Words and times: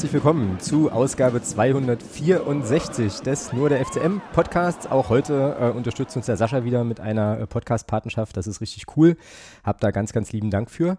Herzlich 0.00 0.14
willkommen 0.14 0.58
zu 0.60 0.90
Ausgabe 0.90 1.42
264 1.42 3.20
des 3.20 3.52
Nur 3.52 3.68
der 3.68 3.84
FCM 3.84 4.22
Podcasts. 4.32 4.86
Auch 4.86 5.10
heute 5.10 5.58
äh, 5.60 5.76
unterstützt 5.76 6.16
uns 6.16 6.24
der 6.24 6.38
Sascha 6.38 6.64
wieder 6.64 6.84
mit 6.84 7.00
einer 7.00 7.38
äh, 7.38 7.46
Podcast-Patenschaft. 7.46 8.34
Das 8.34 8.46
ist 8.46 8.62
richtig 8.62 8.96
cool. 8.96 9.18
Hab 9.62 9.78
da 9.82 9.90
ganz, 9.90 10.14
ganz 10.14 10.32
lieben 10.32 10.48
Dank 10.48 10.70
für. 10.70 10.96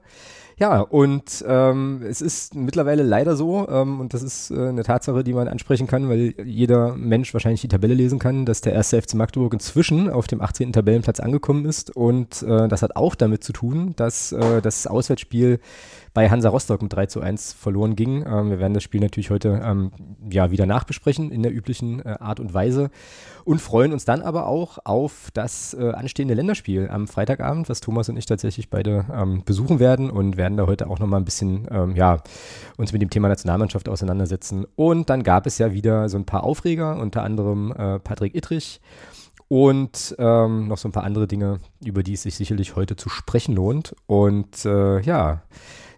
Ja, 0.57 0.81
und 0.81 1.43
ähm, 1.47 2.01
es 2.07 2.21
ist 2.21 2.55
mittlerweile 2.55 3.03
leider 3.03 3.35
so, 3.35 3.67
ähm, 3.69 3.99
und 3.99 4.13
das 4.13 4.21
ist 4.21 4.51
äh, 4.51 4.69
eine 4.69 4.83
Tatsache, 4.83 5.23
die 5.23 5.33
man 5.33 5.47
ansprechen 5.47 5.87
kann, 5.87 6.09
weil 6.09 6.35
jeder 6.43 6.95
Mensch 6.95 7.33
wahrscheinlich 7.33 7.61
die 7.61 7.67
Tabelle 7.67 7.93
lesen 7.93 8.19
kann, 8.19 8.45
dass 8.45 8.61
der 8.61 8.73
erste 8.73 9.01
FC 9.01 9.15
Magdeburg 9.15 9.53
inzwischen 9.53 10.09
auf 10.09 10.27
dem 10.27 10.41
18. 10.41 10.73
Tabellenplatz 10.73 11.19
angekommen 11.19 11.65
ist. 11.65 11.95
Und 11.95 12.43
äh, 12.43 12.67
das 12.67 12.81
hat 12.81 12.95
auch 12.95 13.15
damit 13.15 13.43
zu 13.43 13.53
tun, 13.53 13.93
dass 13.95 14.31
äh, 14.31 14.61
das 14.61 14.87
Auswärtsspiel 14.87 15.59
bei 16.13 16.29
Hansa 16.29 16.49
Rostock 16.49 16.81
mit 16.81 16.93
3 16.93 17.05
zu 17.05 17.21
1 17.21 17.53
verloren 17.53 17.95
ging. 17.95 18.25
Ähm, 18.25 18.49
wir 18.49 18.59
werden 18.59 18.73
das 18.73 18.83
Spiel 18.83 19.01
natürlich 19.01 19.29
heute 19.29 19.61
ähm, 19.63 19.91
ja 20.29 20.51
wieder 20.51 20.65
nachbesprechen 20.65 21.31
in 21.31 21.43
der 21.43 21.53
üblichen 21.53 22.05
äh, 22.05 22.17
Art 22.19 22.39
und 22.39 22.53
Weise 22.53 22.89
und 23.45 23.61
freuen 23.61 23.93
uns 23.93 24.05
dann 24.05 24.21
aber 24.21 24.47
auch 24.47 24.79
auf 24.83 25.29
das 25.33 25.73
äh, 25.73 25.91
anstehende 25.91 26.33
Länderspiel 26.33 26.89
am 26.89 27.07
Freitagabend, 27.07 27.69
was 27.69 27.79
Thomas 27.79 28.09
und 28.09 28.17
ich 28.17 28.25
tatsächlich 28.25 28.69
beide 28.69 29.05
ähm, 29.13 29.43
besuchen 29.45 29.79
werden 29.79 30.09
und 30.09 30.37
werden 30.37 30.50
da 30.57 30.67
heute 30.67 30.89
auch 30.89 30.99
nochmal 30.99 31.19
ein 31.19 31.25
bisschen 31.25 31.67
ähm, 31.71 31.95
ja, 31.95 32.21
uns 32.77 32.93
mit 32.93 33.01
dem 33.01 33.09
Thema 33.09 33.27
Nationalmannschaft 33.27 33.89
auseinandersetzen. 33.89 34.65
Und 34.75 35.09
dann 35.09 35.23
gab 35.23 35.45
es 35.45 35.57
ja 35.57 35.73
wieder 35.73 36.09
so 36.09 36.17
ein 36.17 36.25
paar 36.25 36.43
Aufreger, 36.43 36.99
unter 36.99 37.23
anderem 37.23 37.71
äh, 37.71 37.99
Patrick 37.99 38.35
Ittrich 38.35 38.81
und 39.47 40.15
ähm, 40.17 40.69
noch 40.69 40.77
so 40.77 40.87
ein 40.87 40.93
paar 40.93 41.03
andere 41.03 41.27
Dinge, 41.27 41.59
über 41.83 42.03
die 42.03 42.13
es 42.13 42.21
sich 42.21 42.35
sicherlich 42.35 42.75
heute 42.75 42.95
zu 42.95 43.09
sprechen 43.09 43.53
lohnt. 43.53 43.95
Und 44.05 44.63
äh, 44.63 45.01
ja, 45.01 45.43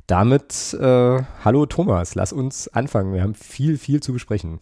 damit, 0.07 0.73
äh, 0.73 1.21
hallo 1.45 1.65
Thomas, 1.67 2.15
lass 2.15 2.33
uns 2.33 2.67
anfangen. 2.67 3.13
Wir 3.13 3.21
haben 3.21 3.35
viel, 3.35 3.77
viel 3.77 4.01
zu 4.01 4.11
besprechen. 4.11 4.59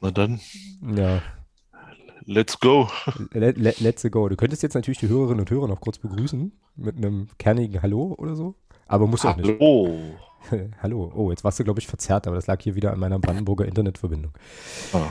Na 0.00 0.10
dann. 0.10 0.40
Ja. 0.96 1.20
Let's 2.24 2.58
go. 2.58 2.88
Let, 3.32 3.58
let, 3.58 3.80
let's 3.80 4.02
go. 4.10 4.28
Du 4.28 4.36
könntest 4.36 4.62
jetzt 4.62 4.74
natürlich 4.74 4.98
die 4.98 5.08
Hörerinnen 5.08 5.40
und 5.40 5.50
Hörer 5.50 5.68
noch 5.68 5.80
kurz 5.80 5.98
begrüßen 5.98 6.52
mit 6.76 6.96
einem 6.96 7.28
kernigen 7.38 7.82
Hallo 7.82 8.14
oder 8.16 8.34
so. 8.34 8.54
Aber 8.92 9.06
muss 9.06 9.24
auch 9.24 9.36
nicht. 9.36 9.48
Hallo. 9.58 9.96
Hallo. 10.82 11.10
Oh, 11.14 11.30
jetzt 11.30 11.42
warst 11.44 11.58
du, 11.58 11.64
glaube 11.64 11.80
ich, 11.80 11.86
verzerrt, 11.86 12.26
aber 12.26 12.36
das 12.36 12.46
lag 12.46 12.60
hier 12.60 12.74
wieder 12.74 12.92
an 12.92 12.98
meiner 12.98 13.18
Brandenburger 13.18 13.64
Internetverbindung. 13.64 14.32
Ah. 14.92 15.10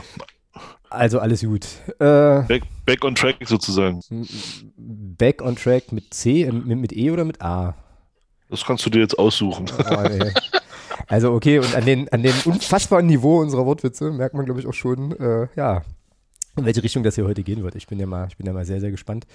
Also 0.88 1.18
alles 1.18 1.42
gut. 1.42 1.66
Äh, 1.98 2.42
back, 2.42 2.62
back 2.86 3.04
on 3.04 3.16
track 3.16 3.38
sozusagen. 3.44 4.00
Back 4.76 5.42
on 5.42 5.56
track 5.56 5.90
mit 5.90 6.14
C, 6.14 6.48
mit, 6.52 6.78
mit 6.78 6.92
E 6.92 7.10
oder 7.10 7.24
mit 7.24 7.42
A? 7.42 7.74
Das 8.50 8.64
kannst 8.64 8.86
du 8.86 8.90
dir 8.90 9.00
jetzt 9.00 9.18
aussuchen. 9.18 9.68
Oh, 9.76 10.30
also 11.08 11.32
okay, 11.32 11.58
und 11.58 11.74
an, 11.74 11.84
den, 11.84 12.08
an 12.10 12.22
dem 12.22 12.34
unfassbaren 12.44 13.06
Niveau 13.06 13.40
unserer 13.40 13.66
Wortwitze 13.66 14.12
merkt 14.12 14.36
man, 14.36 14.44
glaube 14.44 14.60
ich, 14.60 14.66
auch 14.68 14.74
schon, 14.74 15.10
äh, 15.18 15.48
ja, 15.56 15.82
in 16.56 16.64
welche 16.64 16.84
Richtung 16.84 17.02
das 17.02 17.16
hier 17.16 17.24
heute 17.24 17.42
gehen 17.42 17.64
wird. 17.64 17.74
Ich 17.74 17.88
bin 17.88 17.98
ja 17.98 18.06
mal, 18.06 18.28
ich 18.28 18.36
bin 18.36 18.46
ja 18.46 18.52
mal 18.52 18.64
sehr, 18.64 18.78
sehr 18.78 18.92
gespannt. 18.92 19.26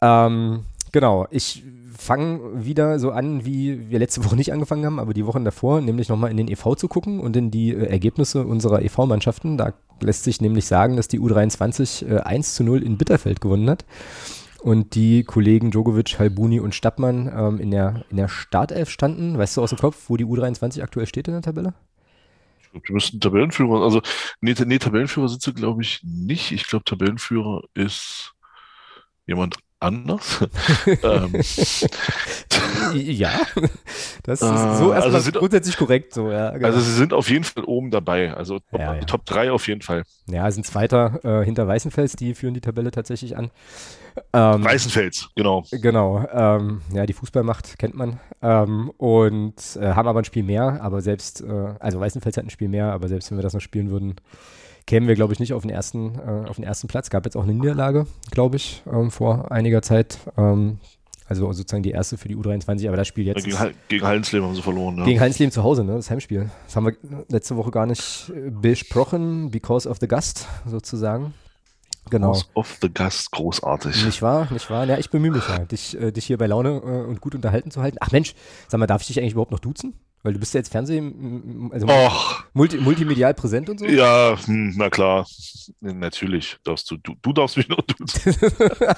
Ähm, 0.00 0.64
genau, 0.92 1.26
ich 1.30 1.62
fange 2.06 2.64
wieder 2.64 2.98
so 2.98 3.10
an, 3.10 3.44
wie 3.44 3.90
wir 3.90 3.98
letzte 3.98 4.24
Woche 4.24 4.36
nicht 4.36 4.52
angefangen 4.52 4.86
haben, 4.86 5.00
aber 5.00 5.12
die 5.12 5.26
Wochen 5.26 5.44
davor, 5.44 5.80
nämlich 5.80 6.08
nochmal 6.08 6.30
in 6.30 6.36
den 6.36 6.48
EV 6.48 6.76
zu 6.76 6.88
gucken 6.88 7.20
und 7.20 7.36
in 7.36 7.50
die 7.50 7.74
äh, 7.74 7.86
Ergebnisse 7.86 8.46
unserer 8.46 8.82
EV-Mannschaften. 8.82 9.58
Da 9.58 9.74
lässt 10.00 10.24
sich 10.24 10.40
nämlich 10.40 10.66
sagen, 10.66 10.96
dass 10.96 11.08
die 11.08 11.20
U23 11.20 12.08
äh, 12.08 12.20
1 12.20 12.54
zu 12.54 12.64
0 12.64 12.82
in 12.82 12.96
Bitterfeld 12.96 13.40
gewonnen 13.40 13.68
hat 13.68 13.84
und 14.60 14.94
die 14.94 15.24
Kollegen 15.24 15.70
Djokovic, 15.70 16.18
Halbuni 16.18 16.60
und 16.60 16.74
Stappmann 16.74 17.30
ähm, 17.36 17.60
in, 17.60 17.70
der, 17.70 18.04
in 18.10 18.16
der 18.16 18.28
Startelf 18.28 18.88
standen. 18.88 19.36
Weißt 19.36 19.56
du 19.56 19.62
aus 19.62 19.70
dem 19.70 19.78
Kopf, 19.78 20.04
wo 20.08 20.16
die 20.16 20.24
U23 20.24 20.82
aktuell 20.82 21.06
steht 21.06 21.28
in 21.28 21.34
der 21.34 21.42
Tabelle? 21.42 21.74
Ich 22.60 22.70
glaube, 22.70 22.86
die 22.86 22.92
müssten 22.92 23.20
Tabellenführer, 23.20 23.82
also 23.82 24.00
nee, 24.40 24.54
nee 24.64 24.78
Tabellenführer 24.78 25.28
sind 25.28 25.42
sie, 25.42 25.54
glaube 25.54 25.82
ich, 25.82 26.00
nicht. 26.04 26.52
Ich 26.52 26.68
glaube, 26.68 26.84
Tabellenführer 26.84 27.62
ist 27.74 28.32
jemand 29.26 29.56
anders. 29.80 30.44
ähm, 31.02 31.32
ja, 32.94 33.30
das 34.22 34.40
ist 34.40 34.48
so 34.78 34.92
ah, 34.92 34.94
erstmal 34.94 35.14
also 35.14 35.32
grundsätzlich 35.32 35.76
korrekt. 35.76 36.14
So, 36.14 36.30
ja, 36.30 36.50
genau. 36.50 36.66
Also 36.66 36.80
sie 36.80 36.92
sind 36.92 37.12
auf 37.12 37.28
jeden 37.28 37.44
Fall 37.44 37.64
oben 37.64 37.90
dabei, 37.90 38.32
also 38.34 38.58
Top, 38.58 38.80
ja, 38.80 38.94
ja. 38.94 39.04
Top 39.04 39.24
3 39.26 39.52
auf 39.52 39.66
jeden 39.68 39.82
Fall. 39.82 40.04
Ja, 40.26 40.50
sind 40.50 40.66
Zweiter 40.66 41.20
äh, 41.24 41.44
hinter 41.44 41.66
Weißenfels, 41.68 42.16
die 42.16 42.34
führen 42.34 42.54
die 42.54 42.60
Tabelle 42.60 42.90
tatsächlich 42.90 43.36
an. 43.36 43.50
Ähm, 44.32 44.64
Weißenfels, 44.64 45.28
genau. 45.34 45.64
Genau, 45.70 46.26
ähm, 46.32 46.80
ja, 46.92 47.04
die 47.04 47.12
Fußballmacht 47.12 47.78
kennt 47.78 47.94
man 47.94 48.18
ähm, 48.42 48.90
und 48.96 49.76
äh, 49.76 49.92
haben 49.92 50.08
aber 50.08 50.20
ein 50.20 50.24
Spiel 50.24 50.42
mehr, 50.42 50.80
aber 50.82 51.02
selbst, 51.02 51.42
äh, 51.42 51.74
also 51.80 52.00
Weißenfels 52.00 52.36
hat 52.36 52.44
ein 52.44 52.50
Spiel 52.50 52.68
mehr, 52.68 52.92
aber 52.92 53.08
selbst 53.08 53.30
wenn 53.30 53.38
wir 53.38 53.42
das 53.42 53.52
noch 53.52 53.60
spielen 53.60 53.90
würden, 53.90 54.16
kämen 54.86 55.08
wir, 55.08 55.14
glaube 55.14 55.32
ich, 55.32 55.40
nicht 55.40 55.52
auf 55.52 55.62
den 55.62 55.70
ersten, 55.70 56.14
äh, 56.18 56.48
auf 56.48 56.56
den 56.56 56.64
ersten 56.64 56.88
Platz. 56.88 57.10
Gab 57.10 57.24
jetzt 57.24 57.36
auch 57.36 57.42
eine 57.42 57.54
Niederlage, 57.54 58.06
glaube 58.30 58.56
ich, 58.56 58.82
ähm, 58.90 59.10
vor 59.10 59.50
einiger 59.50 59.82
Zeit. 59.82 60.18
Ähm, 60.36 60.78
also 61.28 61.52
sozusagen 61.52 61.82
die 61.82 61.90
erste 61.90 62.18
für 62.18 62.28
die 62.28 62.36
U23, 62.36 62.86
aber 62.86 62.96
das 62.96 63.08
Spiel 63.08 63.26
jetzt. 63.26 63.44
Gegen, 63.44 63.56
gegen 63.88 64.06
Hallensleben 64.06 64.46
haben 64.46 64.54
sie 64.54 64.62
verloren, 64.62 64.98
ja. 64.98 65.04
Gegen 65.04 65.18
Hallensleben 65.18 65.50
zu 65.50 65.64
Hause, 65.64 65.82
ne? 65.82 65.94
Das 65.94 66.08
Heimspiel. 66.08 66.50
Das 66.66 66.76
haben 66.76 66.86
wir 66.86 67.24
letzte 67.28 67.56
Woche 67.56 67.72
gar 67.72 67.86
nicht 67.86 68.32
äh, 68.34 68.50
besprochen, 68.50 69.50
because 69.50 69.88
of 69.88 69.98
the 70.00 70.06
gust, 70.06 70.46
sozusagen. 70.66 71.34
Genau. 72.10 72.28
Because 72.28 72.46
of 72.54 72.78
the 72.80 72.88
gust, 72.88 73.32
großartig. 73.32 74.04
Nicht 74.04 74.22
wahr, 74.22 74.46
nicht 74.52 74.70
wahr? 74.70 74.86
Ja, 74.86 74.98
ich 74.98 75.10
bemühe 75.10 75.32
mich 75.32 75.48
ja, 75.48 75.58
dich, 75.64 76.00
äh, 76.00 76.12
dich 76.12 76.26
hier 76.26 76.38
bei 76.38 76.46
Laune 76.46 76.76
äh, 76.76 77.08
und 77.08 77.20
gut 77.20 77.34
unterhalten 77.34 77.72
zu 77.72 77.82
halten. 77.82 77.98
Ach 78.00 78.12
Mensch, 78.12 78.36
sag 78.68 78.78
mal, 78.78 78.86
darf 78.86 79.00
ich 79.00 79.08
dich 79.08 79.18
eigentlich 79.18 79.32
überhaupt 79.32 79.50
noch 79.50 79.58
duzen? 79.58 79.94
Weil 80.26 80.32
du 80.32 80.40
bist 80.40 80.52
ja 80.54 80.58
jetzt 80.58 80.72
Fernsehen, 80.72 81.70
also 81.72 81.86
multi, 82.52 82.78
multimedial 82.78 83.32
präsent 83.32 83.70
und 83.70 83.78
so? 83.78 83.86
Ja, 83.86 84.36
hm, 84.44 84.74
na 84.76 84.90
klar. 84.90 85.24
Natürlich 85.80 86.56
darfst 86.64 86.90
du, 86.90 86.96
du, 86.96 87.14
du 87.22 87.32
darfst 87.32 87.56
mich 87.56 87.68
noch 87.68 87.76
tun. 87.76 88.08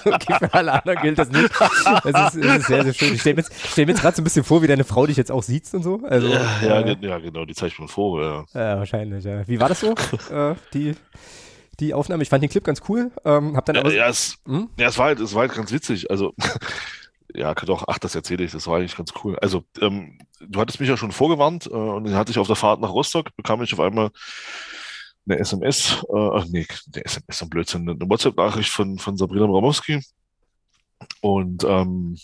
okay, 0.07 0.37
für 0.39 0.55
alle 0.55 0.73
anderen 0.73 1.03
gilt 1.03 1.19
das 1.19 1.31
nicht. 1.31 1.51
Das 1.85 2.35
ist, 2.35 2.43
ist 2.43 2.67
sehr, 2.67 2.83
sehr 2.83 2.95
schön. 2.95 3.13
Ich 3.13 3.21
stelle 3.21 3.35
mir 3.35 3.43
jetzt, 3.43 3.53
stell 3.71 3.85
mir 3.85 3.93
jetzt 3.93 4.01
gerade 4.01 4.17
so 4.17 4.23
ein 4.23 4.25
bisschen 4.25 4.43
vor, 4.43 4.63
wie 4.63 4.69
deine 4.69 4.85
Frau 4.85 5.07
dich 5.07 5.19
jetzt 5.19 5.31
auch 5.31 5.43
sieht 5.43 5.65
und 5.75 5.83
so. 5.83 6.01
Also, 6.09 6.29
ja, 6.29 6.63
ja, 6.63 6.81
äh, 6.81 6.97
ja, 6.99 7.19
genau, 7.19 7.45
die 7.45 7.55
zeige 7.55 7.75
ich 7.75 7.79
mir 7.79 7.89
vor, 7.89 8.23
ja. 8.23 8.47
Ja, 8.55 8.79
wahrscheinlich, 8.79 9.23
ja. 9.23 9.47
Wie 9.47 9.61
war 9.61 9.69
das 9.69 9.81
so, 9.81 9.95
äh, 10.31 10.55
die, 10.73 10.95
die 11.79 11.93
Aufnahme? 11.93 12.23
Ich 12.23 12.31
fand 12.31 12.43
den 12.43 12.49
Clip 12.49 12.65
ganz 12.65 12.81
cool. 12.89 13.11
Ähm, 13.27 13.55
hab 13.55 13.67
dann 13.67 13.77
ja, 13.77 13.91
ja, 13.91 14.09
es, 14.09 14.39
hm? 14.47 14.71
ja, 14.79 14.89
es 14.89 14.97
war 14.97 15.09
halt, 15.09 15.21
es 15.21 15.35
war 15.35 15.43
halt 15.43 15.55
ganz 15.55 15.73
witzig. 15.73 16.11
Also 16.11 16.33
ja, 17.35 17.55
doch, 17.55 17.85
ach, 17.89 17.99
das 17.99 18.15
erzähle 18.15 18.45
ich, 18.45 18.53
das 18.53 18.67
war 18.67 18.79
eigentlich 18.79 18.97
ganz 18.97 19.13
cool. 19.23 19.39
Also, 19.41 19.65
ähm, 19.81 20.19
du 20.41 20.61
hattest 20.61 20.81
mich 20.81 20.89
ja 20.89 20.97
schon 20.97 21.13
vorgewarnt 21.13 21.67
äh, 21.67 21.71
und 21.71 22.05
dann 22.05 22.15
hatte 22.15 22.31
ich 22.31 22.39
auf 22.39 22.47
der 22.47 22.57
Fahrt 22.57 22.81
nach 22.81 22.91
Rostock, 22.93 23.35
bekam 23.37 23.63
ich 23.63 23.73
auf 23.73 23.81
einmal 23.81 24.11
eine 25.29 25.39
SMS, 25.39 26.05
äh, 26.09 26.45
nee, 26.49 26.67
eine 26.95 27.05
SMS 27.05 27.43
am 27.43 27.51
Blödsinn, 27.51 27.89
eine 27.89 28.09
WhatsApp-Nachricht 28.09 28.71
von, 28.71 28.99
von 28.99 29.17
Sabrina 29.17 29.47
Bramowski 29.47 30.03
und 31.21 31.65
ähm, 31.65 32.19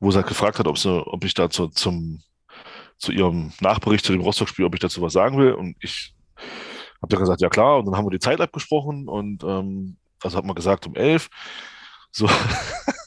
wo 0.00 0.10
sie 0.10 0.16
halt 0.16 0.26
gefragt 0.26 0.58
hat, 0.58 0.66
ob, 0.66 0.78
sie, 0.78 1.06
ob 1.06 1.24
ich 1.24 1.34
dazu 1.34 1.68
zum, 1.68 2.22
zu 2.96 3.12
ihrem 3.12 3.52
Nachbericht 3.60 4.04
zu 4.04 4.12
dem 4.12 4.22
Rostock-Spiel, 4.22 4.64
ob 4.64 4.74
ich 4.74 4.80
dazu 4.80 5.02
was 5.02 5.12
sagen 5.12 5.38
will 5.38 5.52
und 5.52 5.76
ich 5.80 6.14
habe 7.02 7.10
dann 7.10 7.20
gesagt, 7.20 7.40
ja 7.42 7.50
klar, 7.50 7.78
und 7.78 7.86
dann 7.86 7.96
haben 7.96 8.06
wir 8.06 8.10
die 8.10 8.18
Zeit 8.18 8.40
abgesprochen 8.40 9.08
und 9.08 9.44
ähm, 9.44 9.96
also 10.22 10.38
hat 10.38 10.44
man 10.44 10.54
gesagt 10.54 10.86
um 10.86 10.94
elf. 10.94 11.28
So, 12.12 12.28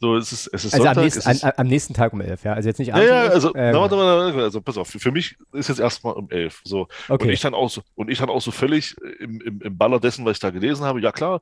So, 0.00 0.16
es 0.16 0.32
ist, 0.32 0.46
es 0.48 0.64
ist 0.64 0.74
also 0.74 0.84
Sonntag, 0.84 0.96
am, 0.98 1.04
nächsten, 1.04 1.30
ist, 1.30 1.44
an, 1.44 1.52
am 1.56 1.66
nächsten 1.66 1.94
Tag 1.94 2.12
um 2.12 2.20
elf, 2.20 2.44
ja? 2.44 2.52
Also 2.52 2.68
jetzt 2.68 2.78
nicht 2.78 2.92
abends. 2.92 3.08
Ja, 3.08 3.24
ja, 3.24 3.30
also, 3.30 3.54
äh, 3.54 3.72
na, 3.72 3.80
warte, 3.80 3.96
warte, 3.96 4.42
also 4.42 4.60
pass 4.60 4.76
auf, 4.76 4.88
für, 4.88 4.98
für 4.98 5.10
mich 5.10 5.36
ist 5.52 5.68
jetzt 5.68 5.78
erstmal 5.78 6.14
um 6.14 6.28
elf. 6.30 6.60
So. 6.64 6.88
Okay. 7.08 7.24
Und 7.24 7.30
ich 7.30 7.40
dann 7.40 7.54
auch 7.54 7.70
so, 7.70 7.82
und 7.94 8.10
ich 8.10 8.18
dann 8.18 8.28
auch 8.28 8.42
so 8.42 8.50
völlig 8.50 8.94
im, 9.20 9.40
im, 9.40 9.60
im 9.62 9.78
Baller 9.78 9.98
dessen, 9.98 10.24
was 10.24 10.36
ich 10.36 10.40
da 10.40 10.50
gelesen 10.50 10.84
habe, 10.84 11.00
ja 11.00 11.12
klar, 11.12 11.40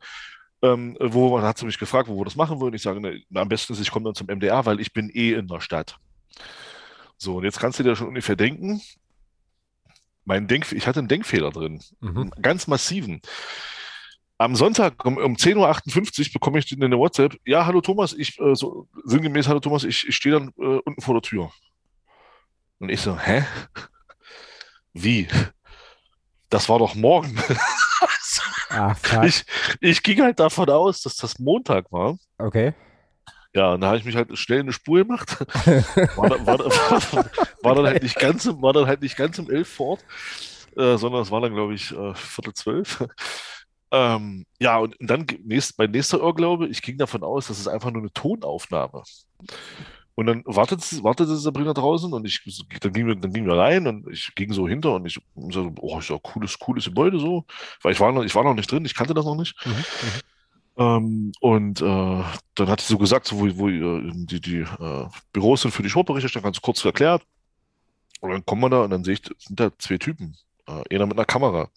ähm, 0.62 0.96
wo 1.00 1.30
man 1.30 1.42
hat 1.42 1.58
sie 1.58 1.66
mich 1.66 1.78
gefragt, 1.78 2.08
wo 2.08 2.16
wir 2.16 2.24
das 2.24 2.36
machen 2.36 2.60
würden. 2.60 2.74
Ich 2.74 2.82
sage, 2.82 3.00
ne, 3.00 3.22
am 3.34 3.48
besten 3.48 3.72
ist, 3.72 3.80
ich 3.80 3.90
komme 3.90 4.04
dann 4.04 4.14
zum 4.14 4.28
MDR, 4.28 4.64
weil 4.66 4.80
ich 4.80 4.92
bin 4.92 5.10
eh 5.10 5.32
in 5.32 5.48
der 5.48 5.60
Stadt. 5.60 5.96
So, 7.16 7.36
und 7.36 7.44
jetzt 7.44 7.58
kannst 7.58 7.78
du 7.78 7.82
dir 7.82 7.96
schon 7.96 8.08
ungefähr 8.08 8.36
denken, 8.36 8.80
mein 10.24 10.46
Denk, 10.46 10.70
ich 10.72 10.86
hatte 10.86 11.00
einen 11.00 11.08
Denkfehler 11.08 11.50
drin, 11.50 11.80
mhm. 12.00 12.16
einen 12.16 12.30
ganz 12.40 12.66
massiven. 12.66 13.20
Am 14.38 14.56
Sonntag 14.56 15.04
um, 15.04 15.16
um 15.16 15.36
10.58 15.36 15.56
Uhr 16.26 16.32
bekomme 16.32 16.58
ich 16.58 16.72
eine 16.72 16.98
WhatsApp. 16.98 17.36
Ja, 17.44 17.66
hallo 17.66 17.80
Thomas, 17.80 18.12
ich, 18.12 18.38
äh, 18.40 18.54
so 18.54 18.88
sinngemäß, 19.04 19.46
hallo 19.46 19.60
Thomas, 19.60 19.84
ich, 19.84 20.08
ich 20.08 20.16
stehe 20.16 20.34
dann 20.34 20.48
äh, 20.58 20.80
unten 20.84 21.00
vor 21.00 21.14
der 21.14 21.22
Tür. 21.22 21.52
Und 22.80 22.88
ich 22.88 23.00
so, 23.00 23.16
hä? 23.18 23.44
Wie? 24.92 25.28
Das 26.50 26.68
war 26.68 26.78
doch 26.78 26.94
morgen. 26.94 27.38
Ach, 28.70 28.96
ich, 29.22 29.44
ich 29.80 30.02
ging 30.02 30.20
halt 30.20 30.40
davon 30.40 30.68
aus, 30.68 31.02
dass 31.02 31.16
das 31.16 31.38
Montag 31.38 31.92
war. 31.92 32.18
Okay. 32.38 32.74
Ja, 33.54 33.74
und 33.74 33.82
da 33.82 33.88
habe 33.88 33.98
ich 33.98 34.04
mich 34.04 34.16
halt 34.16 34.36
schnell 34.36 34.60
eine 34.60 34.72
Spur 34.72 35.04
gemacht. 35.04 35.40
War, 36.16 36.28
da, 36.28 36.44
war, 36.44 36.58
war, 36.58 37.30
war, 37.62 37.74
dann 37.76 37.86
halt 37.86 38.02
nicht 38.02 38.18
ganz, 38.18 38.46
war 38.46 38.72
dann 38.72 38.86
halt 38.86 39.00
nicht 39.00 39.16
ganz 39.16 39.38
um 39.38 39.48
elf 39.48 39.68
fort, 39.68 40.04
äh, 40.76 40.96
sondern 40.96 41.22
es 41.22 41.30
war 41.30 41.40
dann, 41.40 41.54
glaube 41.54 41.74
ich, 41.74 41.92
äh, 41.92 42.14
Viertel 42.14 42.52
zwölf. 42.52 43.04
Ähm, 43.94 44.44
ja, 44.58 44.78
und 44.78 44.96
dann 44.98 45.24
nächst, 45.44 45.78
mein 45.78 45.92
nächster 45.92 46.18
Irrglaube, 46.18 46.66
ich 46.66 46.82
ging 46.82 46.98
davon 46.98 47.22
aus, 47.22 47.46
das 47.46 47.60
ist 47.60 47.68
einfach 47.68 47.92
nur 47.92 48.02
eine 48.02 48.12
Tonaufnahme. 48.12 49.04
Und 50.16 50.26
dann 50.26 50.42
wartete, 50.46 50.82
wartete 51.04 51.36
Sabrina 51.36 51.72
draußen 51.72 52.12
und 52.12 52.24
ich, 52.24 52.40
dann 52.80 52.92
gingen 52.92 53.06
wir, 53.06 53.14
dann 53.14 53.32
gingen 53.32 53.46
wir 53.46 53.56
rein 53.56 53.86
und 53.86 54.08
ich 54.10 54.34
ging 54.34 54.52
so 54.52 54.66
hinter 54.66 54.94
und 54.94 55.06
ich 55.06 55.20
so, 55.50 55.72
oh, 55.80 56.00
ist 56.00 56.10
ja 56.10 56.18
cooles, 56.20 56.58
cooles 56.58 56.86
Gebäude 56.86 57.20
so. 57.20 57.44
Weil 57.82 57.92
ich 57.92 58.00
war 58.00 58.10
noch, 58.10 58.24
ich 58.24 58.34
war 58.34 58.42
noch 58.42 58.54
nicht 58.54 58.70
drin, 58.70 58.84
ich 58.84 58.96
kannte 58.96 59.14
das 59.14 59.24
noch 59.24 59.36
nicht. 59.36 59.54
Mhm, 59.64 59.72
mhm. 59.72 59.82
ähm, 60.76 61.32
und 61.40 61.80
äh, 61.80 62.24
dann 62.56 62.68
hat 62.68 62.80
sie 62.80 62.92
so 62.92 62.98
gesagt, 62.98 63.28
so, 63.28 63.38
wo, 63.38 63.58
wo 63.58 63.68
äh, 63.68 64.10
die, 64.12 64.40
die 64.40 64.58
äh, 64.58 65.06
Büros 65.32 65.62
sind 65.62 65.70
für 65.70 65.84
die 65.84 65.90
Showberichterstattung, 65.90 66.44
ganz 66.44 66.60
kurz 66.60 66.84
erklärt. 66.84 67.22
Und 68.20 68.30
dann 68.30 68.44
kommen 68.44 68.62
wir 68.62 68.70
da 68.70 68.82
und 68.82 68.90
dann 68.90 69.04
sehe 69.04 69.14
ich, 69.14 69.22
sind 69.38 69.60
da 69.60 69.70
zwei 69.78 69.98
Typen. 69.98 70.36
Äh, 70.66 70.94
einer 70.94 71.06
mit 71.06 71.16
einer 71.16 71.26
Kamera. 71.26 71.68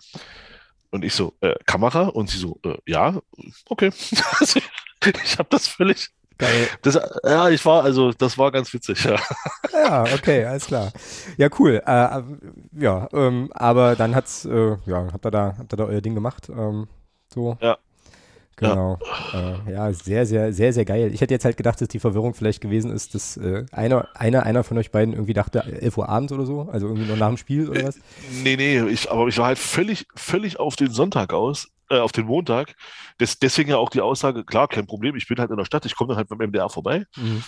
Und 0.91 1.03
ich 1.03 1.13
so, 1.13 1.33
äh, 1.41 1.55
Kamera? 1.65 2.07
Und 2.07 2.29
sie 2.29 2.37
so, 2.37 2.59
äh, 2.63 2.77
ja, 2.85 3.19
okay. 3.69 3.91
ich 5.23 5.37
habe 5.37 5.49
das 5.49 5.67
völlig, 5.67 6.09
Geil. 6.37 6.67
Das, 6.83 6.99
ja, 7.23 7.49
ich 7.49 7.65
war, 7.65 7.83
also 7.83 8.11
das 8.11 8.37
war 8.37 8.51
ganz 8.51 8.71
witzig, 8.71 9.03
ja. 9.03 9.17
Ja, 9.73 10.03
okay, 10.03 10.45
alles 10.45 10.67
klar. 10.67 10.91
Ja, 11.37 11.49
cool. 11.57 11.81
Äh, 11.83 12.21
ja, 12.79 13.09
ähm, 13.11 13.49
aber 13.53 13.95
dann 13.95 14.13
hat's, 14.13 14.45
äh, 14.45 14.77
ja, 14.85 15.07
habt 15.11 15.25
ihr 15.25 15.31
da, 15.31 15.55
habt 15.57 15.73
ihr 15.73 15.77
da 15.77 15.85
euer 15.85 16.01
Ding 16.01 16.13
gemacht? 16.13 16.49
Ähm, 16.49 16.87
so. 17.33 17.57
Ja. 17.59 17.77
Genau. 18.57 18.97
Ja. 19.33 19.55
Äh, 19.67 19.71
ja, 19.71 19.93
sehr, 19.93 20.25
sehr, 20.25 20.51
sehr, 20.51 20.73
sehr 20.73 20.83
geil. 20.83 21.11
Ich 21.13 21.21
hätte 21.21 21.33
jetzt 21.33 21.45
halt 21.45 21.57
gedacht, 21.57 21.79
dass 21.79 21.87
die 21.87 21.99
Verwirrung 21.99 22.33
vielleicht 22.33 22.59
gewesen 22.59 22.91
ist, 22.91 23.13
dass 23.13 23.37
äh, 23.37 23.65
einer, 23.71 24.07
einer, 24.15 24.43
einer 24.43 24.63
von 24.63 24.77
euch 24.79 24.91
beiden 24.91 25.13
irgendwie 25.13 25.33
dachte, 25.33 25.63
11 25.63 25.97
Uhr 25.97 26.09
abends 26.09 26.33
oder 26.33 26.45
so, 26.45 26.67
also 26.71 26.87
irgendwie 26.87 27.07
noch 27.07 27.17
nach 27.17 27.27
dem 27.27 27.37
Spiel 27.37 27.69
oder 27.69 27.83
was? 27.83 27.99
Nee, 28.43 28.55
nee, 28.55 28.81
ich, 28.81 29.11
aber 29.11 29.27
ich 29.27 29.37
war 29.37 29.45
halt 29.45 29.59
völlig, 29.59 30.07
völlig 30.15 30.59
auf 30.59 30.75
den 30.75 30.91
Sonntag 30.91 31.33
aus 31.33 31.69
äh, 31.89 31.99
auf 31.99 32.11
den 32.11 32.25
Montag. 32.25 32.75
Des, 33.19 33.39
deswegen 33.39 33.69
ja 33.69 33.77
auch 33.77 33.89
die 33.89 34.01
Aussage, 34.01 34.43
klar, 34.43 34.67
kein 34.67 34.87
Problem, 34.87 35.15
ich 35.15 35.27
bin 35.27 35.37
halt 35.37 35.51
in 35.51 35.57
der 35.57 35.65
Stadt, 35.65 35.85
ich 35.85 35.95
komme 35.95 36.09
dann 36.09 36.17
halt 36.17 36.29
beim 36.29 36.39
MDR 36.39 36.69
vorbei. 36.69 37.05
Mhm. 37.15 37.43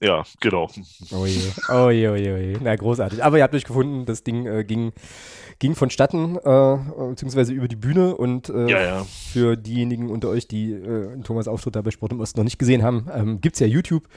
Ja, 0.00 0.22
genau. 0.40 0.68
Oh 1.12 1.26
je, 1.26 1.40
oh 1.68 1.90
je, 1.90 2.08
oh 2.08 2.16
je, 2.16 2.32
oh 2.32 2.38
je. 2.38 2.58
Na, 2.62 2.76
großartig. 2.76 3.22
Aber 3.22 3.36
ihr 3.36 3.42
habt 3.42 3.54
euch 3.54 3.64
gefunden, 3.64 4.06
das 4.06 4.22
Ding 4.22 4.46
äh, 4.46 4.62
ging, 4.64 4.92
ging 5.58 5.74
vonstatten, 5.74 6.36
äh, 6.36 6.78
beziehungsweise 7.10 7.52
über 7.52 7.66
die 7.66 7.76
Bühne. 7.76 8.16
Und 8.16 8.48
äh, 8.48 8.70
ja, 8.70 8.80
ja. 8.80 9.04
für 9.04 9.56
diejenigen 9.56 10.10
unter 10.10 10.28
euch, 10.28 10.46
die 10.46 10.72
äh, 10.72 11.20
Thomas 11.22 11.48
Auftritt 11.48 11.74
da 11.74 11.82
bei 11.82 11.90
Sport 11.90 12.12
im 12.12 12.20
Osten 12.20 12.38
noch 12.38 12.44
nicht 12.44 12.58
gesehen 12.58 12.84
haben, 12.84 13.08
ähm, 13.12 13.40
gibt 13.40 13.56
es 13.56 13.60
ja 13.60 13.66
YouTube. 13.66 14.08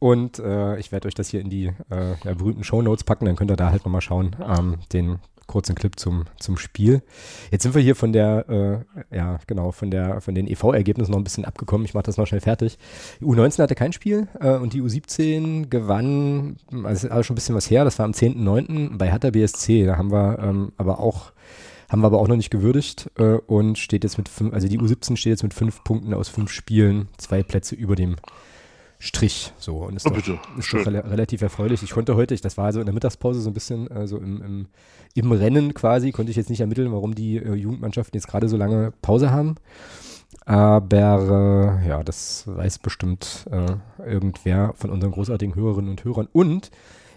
Und 0.00 0.40
äh, 0.40 0.78
ich 0.78 0.90
werde 0.90 1.06
euch 1.06 1.14
das 1.14 1.28
hier 1.28 1.40
in 1.40 1.50
die 1.50 1.66
äh, 1.90 2.14
ja, 2.24 2.34
berühmten 2.34 2.64
Show 2.64 2.82
Notes 2.82 3.04
packen, 3.04 3.26
dann 3.26 3.36
könnt 3.36 3.50
ihr 3.52 3.56
da 3.56 3.70
halt 3.70 3.84
nochmal 3.84 4.00
schauen. 4.00 4.34
Ähm, 4.44 4.78
den 4.92 5.20
kurzen 5.46 5.74
Clip 5.74 5.98
zum, 5.98 6.24
zum 6.38 6.56
Spiel. 6.56 7.02
Jetzt 7.50 7.62
sind 7.62 7.74
wir 7.74 7.82
hier 7.82 7.96
von 7.96 8.12
der, 8.12 8.84
äh, 9.10 9.16
ja, 9.16 9.38
genau, 9.46 9.72
von 9.72 9.90
der, 9.90 10.20
von 10.20 10.34
den 10.34 10.46
EV-Ergebnissen 10.46 11.10
noch 11.10 11.18
ein 11.18 11.24
bisschen 11.24 11.44
abgekommen. 11.44 11.84
Ich 11.84 11.94
mache 11.94 12.04
das 12.04 12.16
noch 12.16 12.26
schnell 12.26 12.40
fertig. 12.40 12.78
Die 13.20 13.24
U19 13.24 13.62
hatte 13.62 13.74
kein 13.74 13.92
Spiel 13.92 14.28
äh, 14.40 14.56
und 14.56 14.72
die 14.72 14.82
U17 14.82 15.68
gewann, 15.68 16.56
also 16.84 17.08
ist 17.08 17.26
schon 17.26 17.34
ein 17.34 17.36
bisschen 17.36 17.54
was 17.54 17.70
her, 17.70 17.84
das 17.84 17.98
war 17.98 18.04
am 18.04 18.12
10.9. 18.12 18.96
bei 18.96 19.10
Hertha 19.10 19.30
BSC. 19.30 19.86
Da 19.86 19.96
haben 19.96 20.10
wir 20.10 20.38
ähm, 20.40 20.72
aber 20.76 21.00
auch 21.00 21.32
haben 21.88 22.00
wir 22.00 22.06
aber 22.06 22.20
auch 22.20 22.28
noch 22.28 22.36
nicht 22.36 22.50
gewürdigt 22.50 23.10
äh, 23.18 23.34
und 23.34 23.76
steht 23.78 24.02
jetzt 24.02 24.16
mit 24.16 24.30
fünf, 24.30 24.54
also 24.54 24.66
die 24.66 24.78
U17 24.78 25.16
steht 25.16 25.32
jetzt 25.32 25.42
mit 25.42 25.52
fünf 25.52 25.84
Punkten 25.84 26.14
aus 26.14 26.30
fünf 26.30 26.50
Spielen, 26.50 27.08
zwei 27.18 27.42
Plätze 27.42 27.74
über 27.74 27.96
dem 27.96 28.16
Strich. 29.04 29.52
So, 29.58 29.78
und 29.78 29.96
ist, 29.96 30.06
oh, 30.06 30.10
doch, 30.10 30.56
ist 30.56 30.72
doch 30.72 30.86
re 30.86 31.02
relativ 31.10 31.42
erfreulich. 31.42 31.82
Ich 31.82 31.90
konnte 31.90 32.14
heute, 32.14 32.34
ich, 32.34 32.40
das 32.40 32.56
war 32.56 32.66
also 32.66 32.78
in 32.78 32.86
der 32.86 32.94
Mittagspause 32.94 33.40
so 33.40 33.50
ein 33.50 33.52
bisschen 33.52 33.90
äh, 33.90 34.06
so 34.06 34.16
im, 34.16 34.40
im, 34.40 34.66
im, 35.14 35.32
Rennen 35.32 35.74
quasi, 35.74 36.12
konnte 36.12 36.30
ich 36.30 36.36
jetzt 36.36 36.50
nicht 36.50 36.60
ermitteln, 36.60 36.92
warum 36.92 37.16
die 37.16 37.38
äh, 37.38 37.54
Jugendmannschaften 37.54 38.16
jetzt 38.16 38.28
gerade 38.28 38.48
so 38.48 38.56
lange 38.56 38.92
Pause 39.02 39.32
haben. 39.32 39.56
Aber 40.46 41.80
äh, 41.82 41.88
ja, 41.88 42.04
das 42.04 42.44
weiß 42.46 42.78
bestimmt 42.78 43.48
äh, 43.50 43.74
irgendwer 44.08 44.72
von 44.76 44.90
unseren 44.90 45.10
großartigen 45.10 45.56
Hörerinnen 45.56 45.90
und 45.90 46.04
Hörern. 46.04 46.28
Und 46.32 46.70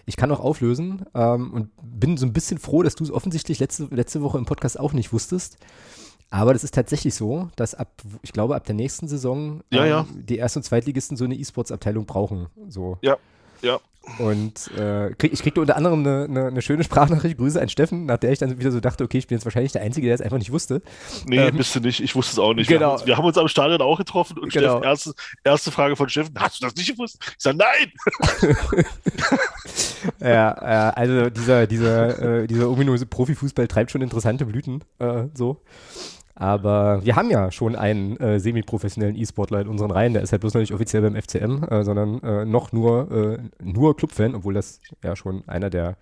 ich 0.06 0.16
kann 0.16 0.32
auch 0.32 0.40
auflösen 0.40 1.06
ähm, 1.14 1.52
und 1.52 1.70
bin 1.80 2.16
so 2.16 2.26
ein 2.26 2.32
bisschen 2.32 2.58
froh, 2.58 2.82
dass 2.82 2.96
du 2.96 3.04
es 3.04 3.12
offensichtlich 3.12 3.60
letzte, 3.60 3.84
letzte 3.92 4.22
Woche 4.22 4.38
im 4.38 4.44
Podcast 4.44 4.80
auch 4.80 4.92
nicht 4.92 5.12
wusstest. 5.12 5.56
Aber 6.30 6.52
das 6.52 6.64
ist 6.64 6.74
tatsächlich 6.74 7.14
so, 7.14 7.50
dass 7.56 7.74
ab, 7.74 8.02
ich 8.22 8.32
glaube, 8.32 8.56
ab 8.56 8.64
der 8.64 8.74
nächsten 8.74 9.08
Saison 9.08 9.62
ja, 9.70 9.84
ähm, 9.84 9.90
ja. 9.90 10.06
die 10.12 10.36
Erst- 10.38 10.56
und 10.56 10.64
Zweitligisten 10.64 11.16
so 11.16 11.24
eine 11.24 11.36
E-Sports-Abteilung 11.36 12.04
brauchen. 12.04 12.48
So. 12.68 12.98
Ja, 13.00 13.16
ja. 13.62 13.80
Und 14.18 14.70
äh, 14.78 15.10
krieg, 15.18 15.32
ich 15.32 15.42
kriegte 15.42 15.60
unter 15.60 15.76
anderem 15.76 16.00
eine, 16.00 16.24
eine, 16.24 16.46
eine, 16.46 16.62
schöne 16.62 16.84
Sprachnachricht, 16.84 17.38
Grüße 17.38 17.60
an 17.60 17.68
Steffen, 17.68 18.06
nach 18.06 18.18
der 18.18 18.30
ich 18.30 18.38
dann 18.38 18.56
wieder 18.58 18.70
so 18.70 18.78
dachte, 18.78 19.02
okay, 19.02 19.18
ich 19.18 19.26
bin 19.26 19.36
jetzt 19.36 19.44
wahrscheinlich 19.44 19.72
der 19.72 19.82
Einzige, 19.82 20.06
der 20.06 20.14
es 20.14 20.20
einfach 20.20 20.38
nicht 20.38 20.52
wusste. 20.52 20.80
Nee, 21.26 21.38
ähm, 21.38 21.56
bist 21.56 21.74
du 21.74 21.80
nicht, 21.80 22.00
ich 22.00 22.14
wusste 22.14 22.34
es 22.34 22.38
auch 22.38 22.54
nicht. 22.54 22.68
Genau. 22.68 22.80
Wir, 22.80 22.86
haben 22.86 22.92
uns, 22.94 23.06
wir 23.06 23.16
haben 23.16 23.24
uns 23.24 23.38
am 23.38 23.48
Stadion 23.48 23.82
auch 23.82 23.98
getroffen 23.98 24.38
und 24.38 24.52
genau. 24.52 24.78
Steffen, 24.78 24.84
erste, 24.84 25.14
erste 25.42 25.70
Frage 25.72 25.96
von 25.96 26.08
Steffen, 26.08 26.34
hast 26.38 26.60
du 26.60 26.66
das 26.66 26.76
nicht 26.76 26.92
gewusst? 26.92 27.18
Ich 27.20 27.42
sage, 27.42 27.58
nein! 27.58 27.92
ja, 30.20 30.28
ja, 30.28 30.90
also 30.90 31.28
dieser, 31.28 31.66
dieser, 31.66 32.42
äh, 32.42 32.46
dieser 32.46 32.70
ominöse 32.70 33.06
Profifußball 33.06 33.66
treibt 33.66 33.90
schon 33.90 34.02
interessante 34.02 34.46
Blüten, 34.46 34.84
äh, 35.00 35.24
so. 35.34 35.60
Aber 36.38 37.02
wir 37.02 37.16
haben 37.16 37.30
ja 37.30 37.50
schon 37.50 37.74
einen 37.76 38.18
äh, 38.18 38.38
semi-professionellen 38.38 39.16
E-Sportler 39.16 39.62
in 39.62 39.68
unseren 39.68 39.90
Reihen. 39.90 40.12
Der 40.12 40.22
ist 40.22 40.32
halt 40.32 40.40
bloß 40.40 40.52
noch 40.52 40.60
nicht 40.60 40.74
offiziell 40.74 41.02
beim 41.02 41.20
FCM, 41.20 41.64
äh, 41.64 41.82
sondern 41.82 42.22
äh, 42.22 42.44
noch 42.44 42.72
nur, 42.72 43.10
äh, 43.10 43.38
nur 43.64 43.96
Clubfan, 43.96 44.34
obwohl 44.34 44.52
das 44.52 44.80
ja 45.02 45.16
schon 45.16 45.42
einer 45.48 45.70
der 45.70 45.96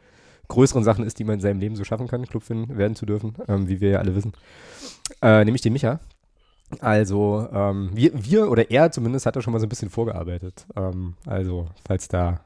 größeren 0.48 0.82
Sachen 0.82 1.06
ist, 1.06 1.20
die 1.20 1.24
man 1.24 1.36
in 1.36 1.40
seinem 1.40 1.60
Leben 1.60 1.76
so 1.76 1.84
schaffen 1.84 2.08
kann, 2.08 2.26
Clubfan 2.26 2.76
werden 2.76 2.96
zu 2.96 3.06
dürfen, 3.06 3.34
ähm, 3.46 3.68
wie 3.68 3.80
wir 3.80 3.90
ja 3.90 3.98
alle 4.00 4.16
wissen. 4.16 4.32
Äh, 5.22 5.44
nämlich 5.44 5.62
den 5.62 5.72
Micha. 5.72 6.00
Also, 6.80 7.48
ähm, 7.52 7.90
wir, 7.94 8.10
wir 8.14 8.50
oder 8.50 8.70
er 8.72 8.90
zumindest 8.90 9.26
hat 9.26 9.36
da 9.36 9.42
schon 9.42 9.52
mal 9.52 9.60
so 9.60 9.66
ein 9.66 9.68
bisschen 9.68 9.90
vorgearbeitet. 9.90 10.66
Ähm, 10.74 11.14
also, 11.26 11.68
falls 11.86 12.08
da 12.08 12.40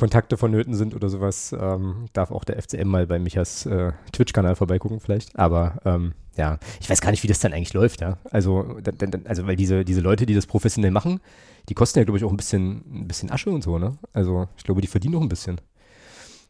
Kontakte 0.00 0.38
vonnöten 0.38 0.72
sind 0.72 0.94
oder 0.94 1.10
sowas, 1.10 1.54
ähm, 1.60 2.06
darf 2.14 2.30
auch 2.30 2.44
der 2.44 2.56
FCM 2.56 2.88
mal 2.88 3.06
bei 3.06 3.18
Michas 3.18 3.66
äh, 3.66 3.92
Twitch-Kanal 4.12 4.56
vorbeigucken 4.56 4.98
vielleicht. 4.98 5.38
Aber 5.38 5.74
ähm, 5.84 6.14
ja, 6.38 6.58
ich 6.80 6.88
weiß 6.88 7.02
gar 7.02 7.10
nicht, 7.10 7.22
wie 7.22 7.28
das 7.28 7.38
dann 7.40 7.52
eigentlich 7.52 7.74
läuft, 7.74 8.00
ja. 8.00 8.16
Also, 8.30 8.78
also 9.24 9.46
weil 9.46 9.56
diese, 9.56 9.84
diese 9.84 10.00
Leute, 10.00 10.24
die 10.24 10.32
das 10.32 10.46
professionell 10.46 10.90
machen, 10.90 11.20
die 11.68 11.74
kosten 11.74 11.98
ja, 11.98 12.06
glaube 12.06 12.16
ich, 12.16 12.24
auch 12.24 12.30
ein 12.30 12.38
bisschen, 12.38 13.02
ein 13.02 13.08
bisschen 13.08 13.30
Asche 13.30 13.50
und 13.50 13.62
so, 13.62 13.78
ne? 13.78 13.98
Also 14.14 14.48
ich 14.56 14.64
glaube, 14.64 14.80
die 14.80 14.86
verdienen 14.86 15.12
noch 15.12 15.20
ein 15.20 15.28
bisschen. 15.28 15.60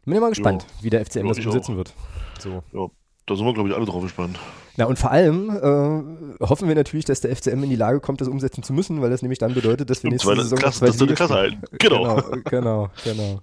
Bin 0.05 0.13
ja 0.13 0.21
mal 0.21 0.29
gespannt, 0.29 0.65
jo. 0.77 0.83
wie 0.85 0.89
der 0.89 1.05
FCM 1.05 1.25
jo, 1.25 1.33
das 1.33 1.45
umsetzen 1.45 1.75
wird. 1.75 1.93
So. 2.39 2.63
Ja, 2.71 2.87
da 3.31 3.37
sind 3.37 3.45
wir, 3.45 3.53
glaube 3.53 3.69
ich, 3.69 3.75
alle 3.75 3.85
drauf 3.85 4.03
gespannt. 4.03 4.37
Na 4.75 4.85
und 4.85 4.99
vor 4.99 5.11
allem 5.11 5.49
äh, 5.49 6.45
hoffen 6.45 6.67
wir 6.67 6.75
natürlich, 6.75 7.05
dass 7.05 7.21
der 7.21 7.33
FCM 7.35 7.63
in 7.63 7.69
die 7.69 7.75
Lage 7.75 8.01
kommt, 8.01 8.19
das 8.19 8.27
umsetzen 8.27 8.61
zu 8.61 8.73
müssen, 8.73 9.01
weil 9.01 9.09
das 9.09 9.21
nämlich 9.21 9.39
dann 9.39 9.53
bedeutet, 9.53 9.89
dass 9.89 10.03
wir 10.03 10.09
nächste 10.09 10.27
zweite 10.27 10.43
Saison 10.43 10.59
Klasse, 10.59 10.85
das 10.85 10.97
zweite 10.97 11.13
Klasse 11.13 11.33
halten. 11.33 11.61
Genau. 11.79 12.15
genau. 12.15 12.41
genau, 12.49 12.89
genau, 13.03 13.41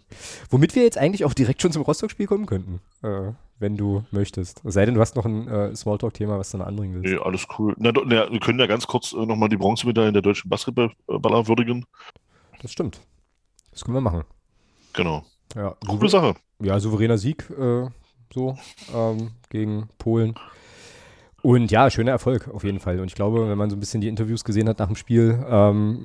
Womit 0.50 0.74
wir 0.74 0.82
jetzt 0.82 0.98
eigentlich 0.98 1.24
auch 1.24 1.32
direkt 1.32 1.62
schon 1.62 1.72
zum 1.72 1.82
Rostock-Spiel 1.82 2.26
kommen 2.26 2.44
könnten, 2.44 2.80
äh, 3.02 3.32
wenn 3.58 3.76
du 3.76 4.04
möchtest. 4.10 4.62
Es 4.64 4.74
sei 4.74 4.84
denn, 4.84 4.94
du 4.94 5.00
hast 5.00 5.16
noch 5.16 5.24
ein 5.24 5.48
äh, 5.48 5.74
Smalltalk-Thema, 5.74 6.38
was 6.38 6.50
du 6.50 6.58
noch 6.58 6.66
anbringen 6.66 6.94
willst. 6.94 7.14
Nee, 7.14 7.20
alles 7.22 7.46
cool. 7.58 7.74
Na, 7.78 7.92
na, 7.92 8.30
wir 8.30 8.40
können 8.40 8.58
ja 8.58 8.66
ganz 8.66 8.86
kurz 8.86 9.14
äh, 9.14 9.24
nochmal 9.24 9.48
die 9.48 9.56
Bronzemedaille 9.56 10.08
in 10.08 10.14
der 10.14 10.22
deutschen 10.22 10.50
Basketballer 10.50 11.48
würdigen. 11.48 11.86
Das 12.60 12.72
stimmt. 12.72 13.00
Das 13.70 13.84
können 13.84 13.96
wir 13.96 14.02
machen. 14.02 14.24
Genau. 14.92 15.24
Ja, 15.54 15.76
Coole 15.86 16.10
Sache. 16.10 16.34
Ja, 16.60 16.78
souveräner 16.78 17.16
Sieg, 17.16 17.48
äh, 17.50 17.86
so, 18.32 18.56
ähm, 18.94 19.30
gegen 19.50 19.88
Polen. 19.98 20.34
Und 21.40 21.70
ja, 21.70 21.88
schöner 21.88 22.10
Erfolg 22.10 22.48
auf 22.52 22.64
jeden 22.64 22.80
Fall. 22.80 22.98
Und 22.98 23.06
ich 23.06 23.14
glaube, 23.14 23.48
wenn 23.48 23.56
man 23.56 23.70
so 23.70 23.76
ein 23.76 23.80
bisschen 23.80 24.00
die 24.00 24.08
Interviews 24.08 24.42
gesehen 24.42 24.68
hat 24.68 24.80
nach 24.80 24.88
dem 24.88 24.96
Spiel 24.96 25.38
ähm, 25.48 26.04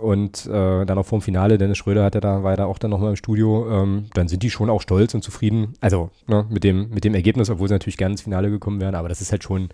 und 0.00 0.46
äh, 0.46 0.86
dann 0.86 0.96
auch 0.96 1.06
vorm 1.06 1.22
Finale, 1.22 1.58
Dennis 1.58 1.78
Schröder 1.78 2.04
hat 2.04 2.14
ja 2.14 2.20
da, 2.20 2.44
war 2.44 2.52
ja 2.52 2.56
da 2.56 2.64
auch 2.66 2.78
dann 2.78 2.90
nochmal 2.90 3.10
im 3.10 3.16
Studio, 3.16 3.68
ähm, 3.68 4.06
dann 4.14 4.28
sind 4.28 4.44
die 4.44 4.50
schon 4.50 4.70
auch 4.70 4.80
stolz 4.80 5.12
und 5.12 5.22
zufrieden. 5.22 5.74
Also 5.80 6.10
ne, 6.28 6.46
mit, 6.48 6.62
dem, 6.62 6.88
mit 6.90 7.02
dem 7.02 7.14
Ergebnis, 7.14 7.50
obwohl 7.50 7.66
sie 7.66 7.74
natürlich 7.74 7.96
gerne 7.96 8.12
ins 8.12 8.22
Finale 8.22 8.48
gekommen 8.48 8.80
wären. 8.80 8.94
Aber 8.94 9.08
das 9.08 9.20
ist 9.20 9.32
halt 9.32 9.42
schon, 9.42 9.70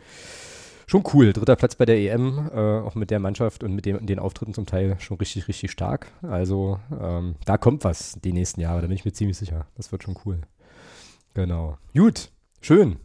schon 0.87 1.05
cool. 1.13 1.35
Dritter 1.35 1.57
Platz 1.57 1.75
bei 1.75 1.85
der 1.85 1.99
EM, 1.99 2.51
äh, 2.55 2.59
auch 2.59 2.95
mit 2.95 3.11
der 3.11 3.21
Mannschaft 3.21 3.63
und 3.63 3.75
mit 3.75 3.85
dem, 3.85 4.07
den 4.07 4.19
Auftritten 4.19 4.55
zum 4.55 4.65
Teil 4.65 4.97
schon 4.99 5.19
richtig, 5.19 5.47
richtig 5.47 5.71
stark. 5.71 6.11
Also 6.23 6.81
ähm, 6.99 7.35
da 7.45 7.59
kommt 7.59 7.85
was 7.85 8.19
die 8.25 8.33
nächsten 8.33 8.63
Jahre, 8.63 8.81
da 8.81 8.87
bin 8.87 8.97
ich 8.97 9.05
mir 9.05 9.13
ziemlich 9.13 9.37
sicher. 9.37 9.67
Das 9.77 9.93
wird 9.93 10.05
schon 10.05 10.17
cool. 10.25 10.41
Genau. 11.37 11.77
Gut, 11.95 12.31
schön. 12.63 12.97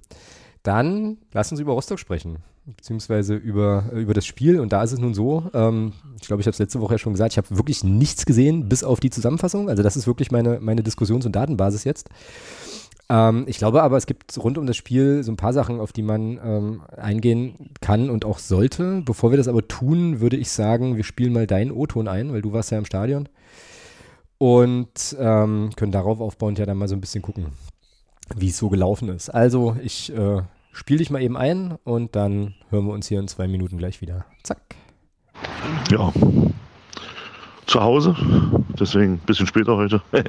Dann 0.63 1.17
lass 1.33 1.51
uns 1.51 1.59
über 1.59 1.73
Rostock 1.73 1.99
sprechen, 1.99 2.37
beziehungsweise 2.65 3.35
über, 3.35 3.91
über 3.91 4.13
das 4.13 4.25
Spiel. 4.25 4.61
Und 4.61 4.71
da 4.71 4.81
ist 4.83 4.93
es 4.93 4.99
nun 4.99 5.13
so, 5.13 5.49
ähm, 5.53 5.91
ich 6.15 6.27
glaube, 6.27 6.39
ich 6.39 6.47
habe 6.47 6.53
es 6.53 6.59
letzte 6.59 6.79
Woche 6.79 6.93
ja 6.93 6.97
schon 6.97 7.11
gesagt, 7.11 7.33
ich 7.33 7.37
habe 7.37 7.57
wirklich 7.57 7.83
nichts 7.83 8.25
gesehen, 8.25 8.69
bis 8.69 8.85
auf 8.85 9.01
die 9.01 9.09
Zusammenfassung. 9.09 9.67
Also 9.67 9.83
das 9.83 9.97
ist 9.97 10.07
wirklich 10.07 10.31
meine, 10.31 10.61
meine 10.61 10.81
Diskussions- 10.81 11.25
und 11.25 11.35
Datenbasis 11.35 11.83
jetzt. 11.83 12.07
Ähm, 13.09 13.43
ich 13.47 13.57
glaube 13.57 13.83
aber, 13.83 13.97
es 13.97 14.05
gibt 14.05 14.37
rund 14.41 14.57
um 14.57 14.65
das 14.65 14.77
Spiel 14.77 15.23
so 15.23 15.33
ein 15.33 15.37
paar 15.37 15.51
Sachen, 15.51 15.81
auf 15.81 15.91
die 15.91 16.03
man 16.03 16.39
ähm, 16.41 16.83
eingehen 16.95 17.71
kann 17.81 18.09
und 18.09 18.23
auch 18.23 18.39
sollte. 18.39 19.01
Bevor 19.03 19.31
wir 19.31 19.37
das 19.37 19.49
aber 19.49 19.67
tun, 19.67 20.21
würde 20.21 20.37
ich 20.37 20.51
sagen, 20.51 20.95
wir 20.95 21.03
spielen 21.03 21.33
mal 21.33 21.47
deinen 21.47 21.71
O-Ton 21.71 22.07
ein, 22.07 22.31
weil 22.31 22.41
du 22.41 22.53
warst 22.53 22.71
ja 22.71 22.77
im 22.77 22.85
Stadion. 22.85 23.27
Und 24.37 25.17
ähm, 25.19 25.71
können 25.75 25.91
darauf 25.91 26.21
aufbauend 26.21 26.59
ja 26.59 26.65
dann 26.65 26.77
mal 26.77 26.87
so 26.87 26.95
ein 26.95 27.01
bisschen 27.01 27.21
gucken 27.21 27.47
wie 28.37 28.49
es 28.49 28.57
so 28.57 28.69
gelaufen 28.69 29.09
ist. 29.09 29.29
Also 29.29 29.75
ich 29.83 30.15
äh, 30.15 30.41
spiele 30.71 30.99
dich 30.99 31.09
mal 31.09 31.21
eben 31.21 31.37
ein 31.37 31.75
und 31.83 32.15
dann 32.15 32.53
hören 32.69 32.85
wir 32.85 32.93
uns 32.93 33.07
hier 33.07 33.19
in 33.19 33.27
zwei 33.27 33.47
Minuten 33.47 33.77
gleich 33.77 34.01
wieder. 34.01 34.25
Zack. 34.43 34.61
Ja. 35.89 36.11
zu 37.65 37.81
Hause, 37.81 38.15
deswegen 38.79 39.13
ein 39.13 39.19
bisschen 39.25 39.47
später 39.47 39.75
heute. 39.77 40.01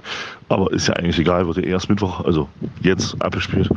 Aber 0.48 0.72
ist 0.72 0.88
ja 0.88 0.94
eigentlich 0.94 1.18
egal, 1.18 1.46
wird 1.46 1.58
ja 1.58 1.64
erst 1.64 1.88
Mittwoch, 1.88 2.24
also 2.24 2.48
jetzt 2.80 3.20
abgespielt. 3.20 3.68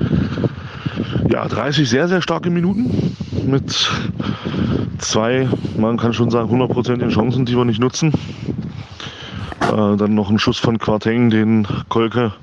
Ja, 1.30 1.48
30 1.48 1.90
sehr, 1.90 2.08
sehr 2.08 2.22
starke 2.22 2.50
Minuten 2.50 3.16
mit 3.46 3.90
zwei, 5.00 5.50
man 5.78 5.98
kann 5.98 6.14
schon 6.14 6.30
sagen, 6.30 6.50
hundertprozentigen 6.50 7.12
Chancen, 7.12 7.46
die 7.46 7.58
wir 7.58 7.66
nicht 7.66 7.80
nutzen. 7.80 8.14
Äh, 9.62 9.98
dann 9.98 10.14
noch 10.14 10.30
ein 10.30 10.40
Schuss 10.40 10.60
von 10.60 10.78
Quarteng, 10.78 11.30
den 11.30 11.68
Kolke 11.90 12.34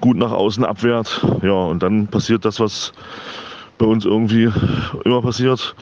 gut 0.00 0.16
nach 0.16 0.32
außen 0.32 0.64
abwehrt. 0.64 1.24
Ja, 1.42 1.52
und 1.52 1.82
dann 1.82 2.06
passiert 2.06 2.44
das, 2.44 2.60
was 2.60 2.92
bei 3.78 3.86
uns 3.86 4.04
irgendwie 4.04 4.50
immer 5.04 5.22
passiert. 5.22 5.74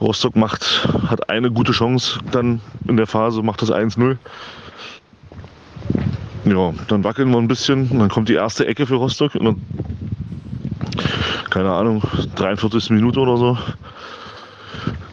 Rostock 0.00 0.36
macht, 0.36 0.88
hat 1.08 1.28
eine 1.28 1.50
gute 1.50 1.72
Chance 1.72 2.20
dann 2.30 2.60
in 2.86 2.96
der 2.96 3.06
Phase, 3.06 3.42
macht 3.42 3.62
das 3.62 3.72
1-0. 3.72 4.16
Ja, 6.44 6.72
dann 6.86 7.04
wackeln 7.04 7.30
wir 7.30 7.38
ein 7.38 7.48
bisschen 7.48 7.98
dann 7.98 8.08
kommt 8.08 8.28
die 8.28 8.34
erste 8.34 8.66
Ecke 8.66 8.86
für 8.86 8.94
Rostock. 8.94 9.34
Und 9.34 9.44
dann, 9.44 9.62
keine 11.50 11.72
Ahnung, 11.72 12.02
43. 12.36 12.90
Minute 12.90 13.20
oder 13.20 13.36
so. 13.36 13.58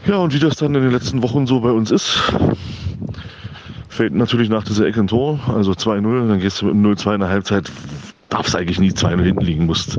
Ja, 0.07 0.17
und 0.17 0.33
wie 0.33 0.39
das 0.39 0.57
dann 0.57 0.75
in 0.75 0.83
den 0.83 0.91
letzten 0.91 1.23
Wochen 1.23 1.47
so 1.47 1.61
bei 1.61 1.71
uns 1.71 1.89
ist, 1.89 2.31
fällt 3.95 4.13
natürlich 4.13 4.49
nach 4.49 4.63
dieser 4.63 4.85
Ecke 4.85 4.99
ein 4.99 5.07
Tor, 5.07 5.39
also 5.47 5.71
2-0, 5.71 6.27
dann 6.27 6.39
gehst 6.39 6.61
du 6.61 6.67
mit 6.67 6.99
0-2 6.99 7.15
in 7.15 7.19
der 7.21 7.29
Halbzeit, 7.29 7.71
darf 8.29 8.47
es 8.47 8.55
eigentlich 8.55 8.79
nie 8.79 8.91
2-0 8.91 9.21
hinten 9.23 9.41
liegen, 9.41 9.65
musst, 9.65 9.97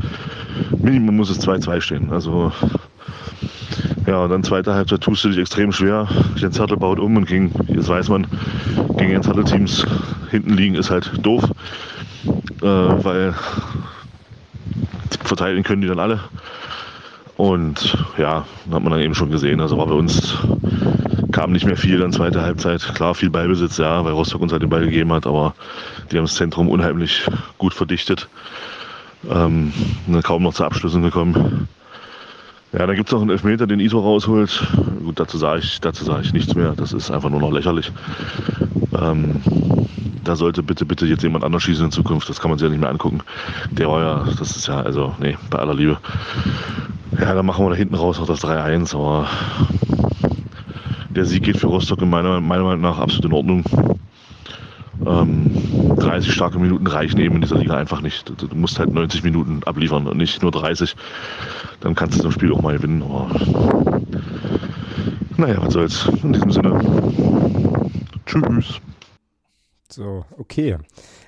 Minimum 0.79 1.17
muss 1.17 1.31
es 1.31 1.41
2-2 1.47 1.81
stehen. 1.81 2.13
Also 2.13 2.53
ja, 4.07 4.23
und 4.23 4.31
dann 4.31 4.45
zweite 4.45 4.75
Halbzeit 4.75 5.01
tust 5.01 5.25
du 5.25 5.31
dich 5.31 5.39
extrem 5.39 5.73
schwer. 5.73 6.07
Jens 6.37 6.59
Hertel 6.59 6.77
baut 6.77 7.01
um 7.01 7.17
und 7.17 7.27
gegen, 7.27 7.51
jetzt 7.69 7.89
weiß 7.89 8.09
man, 8.11 8.27
gegen 8.99 9.11
Jens 9.11 9.27
Hertel 9.27 9.45
Teams 9.45 9.85
hinten 10.31 10.55
liegen 10.55 10.75
ist 10.75 10.91
halt 10.91 11.11
doof, 11.23 11.43
äh, 12.63 12.67
weil 12.67 13.35
verteidigen 15.25 15.65
können 15.65 15.83
die 15.83 15.89
dann 15.89 15.99
alle. 15.99 16.21
Und 17.37 17.97
ja, 18.17 18.45
hat 18.71 18.83
man 18.83 18.91
dann 18.91 19.01
eben 19.01 19.15
schon 19.15 19.31
gesehen. 19.31 19.61
Also 19.61 19.77
war 19.79 19.87
bei 19.87 19.95
uns 19.95 20.37
kam 21.37 21.53
nicht 21.53 21.67
mehr 21.67 21.77
viel 21.77 21.99
dann 21.99 22.15
zweite 22.15 22.41
Halbzeit. 22.41 22.81
Klar, 22.95 23.15
viel 23.15 23.29
Ballbesitz, 23.29 23.77
ja, 23.77 24.03
weil 24.03 24.15
Rostock 24.15 24.41
uns 24.41 24.53
halt 24.53 24.63
den 24.63 24.71
Ball 24.71 24.87
gegeben 24.87 25.13
hat, 25.13 25.27
aber 25.27 25.55
die 26.11 26.17
haben 26.17 26.25
das 26.25 26.35
Zentrum 26.35 26.71
unheimlich 26.71 27.27
gut 27.59 27.75
verdichtet. 27.75 28.27
Ähm, 29.31 29.71
kaum 30.23 30.45
noch 30.45 30.55
zu 30.55 30.65
Abschlüssen 30.65 31.03
gekommen. 31.03 31.69
Ja, 32.73 32.87
da 32.87 32.95
gibt 32.95 33.11
es 33.11 33.13
noch 33.13 33.21
einen 33.21 33.29
Elfmeter, 33.29 33.67
den 33.67 33.81
Ito 33.81 34.01
rausholt. 34.01 34.67
Gut, 35.05 35.21
dazu 35.21 35.37
sage 35.37 35.61
ich, 35.61 35.79
sage 35.79 36.23
ich 36.23 36.33
nichts 36.33 36.55
mehr. 36.55 36.73
Das 36.75 36.95
ist 36.95 37.11
einfach 37.11 37.29
nur 37.29 37.41
noch 37.41 37.53
lächerlich. 37.53 37.93
Ähm, 38.99 39.43
da 40.25 40.37
sollte 40.37 40.63
bitte, 40.63 40.87
bitte 40.87 41.05
jetzt 41.05 41.23
jemand 41.23 41.45
anders 41.45 41.65
schießen 41.65 41.85
in 41.85 41.91
Zukunft. 41.91 42.31
Das 42.31 42.41
kann 42.41 42.51
man 42.51 42.59
sich 42.59 42.65
ja 42.65 42.71
nicht 42.71 42.81
mehr 42.81 42.89
angucken. 42.89 43.21
Der 43.73 43.91
war 43.91 44.01
ja, 44.01 44.25
das 44.39 44.57
ist 44.57 44.69
ja, 44.69 44.81
also, 44.81 45.15
nee, 45.21 45.37
bei 45.51 45.59
aller 45.59 45.75
Liebe. 45.75 45.99
Ja, 47.21 47.35
dann 47.35 47.45
machen 47.45 47.63
wir 47.63 47.71
da 47.71 47.77
hinten 47.77 47.95
raus 47.95 48.19
noch 48.19 48.27
das 48.27 48.43
3-1, 48.43 48.95
aber 48.95 49.29
der 51.17 51.25
Sieg 51.25 51.43
geht 51.43 51.57
für 51.57 51.69
Rostock 51.69 52.03
in 52.03 52.11
meiner, 52.11 52.41
meiner 52.41 52.65
Meinung 52.65 52.83
nach 52.83 52.99
absolut 52.99 53.25
in 53.25 53.33
Ordnung. 53.33 53.65
Ähm, 55.07 55.97
30 55.97 56.33
starke 56.33 56.59
Minuten 56.59 56.87
reichen 56.87 57.19
eben 57.21 57.37
in 57.37 57.41
dieser 57.41 57.57
Liga 57.57 57.77
einfach 57.77 58.03
nicht. 58.03 58.31
Du 58.41 58.55
musst 58.55 58.79
halt 58.79 58.93
90 58.93 59.25
Minuten 59.25 59.63
abliefern 59.65 60.07
und 60.07 60.19
nicht 60.19 60.43
nur 60.43 60.51
30. 60.53 60.95
Dann 61.81 61.95
kannst 61.95 62.19
du 62.19 62.23
das 62.23 62.35
Spiel 62.35 62.53
auch 62.53 62.61
mal 62.61 62.77
gewinnen. 62.77 63.03
Aber 63.03 63.31
naja, 65.37 65.57
was 65.61 65.73
soll's. 65.73 66.09
In 66.23 66.33
diesem 66.33 66.51
Sinne. 66.51 66.81
Tschüss. 68.27 68.81
So, 69.89 70.25
okay. 70.39 70.77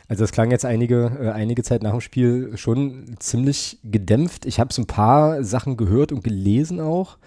Also 0.09 0.25
das 0.25 0.33
klang 0.33 0.51
jetzt 0.51 0.65
einige, 0.65 1.19
äh, 1.21 1.31
einige 1.31 1.63
Zeit 1.63 1.83
nach 1.83 1.93
dem 1.93 2.01
Spiel 2.01 2.57
schon 2.57 3.17
ziemlich 3.19 3.79
gedämpft. 3.85 4.47
Ich 4.47 4.61
habe 4.61 4.73
so 4.73 4.83
ein 4.83 4.87
paar 4.87 5.45
Sachen 5.45 5.77
gehört 5.77 6.13
und 6.13 6.25
gelesen 6.25 6.81
auch 6.81 7.19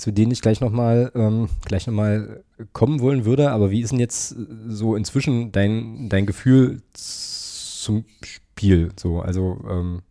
zu 0.00 0.12
denen 0.12 0.32
ich 0.32 0.40
gleich 0.40 0.60
nochmal 0.60 1.12
ähm, 1.14 1.48
gleich 1.64 1.86
noch 1.86 2.20
kommen 2.72 3.00
wollen 3.00 3.24
würde. 3.24 3.50
Aber 3.50 3.70
wie 3.70 3.80
ist 3.80 3.90
denn 3.90 4.00
jetzt 4.00 4.34
so 4.66 4.96
inzwischen 4.96 5.52
dein, 5.52 6.08
dein 6.08 6.26
Gefühl 6.26 6.82
zum 6.92 8.04
Spiel? 8.22 8.90
So, 8.96 9.20
also 9.20 9.58
ähm, 9.68 10.02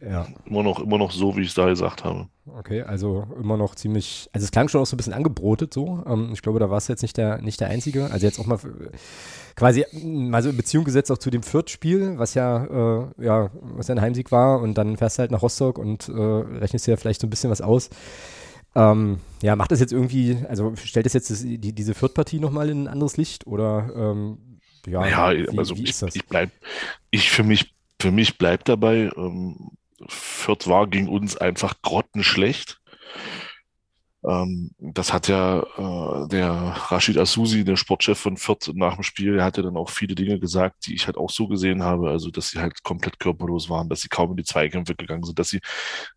ja. 0.00 0.26
Immer 0.46 0.62
noch, 0.62 0.80
immer 0.80 0.98
noch 0.98 1.12
so, 1.12 1.36
wie 1.36 1.42
ich 1.42 1.48
es 1.48 1.54
da 1.54 1.66
gesagt 1.68 2.04
habe. 2.04 2.26
Okay, 2.58 2.82
also 2.82 3.26
immer 3.40 3.56
noch 3.56 3.74
ziemlich, 3.74 4.28
also 4.32 4.44
es 4.44 4.50
klang 4.50 4.68
schon 4.68 4.80
auch 4.80 4.86
so 4.86 4.94
ein 4.94 4.98
bisschen 4.98 5.12
angebrotet 5.12 5.72
so. 5.72 6.02
Ähm, 6.06 6.30
ich 6.32 6.42
glaube, 6.42 6.58
da 6.58 6.70
war 6.70 6.78
es 6.78 6.88
jetzt 6.88 7.02
nicht 7.02 7.16
der, 7.16 7.40
nicht 7.40 7.60
der 7.60 7.68
Einzige. 7.68 8.10
Also 8.10 8.26
jetzt 8.26 8.38
auch 8.40 8.46
mal 8.46 8.58
quasi 9.54 9.84
mal 10.02 10.42
so 10.42 10.48
in 10.48 10.56
Beziehung 10.56 10.84
gesetzt 10.84 11.10
auch 11.12 11.18
zu 11.18 11.30
dem 11.30 11.42
Fürth-Spiel, 11.42 12.18
was 12.18 12.34
ja, 12.34 12.64
äh, 12.64 13.24
ja, 13.24 13.50
was 13.60 13.88
ja 13.88 13.94
ein 13.94 14.00
Heimsieg 14.00 14.32
war 14.32 14.60
und 14.60 14.74
dann 14.74 14.96
fährst 14.96 15.18
du 15.18 15.20
halt 15.20 15.30
nach 15.30 15.42
Rostock 15.42 15.78
und 15.78 16.08
äh, 16.08 16.12
rechnest 16.12 16.86
dir 16.86 16.96
vielleicht 16.96 17.20
so 17.20 17.26
ein 17.26 17.30
bisschen 17.30 17.50
was 17.50 17.60
aus. 17.60 17.90
Ähm, 18.74 19.18
ja, 19.42 19.56
macht 19.56 19.72
das 19.72 19.80
jetzt 19.80 19.92
irgendwie, 19.92 20.38
also 20.48 20.74
stellt 20.76 21.06
das 21.06 21.12
jetzt 21.12 21.30
das, 21.30 21.42
die, 21.42 21.58
diese 21.58 21.94
Viertpartie 21.94 22.38
nochmal 22.38 22.70
in 22.70 22.84
ein 22.84 22.88
anderes 22.88 23.16
Licht 23.16 23.46
oder 23.46 23.90
ähm, 23.94 24.58
ja, 24.86 25.06
ja 25.06 25.32
wie, 25.32 25.58
also 25.58 25.76
wie 25.76 25.84
ich, 25.84 26.02
ich, 26.02 26.26
bleib, 26.26 26.50
ich 27.10 27.30
für 27.30 27.42
mich, 27.42 27.74
für 28.00 28.10
mich 28.10 28.38
bleibt 28.38 28.68
dabei, 28.68 29.10
ähm, 29.16 29.72
Fürth 30.08 30.66
war 30.66 30.86
gegen 30.88 31.08
uns 31.08 31.36
einfach 31.36 31.74
grottenschlecht. 31.82 32.80
Ähm, 34.24 34.70
das 34.78 35.12
hat 35.12 35.26
ja 35.28 35.60
äh, 35.60 36.28
der 36.28 36.52
Rashid 36.52 37.18
Asusi, 37.18 37.64
der 37.64 37.76
Sportchef 37.76 38.18
von 38.18 38.36
Fürth, 38.36 38.70
nach 38.74 38.94
dem 38.94 39.02
Spiel, 39.02 39.34
der 39.34 39.44
hatte 39.44 39.62
dann 39.62 39.76
auch 39.76 39.90
viele 39.90 40.14
Dinge 40.14 40.38
gesagt, 40.38 40.86
die 40.86 40.94
ich 40.94 41.06
halt 41.06 41.16
auch 41.16 41.30
so 41.30 41.48
gesehen 41.48 41.82
habe. 41.82 42.10
Also, 42.10 42.30
dass 42.30 42.50
sie 42.50 42.60
halt 42.60 42.82
komplett 42.84 43.18
körperlos 43.18 43.68
waren, 43.68 43.88
dass 43.88 44.02
sie 44.02 44.08
kaum 44.08 44.30
in 44.30 44.36
die 44.36 44.44
Zweikämpfe 44.44 44.94
gegangen 44.94 45.24
sind, 45.24 45.38
dass 45.38 45.48
sie 45.48 45.60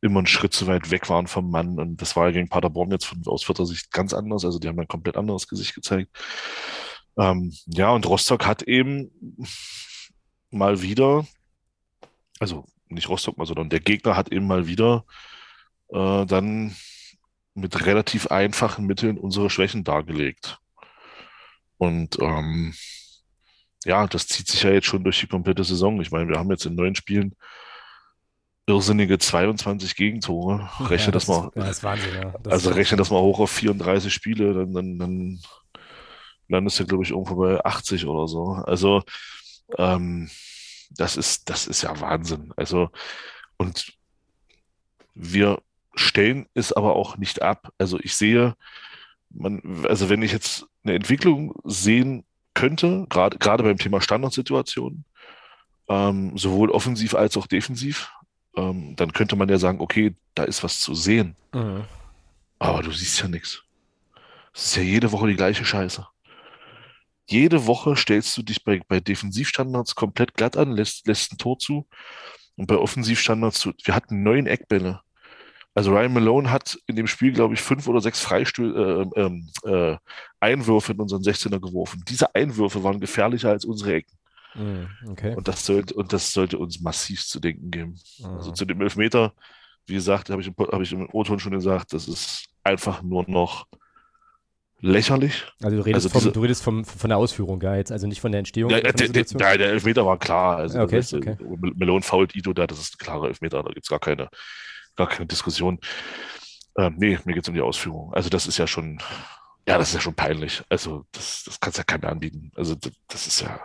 immer 0.02 0.20
einen 0.20 0.28
Schritt 0.28 0.54
zu 0.54 0.68
weit 0.68 0.92
weg 0.92 1.10
waren 1.10 1.28
vom 1.28 1.50
Mann. 1.50 1.80
Und 1.80 2.02
das 2.02 2.16
war 2.16 2.28
ja 2.28 2.32
gegen 2.32 2.50
Paderborn 2.50 2.92
jetzt 2.92 3.06
von, 3.06 3.22
aus 3.26 3.44
Fürther 3.44 3.66
Sicht 3.66 3.92
ganz 3.92 4.14
anders. 4.14 4.46
Also, 4.46 4.60
die 4.60 4.68
haben 4.68 4.80
ein 4.80 4.88
komplett 4.88 5.18
anderes 5.18 5.48
Gesicht 5.48 5.74
gezeigt. 5.74 6.12
Ähm, 7.18 7.54
ja, 7.68 7.90
und 7.92 8.06
Rostock 8.08 8.46
hat 8.46 8.64
eben 8.64 9.12
mal 10.52 10.82
wieder, 10.82 11.26
also 12.40 12.66
nicht 12.90 13.10
Rostock 13.10 13.38
mal, 13.38 13.48
sondern 13.48 13.70
der 13.70 13.80
Gegner 13.80 14.16
hat 14.16 14.32
eben 14.32 14.48
mal 14.48 14.68
wieder 14.68 15.06
äh, 15.90 16.26
dann 16.26 16.76
mit 17.56 17.86
relativ 17.86 18.28
einfachen 18.28 18.86
Mitteln 18.86 19.18
unsere 19.18 19.50
Schwächen 19.50 19.84
dargelegt. 19.84 20.60
Und 21.78 22.20
ähm, 22.22 22.76
ja, 23.86 24.06
das 24.08 24.28
zieht 24.28 24.48
sich 24.48 24.64
ja 24.64 24.72
jetzt 24.72 24.88
schon 24.88 25.04
durch 25.04 25.20
die 25.20 25.28
komplette 25.28 25.64
Saison. 25.64 26.02
Ich 26.02 26.12
meine, 26.12 26.30
wir 26.30 26.38
haben 26.38 26.52
jetzt 26.52 26.66
in 26.66 26.76
neun 26.76 26.96
Spielen 26.96 27.36
irrsinnige 28.68 29.18
22 29.18 29.96
Gegentore. 29.96 30.70
Rechne 30.80 31.08
ja, 31.08 31.12
das, 31.12 31.26
das, 31.26 31.28
mal. 31.28 31.52
Das 31.56 31.84
Wahnsinn, 31.84 32.14
ja. 32.16 32.34
Das 32.44 32.54
also 32.54 32.70
rechne 32.72 32.98
das 32.98 33.12
mal 33.12 33.22
hoch 33.22 33.40
auf 33.40 33.52
34 33.52 34.14
Spiele, 34.14 34.54
dann, 34.54 34.74
dann, 34.74 35.00
dann 35.00 35.40
landest 36.48 36.80
du, 36.80 36.86
glaube 36.86 37.04
ich, 37.04 37.12
irgendwo 37.12 37.36
bei 37.36 37.64
80 37.64 38.06
oder 38.06 38.28
so. 38.28 38.54
Also 38.66 39.04
ähm, 39.78 40.30
das 40.92 41.16
ist, 41.16 41.50
das 41.50 41.68
ist 41.68 41.84
ja 41.84 42.00
Wahnsinn. 42.00 42.54
Also, 42.58 42.90
und 43.58 43.94
wir 45.14 45.62
stellen 45.96 46.48
es 46.54 46.72
aber 46.74 46.96
auch 46.96 47.18
nicht 47.18 47.42
ab. 47.42 47.72
Also 47.78 48.00
ich 48.00 48.16
sehe, 48.16 48.56
man, 49.30 49.86
also 49.88 50.10
wenn 50.10 50.22
ich 50.22 50.32
jetzt 50.32 50.66
eine 50.84 50.94
Entwicklung 50.94 51.54
sehen 51.64 52.26
könnte, 52.54 53.06
gerade 53.10 53.38
gerade 53.38 53.64
beim 53.64 53.78
Thema 53.78 54.02
Standardsituationen, 54.02 55.06
ähm, 55.90 56.38
sowohl 56.38 56.72
offensiv 56.72 57.16
als 57.16 57.38
auch 57.38 57.48
defensiv, 57.48 58.12
ähm, 58.56 58.96
dann 58.96 59.14
könnte 59.14 59.36
man 59.36 59.50
ja 59.50 59.58
sagen, 59.58 59.82
okay, 59.82 60.16
da 60.34 60.44
ist 60.44 60.64
was 60.64 60.80
zu 60.80 60.96
sehen. 60.96 61.36
Mhm. 61.54 61.84
Aber 62.60 62.82
du 62.82 62.92
siehst 62.92 63.20
ja 63.22 63.28
nichts. 63.28 63.64
Es 64.54 64.68
ist 64.68 64.76
ja 64.78 64.84
jede 64.84 65.12
Woche 65.12 65.28
die 65.28 65.36
gleiche 65.36 65.66
Scheiße. 65.66 66.08
Jede 67.28 67.66
Woche 67.66 67.96
stellst 67.96 68.38
du 68.38 68.44
dich 68.44 68.64
bei, 68.64 68.82
bei 68.88 69.00
Defensivstandards 69.00 69.96
komplett 69.96 70.36
glatt 70.36 70.58
an, 70.58 70.72
lässt, 70.72 71.08
lässt 71.08 71.34
ein 71.34 71.38
Tor 71.38 71.60
zu. 71.60 71.88
Und 72.56 72.68
bei 72.68 72.78
Offensivstandards, 72.78 73.68
wir 73.84 73.96
hatten 73.96 74.24
neun 74.24 74.48
Eckbälle. 74.48 75.02
Also 75.76 75.92
Ryan 75.92 76.14
Malone 76.14 76.52
hat 76.52 76.80
in 76.88 76.96
dem 76.96 77.06
Spiel, 77.06 77.34
glaube 77.34 77.54
ich, 77.54 77.62
fünf 77.62 77.88
oder 77.88 78.00
sechs 78.00 78.22
Freistö 78.22 79.04
äh, 79.14 79.20
ähm, 79.20 79.50
äh, 79.66 79.98
Einwürfe 80.40 80.94
in 80.94 81.00
unseren 81.02 81.22
16er 81.22 81.60
geworfen. 81.60 82.02
Diese 82.08 82.34
Einwürfe 82.34 82.82
waren 82.84 83.02
gefährlicher 83.02 83.50
als 83.50 83.66
unsere 83.66 83.96
Ecken. 83.96 84.18
Mm, 84.56 85.10
okay. 85.10 85.36
Und, 85.36 85.50
das 85.50 85.66
sollte, 85.66 85.94
und 85.94 86.14
das 86.14 86.32
sollte 86.32 86.58
uns 86.58 86.80
massiv 86.80 87.26
zu 87.26 87.42
denken 87.42 87.72
geben. 87.72 88.00
Mm. 88.20 88.26
Also 88.26 88.52
zu 88.52 88.64
dem 88.64 88.80
Elfmeter, 88.80 89.34
wie 89.86 89.96
gesagt, 89.96 90.30
habe 90.30 90.42
ich, 90.42 90.48
hab 90.48 90.82
ich 90.82 90.94
im 90.94 91.10
O-Ton 91.12 91.40
schon 91.40 91.52
gesagt, 91.52 91.92
das 91.92 92.08
ist 92.08 92.46
einfach 92.64 93.04
nur 93.04 93.26
noch 93.28 93.68
lächerlich. 94.80 95.46
Also 95.62 95.76
du 95.76 95.84
redest, 95.84 96.06
also 96.06 96.20
vom, 96.20 96.34
du 96.34 96.42
redest 96.42 96.64
vom, 96.64 96.86
von 96.86 97.10
der 97.10 97.18
Ausführung, 97.18 97.62
ja, 97.62 97.76
jetzt, 97.76 97.92
also 97.92 98.08
nicht 98.08 98.22
von 98.22 98.32
der 98.32 98.40
Entstehung. 98.40 98.72
Ja, 98.72 98.80
der, 98.80 98.94
der, 98.94 99.10
der, 99.10 99.58
der, 99.58 99.70
Elfmeter 99.72 100.06
war 100.06 100.18
klar. 100.18 100.58
Also 100.58 100.80
okay, 100.80 100.98
das, 100.98 101.14
okay. 101.14 101.36
Melone 101.76 102.02
fault 102.02 102.34
Ido 102.34 102.54
da, 102.54 102.66
das 102.66 102.80
ist 102.80 102.96
ein 102.96 102.98
klarer 102.98 103.28
Elfmeter, 103.28 103.62
da 103.62 103.74
gibt 103.74 103.86
es 103.86 103.90
gar 103.90 104.00
keine, 104.00 104.30
gar 104.96 105.08
keine 105.08 105.26
Diskussion. 105.26 105.80
Ähm, 106.78 106.96
nee, 106.98 107.18
mir 107.26 107.34
geht 107.34 107.44
es 107.44 107.50
um 107.50 107.56
die 107.56 107.62
Ausführung. 107.62 108.14
Also 108.14 108.30
das 108.30 108.48
ist 108.48 108.58
ja 108.58 108.68
schon, 108.68 109.00
Ja, 109.68 109.78
das 109.78 109.90
ist 109.90 109.96
ja 109.96 110.02
schon 110.02 110.14
peinlich. 110.14 110.64
Also, 110.70 111.06
das, 111.12 111.44
das 111.46 111.60
kannst 111.60 111.78
ja 111.78 111.84
keiner 111.84 112.10
anbieten. 112.10 112.52
Also, 112.56 112.76
das, 112.76 112.92
das 113.08 113.28
ist 113.28 113.42
ja. 113.42 113.60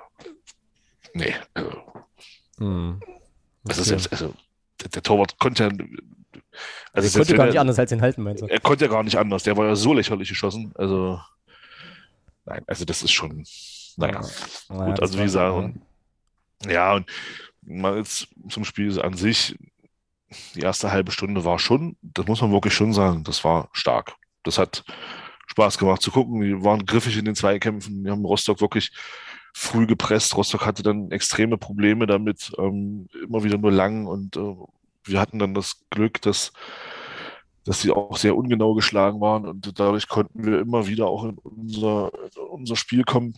Nee. 1.12 1.34
Also, 1.52 1.70
hm. 2.58 3.00
okay. 3.02 3.20
Das 3.64 3.78
ist 3.78 3.90
jetzt, 3.90 4.12
also, 4.12 4.34
der, 4.94 5.02
Torwart 5.02 5.38
konnte 5.38 5.64
ja. 5.64 5.70
Also 6.92 7.18
er 7.18 7.24
konnte 7.24 7.36
gar 7.36 7.46
nicht 7.46 7.60
anders 7.60 7.78
als 7.78 7.90
den 7.90 8.00
halten, 8.00 8.22
meinst 8.22 8.42
du? 8.42 8.46
Er 8.46 8.60
konnte 8.60 8.86
ja 8.86 8.90
gar 8.90 9.02
nicht 9.02 9.16
anders. 9.16 9.42
Der 9.42 9.56
war 9.56 9.66
ja 9.66 9.76
so 9.76 9.92
lächerlich 9.92 10.28
geschossen. 10.28 10.72
Also, 10.74 11.20
nein, 12.46 12.64
also, 12.66 12.84
das 12.86 13.02
ist 13.02 13.12
schon. 13.12 13.44
Naja, 13.96 14.22
ja. 14.70 14.84
gut, 14.86 15.00
also 15.00 15.18
wie 15.18 15.24
gesagt, 15.24 15.54
und, 15.54 15.82
ja, 16.66 16.94
und 16.94 17.10
mal 17.60 17.98
jetzt 17.98 18.28
zum 18.48 18.64
Spiel 18.64 18.98
an 19.02 19.14
sich, 19.14 19.58
die 20.54 20.60
erste 20.60 20.92
halbe 20.92 21.12
Stunde 21.12 21.44
war 21.44 21.58
schon, 21.58 21.96
das 22.02 22.26
muss 22.26 22.40
man 22.40 22.52
wirklich 22.52 22.74
schon 22.74 22.92
sagen, 22.92 23.24
das 23.24 23.44
war 23.44 23.68
stark. 23.72 24.14
Das 24.42 24.58
hat 24.58 24.84
Spaß 25.48 25.78
gemacht 25.78 26.02
zu 26.02 26.10
gucken. 26.10 26.40
Die 26.40 26.62
waren 26.64 26.86
griffig 26.86 27.16
in 27.16 27.24
den 27.24 27.34
Zweikämpfen. 27.34 28.04
Die 28.04 28.10
haben 28.10 28.24
Rostock 28.24 28.60
wirklich 28.60 28.92
früh 29.52 29.86
gepresst. 29.86 30.36
Rostock 30.36 30.64
hatte 30.64 30.82
dann 30.82 31.10
extreme 31.10 31.58
Probleme 31.58 32.06
damit, 32.06 32.52
ähm, 32.58 33.08
immer 33.22 33.42
wieder 33.42 33.58
nur 33.58 33.72
lang. 33.72 34.06
Und 34.06 34.36
äh, 34.36 34.54
wir 35.04 35.20
hatten 35.20 35.38
dann 35.40 35.54
das 35.54 35.82
Glück, 35.90 36.22
dass, 36.22 36.52
dass 37.64 37.82
sie 37.82 37.90
auch 37.90 38.16
sehr 38.16 38.36
ungenau 38.36 38.74
geschlagen 38.74 39.20
waren. 39.20 39.46
Und 39.46 39.78
dadurch 39.78 40.08
konnten 40.08 40.46
wir 40.46 40.60
immer 40.60 40.86
wieder 40.86 41.08
auch 41.08 41.24
in 41.24 41.36
unser, 41.38 42.12
in 42.36 42.42
unser 42.42 42.76
Spiel 42.76 43.02
kommen. 43.02 43.34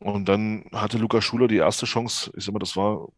Und 0.00 0.28
dann 0.28 0.66
hatte 0.72 0.98
Lukas 0.98 1.24
Schuler 1.24 1.48
die 1.48 1.56
erste 1.56 1.86
Chance. 1.86 2.32
Ich 2.36 2.44
sag 2.44 2.52
mal, 2.52 2.58
das 2.58 2.76
war 2.76 3.08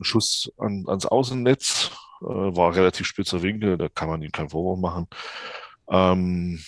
ein 0.00 0.04
Schuss 0.04 0.52
an, 0.58 0.84
ans 0.86 1.06
Außennetz. 1.06 1.90
Äh, 2.22 2.24
war 2.24 2.74
relativ 2.74 3.06
spitzer 3.06 3.42
Winkel, 3.42 3.76
da 3.76 3.88
kann 3.88 4.08
man 4.08 4.22
ihm 4.22 4.32
keinen 4.32 4.50
Vorwurf 4.50 4.78
machen. 4.78 5.06
Ähm, 5.90 6.60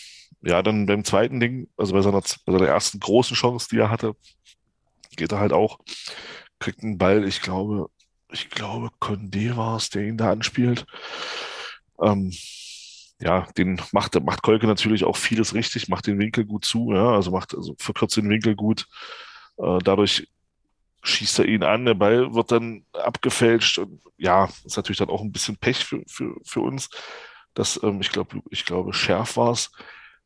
ja, 0.42 0.62
dann 0.62 0.86
beim 0.86 1.04
zweiten 1.04 1.40
Ding, 1.40 1.68
also 1.76 1.94
bei 1.94 2.02
seiner, 2.02 2.20
bei 2.20 2.52
seiner 2.52 2.68
ersten 2.68 3.00
großen 3.00 3.36
Chance, 3.36 3.68
die 3.70 3.78
er 3.78 3.90
hatte, 3.90 4.14
geht 5.16 5.32
er 5.32 5.40
halt 5.40 5.52
auch, 5.52 5.78
kriegt 6.58 6.82
einen 6.82 6.98
Ball, 6.98 7.24
ich 7.24 7.40
glaube, 7.40 7.88
ich 8.30 8.50
glaube, 8.50 8.90
Condé 9.00 9.56
war 9.56 9.76
es, 9.76 9.90
der 9.90 10.04
ihn 10.04 10.18
da 10.18 10.30
anspielt. 10.30 10.86
Ähm, 12.00 12.32
ja, 13.20 13.48
den 13.56 13.80
macht, 13.92 14.22
macht 14.22 14.42
Kolke 14.42 14.66
natürlich 14.66 15.04
auch 15.04 15.16
vieles 15.16 15.54
richtig, 15.54 15.88
macht 15.88 16.06
den 16.06 16.18
Winkel 16.18 16.44
gut 16.44 16.64
zu, 16.64 16.92
ja, 16.92 17.10
also 17.10 17.30
macht, 17.30 17.54
also 17.54 17.74
verkürzt 17.78 18.16
den 18.16 18.28
Winkel 18.28 18.54
gut. 18.54 18.86
Äh, 19.56 19.78
dadurch 19.82 20.28
schießt 21.02 21.40
er 21.40 21.46
ihn 21.46 21.62
an, 21.62 21.84
der 21.84 21.94
Ball 21.94 22.34
wird 22.34 22.52
dann 22.52 22.84
abgefälscht 22.92 23.78
und 23.78 24.00
ja, 24.16 24.48
ist 24.64 24.76
natürlich 24.76 24.98
dann 24.98 25.10
auch 25.10 25.22
ein 25.22 25.32
bisschen 25.32 25.56
Pech 25.56 25.84
für, 25.84 26.02
für, 26.06 26.34
für 26.44 26.60
uns 26.60 26.90
dass 27.58 27.80
ähm, 27.82 28.00
ich 28.00 28.10
glaube, 28.10 28.40
ich 28.50 28.64
glaube, 28.64 28.94
Schärf 28.94 29.36
war 29.36 29.50
es, 29.50 29.72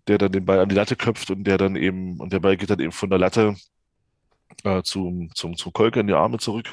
der 0.07 0.19
dann 0.19 0.33
den 0.33 0.45
Ball 0.45 0.61
an 0.61 0.69
die 0.69 0.75
Latte 0.75 0.97
köpft 0.97 1.31
und 1.31 1.45
der 1.45 1.59
dann 1.59 1.76
eben, 1.76 2.21
und 2.21 2.33
der 2.33 2.41
Ball 2.41 2.57
geht 2.57 2.71
dann 2.71 2.81
eben 2.81 2.93
von 2.93 3.11
der 3.11 3.19
Latte 3.19 3.57
äh, 4.64 4.83
zum, 4.83 5.31
zum, 5.35 5.57
zum 5.57 5.73
Kolke 5.73 6.00
in 6.00 6.07
die 6.07 6.12
Arme 6.12 6.38
zurück. 6.38 6.73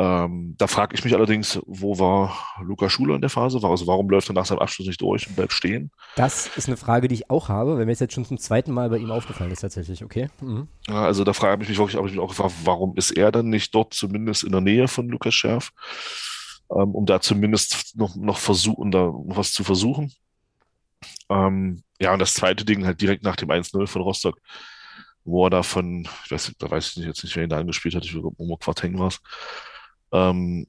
Ähm, 0.00 0.54
da 0.56 0.66
frage 0.66 0.94
ich 0.94 1.04
mich 1.04 1.14
allerdings, 1.14 1.60
wo 1.66 1.98
war 1.98 2.34
Luca 2.62 2.88
Schuler 2.88 3.16
in 3.16 3.20
der 3.20 3.28
Phase? 3.28 3.60
Also 3.62 3.86
warum 3.86 4.08
läuft 4.08 4.30
er 4.30 4.34
nach 4.34 4.46
seinem 4.46 4.60
Abschluss 4.60 4.86
nicht 4.86 5.00
durch 5.00 5.28
und 5.28 5.36
bleibt 5.36 5.52
stehen? 5.52 5.90
Das 6.16 6.48
ist 6.56 6.68
eine 6.68 6.78
Frage, 6.78 7.06
die 7.06 7.16
ich 7.16 7.28
auch 7.28 7.50
habe, 7.50 7.76
wenn 7.76 7.86
mir 7.86 7.92
jetzt 7.92 8.14
schon 8.14 8.24
zum 8.24 8.38
zweiten 8.38 8.72
Mal 8.72 8.88
bei 8.88 8.96
ihm 8.96 9.10
aufgefallen 9.10 9.50
ist 9.50 9.60
tatsächlich, 9.60 10.02
okay? 10.02 10.30
Mhm. 10.40 10.68
Ja, 10.88 11.02
also 11.02 11.24
da 11.24 11.34
frage 11.34 11.62
ich 11.62 11.68
mich 11.68 11.78
wirklich, 11.78 11.96
habe 11.96 12.08
ich 12.08 12.14
mich 12.14 12.22
auch 12.22 12.28
gefragt, 12.28 12.54
warum 12.64 12.96
ist 12.96 13.10
er 13.10 13.30
dann 13.30 13.50
nicht 13.50 13.74
dort 13.74 13.92
zumindest 13.92 14.42
in 14.44 14.52
der 14.52 14.62
Nähe 14.62 14.88
von 14.88 15.08
Lukas 15.08 15.34
Schärf? 15.34 15.70
ähm, 16.70 16.94
um 16.94 17.06
da 17.06 17.20
zumindest 17.20 17.96
noch, 17.96 18.14
noch 18.16 18.38
versuchen, 18.38 18.90
da 18.90 19.06
noch 19.06 19.36
was 19.36 19.52
zu 19.52 19.64
versuchen. 19.64 20.12
Ähm, 21.28 21.82
ja, 22.00 22.12
und 22.12 22.18
das 22.18 22.34
zweite 22.34 22.64
Ding 22.64 22.84
halt 22.84 23.00
direkt 23.00 23.22
nach 23.22 23.36
dem 23.36 23.50
1-0 23.50 23.86
von 23.86 24.02
Rostock, 24.02 24.40
wo 25.24 25.46
er 25.46 25.50
da 25.50 25.62
von, 25.62 26.08
ich 26.24 26.30
weiß, 26.30 26.54
da 26.58 26.70
weiß 26.70 26.90
ich 26.90 26.96
nicht, 26.98 27.06
jetzt 27.06 27.24
nicht, 27.24 27.36
wer 27.36 27.44
ihn 27.44 27.50
da 27.50 27.58
angespielt 27.58 27.94
hat, 27.94 28.04
ich 28.04 28.12
glaube, 28.12 28.32
Momo 28.38 28.56
Quarteng 28.56 28.98
war 28.98 29.08
es, 29.08 29.20
ähm, 30.12 30.66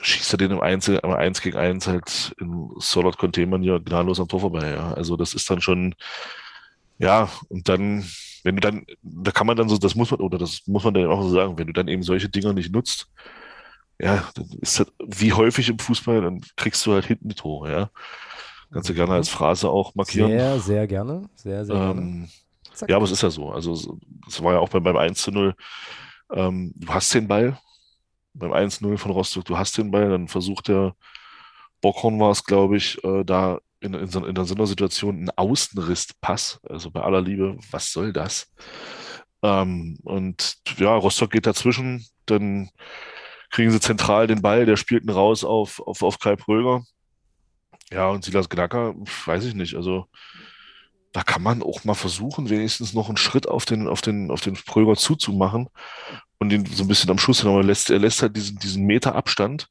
schießt 0.00 0.34
er 0.34 0.38
den 0.38 0.52
im 0.52 0.60
Einzel, 0.60 1.00
im 1.02 1.10
1 1.10 1.42
gegen 1.42 1.56
1 1.56 1.86
halt 1.86 2.34
in 2.38 2.70
Solid 2.78 3.18
Containment 3.18 3.64
ja 3.64 3.78
gnadenlos 3.78 4.20
am 4.20 4.28
Tor 4.28 4.40
vorbei, 4.40 4.70
ja. 4.70 4.92
Also 4.94 5.16
das 5.16 5.34
ist 5.34 5.48
dann 5.50 5.60
schon, 5.60 5.94
ja, 6.98 7.28
und 7.48 7.68
dann, 7.68 8.04
wenn 8.42 8.56
du 8.56 8.60
dann, 8.60 8.86
da 9.02 9.30
kann 9.30 9.46
man 9.46 9.56
dann 9.56 9.68
so, 9.68 9.76
das 9.76 9.94
muss 9.94 10.10
man, 10.10 10.20
oder 10.20 10.38
das 10.38 10.62
muss 10.66 10.84
man 10.84 10.94
dann 10.94 11.06
auch 11.06 11.22
so 11.22 11.30
sagen, 11.30 11.58
wenn 11.58 11.66
du 11.66 11.72
dann 11.72 11.88
eben 11.88 12.02
solche 12.02 12.28
Dinger 12.28 12.52
nicht 12.52 12.72
nutzt, 12.72 13.08
ja, 13.98 14.28
dann 14.34 14.46
ist 14.60 14.80
das 14.80 14.86
wie 15.06 15.32
häufig 15.32 15.68
im 15.68 15.78
Fußball, 15.78 16.22
dann 16.22 16.40
kriegst 16.56 16.84
du 16.86 16.92
halt 16.92 17.06
hinten 17.06 17.28
die 17.28 17.34
Tore, 17.34 17.70
ja. 17.70 17.90
Kannst 18.72 18.88
du 18.88 18.94
gerne 18.94 19.12
als 19.12 19.28
Phrase 19.28 19.68
auch 19.68 19.94
markieren. 19.94 20.30
Sehr, 20.30 20.58
sehr 20.58 20.86
gerne. 20.86 21.28
Sehr, 21.34 21.64
sehr 21.66 21.76
ähm, 21.76 22.28
gerne. 22.78 22.88
Ja, 22.88 22.96
aber 22.96 23.04
es 23.04 23.10
ist 23.10 23.22
ja 23.22 23.28
so. 23.28 23.50
Also, 23.50 23.98
es 24.26 24.42
war 24.42 24.54
ja 24.54 24.60
auch 24.60 24.70
beim, 24.70 24.82
beim 24.82 24.96
1 24.96 25.20
zu 25.20 25.30
0. 25.30 25.54
Ähm, 26.32 26.72
du 26.74 26.88
hast 26.88 27.12
den 27.12 27.28
Ball 27.28 27.58
beim 28.34 28.52
1-0 28.52 28.98
von 28.98 29.10
Rostock, 29.10 29.44
du 29.44 29.58
hast 29.58 29.76
den 29.78 29.90
Ball, 29.90 30.08
dann 30.10 30.28
versucht 30.28 30.68
der 30.68 30.94
Bockhorn 31.80 32.18
war 32.20 32.30
es, 32.30 32.44
glaube 32.44 32.76
ich, 32.76 33.02
äh, 33.04 33.24
da 33.24 33.58
in, 33.80 33.94
in, 33.94 34.06
so, 34.06 34.24
in 34.24 34.36
so 34.44 34.54
einer 34.54 34.66
Situation 34.66 35.16
einen 35.16 35.30
Außenrisspass. 35.30 36.60
Also 36.68 36.90
bei 36.90 37.00
aller 37.02 37.20
Liebe, 37.20 37.58
was 37.70 37.92
soll 37.92 38.12
das? 38.12 38.52
Ähm, 39.42 39.98
und 40.04 40.58
ja, 40.76 40.94
Rostock 40.94 41.32
geht 41.32 41.46
dazwischen, 41.46 42.06
dann 42.26 42.70
kriegen 43.50 43.70
sie 43.70 43.80
zentral 43.80 44.28
den 44.28 44.40
Ball, 44.40 44.64
der 44.64 44.76
spielt 44.76 45.04
ihn 45.04 45.10
raus 45.10 45.44
auf, 45.44 45.80
auf, 45.80 46.02
auf 46.02 46.18
Kai 46.20 46.36
Pröger. 46.36 46.84
Ja, 47.90 48.08
und 48.08 48.24
Silas 48.24 48.48
Gnacker, 48.48 48.94
weiß 49.26 49.44
ich 49.44 49.54
nicht. 49.54 49.74
Also 49.74 50.06
da 51.12 51.22
kann 51.22 51.42
man 51.42 51.62
auch 51.62 51.84
mal 51.84 51.94
versuchen, 51.94 52.50
wenigstens 52.50 52.94
noch 52.94 53.08
einen 53.08 53.16
Schritt 53.16 53.46
auf 53.46 53.64
den, 53.64 53.88
auf 53.88 54.00
den, 54.00 54.30
auf 54.30 54.40
den 54.40 54.54
Pröger 54.54 54.96
zuzumachen 54.96 55.68
und 56.38 56.52
ihn 56.52 56.64
so 56.66 56.84
ein 56.84 56.88
bisschen 56.88 57.10
am 57.10 57.18
Schuss 57.18 57.40
hin. 57.40 57.50
Aber 57.50 57.60
er 57.60 57.64
lässt, 57.64 57.90
er 57.90 57.98
lässt 57.98 58.22
halt 58.22 58.36
diesen, 58.36 58.58
diesen 58.58 58.84
Meter 58.84 59.14
Abstand, 59.14 59.68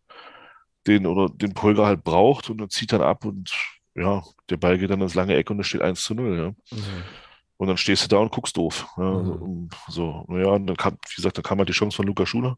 den 0.88 1.06
oder 1.06 1.30
den 1.30 1.54
Pröger 1.54 1.86
halt 1.86 2.04
braucht 2.04 2.50
und 2.50 2.62
er 2.62 2.70
zieht 2.70 2.94
dann 2.94 3.02
ab 3.02 3.26
und 3.26 3.52
ja, 3.96 4.24
der 4.50 4.58
Ball 4.58 4.78
geht 4.78 4.90
dann 4.90 5.02
ins 5.02 5.16
lange 5.16 5.36
Eck 5.36 5.50
und 5.50 5.60
es 5.60 5.68
steht 5.68 5.82
1 5.82 6.04
zu 6.04 6.14
0. 6.14 6.38
Ja. 6.38 6.78
Mhm. 6.78 7.04
Und 7.58 7.68
dann 7.68 7.78
stehst 7.78 8.04
du 8.04 8.08
da 8.08 8.18
und 8.18 8.32
guckst 8.32 8.58
doof. 8.58 8.88
Ja, 8.98 9.12
mhm. 9.12 9.70
So, 9.88 10.26
naja, 10.28 10.50
und 10.50 10.68
dann 10.68 10.78
kam, 10.78 10.94
wie 10.94 11.16
gesagt, 11.16 11.38
dann 11.38 11.44
kam 11.44 11.58
halt 11.58 11.70
die 11.70 11.74
Chance 11.74 11.96
von 11.96 12.08
Luca 12.08 12.26
Schuler 12.26 12.58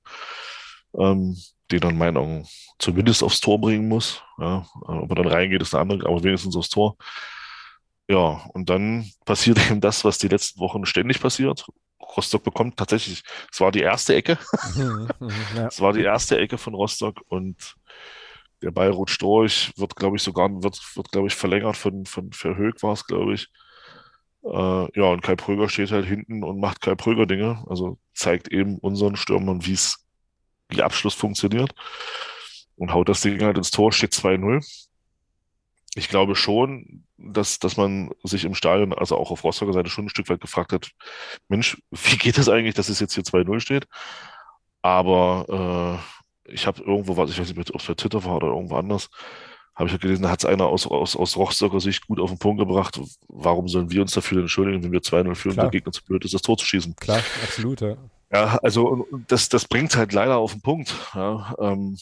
ähm, 0.97 1.37
den 1.71 1.79
dann 1.79 1.91
in 1.91 1.97
meinen 1.97 2.17
Augen 2.17 2.47
zumindest 2.79 3.23
aufs 3.23 3.41
Tor 3.41 3.59
bringen 3.59 3.87
muss. 3.87 4.21
Ja, 4.37 4.65
ob 4.81 5.09
er 5.09 5.15
dann 5.15 5.27
reingeht, 5.27 5.61
ist 5.61 5.73
eine 5.73 5.81
andere, 5.81 6.09
aber 6.09 6.23
wenigstens 6.23 6.55
aufs 6.55 6.69
Tor. 6.69 6.97
Ja, 8.09 8.45
und 8.53 8.69
dann 8.69 9.09
passiert 9.25 9.57
eben 9.69 9.81
das, 9.81 10.03
was 10.05 10.17
die 10.17 10.27
letzten 10.27 10.59
Wochen 10.59 10.85
ständig 10.85 11.21
passiert. 11.21 11.65
Rostock 12.15 12.43
bekommt 12.43 12.77
tatsächlich, 12.77 13.23
es 13.51 13.59
war 13.59 13.71
die 13.71 13.79
erste 13.81 14.15
Ecke. 14.15 14.37
Es 15.67 15.79
war 15.79 15.93
die 15.93 16.03
erste 16.03 16.37
Ecke 16.37 16.57
von 16.57 16.73
Rostock 16.73 17.21
und 17.27 17.75
der 18.61 18.71
Ball 18.71 18.89
rutscht 18.91 19.21
durch, 19.21 19.71
wird, 19.77 19.95
glaube 19.95 20.17
ich, 20.17 20.23
sogar, 20.23 20.49
wird, 20.63 20.79
wird 20.95 21.11
glaube 21.11 21.27
ich, 21.27 21.35
verlängert 21.35 21.77
von, 21.77 22.05
von 22.05 22.31
Verhög 22.31 22.81
war 22.83 22.93
es, 22.93 23.05
glaube 23.05 23.33
ich. 23.33 23.49
Äh, 24.43 24.99
ja, 24.99 25.05
und 25.05 25.21
Kai 25.21 25.35
Pröger 25.35 25.69
steht 25.69 25.91
halt 25.91 26.05
hinten 26.05 26.43
und 26.43 26.59
macht 26.59 26.81
Kai 26.81 26.95
Pröger 26.95 27.25
Dinge. 27.25 27.63
Also 27.67 27.97
zeigt 28.13 28.49
eben 28.49 28.77
unseren 28.77 29.15
Stürmern, 29.15 29.65
wie 29.65 29.73
es 29.73 30.05
wie 30.69 30.81
Abschluss 30.81 31.13
funktioniert 31.13 31.73
und 32.75 32.93
haut 32.93 33.09
das 33.09 33.21
Ding 33.21 33.41
halt 33.41 33.57
ins 33.57 33.71
Tor, 33.71 33.91
steht 33.91 34.13
2-0. 34.13 34.65
Ich 35.95 36.09
glaube 36.09 36.35
schon, 36.35 37.03
dass, 37.17 37.59
dass 37.59 37.77
man 37.77 38.11
sich 38.23 38.45
im 38.45 38.55
Stadion, 38.55 38.93
also 38.93 39.15
auch 39.15 39.31
auf 39.31 39.43
Rostocker 39.43 39.73
Seite, 39.73 39.89
schon 39.89 40.05
ein 40.05 40.09
Stück 40.09 40.29
weit 40.29 40.41
gefragt 40.41 40.73
hat, 40.73 40.91
Mensch, 41.47 41.81
wie 41.91 42.17
geht 42.17 42.37
das 42.37 42.49
eigentlich, 42.49 42.75
dass 42.75 42.89
es 42.89 42.99
jetzt 42.99 43.13
hier 43.13 43.23
2-0 43.23 43.59
steht? 43.59 43.87
Aber 44.81 46.01
äh, 46.45 46.51
ich 46.53 46.67
habe 46.67 46.81
irgendwo, 46.83 47.15
was 47.15 47.29
ich 47.29 47.39
weiß 47.39 47.53
nicht, 47.53 47.73
ob 47.73 47.79
es 47.79 47.87
bei 47.87 47.93
Twitter 47.93 48.23
war 48.25 48.37
oder 48.37 48.47
irgendwo 48.47 48.75
anders, 48.75 49.09
habe 49.75 49.87
ich 49.87 49.93
ja 49.93 49.97
gelesen, 49.97 50.23
da 50.23 50.29
hat 50.29 50.39
es 50.39 50.45
einer 50.45 50.67
aus, 50.67 50.85
aus, 50.85 51.15
aus 51.15 51.35
Rostocker 51.35 51.79
Sicht 51.79 52.05
gut 52.07 52.19
auf 52.19 52.29
den 52.29 52.37
Punkt 52.37 52.59
gebracht. 52.59 52.99
Warum 53.27 53.67
sollen 53.67 53.89
wir 53.89 54.01
uns 54.01 54.11
dafür 54.11 54.41
entschuldigen, 54.41 54.83
wenn 54.83 54.91
wir 54.91 55.01
2-0 55.01 55.35
führen, 55.35 55.55
der 55.55 55.69
Gegner 55.69 55.91
zu 55.91 56.03
blöd 56.03 56.23
ist, 56.25 56.33
das 56.33 56.43
Tor 56.43 56.57
zu 56.57 56.65
schießen? 56.65 56.95
Klar, 56.95 57.21
absolut, 57.43 57.81
ja. 57.81 57.97
Ja, 58.31 58.57
also 58.63 59.07
das, 59.27 59.47
das 59.49 59.67
bringt 59.67 59.95
halt 59.95 60.11
leider 60.11 60.37
auf 60.37 60.53
den 60.53 60.61
Punkt. 60.61 60.93
Ja. 61.13 61.53
Ähm, 61.59 61.97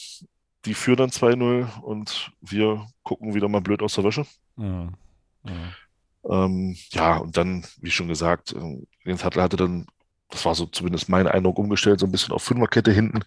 die 0.64 0.74
führen 0.74 0.98
dann 0.98 1.10
2-0 1.10 1.80
und 1.80 2.32
wir 2.40 2.86
gucken 3.02 3.34
wieder 3.34 3.48
mal 3.48 3.60
blöd 3.60 3.82
aus 3.82 3.94
der 3.94 4.04
Wäsche. 4.04 4.26
Ja, 4.56 4.88
ja. 5.44 6.44
Ähm, 6.44 6.76
ja 6.92 7.16
und 7.16 7.36
dann, 7.36 7.64
wie 7.80 7.90
schon 7.90 8.08
gesagt, 8.08 8.54
Jens 9.04 9.24
Hattel 9.24 9.42
hatte 9.42 9.56
dann, 9.56 9.86
das 10.30 10.44
war 10.44 10.54
so 10.54 10.66
zumindest 10.66 11.08
mein 11.08 11.26
Eindruck, 11.26 11.58
umgestellt, 11.58 12.00
so 12.00 12.06
ein 12.06 12.12
bisschen 12.12 12.32
auf 12.32 12.42
Fünferkette 12.42 12.92
hinten, 12.92 13.24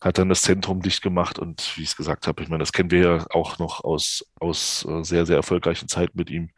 hat 0.00 0.18
dann 0.18 0.28
das 0.28 0.42
Zentrum 0.42 0.82
dicht 0.82 1.02
gemacht 1.02 1.38
und 1.38 1.76
wie 1.76 1.82
ich 1.82 1.90
es 1.90 1.96
gesagt 1.96 2.26
habe, 2.26 2.42
ich 2.42 2.48
meine, 2.48 2.62
das 2.62 2.72
kennen 2.72 2.90
wir 2.90 3.00
ja 3.00 3.26
auch 3.30 3.58
noch 3.58 3.84
aus, 3.84 4.26
aus 4.40 4.84
äh, 4.88 5.04
sehr, 5.04 5.26
sehr 5.26 5.36
erfolgreichen 5.36 5.88
Zeiten 5.88 6.18
mit 6.18 6.28
ihm 6.28 6.50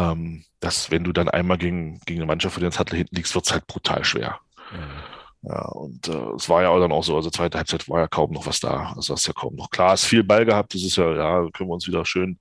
ähm, 0.00 0.44
dass 0.60 0.90
wenn 0.90 1.04
du 1.04 1.12
dann 1.12 1.28
einmal 1.28 1.58
gegen, 1.58 2.00
gegen 2.06 2.20
eine 2.20 2.26
Mannschaft 2.26 2.54
von 2.54 2.62
Jens 2.62 2.78
Hattel 2.78 2.96
hinten 2.96 3.16
liegst, 3.16 3.34
wird 3.34 3.46
es 3.46 3.52
halt 3.52 3.66
brutal 3.66 4.04
schwer. 4.04 4.40
Mhm. 4.72 5.09
Ja, 5.42 5.66
und 5.68 6.06
äh, 6.08 6.32
es 6.36 6.48
war 6.48 6.62
ja 6.62 6.68
auch 6.68 6.80
dann 6.80 6.92
auch 6.92 7.02
so, 7.02 7.16
also 7.16 7.30
zweite 7.30 7.56
Halbzeit 7.58 7.88
war 7.88 8.00
ja 8.00 8.08
kaum 8.08 8.32
noch 8.32 8.46
was 8.46 8.60
da. 8.60 8.92
Also 8.94 9.14
hast 9.14 9.26
ja 9.26 9.32
kaum 9.32 9.54
noch. 9.56 9.70
Klar, 9.70 9.94
ist 9.94 10.04
viel 10.04 10.22
Ball 10.22 10.44
gehabt, 10.44 10.74
das 10.74 10.82
ist 10.82 10.96
ja, 10.96 11.14
ja, 11.14 11.48
können 11.52 11.70
wir 11.70 11.74
uns 11.74 11.86
wieder 11.86 12.04
schön, 12.04 12.38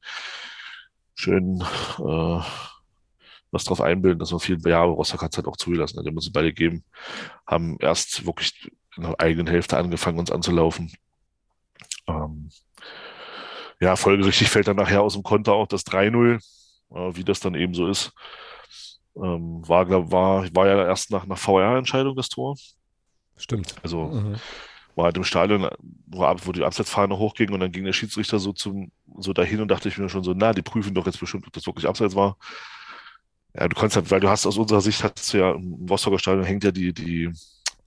schön 1.15 1.61
äh, 1.99 2.41
was 3.51 3.63
drauf 3.63 3.81
einbilden, 3.81 4.19
dass 4.19 4.31
man 4.31 4.39
viel, 4.39 4.59
ja, 4.67 4.83
Rostock 4.83 5.21
hat 5.21 5.31
es 5.31 5.37
halt 5.37 5.47
auch 5.47 5.57
zugelassen, 5.57 6.03
wir 6.03 6.11
uns 6.11 6.31
beide 6.31 6.49
gegeben, 6.53 6.83
haben 7.47 7.77
erst 7.79 8.25
wirklich 8.25 8.69
in 8.97 9.03
der 9.03 9.19
eigenen 9.19 9.47
Hälfte 9.47 9.77
angefangen, 9.77 10.19
uns 10.19 10.31
anzulaufen. 10.31 10.91
Ähm, 12.07 12.49
ja, 13.79 13.95
folgerichtig 13.95 14.49
fällt 14.49 14.67
dann 14.67 14.75
nachher 14.75 15.01
aus 15.01 15.13
dem 15.13 15.23
Konter 15.23 15.53
auch 15.53 15.67
das 15.67 15.85
3-0, 15.85 16.35
äh, 16.91 17.15
wie 17.15 17.23
das 17.23 17.39
dann 17.39 17.55
eben 17.55 17.73
so 17.73 17.87
ist. 17.87 18.11
Ähm, 19.15 19.67
war, 19.67 19.85
glaub, 19.85 20.11
war, 20.11 20.43
war 20.55 20.67
ja 20.67 20.85
erst 20.85 21.11
nach, 21.11 21.25
nach 21.25 21.37
VR-Entscheidung 21.37 22.15
das 22.15 22.29
Tor. 22.29 22.55
Stimmt. 23.39 23.75
Also 23.81 24.07
mhm. 24.07 24.35
war 24.95 25.05
halt 25.05 25.17
im 25.17 25.23
Stadion, 25.23 25.67
wo, 26.05 26.21
wo 26.21 26.51
die 26.51 26.63
Abseitsfahne 26.63 27.17
hochging 27.17 27.51
und 27.51 27.61
dann 27.61 27.71
ging 27.71 27.85
der 27.85 27.93
Schiedsrichter 27.93 28.37
so 28.37 28.53
zum, 28.53 28.91
so 29.17 29.33
dahin 29.33 29.61
und 29.61 29.69
dachte 29.69 29.89
ich 29.89 29.97
mir 29.97 30.09
schon 30.09 30.23
so, 30.23 30.33
na, 30.35 30.53
die 30.53 30.61
prüfen 30.61 30.93
doch 30.93 31.05
jetzt 31.05 31.19
bestimmt, 31.19 31.47
ob 31.47 31.53
das 31.53 31.65
wirklich 31.65 31.87
Abseits 31.87 32.15
war. 32.15 32.37
Ja, 33.55 33.67
du 33.67 33.75
kannst 33.75 33.95
halt, 33.95 34.11
weil 34.11 34.19
du 34.19 34.29
hast 34.29 34.45
aus 34.45 34.57
unserer 34.57 34.81
Sicht 34.81 35.03
hast 35.03 35.33
du 35.33 35.37
ja 35.37 35.51
im 35.51 35.87
Rostocker 35.89 36.19
Stadion 36.19 36.45
hängt 36.45 36.63
ja 36.63 36.71
die, 36.71 36.93
die, 36.93 37.31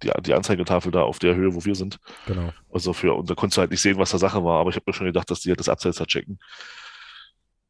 die, 0.02 0.10
die 0.22 0.34
Anzeigetafel 0.34 0.90
da 0.90 1.02
auf 1.02 1.18
der 1.18 1.36
Höhe, 1.36 1.54
wo 1.54 1.64
wir 1.64 1.74
sind. 1.74 2.00
Genau. 2.26 2.52
Also 2.72 2.92
für, 2.92 3.14
und 3.14 3.30
da 3.30 3.34
konntest 3.34 3.58
du 3.58 3.60
halt 3.60 3.70
nicht 3.70 3.82
sehen, 3.82 3.98
was 3.98 4.10
da 4.10 4.18
Sache 4.18 4.42
war, 4.42 4.60
aber 4.60 4.70
ich 4.70 4.76
habe 4.76 4.84
mir 4.86 4.94
schon 4.94 5.06
gedacht, 5.06 5.30
dass 5.30 5.40
die 5.40 5.50
halt 5.50 5.60
das 5.60 5.68
Abseits 5.68 5.98
da 5.98 6.06
checken. 6.06 6.38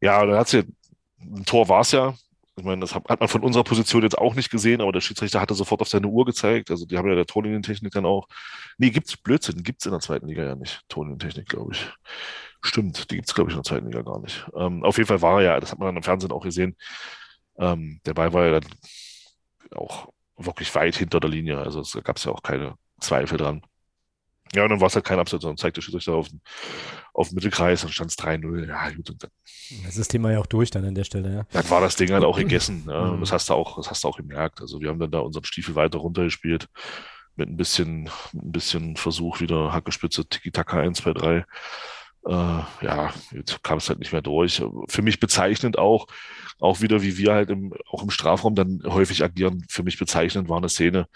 Ja, 0.00 0.24
dann 0.24 0.36
hat 0.36 0.48
sie, 0.48 0.64
ein 1.20 1.44
Tor 1.44 1.68
war 1.68 1.82
es 1.82 1.92
ja. 1.92 2.14
Ich 2.56 2.64
meine, 2.64 2.82
das 2.82 2.94
hat, 2.94 3.08
man 3.08 3.28
von 3.28 3.42
unserer 3.42 3.64
Position 3.64 4.02
jetzt 4.02 4.18
auch 4.18 4.34
nicht 4.34 4.50
gesehen, 4.50 4.82
aber 4.82 4.92
der 4.92 5.00
Schiedsrichter 5.00 5.40
hatte 5.40 5.54
sofort 5.54 5.80
auf 5.80 5.88
seine 5.88 6.08
Uhr 6.08 6.26
gezeigt. 6.26 6.70
Also 6.70 6.84
die 6.84 6.98
haben 6.98 7.08
ja 7.08 7.14
der 7.14 7.26
Tonlinientechnik 7.26 7.92
dann 7.92 8.04
auch. 8.04 8.28
Nee, 8.76 8.90
gibt's 8.90 9.16
Blödsinn, 9.16 9.62
gibt's 9.62 9.86
in 9.86 9.92
der 9.92 10.00
zweiten 10.00 10.28
Liga 10.28 10.44
ja 10.44 10.54
nicht. 10.54 10.82
Tonlinientechnik, 10.88 11.48
glaube 11.48 11.72
ich. 11.72 11.86
Stimmt, 12.62 13.10
die 13.10 13.16
gibt's 13.16 13.34
glaube 13.34 13.50
ich 13.50 13.56
in 13.56 13.62
der 13.62 13.68
zweiten 13.68 13.86
Liga 13.86 14.02
gar 14.02 14.20
nicht. 14.20 14.46
Ähm, 14.54 14.84
auf 14.84 14.98
jeden 14.98 15.08
Fall 15.08 15.22
war 15.22 15.40
er 15.40 15.44
ja, 15.44 15.60
das 15.60 15.72
hat 15.72 15.78
man 15.78 15.86
dann 15.86 15.96
im 15.96 16.02
Fernsehen 16.02 16.32
auch 16.32 16.42
gesehen. 16.42 16.76
Ähm, 17.58 18.00
der 18.04 18.14
Ball 18.14 18.32
war 18.34 18.44
ja 18.46 18.60
dann 18.60 18.70
auch 19.74 20.08
wirklich 20.36 20.74
weit 20.74 20.96
hinter 20.96 21.20
der 21.20 21.30
Linie. 21.30 21.58
Also 21.58 21.80
es 21.80 21.98
gab 22.04 22.16
es 22.18 22.24
ja 22.24 22.32
auch 22.32 22.42
keine 22.42 22.74
Zweifel 23.00 23.38
dran. 23.38 23.62
Ja, 24.54 24.64
und 24.64 24.70
dann 24.70 24.80
war 24.80 24.88
es 24.88 24.94
halt 24.94 25.04
kein 25.04 25.18
Absatz, 25.18 25.42
sondern 25.42 25.56
zeigte 25.56 25.80
Schiedsrichter 25.80 26.14
auf, 26.14 26.28
auf 27.14 27.28
den 27.28 27.36
Mittelkreis, 27.36 27.80
dann 27.82 27.90
stand 27.90 28.10
es 28.10 28.18
3-0. 28.18 28.68
Ja, 28.68 28.90
gut. 28.90 29.10
Und 29.10 29.22
dann, 29.22 29.30
das 29.84 29.92
ist 29.92 29.98
das 29.98 30.08
Thema 30.08 30.30
ja 30.30 30.40
auch 30.40 30.46
durch 30.46 30.70
dann 30.70 30.84
an 30.84 30.94
der 30.94 31.04
Stelle, 31.04 31.34
ja. 31.34 31.42
Dann 31.52 31.70
war 31.70 31.80
das 31.80 31.96
Ding 31.96 32.10
halt 32.10 32.24
auch 32.24 32.36
gegessen. 32.36 32.84
Ja. 32.86 33.00
Und 33.10 33.20
das 33.20 33.32
hast 33.32 33.48
du 33.48 33.54
auch, 33.54 33.76
das 33.76 33.90
hast 33.90 34.04
du 34.04 34.08
auch 34.08 34.16
gemerkt. 34.16 34.60
Also 34.60 34.80
wir 34.80 34.90
haben 34.90 34.98
dann 34.98 35.10
da 35.10 35.20
unseren 35.20 35.44
Stiefel 35.44 35.74
weiter 35.74 35.98
runtergespielt 35.98 36.68
mit 37.36 37.48
ein 37.48 37.56
bisschen, 37.56 38.10
ein 38.34 38.52
bisschen 38.52 38.96
Versuch 38.96 39.40
wieder 39.40 39.72
Hackespitze, 39.72 40.26
Tiki-Taka 40.26 40.80
1, 40.80 40.98
2, 40.98 41.12
3. 41.14 41.36
Äh, 42.24 42.30
ja, 42.30 43.12
jetzt 43.32 43.62
kam 43.62 43.78
es 43.78 43.88
halt 43.88 43.98
nicht 43.98 44.12
mehr 44.12 44.22
durch. 44.22 44.62
Für 44.88 45.02
mich 45.02 45.18
bezeichnend 45.18 45.78
auch, 45.78 46.06
auch 46.60 46.80
wieder, 46.80 47.02
wie 47.02 47.16
wir 47.16 47.32
halt 47.32 47.50
im, 47.50 47.72
auch 47.90 48.02
im 48.02 48.10
Strafraum 48.10 48.54
dann 48.54 48.82
häufig 48.84 49.24
agieren. 49.24 49.64
Für 49.68 49.82
mich 49.82 49.98
bezeichnend 49.98 50.48
war 50.48 50.58
eine 50.58 50.68
Szene, 50.68 51.08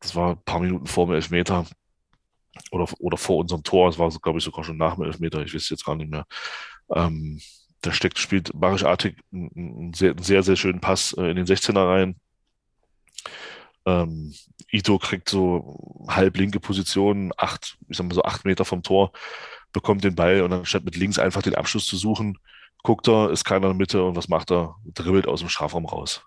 das 0.00 0.14
war 0.14 0.32
ein 0.32 0.42
paar 0.44 0.60
Minuten 0.60 0.86
vor 0.86 1.06
dem 1.06 1.14
Elfmeter 1.14 1.66
oder, 2.70 2.88
oder 2.98 3.16
vor 3.16 3.38
unserem 3.38 3.62
Tor, 3.62 3.88
es 3.88 3.98
war, 3.98 4.10
glaube 4.10 4.38
ich, 4.38 4.44
sogar 4.44 4.64
schon 4.64 4.76
nach 4.76 4.94
dem 4.94 5.04
Elfmeter, 5.04 5.42
ich 5.42 5.54
weiß 5.54 5.68
jetzt 5.70 5.84
gar 5.84 5.96
nicht 5.96 6.10
mehr. 6.10 6.26
Ähm, 6.94 7.40
da 7.82 7.92
steckt, 7.92 8.18
spielt 8.18 8.50
Barisch 8.54 8.84
Artig 8.84 9.22
einen, 9.32 9.92
sehr, 9.94 10.14
sehr, 10.20 10.42
sehr 10.42 10.56
schönen 10.56 10.80
Pass 10.80 11.12
äh, 11.18 11.30
in 11.30 11.36
den 11.36 11.46
16er 11.46 11.88
rein. 11.88 12.16
Ähm, 13.84 14.34
Ito 14.70 14.98
kriegt 14.98 15.28
so 15.28 16.04
halb 16.08 16.36
linke 16.36 16.58
Position, 16.58 17.32
acht, 17.36 17.78
ich 17.88 17.96
sag 17.96 18.06
mal 18.06 18.14
so 18.14 18.22
acht 18.22 18.44
Meter 18.44 18.64
vom 18.64 18.82
Tor, 18.82 19.12
bekommt 19.72 20.02
den 20.02 20.16
Ball 20.16 20.42
und 20.42 20.52
anstatt 20.52 20.84
mit 20.84 20.96
links 20.96 21.18
einfach 21.18 21.42
den 21.42 21.54
Abschluss 21.54 21.86
zu 21.86 21.96
suchen, 21.96 22.38
guckt 22.82 23.08
er, 23.08 23.30
ist 23.30 23.44
keiner 23.44 23.66
in 23.66 23.72
der 23.72 23.78
Mitte 23.78 24.04
und 24.04 24.16
was 24.16 24.28
macht 24.28 24.50
er? 24.50 24.76
Dribbelt 24.84 25.28
aus 25.28 25.40
dem 25.40 25.48
Strafraum 25.48 25.86
raus. 25.86 26.22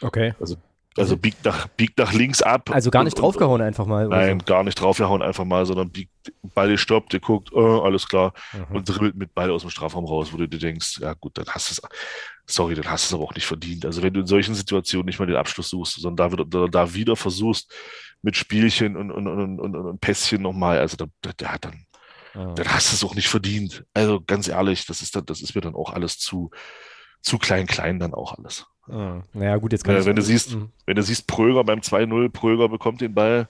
Okay. 0.00 0.34
Also, 0.40 0.56
also 1.00 1.16
biegt, 1.16 1.44
nach, 1.44 1.66
biegt 1.68 1.98
nach 1.98 2.12
links 2.12 2.42
ab. 2.42 2.70
Also 2.70 2.90
gar 2.90 3.04
nicht 3.04 3.16
und, 3.16 3.22
draufgehauen 3.22 3.60
einfach 3.60 3.86
mal. 3.86 4.06
Nein, 4.08 4.40
so. 4.40 4.46
gar 4.46 4.62
nicht 4.62 4.80
draufgehauen 4.80 5.22
einfach 5.22 5.44
mal, 5.44 5.66
sondern 5.66 5.90
biegt, 5.90 6.12
Ball 6.54 6.76
stoppt, 6.78 7.12
der 7.12 7.20
guckt, 7.20 7.52
oh, 7.52 7.80
alles 7.80 8.08
klar, 8.08 8.32
mhm. 8.52 8.76
und 8.76 8.88
dribbelt 8.88 9.16
mit 9.16 9.34
Ball 9.34 9.50
aus 9.50 9.62
dem 9.62 9.70
Strafraum 9.70 10.04
raus, 10.04 10.32
wo 10.32 10.36
du 10.36 10.46
dir 10.46 10.58
denkst, 10.58 11.00
ja 11.00 11.14
gut, 11.14 11.36
dann 11.38 11.46
hast 11.48 11.70
du 11.70 11.72
es, 11.72 11.82
sorry, 12.46 12.74
dann 12.74 12.88
hast 12.88 13.10
du 13.10 13.14
es 13.14 13.18
aber 13.18 13.28
auch 13.28 13.34
nicht 13.34 13.46
verdient. 13.46 13.86
Also 13.86 14.02
wenn 14.02 14.14
du 14.14 14.20
in 14.20 14.26
solchen 14.26 14.54
Situationen 14.54 15.06
nicht 15.06 15.18
mal 15.18 15.26
den 15.26 15.36
Abschluss 15.36 15.70
suchst, 15.70 16.00
sondern 16.00 16.30
da, 16.30 16.32
wieder, 16.32 16.68
da 16.68 16.94
wieder 16.94 17.16
versuchst, 17.16 17.72
mit 18.22 18.36
Spielchen 18.36 18.96
und, 18.96 19.10
und, 19.10 19.26
und, 19.26 19.58
und, 19.58 19.76
und 19.76 20.00
Pässchen 20.00 20.42
nochmal, 20.42 20.78
also 20.78 20.96
da, 20.96 21.06
der 21.32 21.52
hat 21.52 21.64
dann 21.64 21.86
Ah. 22.34 22.52
Dann 22.54 22.68
hast 22.68 22.92
du 22.92 22.94
es 22.96 23.04
auch 23.04 23.14
nicht 23.14 23.28
verdient. 23.28 23.84
Also 23.94 24.20
ganz 24.20 24.48
ehrlich, 24.48 24.86
das 24.86 25.02
ist, 25.02 25.16
das 25.26 25.40
ist 25.40 25.54
mir 25.54 25.60
dann 25.60 25.74
auch 25.74 25.92
alles 25.92 26.18
zu, 26.18 26.50
zu 27.22 27.38
klein, 27.38 27.66
klein 27.66 27.98
dann 27.98 28.14
auch 28.14 28.38
alles. 28.38 28.66
Ah. 28.90 29.22
Naja, 29.32 29.56
gut, 29.56 29.72
jetzt 29.72 29.84
kann 29.84 29.96
äh, 29.96 30.04
wenn 30.04 30.16
du 30.16 30.22
siehst, 30.22 30.54
mh. 30.54 30.68
wenn 30.86 30.96
du 30.96 31.02
siehst, 31.02 31.26
Pröger 31.26 31.64
beim 31.64 31.80
2-0, 31.80 32.28
Pröger 32.30 32.68
bekommt 32.68 33.00
den 33.00 33.14
Ball, 33.14 33.48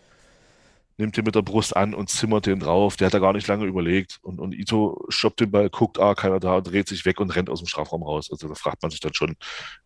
nimmt 0.99 1.17
den 1.17 1.25
mit 1.25 1.35
der 1.35 1.43
Brust 1.43 1.77
an 1.77 1.95
und 1.95 2.11
zimmert 2.11 2.47
den 2.47 2.61
drauf. 2.61 2.97
Der 2.97 3.07
hat 3.07 3.15
da 3.15 3.19
gar 3.19 3.33
nicht 3.33 3.49
lange 3.49 3.65
überlegt. 3.65 4.19
Und, 4.23 4.39
und 4.39 4.55
Ito 4.55 5.05
stoppt 5.09 5.41
den 5.41 5.51
Ball, 5.51 5.71
guckt, 5.71 5.99
ah, 5.99 6.15
keiner 6.15 6.41
da, 6.41 6.61
dreht 6.61 6.89
sich 6.89 7.05
weg 7.07 7.21
und 7.21 7.35
rennt 7.35 7.51
aus 7.51 7.61
dem 7.61 7.67
Strafraum 7.67 8.03
raus. 8.03 8.29
Also 8.31 8.49
da 8.49 8.55
fragt 8.55 8.83
man 8.83 8.91
sich 8.91 9.01
dann 9.01 9.15
schon, 9.15 9.37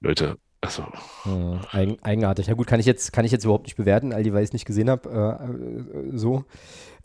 Leute, 0.01 0.37
also. 0.61 0.85
Hm, 1.23 1.61
eigen, 1.71 2.03
eigenartig. 2.03 2.47
Ja 2.47 2.55
gut, 2.55 2.67
kann 2.67 2.81
ich 2.81 2.87
jetzt, 2.87 3.13
kann 3.13 3.25
ich 3.25 3.33
jetzt 3.33 3.45
überhaupt 3.45 3.65
nicht 3.65 3.77
bewerten, 3.77 4.13
all 4.13 4.23
die, 4.23 4.33
weil 4.33 4.43
ich 4.43 4.49
es 4.49 4.53
nicht 4.53 4.65
gesehen 4.65 4.91
habe, 4.91 5.49
äh, 6.11 6.17
so. 6.17 6.45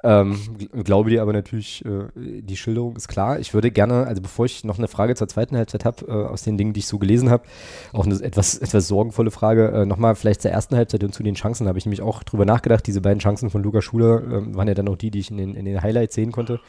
Ähm, 0.02 0.40
glaube 0.86 1.10
dir 1.10 1.22
aber 1.22 1.34
natürlich, 1.34 1.84
äh, 1.84 2.08
die 2.16 2.56
Schilderung 2.56 2.96
ist 2.96 3.10
klar. 3.10 3.40
Ich 3.40 3.54
würde 3.54 3.70
gerne, 3.70 4.08
also 4.08 4.22
bevor 4.22 4.46
ich 4.46 4.64
noch 4.64 4.78
eine 4.78 4.88
Frage 4.88 5.16
zur 5.16 5.28
zweiten 5.28 5.58
Halbzeit 5.58 5.84
habe, 5.84 6.06
äh, 6.08 6.12
aus 6.12 6.44
den 6.44 6.58
Dingen, 6.58 6.72
die 6.72 6.80
ich 6.80 6.88
so 6.88 7.00
gelesen 7.00 7.30
habe, 7.30 7.44
auch 7.92 8.06
eine 8.06 8.16
etwas, 8.22 8.58
etwas 8.58 8.88
sorgenvolle 8.88 9.30
Frage, 9.30 9.70
äh, 9.70 9.86
nochmal 9.86 10.16
vielleicht 10.16 10.42
zur 10.42 10.52
ersten 10.52 10.78
Halbzeit 10.78 11.04
und 11.04 11.14
zu 11.14 11.22
den 11.22 11.36
Chancen 11.36 11.68
habe 11.68 11.78
ich 11.78 11.86
nämlich 11.86 12.02
auch 12.02 12.24
drüber 12.24 12.46
nachgedacht. 12.46 12.88
Diese 12.88 13.02
beiden 13.02 13.20
Chancen 13.20 13.50
von 13.50 13.62
Luca 13.62 13.82
Schuler 13.82 14.22
äh, 14.22 14.56
waren 14.56 14.70
ja 14.70 14.74
dann 14.74 14.88
auch 14.88 14.96
die, 14.96 15.12
die 15.12 15.20
ich 15.20 15.32
in 15.32 15.38
den, 15.38 15.56
in 15.56 15.66
den 15.66 15.82
Highlights 15.82 16.16
sehen 16.16 16.32
konnte. 16.32 16.62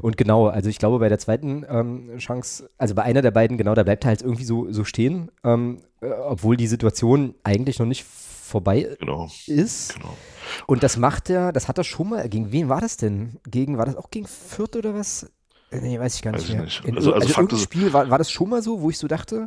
Und 0.00 0.16
genau, 0.16 0.46
also 0.46 0.70
ich 0.70 0.78
glaube 0.78 1.00
bei 1.00 1.10
der 1.10 1.18
zweiten 1.18 1.66
ähm, 1.68 2.16
Chance, 2.16 2.70
also 2.78 2.94
bei 2.94 3.02
einer 3.02 3.20
der 3.20 3.30
beiden, 3.30 3.58
genau, 3.58 3.74
da 3.74 3.82
bleibt 3.82 4.04
er 4.04 4.08
halt 4.08 4.22
irgendwie 4.22 4.44
so, 4.44 4.72
so 4.72 4.84
stehen, 4.84 5.30
ähm, 5.44 5.80
äh, 6.00 6.08
obwohl 6.08 6.56
die 6.56 6.66
Situation 6.66 7.34
eigentlich 7.44 7.78
noch 7.78 7.86
nicht 7.86 8.06
vorbei 8.50 8.96
genau. 8.98 9.30
ist. 9.46 9.94
Genau. 9.94 10.16
Und 10.66 10.82
das 10.82 10.96
macht 10.96 11.30
er, 11.30 11.52
das 11.52 11.68
hat 11.68 11.78
er 11.78 11.84
schon 11.84 12.10
mal, 12.10 12.28
gegen 12.28 12.52
wen 12.52 12.68
war 12.68 12.80
das 12.80 12.96
denn? 12.96 13.38
Gegen, 13.46 13.78
war 13.78 13.86
das 13.86 13.96
auch 13.96 14.10
gegen 14.10 14.26
Fürth 14.26 14.76
oder 14.76 14.94
was? 14.94 15.30
Nee, 15.70 15.98
weiß 15.98 16.16
ich 16.16 16.22
gar 16.22 16.32
nicht 16.32 16.48
weiß 16.48 16.54
mehr. 16.54 16.64
Nicht. 16.64 16.84
In, 16.84 16.96
also, 16.96 17.12
also, 17.12 17.34
also 17.34 17.56
Spiel 17.56 17.92
war, 17.92 18.10
war 18.10 18.18
das 18.18 18.30
schon 18.30 18.48
mal 18.48 18.62
so, 18.62 18.80
wo 18.80 18.90
ich 18.90 18.98
so 18.98 19.06
dachte, 19.06 19.46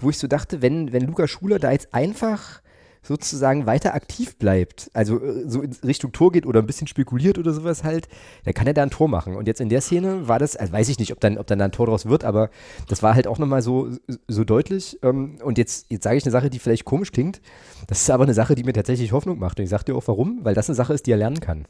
wo 0.00 0.10
ich 0.10 0.18
so 0.18 0.26
dachte, 0.26 0.62
wenn, 0.62 0.92
wenn 0.92 1.06
Luca 1.06 1.26
Schuler 1.26 1.58
da 1.58 1.72
jetzt 1.72 1.94
einfach 1.94 2.60
sozusagen 3.02 3.66
weiter 3.66 3.94
aktiv 3.94 4.36
bleibt, 4.36 4.90
also 4.94 5.20
äh, 5.20 5.48
so 5.48 5.62
in 5.62 5.72
Richtung 5.84 6.12
Tor 6.12 6.32
geht 6.32 6.46
oder 6.46 6.60
ein 6.60 6.66
bisschen 6.66 6.86
spekuliert 6.86 7.38
oder 7.38 7.52
sowas 7.52 7.84
halt, 7.84 8.08
dann 8.44 8.54
kann 8.54 8.66
er 8.66 8.74
da 8.74 8.82
ein 8.82 8.90
Tor 8.90 9.08
machen. 9.08 9.36
Und 9.36 9.46
jetzt 9.46 9.60
in 9.60 9.68
der 9.68 9.80
Szene 9.80 10.28
war 10.28 10.38
das, 10.38 10.56
also 10.56 10.72
weiß 10.72 10.88
ich 10.88 10.98
nicht, 10.98 11.12
ob 11.12 11.20
dann, 11.20 11.38
ob 11.38 11.46
dann 11.46 11.58
da 11.58 11.66
ein 11.66 11.72
Tor 11.72 11.86
draus 11.86 12.06
wird, 12.06 12.24
aber 12.24 12.50
das 12.88 13.02
war 13.02 13.14
halt 13.14 13.26
auch 13.26 13.38
nochmal 13.38 13.62
so, 13.62 13.88
so 14.26 14.44
deutlich. 14.44 14.98
Ähm, 15.02 15.38
und 15.42 15.58
jetzt, 15.58 15.86
jetzt 15.90 16.04
sage 16.04 16.16
ich 16.16 16.24
eine 16.24 16.32
Sache, 16.32 16.50
die 16.50 16.58
vielleicht 16.58 16.84
komisch 16.84 17.12
klingt. 17.12 17.40
Das 17.86 18.00
ist 18.00 18.10
aber 18.10 18.24
eine 18.24 18.34
Sache, 18.34 18.54
die 18.54 18.64
mir 18.64 18.72
tatsächlich 18.72 19.12
Hoffnung 19.12 19.38
macht. 19.38 19.58
Und 19.58 19.64
ich 19.64 19.70
sage 19.70 19.84
dir 19.84 19.96
auch 19.96 20.06
warum, 20.06 20.40
weil 20.42 20.54
das 20.54 20.68
eine 20.68 20.76
Sache 20.76 20.92
ist, 20.92 21.06
die 21.06 21.12
er 21.12 21.16
lernen 21.16 21.40
kann. 21.40 21.66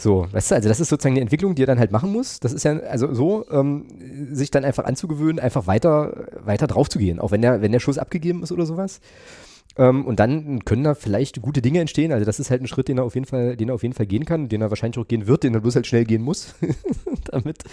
So, 0.00 0.26
weißt 0.32 0.50
du, 0.50 0.54
also 0.54 0.68
das 0.68 0.80
ist 0.80 0.88
sozusagen 0.88 1.14
die 1.14 1.20
Entwicklung, 1.20 1.54
die 1.54 1.62
er 1.62 1.66
dann 1.66 1.78
halt 1.78 1.92
machen 1.92 2.10
muss. 2.10 2.40
Das 2.40 2.54
ist 2.54 2.64
ja, 2.64 2.78
also 2.78 3.12
so, 3.12 3.44
ähm, 3.50 3.86
sich 4.32 4.50
dann 4.50 4.64
einfach 4.64 4.84
anzugewöhnen, 4.84 5.38
einfach 5.38 5.66
weiter, 5.66 6.26
weiter 6.42 6.66
drauf 6.66 6.88
zu 6.88 6.98
gehen, 6.98 7.20
auch 7.20 7.32
wenn 7.32 7.42
der, 7.42 7.60
wenn 7.60 7.70
der 7.70 7.80
Schuss 7.80 7.98
abgegeben 7.98 8.42
ist 8.42 8.50
oder 8.50 8.64
sowas. 8.64 9.00
Ähm, 9.80 10.04
und 10.04 10.20
dann 10.20 10.62
können 10.66 10.84
da 10.84 10.94
vielleicht 10.94 11.40
gute 11.40 11.62
Dinge 11.62 11.80
entstehen. 11.80 12.12
Also 12.12 12.26
das 12.26 12.38
ist 12.38 12.50
halt 12.50 12.60
ein 12.60 12.66
Schritt, 12.66 12.88
den 12.88 12.98
er 12.98 13.04
auf 13.04 13.14
jeden 13.14 13.26
Fall, 13.26 13.56
den 13.56 13.70
er 13.70 13.74
auf 13.74 13.82
jeden 13.82 13.94
Fall 13.94 14.04
gehen 14.04 14.26
kann, 14.26 14.50
den 14.50 14.60
er 14.60 14.68
wahrscheinlich 14.68 14.98
auch 14.98 15.08
gehen 15.08 15.26
wird, 15.26 15.42
den 15.42 15.54
er 15.54 15.60
bloß 15.62 15.74
halt 15.74 15.86
schnell 15.86 16.04
gehen 16.04 16.20
muss, 16.20 16.54
damit, 17.24 17.64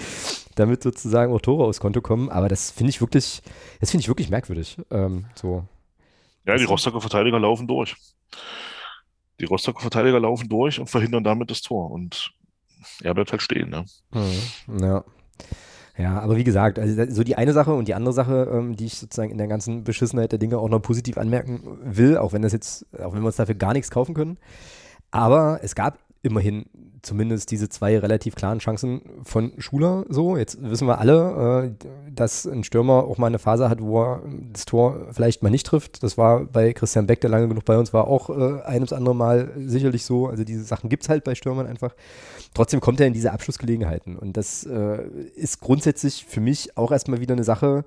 damit 0.56 0.84
sozusagen 0.84 1.34
auch 1.34 1.42
Tore 1.42 1.66
aufs 1.66 1.82
Konto 1.82 2.00
kommen. 2.00 2.30
Aber 2.30 2.48
das 2.48 2.72
finde 2.72 2.92
ich 2.92 3.02
wirklich, 3.02 3.42
das 3.82 3.92
finde 3.92 4.04
ich 4.04 4.08
wirklich 4.08 4.30
merkwürdig. 4.30 4.78
Ähm, 4.90 5.26
so. 5.36 5.66
Ja, 6.46 6.56
die 6.56 6.64
Rostocker 6.64 7.02
Verteidiger 7.02 7.42
laufen 7.42 7.68
durch. 7.68 7.98
Die 9.42 9.46
Rostocker 9.46 9.82
Verteidiger 9.82 10.22
laufen 10.22 10.48
durch 10.48 10.80
und 10.80 10.90
verhindern 10.90 11.26
damit 11.26 11.52
das 11.52 11.62
Tor. 11.62 11.92
Und 11.92 12.32
er 13.04 13.14
bleibt 13.16 13.34
halt 13.34 13.42
stehen. 13.42 13.70
Ne? 13.70 13.84
Mhm. 14.12 14.80
Ja. 14.80 15.04
Ja, 15.98 16.20
aber 16.20 16.36
wie 16.36 16.44
gesagt, 16.44 16.78
also 16.78 17.06
so 17.10 17.24
die 17.24 17.36
eine 17.38 17.54
Sache 17.54 17.74
und 17.74 17.88
die 17.88 17.96
andere 17.96 18.14
Sache, 18.14 18.48
ähm, 18.52 18.76
die 18.76 18.86
ich 18.86 19.00
sozusagen 19.00 19.32
in 19.32 19.40
der 19.40 19.48
ganzen 19.48 19.84
Beschissenheit 19.84 20.32
der 20.32 20.40
Dinge 20.40 20.60
auch 20.60 20.70
noch 20.70 20.82
positiv 20.82 21.18
anmerken 21.18 21.62
will, 21.84 22.18
auch 22.18 22.34
wenn 22.34 22.44
das 22.44 22.54
jetzt, 22.54 22.86
auch 23.00 23.14
wenn 23.14 23.22
wir 23.22 23.28
uns 23.28 23.38
dafür 23.38 23.56
gar 23.56 23.74
nichts 23.74 23.90
kaufen 23.90 24.14
können. 24.14 24.38
Aber 25.10 25.60
es 25.64 25.74
gab 25.74 25.98
immerhin 26.22 26.66
zumindest 27.02 27.52
diese 27.52 27.70
zwei 27.70 27.98
relativ 27.98 28.36
klaren 28.36 28.60
Chancen 28.60 29.02
von 29.24 29.54
Schuler 29.58 30.06
so. 30.10 30.38
Jetzt 30.38 30.62
wissen 30.62 30.88
wir 30.88 31.00
alle, 31.00 31.72
äh, 31.80 31.86
dass 32.14 32.46
ein 32.46 32.64
Stürmer 32.64 33.06
auch 33.06 33.18
mal 33.18 33.28
eine 33.28 33.40
Phase 33.40 33.70
hat, 33.70 33.82
wo 33.82 34.04
er 34.04 34.24
das 34.52 34.66
Tor 34.66 35.08
vielleicht 35.12 35.42
mal 35.42 35.50
nicht 35.50 35.66
trifft. 35.66 36.04
Das 36.04 36.18
war 36.18 36.46
bei 36.46 36.74
Christian 36.74 37.08
Beck, 37.08 37.22
der 37.22 37.30
lange 37.30 37.48
genug 37.48 37.66
bei 37.66 37.78
uns 37.78 37.94
war, 37.94 38.08
auch 38.08 38.30
äh, 38.30 38.62
ein 38.64 38.88
andere 38.92 39.16
Mal 39.16 39.52
sicherlich 39.58 40.06
so. 40.06 40.28
Also 40.28 40.44
diese 40.44 40.64
Sachen 40.64 40.90
gibt 40.90 41.04
es 41.04 41.10
halt 41.10 41.24
bei 41.24 41.34
Stürmern 41.34 41.66
einfach. 41.66 41.96
Trotzdem 42.54 42.80
kommt 42.80 43.00
er 43.00 43.08
in 43.08 43.14
diese 43.14 43.32
Abschlussgelegenheiten. 43.32 44.18
Und 44.18 44.38
das 44.38 44.64
äh, 44.64 45.04
ist 45.36 45.62
grundsätzlich 45.62 46.26
für 46.26 46.42
mich 46.42 46.78
auch 46.78 46.92
erstmal 46.92 47.20
wieder 47.20 47.34
eine 47.34 47.44
Sache, 47.44 47.86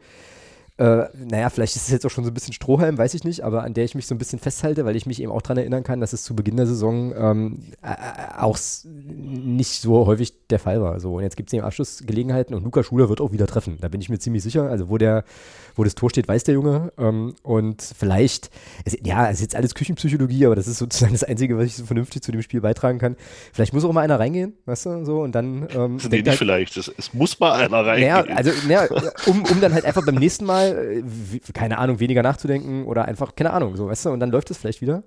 äh, 0.80 1.10
naja, 1.14 1.50
vielleicht 1.50 1.76
ist 1.76 1.82
es 1.82 1.90
jetzt 1.90 2.06
auch 2.06 2.10
schon 2.10 2.24
so 2.24 2.30
ein 2.30 2.34
bisschen 2.34 2.54
Strohhalm, 2.54 2.96
weiß 2.96 3.12
ich 3.12 3.22
nicht, 3.22 3.44
aber 3.44 3.64
an 3.64 3.74
der 3.74 3.84
ich 3.84 3.94
mich 3.94 4.06
so 4.06 4.14
ein 4.14 4.18
bisschen 4.18 4.38
festhalte, 4.38 4.86
weil 4.86 4.96
ich 4.96 5.04
mich 5.04 5.20
eben 5.20 5.30
auch 5.30 5.42
daran 5.42 5.58
erinnern 5.58 5.82
kann, 5.82 6.00
dass 6.00 6.14
es 6.14 6.24
zu 6.24 6.34
Beginn 6.34 6.56
der 6.56 6.66
Saison 6.66 7.12
ähm, 7.14 7.58
äh, 7.82 7.94
auch 8.38 8.58
nicht 8.84 9.82
so 9.82 10.06
häufig 10.06 10.32
der 10.48 10.58
Fall 10.58 10.80
war. 10.80 10.98
So, 10.98 11.16
und 11.16 11.22
jetzt 11.22 11.36
gibt 11.36 11.50
es 11.50 11.52
eben 11.52 11.66
Abschlussgelegenheiten 11.66 12.54
und 12.54 12.64
Luca 12.64 12.82
Schuler 12.82 13.10
wird 13.10 13.20
auch 13.20 13.30
wieder 13.30 13.46
treffen. 13.46 13.76
Da 13.82 13.88
bin 13.88 14.00
ich 14.00 14.08
mir 14.08 14.18
ziemlich 14.18 14.42
sicher. 14.42 14.70
Also, 14.70 14.88
wo 14.88 14.96
der, 14.96 15.24
wo 15.74 15.84
das 15.84 15.94
Tor 15.94 16.10
steht, 16.10 16.28
weiß 16.28 16.44
der 16.44 16.54
Junge. 16.54 16.92
Ähm, 16.98 17.34
und 17.42 17.82
vielleicht, 17.82 18.50
es, 18.84 18.96
ja, 19.02 19.28
es 19.28 19.34
ist 19.34 19.42
jetzt 19.42 19.56
alles 19.56 19.74
Küchenpsychologie, 19.74 20.46
aber 20.46 20.56
das 20.56 20.68
ist 20.68 20.78
sozusagen 20.78 21.12
das 21.12 21.24
Einzige, 21.24 21.56
was 21.58 21.66
ich 21.66 21.76
so 21.76 21.84
vernünftig 21.84 22.22
zu 22.22 22.32
dem 22.32 22.42
Spiel 22.42 22.60
beitragen 22.60 22.98
kann. 22.98 23.16
Vielleicht 23.52 23.72
muss 23.72 23.84
auch 23.84 23.92
mal 23.92 24.02
einer 24.02 24.18
reingehen, 24.18 24.54
weißt 24.66 24.86
du, 24.86 25.04
so, 25.04 25.20
und 25.20 25.34
dann. 25.34 25.68
Ähm, 25.74 25.96
nee, 25.96 26.18
nicht 26.18 26.28
halt, 26.28 26.38
vielleicht, 26.38 26.76
es, 26.76 26.92
es, 26.96 27.14
muss 27.14 27.38
mal 27.40 27.52
einer 27.52 27.84
reingehen. 27.84 28.10
Naja, 28.10 28.36
also, 28.36 28.50
naja, 28.66 28.88
um, 29.26 29.44
um 29.44 29.60
dann 29.60 29.72
halt 29.72 29.84
einfach 29.84 30.04
beim 30.04 30.16
nächsten 30.16 30.44
Mal 30.44 31.02
äh, 31.04 31.52
keine 31.52 31.78
Ahnung, 31.78 32.00
weniger 32.00 32.22
nachzudenken 32.22 32.84
oder 32.84 33.04
einfach, 33.06 33.34
keine 33.34 33.52
Ahnung, 33.52 33.76
so, 33.76 33.88
weißt 33.88 34.06
du, 34.06 34.10
und 34.10 34.20
dann 34.20 34.30
läuft 34.30 34.50
es 34.50 34.58
vielleicht 34.58 34.80
wieder. 34.80 35.02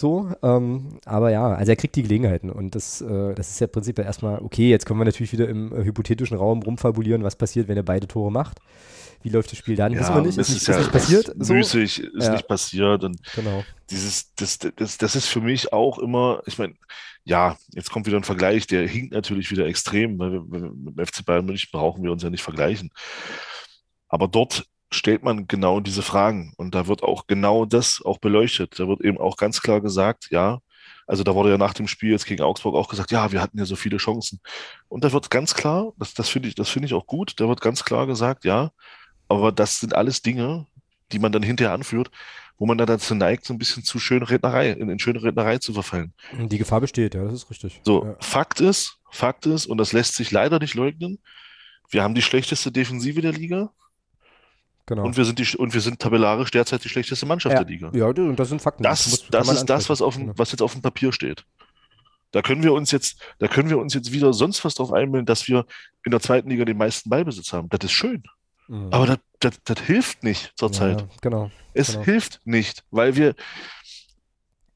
So, 0.00 0.30
ähm, 0.42 0.98
aber 1.04 1.30
ja, 1.30 1.48
also 1.48 1.72
er 1.72 1.76
kriegt 1.76 1.94
die 1.94 2.02
Gelegenheiten 2.02 2.48
und 2.48 2.74
das, 2.74 3.02
äh, 3.02 3.34
das 3.34 3.50
ist 3.50 3.60
ja 3.60 3.66
prinzipiell 3.66 4.06
erstmal 4.06 4.40
okay. 4.40 4.70
Jetzt 4.70 4.86
können 4.86 4.98
wir 4.98 5.04
natürlich 5.04 5.32
wieder 5.32 5.46
im 5.46 5.74
äh, 5.74 5.84
hypothetischen 5.84 6.38
Raum 6.38 6.62
rumfabulieren, 6.62 7.22
was 7.22 7.36
passiert, 7.36 7.68
wenn 7.68 7.76
er 7.76 7.82
beide 7.82 8.08
Tore 8.08 8.32
macht. 8.32 8.60
Wie 9.22 9.28
läuft 9.28 9.52
das 9.52 9.58
Spiel 9.58 9.76
dann? 9.76 9.92
Ja, 9.92 10.14
wir 10.14 10.22
nicht. 10.22 10.38
Ist, 10.38 10.48
ist, 10.48 10.66
ja, 10.66 10.74
ist 10.74 10.80
nicht 10.80 10.92
passiert. 10.92 11.34
So? 11.38 11.54
Müßig, 11.54 12.00
ist 12.00 12.26
ja. 12.26 12.32
nicht 12.32 12.48
passiert. 12.48 13.04
Und 13.04 13.20
genau. 13.34 13.64
dieses, 13.90 14.34
das, 14.34 14.58
das, 14.58 14.98
das 14.98 15.16
ist 15.16 15.26
für 15.26 15.40
mich 15.40 15.72
auch 15.72 15.98
immer, 15.98 16.42
ich 16.46 16.58
meine, 16.58 16.74
ja, 17.24 17.56
jetzt 17.68 17.90
kommt 17.90 18.06
wieder 18.06 18.16
ein 18.16 18.24
Vergleich, 18.24 18.66
der 18.66 18.88
hinkt 18.88 19.12
natürlich 19.12 19.50
wieder 19.50 19.66
extrem, 19.66 20.18
weil 20.18 20.32
wir, 20.32 20.40
mit 20.42 20.96
dem 20.96 21.06
FC 21.06 21.24
Bayern 21.24 21.44
München 21.44 21.68
brauchen 21.70 22.02
wir 22.02 22.12
uns 22.12 22.22
ja 22.22 22.30
nicht 22.30 22.42
vergleichen. 22.42 22.90
Aber 24.08 24.26
dort 24.26 24.64
stellt 24.92 25.22
man 25.22 25.46
genau 25.46 25.80
diese 25.80 26.02
Fragen 26.02 26.52
und 26.56 26.74
da 26.74 26.86
wird 26.86 27.02
auch 27.02 27.26
genau 27.26 27.64
das 27.64 28.02
auch 28.04 28.18
beleuchtet. 28.18 28.78
Da 28.78 28.88
wird 28.88 29.02
eben 29.02 29.18
auch 29.18 29.36
ganz 29.36 29.60
klar 29.60 29.80
gesagt, 29.80 30.28
ja, 30.30 30.60
also 31.06 31.24
da 31.24 31.34
wurde 31.34 31.50
ja 31.50 31.58
nach 31.58 31.74
dem 31.74 31.88
Spiel 31.88 32.10
jetzt 32.10 32.26
gegen 32.26 32.42
Augsburg 32.42 32.74
auch 32.74 32.88
gesagt, 32.88 33.10
ja, 33.10 33.32
wir 33.32 33.40
hatten 33.40 33.58
ja 33.58 33.64
so 33.64 33.76
viele 33.76 33.96
Chancen. 33.98 34.40
Und 34.88 35.04
da 35.04 35.12
wird 35.12 35.30
ganz 35.30 35.54
klar, 35.54 35.92
das, 35.96 36.14
das 36.14 36.28
finde 36.28 36.48
ich, 36.48 36.54
das 36.54 36.68
finde 36.68 36.86
ich 36.86 36.94
auch 36.94 37.06
gut, 37.06 37.34
da 37.38 37.48
wird 37.48 37.60
ganz 37.60 37.84
klar 37.84 38.06
gesagt, 38.06 38.44
ja, 38.44 38.70
aber 39.30 39.52
das 39.52 39.78
sind 39.78 39.94
alles 39.94 40.22
Dinge, 40.22 40.66
die 41.12 41.20
man 41.20 41.30
dann 41.30 41.42
hinterher 41.42 41.72
anführt, 41.72 42.10
wo 42.58 42.66
man 42.66 42.76
dann 42.76 42.88
dazu 42.88 43.14
neigt, 43.14 43.44
so 43.44 43.54
ein 43.54 43.58
bisschen 43.58 43.84
zu 43.84 43.98
schöne 43.98 44.28
Rednerei, 44.28 44.70
in, 44.72 44.90
in 44.90 44.98
schöne 44.98 45.22
Rednerei 45.22 45.58
zu 45.58 45.72
verfallen. 45.72 46.12
Die 46.36 46.58
Gefahr 46.58 46.80
besteht, 46.80 47.14
ja, 47.14 47.24
das 47.24 47.32
ist 47.32 47.50
richtig. 47.50 47.80
So, 47.84 48.04
ja. 48.04 48.16
Fakt 48.20 48.60
ist, 48.60 48.98
Fakt 49.10 49.46
ist, 49.46 49.66
und 49.66 49.78
das 49.78 49.92
lässt 49.92 50.16
sich 50.16 50.32
leider 50.32 50.58
nicht 50.58 50.74
leugnen, 50.74 51.18
wir 51.90 52.02
haben 52.02 52.14
die 52.14 52.22
schlechteste 52.22 52.72
Defensive 52.72 53.20
der 53.20 53.32
Liga. 53.32 53.70
Genau. 54.86 55.04
Und 55.04 55.16
wir 55.16 55.24
sind 55.24 55.38
die 55.38 55.56
und 55.56 55.74
wir 55.74 55.80
sind 55.80 56.00
tabellarisch 56.00 56.50
derzeit 56.50 56.82
die 56.82 56.88
schlechteste 56.88 57.24
Mannschaft 57.24 57.54
ja. 57.54 57.62
der 57.62 57.68
Liga. 57.68 57.90
Ja, 57.94 58.06
und 58.06 58.36
das 58.36 58.48
sind 58.48 58.60
Fakten. 58.60 58.82
Das, 58.82 59.04
das, 59.04 59.28
das 59.28 59.48
ist 59.48 59.66
das, 59.66 59.88
was, 59.88 60.02
auf 60.02 60.16
dem, 60.16 60.36
was 60.36 60.50
jetzt 60.50 60.62
auf 60.62 60.72
dem 60.72 60.82
Papier 60.82 61.12
steht. 61.12 61.44
Da 62.32 62.42
können 62.42 62.62
wir 62.64 62.72
uns 62.72 62.90
jetzt, 62.90 63.20
da 63.38 63.46
können 63.46 63.70
wir 63.70 63.78
uns 63.78 63.94
jetzt 63.94 64.12
wieder 64.12 64.32
sonst 64.32 64.64
was 64.64 64.74
drauf 64.74 64.92
einbilden, 64.92 65.26
dass 65.26 65.46
wir 65.46 65.66
in 66.04 66.10
der 66.10 66.20
zweiten 66.20 66.50
Liga 66.50 66.64
den 66.64 66.76
meisten 66.76 67.08
Ballbesitz 67.10 67.52
haben. 67.52 67.68
Das 67.68 67.80
ist 67.84 67.92
schön. 67.92 68.24
Mhm. 68.70 68.88
Aber 68.92 69.18
das, 69.40 69.54
hilft 69.84 70.22
nicht 70.22 70.52
zurzeit. 70.54 71.00
Ja, 71.00 71.08
genau. 71.20 71.50
Es 71.74 71.92
genau. 71.92 72.04
hilft 72.04 72.40
nicht, 72.44 72.84
weil 72.92 73.16
wir, 73.16 73.34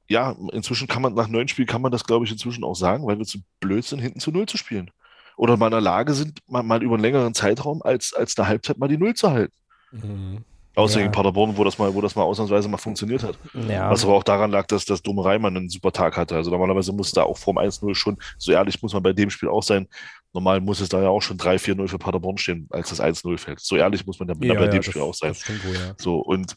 ja, 0.09 0.35
inzwischen 0.53 0.89
kann 0.89 1.01
man, 1.01 1.15
nach 1.15 1.29
neun 1.29 1.47
Spielen 1.47 1.69
kann 1.69 1.81
man 1.81 1.93
das, 1.93 2.05
glaube 2.05 2.25
ich, 2.25 2.33
inzwischen 2.33 2.65
auch 2.65 2.75
sagen, 2.75 3.07
weil 3.07 3.19
wir 3.19 3.25
zu 3.25 3.39
blöd 3.61 3.85
sind, 3.85 4.01
hinten 4.01 4.19
zu 4.19 4.33
null 4.33 4.47
zu 4.47 4.57
spielen. 4.57 4.91
Oder 5.37 5.57
mal 5.57 5.67
in 5.67 5.73
der 5.73 5.81
Lage 5.81 6.13
sind, 6.13 6.41
mal, 6.49 6.65
mal 6.65 6.83
über 6.83 6.95
einen 6.95 7.03
längeren 7.03 7.35
Zeitraum 7.35 7.83
als, 7.83 8.13
als 8.15 8.35
der 8.35 8.49
Halbzeit 8.49 8.79
mal 8.79 8.89
die 8.89 8.99
Null 8.99 9.15
zu 9.15 9.31
halten. 9.31 9.55
Mhm. 9.93 10.45
Außer 10.77 10.99
Ja. 10.99 11.03
gegen 11.03 11.13
Paderborn, 11.13 11.57
wo 11.57 11.63
das 11.63 11.79
mal, 11.79 11.95
wo 11.95 12.01
das 12.01 12.17
mal 12.17 12.25
ausnahmsweise 12.25 12.69
mal 12.69 12.79
funktioniert 12.79 13.23
hat. 13.23 13.39
Ja, 13.69 13.91
Was 13.91 14.05
aber 14.05 14.15
auch 14.15 14.25
daran 14.25 14.51
lag, 14.51 14.67
dass 14.67 14.85
das 14.85 15.03
Dome 15.03 15.25
Reimann 15.25 15.57
einen 15.57 15.69
super 15.69 15.93
Tag 15.93 16.17
hatte. 16.17 16.35
Also 16.35 16.51
normalerweise 16.51 16.93
muss 16.93 17.13
da 17.13 17.23
auch 17.23 17.39
vorm 17.39 17.59
1-0 17.59 17.95
schon, 17.95 18.17
so 18.39 18.51
ehrlich 18.51 18.83
muss 18.83 18.93
man 18.93 19.05
bei 19.05 19.13
dem 19.13 19.31
Spiel 19.31 19.49
auch 19.49 19.63
sein, 19.63 19.87
normal 20.35 20.61
muss 20.61 20.81
es 20.81 20.89
da 20.89 21.01
ja 21.01 21.09
auch 21.09 21.23
schon 21.23 21.39
3-4-0 21.39 21.89
für 21.89 21.99
Paderborn 21.99 22.37
stehen, 22.37 22.67
als 22.71 22.91
das 22.91 23.01
1-0 23.01 23.39
fällt. 23.39 23.61
So 23.61 23.77
ehrlich 23.77 24.05
muss 24.05 24.19
man 24.19 24.29
da 24.29 24.35
ja, 24.41 24.55
bei 24.55 24.65
ja, 24.65 24.69
dem 24.69 24.83
Spiel 24.83 25.01
auch 25.01 25.15
sein. 25.15 25.35
Wohl, 25.35 25.75
ja. 25.75 25.95
So, 25.97 26.19
und, 26.19 26.57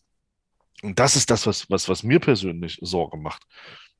und 0.81 0.99
das 0.99 1.15
ist 1.15 1.29
das, 1.29 1.45
was, 1.45 1.69
was, 1.69 1.87
was 1.87 2.03
mir 2.03 2.19
persönlich 2.19 2.79
Sorge 2.81 3.17
macht. 3.17 3.43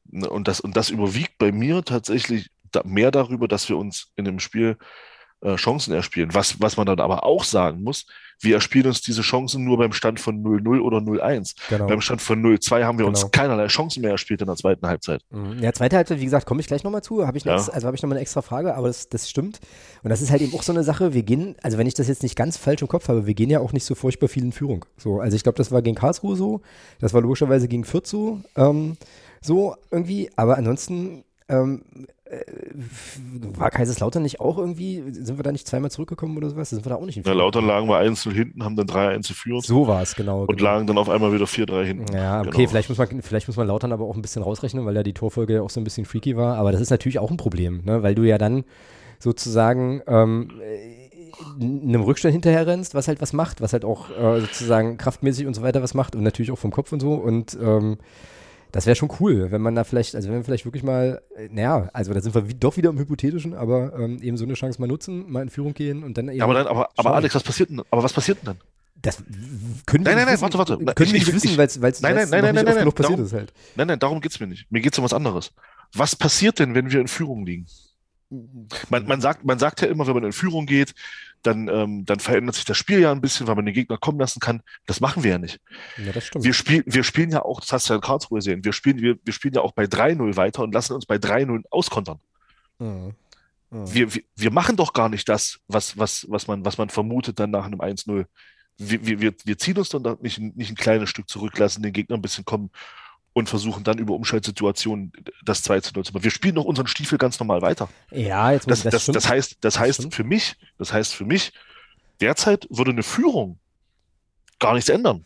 Ne, 0.05 0.29
Und 0.29 0.47
das, 0.47 0.59
und 0.59 0.75
das 0.75 0.89
überwiegt 0.89 1.37
bei 1.37 1.51
mir 1.51 1.83
tatsächlich 1.85 2.49
mehr 2.83 3.11
darüber, 3.11 3.47
dass 3.47 3.69
wir 3.69 3.77
uns 3.77 4.11
in 4.15 4.25
dem 4.25 4.39
Spiel 4.39 4.77
äh, 5.41 5.55
Chancen 5.55 5.93
erspielen. 5.93 6.33
Was, 6.33 6.59
was 6.61 6.77
man 6.77 6.85
dann 6.85 6.99
aber 6.99 7.23
auch 7.23 7.43
sagen 7.43 7.83
muss, 7.83 8.05
wir 8.39 8.53
erspielen 8.55 8.85
uns 8.87 9.01
diese 9.01 9.23
Chancen 9.23 9.63
nur 9.63 9.77
beim 9.79 9.93
Stand 9.93 10.19
von 10.19 10.43
0-0 10.43 10.79
oder 10.81 10.97
0-1. 10.97 11.55
Genau. 11.69 11.87
Beim 11.87 12.01
Stand 12.01 12.21
von 12.21 12.39
0-2 12.43 12.83
haben 12.83 12.99
wir 12.99 13.05
Genau. 13.05 13.17
uns 13.19 13.31
keinerlei 13.31 13.65
Chancen 13.65 14.01
mehr 14.01 14.11
erspielt 14.11 14.41
in 14.41 14.47
der 14.47 14.55
zweiten 14.55 14.85
Halbzeit. 14.85 15.21
Mhm. 15.31 15.57
Ja, 15.59 15.73
zweite 15.73 15.95
Halbzeit, 15.95 16.19
wie 16.19 16.25
gesagt, 16.25 16.45
komme 16.45 16.61
ich 16.61 16.67
gleich 16.67 16.83
nochmal 16.83 17.01
zu. 17.01 17.25
Habe 17.25 17.37
ich, 17.37 17.45
Ja. 17.45 17.53
also 17.55 17.71
habe 17.87 17.95
ich 17.95 18.01
nochmal 18.03 18.17
eine 18.17 18.21
extra 18.21 18.43
Frage, 18.43 18.75
aber 18.75 18.87
das, 18.87 19.09
das 19.09 19.27
stimmt. 19.27 19.59
Und 20.03 20.11
das 20.11 20.21
ist 20.21 20.29
halt 20.29 20.41
eben 20.43 20.53
auch 20.53 20.61
so 20.61 20.71
eine 20.71 20.83
Sache, 20.83 21.13
wir 21.15 21.23
gehen, 21.23 21.55
also 21.63 21.79
wenn 21.79 21.87
ich 21.87 21.95
das 21.95 22.07
jetzt 22.07 22.21
nicht 22.21 22.35
ganz 22.35 22.57
falsch 22.57 22.81
im 22.83 22.87
Kopf 22.87 23.07
habe, 23.09 23.25
wir 23.25 23.33
gehen 23.33 23.49
ja 23.49 23.59
auch 23.59 23.73
nicht 23.73 23.85
so 23.85 23.95
furchtbar 23.95 24.27
viel 24.27 24.43
in 24.43 24.51
Führung. 24.51 24.85
So, 24.97 25.19
also 25.19 25.35
ich 25.35 25.41
glaube, 25.41 25.57
das 25.57 25.71
war 25.71 25.81
gegen 25.81 25.95
Karlsruhe 25.95 26.35
so, 26.35 26.61
das 26.99 27.15
war 27.15 27.21
logischerweise 27.21 27.67
gegen 27.67 27.85
Fürth 27.85 28.05
so, 28.05 28.41
ähm, 28.55 28.97
so 29.41 29.75
irgendwie, 29.89 30.29
aber 30.35 30.57
ansonsten 30.57 31.23
ähm, 31.49 31.81
äh, 32.25 32.41
war 33.57 33.71
Kaiserslautern 33.71 34.21
nicht 34.23 34.39
auch 34.41 34.57
irgendwie, 34.57 35.01
sind 35.11 35.37
wir 35.39 35.43
da 35.43 35.51
nicht 35.51 35.67
zweimal 35.67 35.89
zurückgekommen 35.91 36.35
oder 36.37 36.49
sowas? 36.49 36.69
Sind 36.69 36.85
wir 36.85 36.89
da 36.89 36.95
auch 36.95 37.05
nicht 37.05 37.17
in 37.17 37.23
Na, 37.25 37.31
Führung? 37.31 37.45
lauter 37.45 37.61
lagen 37.61 37.87
wir 37.87 37.97
1 37.97 38.23
hinten, 38.23 38.63
haben 38.63 38.75
dann 38.75 38.87
3-1 38.87 39.27
geführt 39.29 39.63
So 39.63 39.87
war 39.87 40.01
es, 40.01 40.15
genau. 40.15 40.41
und 40.41 40.57
genau. 40.57 40.63
lagen 40.63 40.87
dann 40.87 40.97
auf 40.97 41.09
einmal 41.09 41.31
wieder 41.31 41.45
4-3 41.45 41.83
hinten. 41.85 42.13
Ja, 42.13 42.41
okay, 42.41 42.51
Genau. 42.51 42.69
vielleicht, 42.69 42.89
muss 42.89 42.97
man, 42.97 43.21
vielleicht 43.21 43.47
muss 43.47 43.55
man 43.57 43.67
Lautern 43.67 43.93
aber 43.93 44.05
auch 44.05 44.15
ein 44.15 44.21
bisschen 44.21 44.43
rausrechnen, 44.43 44.85
weil 44.85 44.95
ja 44.95 45.03
die 45.03 45.13
Torfolge 45.13 45.53
ja 45.55 45.61
auch 45.61 45.69
so 45.69 45.79
ein 45.79 45.83
bisschen 45.85 46.05
freaky 46.05 46.35
war. 46.35 46.57
Aber 46.57 46.71
das 46.71 46.81
ist 46.81 46.89
natürlich 46.89 47.19
auch 47.19 47.31
ein 47.31 47.37
Problem, 47.37 47.81
ne? 47.85 48.03
weil 48.03 48.13
du 48.15 48.23
ja 48.23 48.37
dann 48.37 48.65
sozusagen 49.19 50.01
ähm, 50.07 50.51
äh, 50.61 51.07
einem 51.61 52.01
Rückstand 52.01 52.33
hinterher 52.33 52.67
rennst, 52.67 52.93
was 52.93 53.07
halt 53.07 53.21
was 53.21 53.31
macht, 53.33 53.61
was 53.61 53.73
halt 53.73 53.85
auch 53.85 54.09
äh, 54.09 54.41
sozusagen 54.41 54.97
kraftmäßig 54.97 55.47
und 55.47 55.53
so 55.53 55.61
weiter 55.61 55.81
was 55.81 55.93
macht 55.93 56.15
und 56.15 56.23
natürlich 56.23 56.51
auch 56.51 56.57
vom 56.57 56.71
Kopf 56.71 56.91
und 56.91 56.99
so. 56.99 57.13
Und 57.13 57.57
ähm, 57.61 57.97
das 58.71 58.85
wäre 58.85 58.95
schon 58.95 59.09
cool, 59.19 59.51
wenn 59.51 59.61
man 59.61 59.75
da 59.75 59.83
vielleicht, 59.83 60.15
also 60.15 60.29
wenn 60.29 60.37
wir 60.37 60.43
vielleicht 60.43 60.65
wirklich 60.65 60.83
mal, 60.83 61.21
äh, 61.35 61.47
naja, 61.51 61.89
also 61.93 62.13
da 62.13 62.21
sind 62.21 62.35
wir 62.35 62.47
wie, 62.49 62.53
doch 62.53 62.77
wieder 62.77 62.89
im 62.89 62.99
Hypothetischen, 62.99 63.53
aber 63.53 63.93
ähm, 63.97 64.21
eben 64.21 64.37
so 64.37 64.43
eine 64.45 64.53
Chance 64.55 64.79
mal 64.81 64.87
nutzen, 64.87 65.31
mal 65.31 65.41
in 65.41 65.49
Führung 65.49 65.73
gehen 65.73 66.03
und 66.03 66.17
dann 66.17 66.27
eben. 66.27 66.37
Ja, 66.37 66.43
aber, 66.45 66.53
dann, 66.53 66.67
aber, 66.67 66.89
aber. 66.97 67.13
Alex, 67.15 67.33
was 67.35 67.43
passiert 67.43 67.69
denn? 67.69 67.81
Aber 67.91 68.03
was 68.03 68.13
passiert 68.13 68.39
denn 68.39 68.45
dann? 68.45 68.57
das 68.99 69.17
können 69.85 70.03
wir 70.05 70.15
Nein, 70.15 70.15
nein, 70.15 70.15
nicht 70.15 70.25
nein, 70.25 70.33
wissen, 70.33 70.41
warte, 70.41 70.57
warte. 70.57 70.83
Nein, 70.83 70.95
Können 70.95 71.07
ich- 71.07 71.13
wir 71.13 71.19
nicht 71.19 71.27
ich- 71.27 71.33
wissen, 71.35 71.57
weil 71.57 71.67
es 71.67 71.75
es 71.77 72.01
Nein, 72.01 72.15
nein, 72.15 72.29
nein, 72.29 72.41
nicht 72.41 72.41
nein, 72.41 72.57
oft 72.57 72.65
nein, 72.65 72.65
genug 72.65 72.77
nein, 72.77 72.91
passiert 72.93 73.09
darum- 73.19 73.25
ist 73.25 73.33
halt. 73.33 73.53
Nein, 73.75 73.87
nein, 73.87 73.99
darum 73.99 74.21
geht's 74.21 74.39
mir 74.39 74.47
nicht. 74.47 74.71
Mir 74.71 74.81
geht's 74.81 74.97
um 74.97 75.03
was 75.05 75.13
anderes. 75.13 75.53
Was 75.93 76.15
passiert 76.15 76.57
denn, 76.59 76.73
wenn 76.73 76.89
wir 76.91 76.99
in 76.99 77.07
Führung 77.07 77.45
liegen? 77.45 77.67
Man, 78.89 79.05
man, 79.07 79.21
sagt, 79.21 79.45
man 79.45 79.59
sagt 79.59 79.81
ja 79.81 79.87
immer, 79.87 80.05
wenn 80.07 80.15
man 80.15 80.23
in 80.25 80.33
Führung 80.33 80.65
geht, 80.65 80.93
dann, 81.47 81.67
ähm, 81.69 82.05
dann 82.05 82.19
verändert 82.19 82.55
sich 82.55 82.65
das 82.65 82.77
Spiel 82.77 82.99
ja 82.99 83.11
ein 83.11 83.21
bisschen, 83.21 83.47
weil 83.47 83.55
man 83.55 83.65
den 83.65 83.73
Gegner 83.73 83.97
kommen 83.97 84.19
lassen 84.19 84.39
kann. 84.39 84.61
Das 84.85 84.99
machen 84.99 85.23
wir 85.23 85.31
ja 85.31 85.37
nicht. 85.37 85.59
Ja, 85.97 86.11
das 86.11 86.25
stimmt. 86.25 86.45
Wir, 86.45 86.53
spiel, 86.53 86.83
wir 86.85 87.03
spielen 87.03 87.31
ja 87.31 87.43
auch, 87.43 87.61
das 87.61 87.71
hast 87.71 87.89
du 87.89 87.93
ja 87.93 87.95
in 87.95 88.01
Karlsruhe 88.01 88.39
gesehen, 88.39 88.63
wir 88.63 88.73
spielen, 88.73 88.99
wir, 88.99 89.17
wir 89.23 89.33
spielen 89.33 89.53
ja 89.53 89.61
auch 89.61 89.71
bei 89.71 89.85
3-0 89.85 90.35
weiter 90.35 90.63
und 90.63 90.73
lassen 90.73 90.93
uns 90.93 91.05
bei 91.05 91.15
3-0 91.15 91.63
auskontern. 91.71 92.19
Mhm. 92.79 93.13
Mhm. 93.69 93.93
Wir, 93.93 94.13
wir, 94.13 94.23
wir 94.35 94.51
machen 94.51 94.75
doch 94.75 94.93
gar 94.93 95.09
nicht 95.09 95.27
das, 95.27 95.59
was, 95.67 95.97
was, 95.97 96.25
was, 96.29 96.47
man, 96.47 96.63
was 96.65 96.77
man 96.77 96.89
vermutet 96.89 97.39
dann 97.39 97.51
nach 97.51 97.65
einem 97.65 97.79
1-0. 97.81 98.25
Wir, 98.77 99.19
wir, 99.19 99.33
wir, 99.43 99.57
ziehen 99.57 99.77
uns 99.77 99.89
dann 99.89 100.03
da 100.03 100.17
nicht, 100.21 100.39
nicht 100.39 100.69
ein 100.69 100.75
kleines 100.75 101.09
Stück 101.09 101.29
zurück, 101.29 101.57
lassen 101.57 101.81
den 101.81 101.93
Gegner 101.93 102.15
ein 102.15 102.21
bisschen 102.21 102.45
kommen 102.45 102.69
und 103.37 103.47
versuchen 103.47 103.83
dann 103.83 103.99
über 103.99 104.15
Umschaltsituationen 104.15 105.11
das 105.45 105.61
2 105.61 105.81
zu 105.81 105.93
0 105.93 106.05
zu 106.05 106.11
machen. 106.11 106.23
Wir 106.23 106.31
spielen 106.31 106.55
doch 106.55 106.65
unseren 106.65 106.87
Stiefel 106.87 107.19
ganz 107.19 107.39
normal 107.39 107.61
weiter. 107.61 107.87
ja, 108.09 108.51
jetzt 108.51 108.67
muss 108.67 108.81
Das, 108.81 108.91
das, 108.91 109.03
stimmt. 109.03 109.15
das 109.15 109.29
heißt, 109.29 109.57
das 109.61 109.77
heißt 109.77 109.99
stimmt. 109.99 110.15
für 110.15 110.23
mich, 110.23 110.55
das 110.79 110.91
heißt 110.91 111.13
für 111.13 111.23
mich, 111.23 111.53
derzeit 112.19 112.65
würde 112.71 112.89
eine 112.89 113.03
Führung 113.03 113.59
gar 114.57 114.73
nichts 114.73 114.89
ändern. 114.89 115.23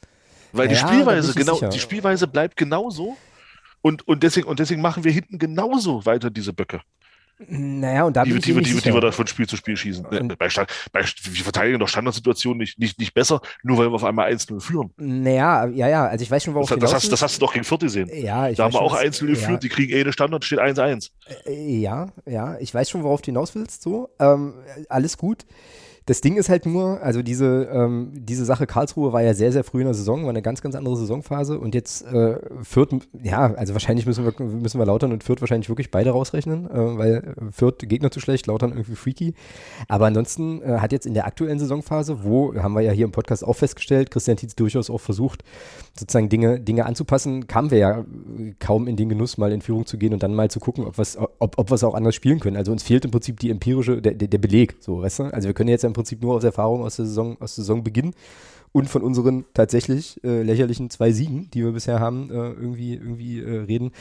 Weil 0.52 0.68
die 0.68 0.76
Ja, 0.76 0.86
bin 0.86 0.94
Spielweise, 0.96 1.34
genau, 1.34 1.54
sicher. 1.54 1.70
die 1.70 1.80
Spielweise 1.80 2.28
bleibt 2.28 2.58
genauso. 2.58 3.16
Und, 3.82 4.06
und, 4.10 4.24
deswegen, 4.24 4.46
und 4.48 4.60
deswegen 4.60 4.82
machen 4.82 5.06
wir 5.06 5.12
hinten 5.14 5.40
genauso 5.40 6.06
weiter 6.06 6.30
diese 6.30 6.52
Böcke, 6.52 6.82
Naja, 7.48 8.04
und 8.06 8.16
da 8.16 8.24
die, 8.24 8.32
bin 8.32 8.36
wir- 8.36 8.40
ich 8.40 8.46
die, 8.46 8.52
die, 8.54 8.76
wir- 8.76 8.82
die 8.82 8.94
wir 8.94 9.02
da 9.02 9.12
von 9.12 9.26
Spiel 9.28 9.48
zu 9.48 9.58
Spiel 9.58 9.76
schießen. 9.76 10.06
Und- 10.06 10.38
bei 10.38 10.50
Stand, 10.50 10.70
bei, 10.92 11.02
wir 11.02 11.44
verteidigen 11.44 11.80
doch 11.80 11.88
Standardsituationen 11.88 12.60
nicht, 12.60 12.78
nicht, 12.80 13.00
nicht 13.00 13.14
besser, 13.14 13.42
nur 13.64 13.78
weil 13.78 13.88
wir 13.90 13.96
auf 13.96 14.04
einmal 14.04 14.32
1-0 14.32 14.60
führen. 14.62 14.92
Naja, 14.98 15.66
ja, 15.68 15.88
ja, 15.88 16.06
also 16.08 16.22
ich 16.24 16.30
weiß 16.32 16.44
schon, 16.44 16.54
worauf 16.54 16.70
Das, 16.70 16.78
du 16.78 16.82
das, 16.82 16.94
hast, 16.94 17.12
das 17.12 17.22
hast 17.22 17.36
du 17.38 17.40
doch 17.46 17.54
gegen 17.54 17.66
Fürth 17.66 17.82
gesehen. 17.82 18.10
Ja, 18.14 18.48
ich 18.50 18.58
Da 18.58 18.66
haben 18.66 18.74
wir 18.74 18.82
auch 18.82 18.94
was- 18.94 19.02
1-0 19.02 19.28
geführt, 19.28 19.64
die 19.64 19.70
kriegen 19.70 19.92
eh 19.94 20.02
eine 20.02 20.14
Standard, 20.14 20.46
steht 20.46 20.60
1-1. 20.60 21.12
Ja, 21.48 22.08
äh, 22.26 22.32
ja, 22.34 22.58
ich 22.60 22.74
weiß 22.74 22.90
schon, 22.90 23.04
worauf 23.04 23.22
du 23.22 23.28
hinaus 23.28 23.56
willst, 23.56 23.82
so. 23.82 24.10
Ähm, 24.20 24.54
alles 24.90 25.18
gut. 25.18 25.46
Das 26.12 26.20
Ding 26.20 26.36
ist 26.36 26.50
halt 26.50 26.66
nur, 26.66 27.02
also 27.02 27.22
diese, 27.22 27.70
ähm, 27.72 28.12
diese 28.14 28.44
Sache 28.44 28.68
Karlsruhe 28.68 29.14
war 29.14 29.22
ja 29.22 29.34
sehr, 29.34 29.54
sehr 29.54 29.64
früh 29.64 29.80
in 29.80 29.86
der 29.86 29.94
Saison, 29.94 30.24
war 30.24 30.32
eine 30.32 30.42
ganz, 30.42 30.62
ganz 30.62 30.76
andere 30.76 30.98
Saisonphase 30.98 31.58
und 31.58 31.74
jetzt 31.74 32.06
äh, 32.06 32.38
Fürth, 32.64 32.90
ja, 33.24 33.54
also 33.54 33.72
wahrscheinlich 33.72 34.06
müssen 34.06 34.26
wir, 34.26 34.46
müssen 34.46 34.78
wir 34.78 34.86
Lautern 34.86 35.14
und 35.14 35.24
Fürth 35.24 35.40
wahrscheinlich 35.40 35.70
wirklich 35.70 35.90
beide 35.90 36.10
rausrechnen, 36.10 36.70
äh, 36.70 36.98
weil 36.98 37.34
Fürth 37.54 37.78
Gegner 37.80 38.12
zu 38.12 38.20
schlecht, 38.20 38.46
Lautern 38.48 38.72
irgendwie 38.72 38.96
freaky. 38.96 39.36
Aber 39.88 40.06
ansonsten 40.06 40.62
äh, 40.62 40.80
hat 40.80 40.92
jetzt 40.92 41.06
in 41.06 41.14
der 41.14 41.26
aktuellen 41.28 41.60
Saisonphase, 41.60 42.26
wo, 42.26 42.54
haben 42.56 42.74
wir 42.74 42.82
ja 42.82 42.92
hier 42.92 43.06
im 43.06 43.14
Podcast 43.14 43.46
auch 43.46 43.56
festgestellt, 43.56 44.12
Christian 44.12 44.36
Tietz 44.36 44.54
durchaus 44.56 44.90
auch 44.90 45.00
versucht, 45.00 45.46
sozusagen 45.98 46.28
Dinge, 46.28 46.60
Dinge 46.60 46.88
anzupassen, 46.88 47.48
kamen 47.48 47.72
wir 47.72 47.78
ja 47.78 48.06
kaum 48.60 48.90
in 48.90 48.98
den 48.98 49.08
Genuss, 49.08 49.38
mal 49.38 49.54
in 49.54 49.62
Führung 49.62 49.86
zu 49.86 49.98
gehen 49.98 50.12
und 50.12 50.24
dann 50.24 50.36
mal 50.36 50.52
zu 50.52 50.60
gucken, 50.60 50.84
ob 50.84 50.98
wir 50.98 51.04
es 51.04 51.18
ob, 51.18 51.58
ob 51.58 51.72
auch 51.72 51.94
anders 51.94 52.16
spielen 52.16 52.42
können. 52.42 52.58
Also 52.58 52.74
uns 52.74 52.84
fehlt 52.84 53.06
im 53.06 53.12
Prinzip 53.12 53.40
die 53.40 53.50
empirische, 53.50 54.02
der, 54.02 54.14
der 54.14 54.38
Beleg, 54.40 54.76
so, 54.82 55.02
weißt 55.02 55.20
du? 55.20 55.24
Also 55.26 55.48
wir 55.48 55.54
können 55.54 55.70
jetzt 55.70 55.86
im 55.86 55.94
Prinzip 55.94 56.01
nur 56.22 56.36
aus 56.36 56.44
Erfahrung 56.44 56.84
aus 56.84 56.96
der 56.98 57.06
Saison, 57.06 57.38
aus 57.40 57.56
Saisonbeginn 57.56 58.14
und 58.72 58.90
von 58.90 59.02
unseren 59.02 59.46
tatsächlich 59.54 60.24
äh, 60.24 60.44
lächerlichen 60.44 60.90
zwei 60.90 61.12
Siegen, 61.12 61.50
die 61.52 61.64
wir 61.64 61.72
bisher 61.72 62.00
haben, 62.00 62.30
äh, 62.30 62.34
irgendwie, 62.34 62.94
irgendwie 62.94 63.40
äh, 63.40 63.60
reden. 63.62 63.92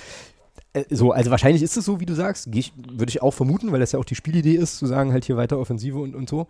Äh, 0.73 0.85
so, 0.91 1.13
also 1.13 1.31
wahrscheinlich 1.31 1.63
ist 1.63 1.77
es 1.77 1.85
so, 1.85 2.01
wie 2.01 2.07
du 2.07 2.15
sagst, 2.15 2.49
würde 2.53 3.09
ich 3.09 3.23
auch 3.23 3.35
vermuten, 3.35 3.73
weil 3.73 3.81
das 3.81 3.93
ja 3.93 3.99
auch 3.99 4.05
die 4.05 4.15
Spielidee 4.15 4.55
ist, 4.55 4.79
zu 4.79 4.87
sagen, 4.87 5.13
halt 5.13 5.25
hier 5.25 5.37
weiter 5.37 5.59
Offensive 5.59 5.99
und, 5.99 6.15
und 6.15 6.29
so. 6.29 6.47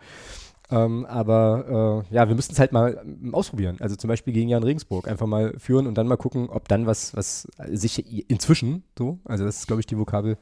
Ähm, 0.70 1.04
aber 1.06 2.04
äh, 2.10 2.14
ja, 2.14 2.28
wir 2.28 2.36
müssten 2.36 2.52
es 2.52 2.60
halt 2.60 2.72
mal 2.72 3.00
ähm, 3.02 3.34
ausprobieren. 3.34 3.78
Also 3.80 3.96
zum 3.96 4.08
Beispiel 4.08 4.32
gegen 4.32 4.48
Jan 4.48 4.62
Regensburg 4.62 5.08
einfach 5.08 5.26
mal 5.26 5.54
führen 5.58 5.86
und 5.86 5.98
dann 5.98 6.06
mal 6.06 6.16
gucken, 6.16 6.48
ob 6.48 6.68
dann 6.68 6.86
was, 6.86 7.16
was 7.16 7.48
sich 7.68 8.30
inzwischen 8.30 8.84
so, 8.96 9.18
also 9.24 9.44
das 9.44 9.58
ist 9.58 9.66
glaube 9.66 9.80
ich 9.80 9.86
die 9.86 9.98
Vokabel, 9.98 10.38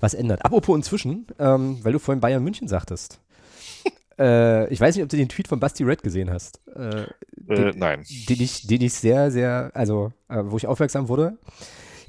was 0.00 0.14
ändert. 0.14 0.44
Apropos 0.44 0.74
inzwischen, 0.74 1.26
ähm, 1.38 1.78
weil 1.82 1.92
du 1.92 1.98
vorhin 1.98 2.20
Bayern 2.20 2.42
München 2.42 2.66
sagtest. 2.68 3.20
Äh, 4.18 4.68
ich 4.72 4.80
weiß 4.80 4.94
nicht, 4.94 5.04
ob 5.04 5.08
du 5.08 5.16
den 5.16 5.28
Tweet 5.28 5.48
von 5.48 5.60
Basti 5.60 5.84
Red 5.84 6.02
gesehen 6.02 6.30
hast. 6.30 6.60
Äh, 6.74 7.06
den, 7.36 7.68
äh, 7.68 7.72
nein. 7.76 8.04
Den 8.28 8.40
ich, 8.40 8.66
den 8.66 8.82
ich 8.82 8.94
sehr, 8.94 9.30
sehr, 9.30 9.70
also 9.74 10.12
äh, 10.28 10.42
wo 10.44 10.56
ich 10.56 10.66
aufmerksam 10.66 11.08
wurde. 11.08 11.38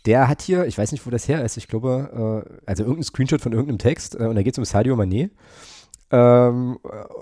Der 0.05 0.27
hat 0.27 0.41
hier, 0.41 0.65
ich 0.65 0.77
weiß 0.77 0.91
nicht, 0.91 1.05
wo 1.05 1.09
das 1.09 1.27
her 1.27 1.43
ist, 1.43 1.57
ich 1.57 1.67
glaube, 1.67 2.45
äh, 2.47 2.61
also 2.65 2.83
irgendein 2.83 3.03
Screenshot 3.03 3.41
von 3.41 3.51
irgendeinem 3.51 3.79
Text 3.79 4.15
und 4.15 4.35
da 4.35 4.41
geht 4.41 4.53
es 4.53 4.57
um 4.57 4.65
Sadio 4.65 4.95
Mané. 4.95 5.29
Ähm, 6.11 6.77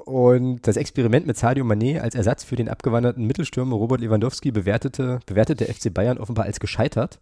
und 0.06 0.66
das 0.66 0.78
Experiment 0.78 1.28
mit 1.28 1.38
Sadio 1.38 1.66
Mané 1.66 2.00
als 2.00 2.16
Ersatz 2.16 2.44
für 2.44 2.56
den 2.56 2.70
abgewanderten 2.70 3.26
Mittelstürmer 3.26 3.76
Robert 3.76 4.00
Lewandowski 4.00 4.52
bewertete, 4.52 5.20
bewertete 5.26 5.66
FC 5.66 5.94
Bayern 5.94 6.18
offenbar 6.18 6.46
als 6.46 6.60
gescheitert. 6.60 7.20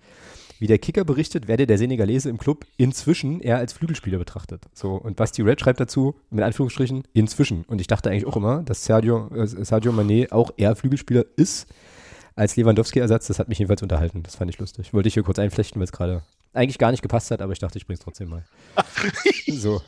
Wie 0.60 0.68
der 0.68 0.78
Kicker 0.78 1.04
berichtet, 1.04 1.48
werde 1.48 1.68
der 1.68 1.78
Senegalese 1.78 2.30
im 2.30 2.38
Club 2.38 2.66
inzwischen 2.78 3.42
eher 3.42 3.58
als 3.58 3.74
Flügelspieler 3.74 4.18
betrachtet. 4.18 4.64
So, 4.74 4.94
und 4.94 5.18
Basti 5.18 5.42
Red 5.42 5.60
schreibt 5.60 5.80
dazu, 5.80 6.16
mit 6.30 6.44
Anführungsstrichen, 6.44 7.04
inzwischen. 7.14 7.64
Und 7.66 7.82
ich 7.82 7.88
dachte 7.88 8.10
eigentlich 8.10 8.26
auch 8.26 8.38
immer, 8.38 8.64
dass 8.64 8.86
Sadio, 8.86 9.30
äh, 9.36 9.46
Sadio 9.48 9.92
Mané 9.92 10.32
auch 10.32 10.52
eher 10.56 10.76
Flügelspieler 10.76 11.26
ist 11.36 11.68
als 12.36 12.56
Lewandowski-Ersatz. 12.56 13.28
Das 13.28 13.40
hat 13.40 13.50
mich 13.50 13.60
jedenfalls 13.60 13.82
unterhalten. 13.82 14.24
Das 14.24 14.36
fand 14.36 14.50
ich 14.50 14.58
lustig. 14.60 14.94
Wollte 14.94 15.08
ich 15.08 15.14
hier 15.14 15.24
kurz 15.24 15.40
einflechten, 15.40 15.80
weil 15.80 15.86
es 15.86 15.92
gerade 15.92 16.24
eigentlich 16.54 16.78
gar 16.78 16.92
nicht 16.92 17.02
gepasst 17.02 17.32
hat, 17.32 17.42
aber 17.42 17.52
ich 17.52 17.60
dachte, 17.60 17.78
ich 17.78 17.86
bringe 17.86 17.96
es 17.96 18.04
trotzdem 18.04 18.30
mal. 18.30 18.44
so. 19.48 19.82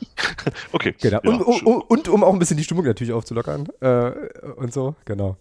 Okay. 0.72 0.94
Genau. 1.00 1.20
Ja, 1.24 1.30
und, 1.30 1.40
und, 1.40 1.64
und, 1.64 2.08
um 2.08 2.22
auch 2.22 2.32
ein 2.32 2.38
bisschen 2.38 2.58
die 2.58 2.64
Stimmung 2.64 2.84
natürlich 2.84 3.12
aufzulockern 3.12 3.68
äh, 3.80 4.10
und 4.56 4.72
so, 4.72 4.94
genau. 5.06 5.36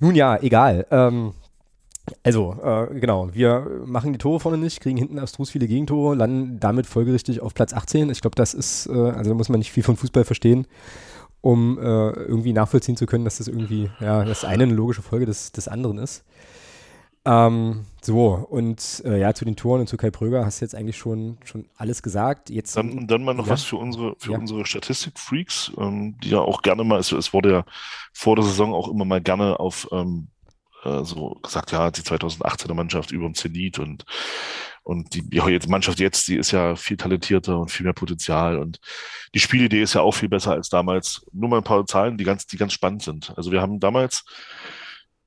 Nun 0.00 0.14
ja, 0.16 0.36
egal. 0.42 0.86
Ähm, 0.90 1.32
also, 2.22 2.56
äh, 2.62 3.00
genau, 3.00 3.32
wir 3.32 3.82
machen 3.86 4.12
die 4.12 4.18
Tore 4.18 4.40
vorne 4.40 4.58
nicht, 4.58 4.80
kriegen 4.80 4.98
hinten 4.98 5.18
abstrus 5.18 5.50
viele 5.50 5.66
Gegentore, 5.66 6.14
landen 6.14 6.60
damit 6.60 6.86
folgerichtig 6.86 7.40
auf 7.40 7.54
Platz 7.54 7.72
18. 7.72 8.10
Ich 8.10 8.20
glaube, 8.20 8.36
das 8.36 8.52
ist, 8.52 8.86
äh, 8.86 8.92
also 8.92 9.30
da 9.30 9.34
muss 9.34 9.48
man 9.48 9.58
nicht 9.58 9.72
viel 9.72 9.82
von 9.82 9.96
Fußball 9.96 10.24
verstehen, 10.24 10.66
um 11.40 11.78
äh, 11.78 11.82
irgendwie 11.82 12.52
nachvollziehen 12.52 12.96
zu 12.96 13.06
können, 13.06 13.24
dass 13.24 13.38
das 13.38 13.48
irgendwie, 13.48 13.90
ja, 14.00 14.24
das 14.24 14.44
eine 14.44 14.64
eine 14.64 14.74
logische 14.74 15.02
Folge 15.02 15.26
des, 15.26 15.52
des 15.52 15.66
anderen 15.66 15.98
ist. 15.98 16.24
Ähm, 17.26 17.86
so, 18.02 18.46
und 18.50 19.02
äh, 19.06 19.18
ja, 19.18 19.32
zu 19.32 19.46
den 19.46 19.56
Toren 19.56 19.80
und 19.80 19.86
zu 19.88 19.96
Kai 19.96 20.10
Pröger 20.10 20.44
hast 20.44 20.60
du 20.60 20.66
jetzt 20.66 20.74
eigentlich 20.74 20.98
schon, 20.98 21.38
schon 21.44 21.64
alles 21.74 22.02
gesagt. 22.02 22.50
Jetzt, 22.50 22.76
dann, 22.76 23.06
dann 23.06 23.24
mal 23.24 23.32
noch 23.32 23.46
ja. 23.46 23.52
was 23.52 23.62
für 23.62 23.76
unsere, 23.76 24.14
für 24.18 24.32
ja. 24.32 24.38
unsere 24.38 24.66
Statistik-Freaks, 24.66 25.72
ähm, 25.78 26.18
die 26.22 26.30
ja 26.30 26.40
auch 26.40 26.60
gerne 26.60 26.84
mal, 26.84 27.00
es, 27.00 27.12
es, 27.12 27.32
wurde 27.32 27.50
ja 27.50 27.64
vor 28.12 28.36
der 28.36 28.44
Saison 28.44 28.74
auch 28.74 28.88
immer 28.88 29.06
mal 29.06 29.22
gerne 29.22 29.58
auf 29.58 29.88
ähm, 29.90 30.28
äh, 30.84 31.04
so 31.04 31.30
gesagt, 31.42 31.72
ja, 31.72 31.90
die 31.90 32.02
2018er 32.02 32.74
Mannschaft 32.74 33.10
über 33.10 33.26
dem 33.26 33.34
Zenit 33.34 33.78
und, 33.78 34.04
und 34.82 35.14
die, 35.14 35.22
die 35.28 35.68
Mannschaft 35.68 36.00
jetzt, 36.00 36.28
die 36.28 36.36
ist 36.36 36.50
ja 36.50 36.76
viel 36.76 36.96
talentierter 36.96 37.58
und 37.58 37.70
viel 37.70 37.84
mehr 37.84 37.92
Potenzial 37.92 38.58
und 38.58 38.78
die 39.34 39.40
Spielidee 39.40 39.82
ist 39.82 39.94
ja 39.94 40.02
auch 40.02 40.12
viel 40.12 40.28
besser 40.28 40.52
als 40.52 40.68
damals. 40.68 41.26
Nur 41.32 41.48
mal 41.48 41.58
ein 41.58 41.64
paar 41.64 41.86
Zahlen, 41.86 42.16
die 42.16 42.24
ganz, 42.24 42.46
die 42.46 42.56
ganz 42.56 42.72
spannend 42.72 43.02
sind. 43.02 43.36
Also 43.36 43.50
wir 43.50 43.60
haben 43.60 43.80
damals 43.80 44.24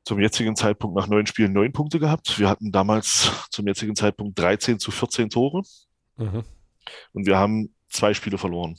zum 0.06 0.20
jetzigen 0.22 0.56
Zeitpunkt 0.56 0.96
nach 0.96 1.08
neun 1.08 1.28
Spielen 1.28 1.52
neun 1.52 1.74
Punkte 1.74 2.00
gehabt. 2.00 2.40
Wir 2.40 2.48
hatten 2.48 2.72
damals 2.72 3.30
zum 3.52 3.68
jetzigen 3.68 3.96
Zeitpunkt 3.96 4.40
13 4.40 4.80
zu 4.80 4.92
14 4.92 5.30
Tore. 5.30 5.64
Mhm. 6.16 6.44
Und 7.12 7.26
wir 7.26 7.38
haben 7.38 7.76
zwei 7.90 8.14
Spiele 8.14 8.38
verloren. 8.38 8.78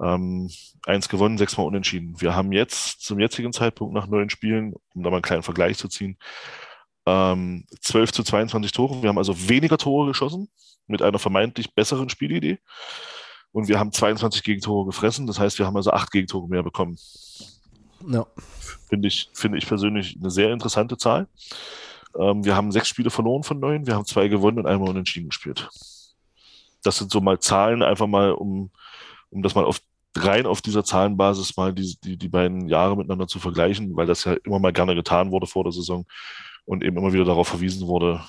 Ähm, 0.00 0.50
eins 0.86 1.08
gewonnen, 1.08 1.38
sechsmal 1.38 1.66
unentschieden. 1.66 2.20
Wir 2.20 2.34
haben 2.34 2.52
jetzt 2.52 3.02
zum 3.02 3.18
jetzigen 3.20 3.52
Zeitpunkt 3.52 3.94
nach 3.94 4.06
neun 4.06 4.30
Spielen, 4.30 4.74
um 4.94 5.02
da 5.02 5.10
mal 5.10 5.16
einen 5.16 5.22
kleinen 5.22 5.42
Vergleich 5.42 5.76
zu 5.76 5.88
ziehen, 5.88 6.16
ähm, 7.06 7.66
12 7.80 8.12
zu 8.12 8.22
22 8.22 8.72
Tore. 8.72 9.02
Wir 9.02 9.08
haben 9.08 9.18
also 9.18 9.48
weniger 9.48 9.78
Tore 9.78 10.08
geschossen 10.08 10.48
mit 10.86 11.02
einer 11.02 11.18
vermeintlich 11.18 11.74
besseren 11.74 12.08
Spielidee. 12.08 12.58
Und 13.52 13.68
wir 13.68 13.78
haben 13.78 13.92
22 13.92 14.42
Gegentore 14.42 14.86
gefressen. 14.86 15.26
Das 15.26 15.38
heißt, 15.38 15.58
wir 15.58 15.66
haben 15.66 15.76
also 15.76 15.90
acht 15.90 16.10
Gegentore 16.10 16.48
mehr 16.48 16.62
bekommen. 16.62 16.98
Ja. 18.08 18.26
Finde 18.88 19.08
ich, 19.08 19.28
finde 19.34 19.58
ich 19.58 19.66
persönlich 19.66 20.16
eine 20.18 20.30
sehr 20.30 20.52
interessante 20.52 20.96
Zahl. 20.96 21.28
Ähm, 22.18 22.44
wir 22.44 22.56
haben 22.56 22.72
sechs 22.72 22.88
Spiele 22.88 23.10
verloren 23.10 23.42
von 23.42 23.60
neun, 23.60 23.86
wir 23.86 23.94
haben 23.94 24.04
zwei 24.04 24.28
gewonnen 24.28 24.58
und 24.58 24.66
einmal 24.66 24.90
unentschieden 24.90 25.28
gespielt. 25.28 25.68
Das 26.82 26.98
sind 26.98 27.10
so 27.10 27.20
mal 27.20 27.38
Zahlen, 27.38 27.82
einfach 27.82 28.06
mal, 28.06 28.32
um, 28.32 28.70
um 29.32 29.42
das 29.42 29.54
mal 29.54 29.64
auf, 29.64 29.80
rein 30.16 30.46
auf 30.46 30.60
dieser 30.62 30.84
Zahlenbasis 30.84 31.56
mal 31.56 31.72
die, 31.72 31.96
die, 32.04 32.16
die 32.16 32.28
beiden 32.28 32.68
Jahre 32.68 32.96
miteinander 32.96 33.26
zu 33.26 33.38
vergleichen, 33.38 33.96
weil 33.96 34.06
das 34.06 34.24
ja 34.24 34.34
immer 34.44 34.58
mal 34.58 34.72
gerne 34.72 34.94
getan 34.94 35.30
wurde 35.30 35.46
vor 35.46 35.64
der 35.64 35.72
Saison 35.72 36.06
und 36.64 36.84
eben 36.84 36.96
immer 36.96 37.12
wieder 37.12 37.24
darauf 37.24 37.48
verwiesen 37.48 37.88
wurde, 37.88 38.22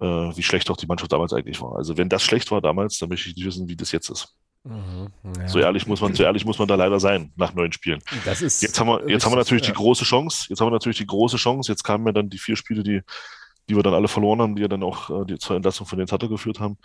äh, 0.00 0.06
wie 0.06 0.42
schlecht 0.42 0.68
auch 0.70 0.76
die 0.76 0.86
Mannschaft 0.86 1.12
damals 1.12 1.32
eigentlich 1.32 1.60
war. 1.60 1.76
Also 1.76 1.96
wenn 1.96 2.08
das 2.08 2.22
schlecht 2.22 2.50
war 2.50 2.60
damals, 2.60 2.98
dann 2.98 3.08
möchte 3.08 3.28
ich 3.28 3.36
nicht 3.36 3.46
wissen, 3.46 3.68
wie 3.68 3.76
das 3.76 3.92
jetzt 3.92 4.10
ist. 4.10 4.36
Mhm, 4.64 5.08
ja. 5.38 5.48
So 5.48 5.58
ehrlich 5.58 5.86
muss 5.86 6.00
man, 6.00 6.14
so 6.14 6.22
ehrlich 6.22 6.44
muss 6.44 6.58
man 6.58 6.66
da 6.66 6.74
leider 6.74 6.98
sein 6.98 7.32
nach 7.36 7.54
neun 7.54 7.72
Spielen. 7.72 8.00
Das 8.24 8.40
ist 8.40 8.62
jetzt 8.62 8.80
haben 8.80 8.88
wir, 8.88 9.08
jetzt 9.08 9.24
haben 9.24 9.32
wir 9.32 9.36
natürlich 9.36 9.64
ja. 9.64 9.72
die 9.72 9.76
große 9.76 10.04
Chance. 10.04 10.46
Jetzt 10.48 10.60
haben 10.60 10.68
wir 10.68 10.72
natürlich 10.72 10.98
die 10.98 11.06
große 11.06 11.36
Chance. 11.36 11.70
Jetzt 11.70 11.84
kamen 11.84 12.06
ja 12.06 12.12
dann 12.12 12.30
die 12.30 12.38
vier 12.38 12.56
Spiele, 12.56 12.82
die, 12.82 13.02
die 13.68 13.76
wir 13.76 13.82
dann 13.82 13.94
alle 13.94 14.08
verloren 14.08 14.40
haben, 14.40 14.56
die 14.56 14.62
ja 14.62 14.68
dann 14.68 14.82
auch 14.82 15.10
äh, 15.10 15.26
die 15.26 15.38
zur 15.38 15.56
Entlassung 15.56 15.86
von 15.86 15.98
den 15.98 16.06
Tatter 16.06 16.28
geführt 16.28 16.60
haben. 16.60 16.78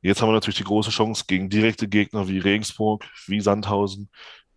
Jetzt 0.00 0.22
haben 0.22 0.28
wir 0.28 0.34
natürlich 0.34 0.58
die 0.58 0.64
große 0.64 0.90
Chance 0.90 1.24
gegen 1.26 1.50
direkte 1.50 1.88
Gegner 1.88 2.28
wie 2.28 2.38
Regensburg, 2.38 3.04
wie 3.26 3.40
Sandhausen, 3.40 4.10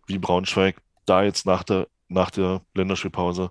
wie 0.06 0.18
Braunschweig, 0.18 0.80
da 1.04 1.24
jetzt 1.24 1.46
nach 1.46 1.64
der, 1.64 1.88
nach 2.08 2.30
der 2.30 2.62
Länderspielpause 2.74 3.50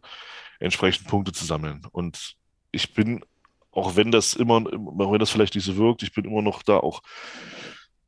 entsprechend 0.59 1.07
Punkte 1.07 1.33
zu 1.33 1.43
sammeln. 1.43 1.85
Und 1.91 2.35
ich 2.71 2.93
bin, 2.93 3.25
auch 3.71 3.95
wenn 3.95 4.11
das 4.11 4.33
immer, 4.33 4.57
auch 4.57 5.11
wenn 5.11 5.19
das 5.19 5.31
vielleicht 5.31 5.55
nicht 5.55 5.65
so 5.65 5.75
wirkt, 5.75 6.03
ich 6.03 6.13
bin 6.13 6.25
immer 6.25 6.41
noch 6.41 6.63
da 6.63 6.77
auch 6.77 7.01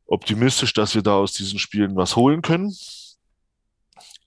optimistisch, 0.05 0.73
dass 0.73 0.95
wir 0.95 1.01
da 1.01 1.15
aus 1.15 1.33
diesen 1.33 1.59
Spielen 1.59 1.95
was 1.95 2.15
holen 2.15 2.41
können. 2.41 2.73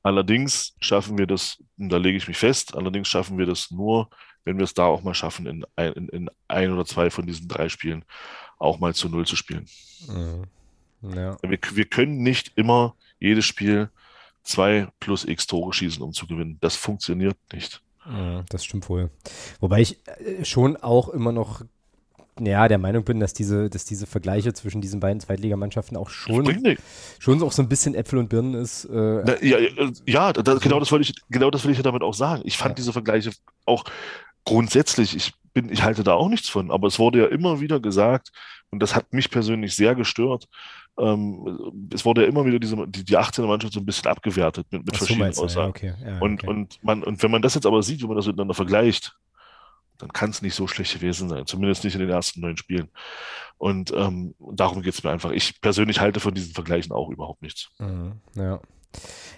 Allerdings 0.02 0.74
schaffen 0.80 1.18
wir 1.18 1.26
das, 1.26 1.62
und 1.78 1.88
da 1.88 1.96
lege 1.96 2.16
ich 2.16 2.28
mich 2.28 2.36
fest, 2.36 2.76
allerdings 2.76 3.08
schaffen 3.08 3.38
wir 3.38 3.46
das 3.46 3.70
nur, 3.70 4.10
wenn 4.44 4.58
wir 4.58 4.64
es 4.64 4.74
da 4.74 4.84
auch 4.84 5.02
mal 5.02 5.14
schaffen, 5.14 5.46
in 5.46 5.64
ein, 5.74 5.92
in, 5.94 6.08
in 6.10 6.30
ein 6.46 6.72
oder 6.72 6.84
zwei 6.84 7.10
von 7.10 7.26
diesen 7.26 7.48
drei 7.48 7.68
Spielen 7.68 8.04
auch 8.58 8.78
mal 8.78 8.94
zu 8.94 9.08
Null 9.08 9.26
zu 9.26 9.36
spielen. 9.36 9.66
Mhm. 10.08 10.44
Ja. 11.14 11.36
Wir, 11.42 11.58
wir 11.72 11.84
können 11.84 12.22
nicht 12.22 12.52
immer 12.56 12.94
jedes 13.18 13.44
Spiel 13.44 13.90
zwei 14.42 14.88
plus 15.00 15.24
x 15.24 15.46
Tore 15.46 15.72
schießen, 15.72 16.02
um 16.02 16.12
zu 16.12 16.26
gewinnen. 16.26 16.58
Das 16.60 16.76
funktioniert 16.76 17.36
nicht. 17.52 17.82
Ja, 18.08 18.44
das 18.48 18.64
stimmt 18.64 18.88
wohl. 18.88 19.10
Wobei 19.60 19.80
ich 19.80 19.98
äh, 20.06 20.44
schon 20.44 20.76
auch 20.76 21.08
immer 21.08 21.32
noch 21.32 21.62
ja, 22.38 22.68
der 22.68 22.76
Meinung 22.78 23.02
bin, 23.02 23.18
dass 23.18 23.32
diese, 23.32 23.70
dass 23.70 23.86
diese 23.86 24.06
Vergleiche 24.06 24.52
zwischen 24.52 24.82
diesen 24.82 25.00
beiden 25.00 25.20
Zweitligamannschaften 25.20 25.96
auch 25.96 26.10
schon, 26.10 26.76
schon 27.18 27.42
auch 27.42 27.52
so 27.52 27.62
ein 27.62 27.68
bisschen 27.68 27.94
Äpfel 27.94 28.18
und 28.18 28.28
Birnen 28.28 28.54
ist. 28.54 28.84
Äh, 28.84 29.22
Na, 29.24 29.42
ja, 29.42 29.58
ja 30.04 30.32
da, 30.34 30.54
genau, 30.56 30.78
das 30.78 30.92
wollte 30.92 31.10
ich, 31.10 31.14
genau 31.30 31.50
das 31.50 31.64
will 31.64 31.70
ich 31.70 31.78
ja 31.78 31.82
damit 31.82 32.02
auch 32.02 32.12
sagen. 32.12 32.42
Ich 32.44 32.58
fand 32.58 32.72
ja. 32.72 32.74
diese 32.74 32.92
Vergleiche 32.92 33.30
auch 33.64 33.84
grundsätzlich, 34.44 35.16
ich 35.16 35.32
bin, 35.56 35.72
ich 35.72 35.82
halte 35.82 36.04
da 36.04 36.12
auch 36.12 36.28
nichts 36.28 36.50
von, 36.50 36.70
aber 36.70 36.86
es 36.86 36.98
wurde 36.98 37.20
ja 37.20 37.26
immer 37.28 37.60
wieder 37.60 37.80
gesagt, 37.80 38.30
und 38.70 38.80
das 38.80 38.94
hat 38.94 39.10
mich 39.14 39.30
persönlich 39.30 39.74
sehr 39.74 39.94
gestört, 39.94 40.48
ähm, 40.98 41.88
es 41.94 42.04
wurde 42.04 42.22
ja 42.22 42.28
immer 42.28 42.44
wieder 42.44 42.58
diese, 42.58 42.76
die, 42.86 43.04
die 43.04 43.16
18er 43.16 43.46
Mannschaft 43.46 43.72
so 43.72 43.80
ein 43.80 43.86
bisschen 43.86 44.10
abgewertet 44.10 44.66
mit, 44.70 44.84
mit 44.84 44.96
verschiedenen 44.96 45.30
Aussagen. 45.30 45.72
Ja, 45.82 45.92
okay. 45.92 45.94
ja, 46.04 46.18
und, 46.18 46.44
okay. 46.44 46.50
und, 46.50 46.84
man, 46.84 47.02
und 47.02 47.22
wenn 47.22 47.30
man 47.30 47.40
das 47.40 47.54
jetzt 47.54 47.64
aber 47.64 47.82
sieht, 47.82 48.02
wie 48.02 48.06
man 48.06 48.16
das 48.16 48.26
miteinander 48.26 48.52
vergleicht, 48.52 49.16
dann 49.96 50.12
kann 50.12 50.28
es 50.28 50.42
nicht 50.42 50.54
so 50.54 50.66
schlecht 50.66 50.92
gewesen 50.92 51.30
sein, 51.30 51.46
zumindest 51.46 51.84
nicht 51.84 51.94
in 51.94 52.00
den 52.00 52.10
ersten 52.10 52.42
neun 52.42 52.58
Spielen. 52.58 52.90
Und 53.56 53.94
ähm, 53.96 54.34
darum 54.38 54.82
geht 54.82 54.92
es 54.92 55.02
mir 55.02 55.10
einfach. 55.10 55.30
Ich 55.30 55.58
persönlich 55.62 56.00
halte 56.00 56.20
von 56.20 56.34
diesen 56.34 56.52
Vergleichen 56.52 56.92
auch 56.92 57.08
überhaupt 57.08 57.40
nichts. 57.40 57.70
Mhm, 57.78 58.20
ja. 58.34 58.60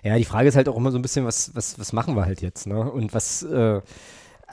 Ja, 0.03 0.16
die 0.16 0.25
Frage 0.25 0.49
ist 0.49 0.57
halt 0.57 0.69
auch 0.69 0.77
immer 0.77 0.91
so 0.91 0.99
ein 0.99 1.03
bisschen, 1.03 1.25
was, 1.25 1.55
was, 1.55 1.79
was 1.79 1.93
machen 1.93 2.16
wir 2.16 2.25
halt 2.25 2.43
jetzt, 2.43 2.66
ne? 2.66 2.91
Und 2.91 3.14
was, 3.14 3.45
äh, 3.45 3.81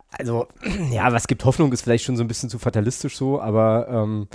also, 0.09 0.47
ja, 0.91 1.11
was 1.11 1.27
gibt 1.27 1.45
Hoffnung, 1.45 1.71
ist 1.71 1.81
vielleicht 1.81 2.05
schon 2.05 2.17
so 2.17 2.23
ein 2.23 2.27
bisschen 2.27 2.49
zu 2.49 2.59
fatalistisch 2.59 3.17
so, 3.17 3.41
aber 3.41 3.87
ähm, 3.89 4.27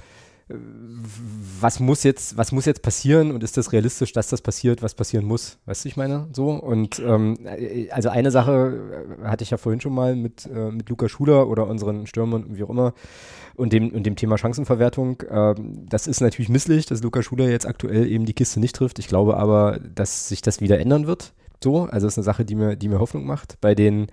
was 1.60 1.78
muss 1.78 2.02
jetzt, 2.02 2.36
was 2.36 2.50
muss 2.50 2.64
jetzt 2.64 2.82
passieren 2.82 3.30
und 3.30 3.44
ist 3.44 3.56
das 3.56 3.72
realistisch, 3.72 4.12
dass 4.12 4.28
das 4.28 4.40
passiert, 4.42 4.82
was 4.82 4.94
passieren 4.94 5.24
muss? 5.24 5.58
Weißt 5.66 5.84
du, 5.84 5.88
ich 5.88 5.96
meine? 5.96 6.28
So. 6.32 6.50
Und 6.50 6.98
ähm, 6.98 7.38
also 7.90 8.08
eine 8.08 8.30
Sache 8.30 9.06
äh, 9.22 9.26
hatte 9.28 9.44
ich 9.44 9.50
ja 9.50 9.58
vorhin 9.58 9.80
schon 9.80 9.94
mal 9.94 10.16
mit, 10.16 10.46
äh, 10.46 10.70
mit 10.70 10.88
Luca 10.88 11.08
Schuler 11.08 11.48
oder 11.48 11.66
unseren 11.66 12.06
Stürmern, 12.06 12.56
wie 12.56 12.64
auch 12.64 12.70
immer, 12.70 12.94
und 13.54 13.72
dem, 13.72 13.90
und 13.90 14.04
dem 14.04 14.16
Thema 14.16 14.38
Chancenverwertung. 14.38 15.22
Ähm, 15.30 15.86
das 15.88 16.06
ist 16.06 16.20
natürlich 16.20 16.48
misslich, 16.48 16.86
dass 16.86 17.02
Luca 17.02 17.22
Schuler 17.22 17.48
jetzt 17.48 17.66
aktuell 17.66 18.10
eben 18.10 18.24
die 18.24 18.34
Kiste 18.34 18.58
nicht 18.58 18.74
trifft. 18.74 18.98
Ich 18.98 19.06
glaube 19.06 19.36
aber, 19.36 19.78
dass 19.78 20.28
sich 20.28 20.42
das 20.42 20.60
wieder 20.60 20.80
ändern 20.80 21.06
wird. 21.06 21.32
So, 21.62 21.82
also 21.82 22.06
das 22.06 22.14
ist 22.14 22.18
eine 22.18 22.24
Sache, 22.24 22.44
die 22.44 22.54
mir, 22.56 22.74
die 22.74 22.88
mir 22.88 22.98
Hoffnung 22.98 23.24
macht. 23.24 23.60
Bei 23.60 23.74
den 23.74 24.08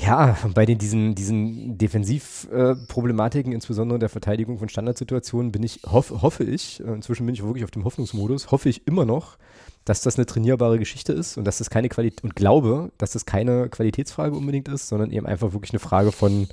ja, 0.00 0.36
bei 0.54 0.64
den, 0.64 0.78
diesen, 0.78 1.16
diesen 1.16 1.76
Defensivproblematiken, 1.76 3.50
äh, 3.50 3.54
insbesondere 3.54 3.98
der 3.98 4.08
Verteidigung 4.08 4.58
von 4.58 4.68
Standardsituationen, 4.68 5.50
bin 5.50 5.64
ich, 5.64 5.80
hoff, 5.86 6.10
hoffe 6.22 6.44
ich, 6.44 6.80
äh, 6.80 6.94
inzwischen 6.94 7.26
bin 7.26 7.34
ich 7.34 7.42
wirklich 7.42 7.64
auf 7.64 7.72
dem 7.72 7.84
Hoffnungsmodus, 7.84 8.52
hoffe 8.52 8.68
ich 8.68 8.86
immer 8.86 9.04
noch, 9.04 9.38
dass 9.84 10.02
das 10.02 10.16
eine 10.16 10.26
trainierbare 10.26 10.78
Geschichte 10.78 11.12
ist 11.12 11.36
und 11.36 11.44
dass 11.44 11.58
das 11.58 11.68
keine 11.68 11.88
Qualität 11.88 12.22
und 12.22 12.36
glaube, 12.36 12.92
dass 12.98 13.12
das 13.12 13.26
keine 13.26 13.68
Qualitätsfrage 13.68 14.36
unbedingt 14.36 14.68
ist, 14.68 14.88
sondern 14.88 15.10
eben 15.10 15.26
einfach 15.26 15.52
wirklich 15.52 15.72
eine 15.72 15.80
Frage 15.80 16.12
von, 16.12 16.46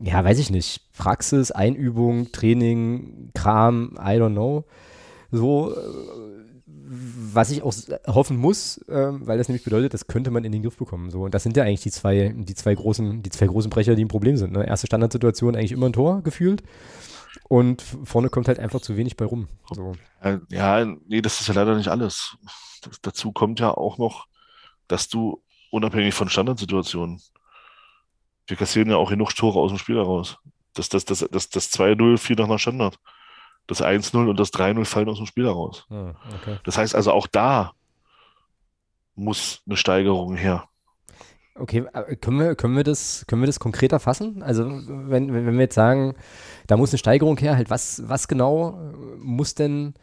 ja, 0.00 0.22
weiß 0.22 0.38
ich 0.38 0.50
nicht, 0.50 0.82
Praxis, 0.98 1.50
Einübung, 1.50 2.30
Training, 2.32 3.30
Kram, 3.34 3.96
I 3.98 4.18
don't 4.18 4.32
know. 4.32 4.64
So, 5.30 5.74
äh, 5.74 6.33
was 6.86 7.50
ich 7.50 7.62
auch 7.62 7.74
hoffen 8.06 8.36
muss, 8.36 8.78
äh, 8.88 9.08
weil 9.12 9.38
das 9.38 9.48
nämlich 9.48 9.64
bedeutet, 9.64 9.94
das 9.94 10.06
könnte 10.06 10.30
man 10.30 10.44
in 10.44 10.52
den 10.52 10.62
Griff 10.62 10.76
bekommen. 10.76 11.10
So. 11.10 11.22
Und 11.22 11.34
das 11.34 11.42
sind 11.42 11.56
ja 11.56 11.64
eigentlich 11.64 11.82
die 11.82 11.90
zwei, 11.90 12.34
die 12.36 12.54
zwei 12.54 12.74
großen, 12.74 13.22
die 13.22 13.30
zwei 13.30 13.46
großen 13.46 13.70
Brecher, 13.70 13.94
die 13.94 14.04
ein 14.04 14.08
Problem 14.08 14.36
sind. 14.36 14.52
Ne? 14.52 14.66
Erste 14.66 14.86
Standardsituation 14.86 15.56
eigentlich 15.56 15.72
immer 15.72 15.86
ein 15.86 15.92
Tor 15.92 16.22
gefühlt. 16.22 16.62
Und 17.48 17.82
vorne 17.82 18.28
kommt 18.28 18.48
halt 18.48 18.58
einfach 18.58 18.80
zu 18.80 18.96
wenig 18.96 19.16
bei 19.16 19.24
rum. 19.24 19.48
So. 19.72 19.92
Ja, 20.50 20.84
nee, 20.84 21.20
das 21.20 21.40
ist 21.40 21.48
ja 21.48 21.54
leider 21.54 21.76
nicht 21.76 21.88
alles. 21.88 22.36
Das, 22.82 23.00
dazu 23.00 23.32
kommt 23.32 23.60
ja 23.60 23.70
auch 23.70 23.98
noch, 23.98 24.26
dass 24.88 25.08
du 25.08 25.42
unabhängig 25.70 26.14
von 26.14 26.28
Standardsituationen, 26.28 27.20
wir 28.46 28.56
kassieren 28.56 28.90
ja 28.90 28.96
auch 28.96 29.10
genug 29.10 29.34
Tore 29.34 29.58
aus 29.58 29.70
dem 29.70 29.78
Spiel 29.78 29.96
heraus. 29.96 30.38
Das, 30.74 30.88
das, 30.88 31.04
das, 31.04 31.26
das, 31.30 31.48
das 31.48 31.72
2-0 31.72 32.18
fiel 32.18 32.36
nach 32.36 32.44
einer 32.44 32.58
Standard. 32.58 32.98
Das 33.66 33.82
1-0 33.82 34.28
und 34.28 34.38
das 34.38 34.52
3-0 34.52 34.84
fallen 34.84 35.08
aus 35.08 35.16
dem 35.16 35.26
Spiel 35.26 35.46
heraus. 35.46 35.86
Ah, 35.90 36.14
okay. 36.40 36.58
Das 36.64 36.76
heißt 36.76 36.94
also, 36.94 37.12
auch 37.12 37.26
da 37.26 37.72
muss 39.14 39.62
eine 39.66 39.76
Steigerung 39.76 40.36
her. 40.36 40.68
Okay, 41.56 41.84
äh, 41.92 42.16
können 42.16 42.38
wir, 42.40 42.56
können, 42.56 42.76
wir 42.76 42.82
das, 42.82 43.24
können 43.28 43.42
wir 43.42 43.46
das 43.46 43.60
konkreter 43.60 44.00
fassen? 44.00 44.42
Also, 44.42 44.64
wenn, 44.66 45.32
wenn 45.32 45.54
wir 45.54 45.62
jetzt 45.62 45.76
sagen, 45.76 46.14
da 46.66 46.76
muss 46.76 46.90
eine 46.90 46.98
Steigerung 46.98 47.38
her, 47.38 47.56
halt, 47.56 47.70
was, 47.70 48.02
was 48.06 48.26
genau 48.26 48.92
muss 49.18 49.54
denn, 49.54 49.94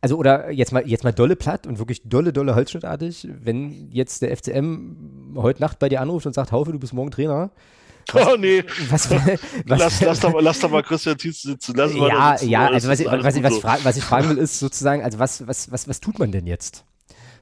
also, 0.00 0.16
oder 0.16 0.50
jetzt 0.50 0.72
mal, 0.72 0.86
jetzt 0.86 1.04
mal 1.04 1.12
dolle 1.12 1.36
platt 1.36 1.66
und 1.66 1.78
wirklich 1.78 2.08
dolle, 2.08 2.32
dolle 2.32 2.54
holzschnittartig, 2.54 3.28
wenn 3.30 3.90
jetzt 3.90 4.22
der 4.22 4.34
FCM 4.34 5.34
heute 5.36 5.60
Nacht 5.60 5.78
bei 5.78 5.90
dir 5.90 6.00
anruft 6.00 6.26
und 6.26 6.32
sagt, 6.32 6.50
Haufe, 6.50 6.72
du 6.72 6.78
bist 6.78 6.94
morgen 6.94 7.10
Trainer, 7.10 7.50
was, 8.12 8.26
oh 8.26 8.36
nee. 8.36 8.64
Was, 8.88 9.10
was, 9.10 9.40
lass, 9.64 10.00
lass, 10.00 10.20
doch 10.20 10.32
mal, 10.32 10.42
lass 10.42 10.60
doch 10.60 10.70
mal 10.70 10.82
Christian 10.82 11.18
Tietz 11.18 11.42
sitzen. 11.42 11.74
Lass 11.76 11.92
mal 11.92 12.08
ja, 12.08 12.42
ja, 12.42 12.66
also 12.68 12.88
was 12.88 13.00
ich, 13.00 13.06
was, 13.06 13.36
ich, 13.36 13.42
was, 13.42 13.54
ich 13.54 13.60
frage, 13.60 13.84
was 13.84 13.96
ich 13.96 14.04
fragen 14.04 14.28
will, 14.28 14.38
ist 14.38 14.58
sozusagen, 14.58 15.02
also 15.02 15.18
was, 15.18 15.46
was, 15.46 15.70
was, 15.70 15.88
was 15.88 16.00
tut 16.00 16.18
man 16.18 16.32
denn 16.32 16.46
jetzt? 16.46 16.84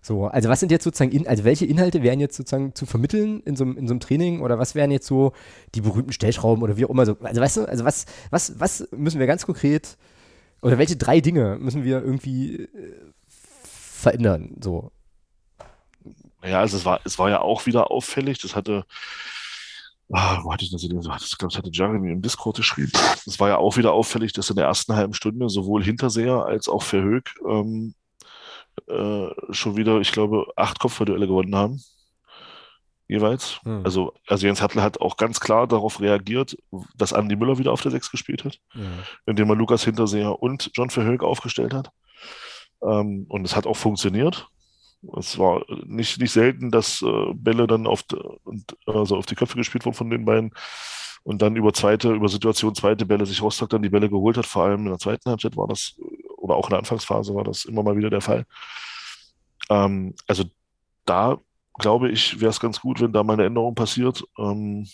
So, 0.01 0.27
also 0.27 0.51
was 0.51 0.61
sind 0.61 0.71
jetzt 0.71 0.85
sozusagen, 0.85 1.13
in, 1.13 1.27
also 1.27 1.45
welche 1.45 1.65
Inhalte 1.65 2.03
wären 2.03 2.21
jetzt 2.21 2.37
sozusagen 2.37 2.75
zu 2.75 2.85
vermitteln 2.85 3.41
in 3.41 3.57
so, 3.57 3.65
in 3.65 3.89
so 3.89 3.95
einem 3.95 4.01
Training 4.01 4.43
oder 4.43 4.59
was 4.59 4.75
wären 4.75 4.91
jetzt 4.91 5.07
so 5.07 5.33
die 5.75 5.81
berühmten 5.81 6.13
Stellschrauben 6.13 6.63
oder 6.63 6.77
wie 6.77 6.85
auch 6.85 6.91
immer 6.91 7.07
so, 7.07 7.17
also 7.23 7.41
weißt 7.41 7.57
du, 7.57 7.65
also 7.65 7.85
was, 7.87 8.05
was, 8.31 8.61
was 8.61 8.87
müssen 8.95 9.19
wir 9.19 9.27
ganz 9.27 9.47
konkret 9.47 9.97
oder 10.61 10.77
welche 10.77 10.97
drei 10.97 11.21
Dinge 11.21 11.57
müssen 11.59 11.85
wir 11.85 12.03
irgendwie 12.03 12.65
äh, 12.65 12.69
verändern, 13.65 14.57
so? 14.61 14.93
Ja, 16.45 16.61
also 16.61 16.77
es 16.77 16.85
war, 16.85 17.01
es 17.05 17.19
war 17.19 17.31
ja 17.31 17.41
auch 17.41 17.65
wieder 17.65 17.91
auffällig, 17.91 18.39
das 18.41 18.55
hatte 18.55 18.85
Ah, 20.13 20.41
wo 20.43 20.53
hatte 20.53 20.65
ich 20.65 20.71
das 20.71 20.83
denn? 20.83 21.01
Das, 21.01 21.39
glaube 21.39 21.51
ich, 21.51 21.59
hatte 21.59 21.71
Jeremy 21.73 22.13
im 22.13 22.23
Discord 22.23 22.57
geschrieben. 22.57 22.93
Es 23.27 23.41
war 23.41 23.49
ja 23.49 23.57
auch 23.57 23.77
wieder 23.77 23.93
auffällig, 23.93 24.33
dass 24.33 24.51
in 24.51 24.57
der 24.57 24.67
ersten 24.67 24.95
halben 24.95 25.15
Stunde 25.15 25.49
sowohl 25.49 25.83
Hinterseher 25.83 26.45
als 26.45 26.69
auch 26.69 26.83
Verhoek 26.83 27.31
ähm, 27.49 27.95
äh, 28.89 29.29
schon 29.51 29.77
wieder, 29.77 30.01
ich 30.01 30.13
glaube, 30.13 30.47
acht 30.57 30.79
Kopfballduelle 30.79 31.27
gewonnen 31.27 31.57
haben. 31.57 31.83
Jeweils. 33.07 33.61
Hm. 33.65 33.83
Also, 33.85 34.15
also 34.27 34.47
Jens 34.47 34.63
Hattler 34.63 34.83
hat 34.83 35.01
auch 35.01 35.17
ganz 35.17 35.41
klar 35.41 35.67
darauf 35.67 36.01
reagiert, 36.01 36.57
dass 36.97 37.13
Andy 37.13 37.37
Müller 37.37 37.59
wieder 37.59 37.73
auf 37.73 37.83
der 37.83 37.91
Sechs 37.91 38.11
gespielt 38.11 38.45
hat, 38.45 38.59
ja. 38.75 38.83
indem 39.27 39.51
er 39.51 39.57
Lukas 39.57 39.85
Hinterseher 39.85 40.43
und 40.43 40.71
John 40.75 40.91
Verhoek 40.91 41.23
aufgestellt 41.23 41.75
hat. 41.75 41.91
Ähm, 42.83 43.27
und 43.29 43.45
es 43.45 43.57
hat 43.57 43.67
auch 43.67 43.77
funktioniert. 43.77 44.49
Es 45.17 45.39
war 45.39 45.65
nicht, 45.85 46.21
nicht 46.21 46.33
selten, 46.33 46.71
dass 46.71 47.03
äh, 47.03 47.35
Bälle 47.35 47.67
dann 47.67 47.87
auf, 47.87 48.05
also 48.87 49.17
auf 49.17 49.27
die 49.27 49.35
Köpfe 49.35 49.57
gespielt 49.57 49.85
wurden 49.85 49.97
von 49.97 50.11
den 50.11 50.25
beiden 50.25 50.53
und 51.25 51.41
dann 51.41 51.57
über 51.57 51.73
zweite, 51.73 52.13
über 52.13 52.29
Situation 52.29 52.75
zweite 52.75 53.07
Bälle 53.07 53.27
sich 53.27 53.43
Rostock 53.43 53.71
dann 53.71 53.83
die 53.83 53.89
Bälle 53.89 54.11
geholt 54.11 54.37
hat. 54.37 54.47
Vor 54.47 54.65
allem 54.65 54.81
in 54.81 54.91
der 54.91 54.99
zweiten 54.99 55.31
Halbzeit 55.31 55.57
war 55.57 55.67
das, 55.67 55.99
oder 56.37 56.55
auch 56.55 56.67
in 56.67 56.71
der 56.71 56.81
Anfangsphase 56.81 57.35
war 57.35 57.45
das 57.45 57.65
immer 57.65 57.83
mal 57.83 57.97
wieder 57.97 58.11
der 58.11 58.21
Fall. 58.21 58.45
Ähm, 59.71 60.15
also 60.27 60.45
da 61.07 61.39
glaube 61.79 62.11
ich, 62.11 62.41
wäre 62.41 62.51
es 62.51 62.61
ganz 62.61 62.81
gut, 62.81 63.01
wenn 63.01 63.13
da 63.13 63.23
mal 63.23 63.35
eine 63.35 63.47
Änderung 63.47 63.75
passiert. 63.75 64.25
Ähm, 64.39 64.87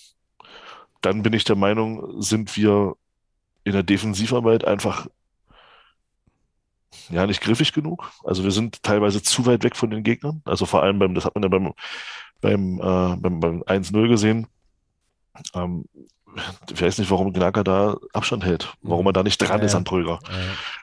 dann 1.00 1.22
bin 1.22 1.32
ich 1.32 1.44
der 1.44 1.56
Meinung, 1.56 2.22
sind 2.22 2.56
wir 2.56 2.94
in 3.64 3.72
der 3.72 3.82
Defensivarbeit 3.82 4.64
einfach 4.64 5.06
ja, 7.11 7.26
nicht 7.26 7.41
griffig 7.41 7.72
genug. 7.72 8.11
Also 8.24 8.45
wir 8.45 8.51
sind 8.51 8.82
teilweise 8.82 9.22
zu 9.22 9.47
weit 9.47 9.64
weg 9.64 9.76
von 9.76 9.91
den 9.91 10.03
Gegnern. 10.03 10.43
Also 10.45 10.66
vor 10.66 10.82
allem 10.82 10.99
beim, 10.99 11.14
das 11.14 11.24
hat 11.24 11.34
man 11.34 11.43
ja 11.43 11.49
beim, 11.49 11.72
beim, 12.41 12.78
äh, 12.78 13.16
beim, 13.16 13.41
beim 13.41 13.62
1-0 13.62 14.09
gesehen. 14.09 14.47
Ähm, 15.55 15.84
ich 16.70 16.80
weiß 16.80 16.99
nicht, 16.99 17.11
warum 17.11 17.32
Gnaka 17.32 17.64
da 17.64 17.97
Abstand 18.12 18.45
hält, 18.45 18.72
warum 18.82 19.07
er 19.07 19.12
da 19.12 19.22
nicht 19.22 19.38
dran 19.38 19.61
ja, 19.61 19.66
ist 19.66 19.74
an 19.74 19.84
Prüger. 19.84 20.20
Ja. 20.28 20.38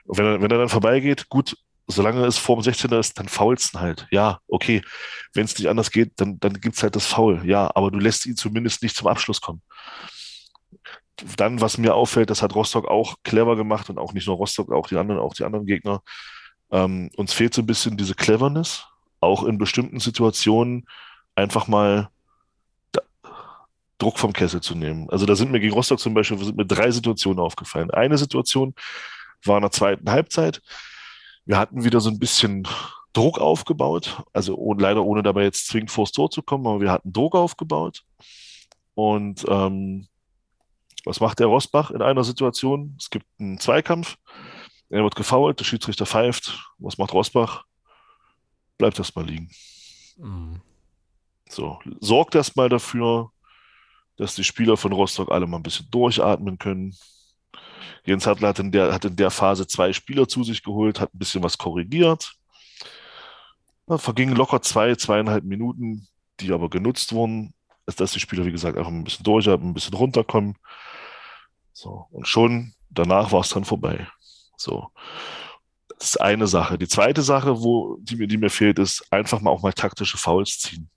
Wenn, 0.05 0.26
er, 0.26 0.41
wenn 0.41 0.51
er 0.51 0.58
dann 0.58 0.70
vorbeigeht, 0.70 1.30
gut, 1.30 1.58
solange 1.88 2.26
es 2.26 2.38
vor 2.38 2.58
dem 2.62 2.70
16er 2.70 2.99
ist, 2.99 3.18
dann 3.18 3.30
faulst 3.30 3.76
halt. 3.76 4.08
Ja, 4.12 4.39
okay. 4.47 4.82
Wenn 5.34 5.45
es 5.45 5.58
nicht 5.58 5.70
anders 5.70 5.91
geht, 5.91 6.14
dann, 6.18 6.38
dann 6.39 6.60
gibt's 6.60 6.84
halt 6.84 6.97
das 6.97 7.05
Foul. 7.05 7.45
Ja, 7.45 7.72
aber 7.76 7.91
du 7.91 7.99
lässt 7.99 8.26
ihn 8.26 8.36
zumindest 8.36 8.84
nicht 8.84 8.95
zum 8.95 9.08
Abschluss 9.08 9.39
kommen 9.39 9.62
dann, 11.38 11.61
was 11.61 11.78
mir 11.78 11.95
auffällt, 11.95 12.30
das 12.30 12.41
hat 12.41 12.55
Rostock 12.55 12.88
auch 12.88 13.15
clever 13.24 13.55
gemacht 13.55 13.89
und 13.89 13.97
auch 13.97 14.13
nicht 14.13 14.28
nur 14.28 14.38
Rostock, 14.38 14.72
auch 14.72 14.88
die 14.88 14.97
anderen, 14.97 15.20
auch 15.20 15.34
die 15.34 15.43
anderen 15.43 15.65
Gegner. 15.65 16.01
Ähm, 16.72 17.09
uns 17.15 17.34
fehlt 17.34 17.53
so 17.53 17.61
ein 17.61 17.68
bisschen 17.68 17.97
diese 17.97 18.15
Cleverness, 18.15 18.86
auch 19.20 19.43
in 19.43 19.57
bestimmten 19.57 19.99
Situationen 19.99 20.86
einfach 21.36 21.68
mal 21.68 22.09
Druck 23.97 24.20
vom 24.20 24.34
Kessel 24.34 24.61
zu 24.61 24.76
nehmen. 24.76 25.09
Also 25.09 25.26
da 25.26 25.36
sind 25.36 25.51
mir 25.51 25.59
gegen 25.59 25.74
Rostock 25.74 25.99
zum 25.99 26.13
Beispiel 26.13 26.38
sind 26.38 26.57
mir 26.57 26.65
drei 26.65 26.91
Situationen 26.91 27.39
aufgefallen. 27.39 27.91
Eine 27.91 28.18
Situation 28.18 28.76
war 29.43 29.57
in 29.57 29.63
der 29.63 29.72
zweiten 29.72 30.09
Halbzeit. 30.09 30.61
Wir 31.45 31.57
hatten 31.57 31.84
wieder 31.84 31.99
so 31.99 32.09
ein 32.09 32.20
bisschen 32.20 32.68
Druck 33.13 33.39
aufgebaut, 33.39 34.22
also 34.34 34.55
ohne, 34.55 34.82
leider 34.82 35.03
ohne 35.03 35.24
dabei 35.24 35.43
jetzt 35.43 35.68
zwingend 35.68 35.89
vors 35.89 36.11
Tor 36.11 36.30
zu 36.30 36.43
kommen, 36.43 36.68
aber 36.68 36.82
wir 36.82 36.91
hatten 36.91 37.13
Druck 37.13 37.36
aufgebaut. 37.36 38.03
Und 38.93 39.45
ähm, 39.47 40.07
was 41.08 41.20
macht 41.20 41.39
der 41.39 41.47
Rosbach 41.47 41.91
in 41.91 42.01
einer 42.01 42.24
Situation? 42.24 42.95
Es 42.99 43.10
gibt 43.10 43.26
einen 43.39 43.60
Zweikampf, 43.60 44.18
er 44.89 45.03
wird 45.03 45.16
gefault, 45.16 45.60
der 45.60 45.66
Schiedsrichter 45.66 46.05
pfeift. 46.05 46.72
Was 46.78 46.97
macht 46.97 47.14
Rosbach? 47.14 47.66
Bleibt 48.78 48.97
erstmal 48.99 49.26
liegen. 49.26 49.49
Mhm. 50.18 50.62
So, 51.49 51.80
sorgt 51.99 52.36
erstmal 52.36 52.70
dafür, 52.70 53.32
dass 54.18 54.36
die 54.36 54.43
Spieler 54.43 54.78
von 54.78 54.91
Rostock 54.91 55.32
alle 55.32 55.47
mal 55.47 55.58
ein 55.58 55.64
bisschen 55.64 55.89
durchatmen 55.91 56.58
können. 56.58 56.95
Jens 58.05 58.26
Hartler 58.26 58.49
hat 58.49 58.60
in 58.60 58.72
der, 58.72 58.93
hat 58.93 59.05
in 59.05 59.16
der 59.16 59.32
Phase 59.32 59.68
zwei 59.68 59.93
Spieler 59.93 60.28
zu 60.28 60.43
sich 60.43 60.64
geholt, 60.64 60.99
hat 60.99 61.14
ein 61.14 61.20
bisschen 61.20 61.43
was 61.43 61.58
korrigiert. 61.58 62.34
Da 63.86 63.97
vergingen 63.97 64.36
locker 64.36 64.62
zwei, 64.62 64.95
zweieinhalb 64.95 65.43
Minuten, 65.43 66.08
die 66.39 66.51
aber 66.51 66.70
genutzt 66.70 67.14
wurden, 67.14 67.53
dass 67.86 68.12
die 68.12 68.20
Spieler, 68.20 68.45
wie 68.45 68.51
gesagt, 68.51 68.78
einfach 68.78 68.91
ein 68.91 69.03
bisschen 69.03 69.24
durchatmen, 69.24 69.70
ein 69.70 69.74
bisschen 69.74 69.93
runterkommen. 69.93 70.58
So, 71.78 72.07
und 72.09 72.28
schon 72.28 72.73
danach 72.89 73.32
war 73.32 73.41
es 73.41 73.49
dann 73.49 73.63
vorbei. 73.63 74.07
So. 74.57 74.88
Das 75.99 76.09
ist 76.09 76.21
eine 76.21 76.47
Sache. 76.47 76.80
Die 76.80 76.88
zweite 76.88 77.21
Sache, 77.21 77.61
wo, 77.61 77.97
die 78.01 78.15
mir, 78.15 78.25
die 78.25 78.38
mir 78.38 78.49
fehlt, 78.49 78.80
ist 78.80 79.05
einfach 79.11 79.41
mal 79.41 79.51
auch 79.51 79.61
mal 79.61 79.73
taktische 79.73 80.17
Fouls 80.17 80.57
ziehen. 80.57 80.89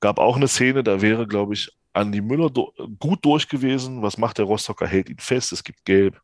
Gab 0.00 0.18
auch 0.18 0.36
eine 0.36 0.48
Szene, 0.48 0.82
da 0.82 1.02
wäre, 1.02 1.26
glaube 1.26 1.52
ich, 1.52 1.70
Andi 1.92 2.22
Müller 2.22 2.48
do 2.48 2.72
gut 2.98 3.26
durch 3.26 3.46
gewesen. 3.46 4.00
Was 4.00 4.16
macht 4.16 4.38
der 4.38 4.46
Rostocker? 4.46 4.86
Hält 4.86 5.10
ihn 5.10 5.18
fest, 5.18 5.52
es 5.52 5.62
gibt 5.62 5.84
Gelb. 5.84 6.18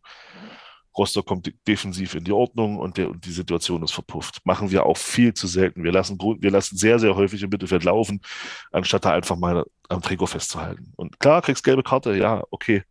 Rostock 0.96 1.26
kommt 1.26 1.52
defensiv 1.68 2.14
in 2.14 2.24
die 2.24 2.32
Ordnung 2.32 2.78
und, 2.78 2.96
der, 2.96 3.10
und 3.10 3.26
die 3.26 3.32
Situation 3.32 3.82
ist 3.82 3.92
verpufft. 3.92 4.40
Machen 4.44 4.70
wir 4.70 4.86
auch 4.86 4.96
viel 4.96 5.34
zu 5.34 5.46
selten. 5.46 5.84
Wir 5.84 5.92
lassen, 5.92 6.18
wir 6.18 6.50
lassen 6.50 6.78
sehr, 6.78 6.98
sehr 6.98 7.14
häufig 7.14 7.42
im 7.42 7.50
Mittelfeld 7.50 7.84
laufen, 7.84 8.22
anstatt 8.70 9.04
da 9.04 9.12
einfach 9.12 9.36
mal 9.36 9.66
am 9.90 10.00
Trikot 10.00 10.28
festzuhalten. 10.28 10.92
Und 10.96 11.20
klar, 11.20 11.42
kriegst 11.42 11.64
gelbe 11.64 11.82
Karte, 11.82 12.16
ja, 12.16 12.42
okay. 12.50 12.84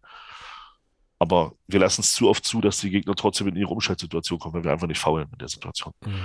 Aber 1.21 1.53
wir 1.67 1.79
lassen 1.79 2.01
es 2.01 2.13
zu 2.13 2.27
oft 2.27 2.43
zu, 2.43 2.61
dass 2.61 2.79
die 2.79 2.89
Gegner 2.89 3.13
trotzdem 3.13 3.47
in 3.47 3.55
ihre 3.55 3.69
Umschaltsituation 3.69 4.39
kommen, 4.39 4.55
weil 4.55 4.63
wir 4.63 4.71
einfach 4.71 4.87
nicht 4.87 4.97
faulen 4.97 5.27
in 5.31 5.37
der 5.37 5.49
Situation. 5.49 5.93
Mhm. 6.03 6.15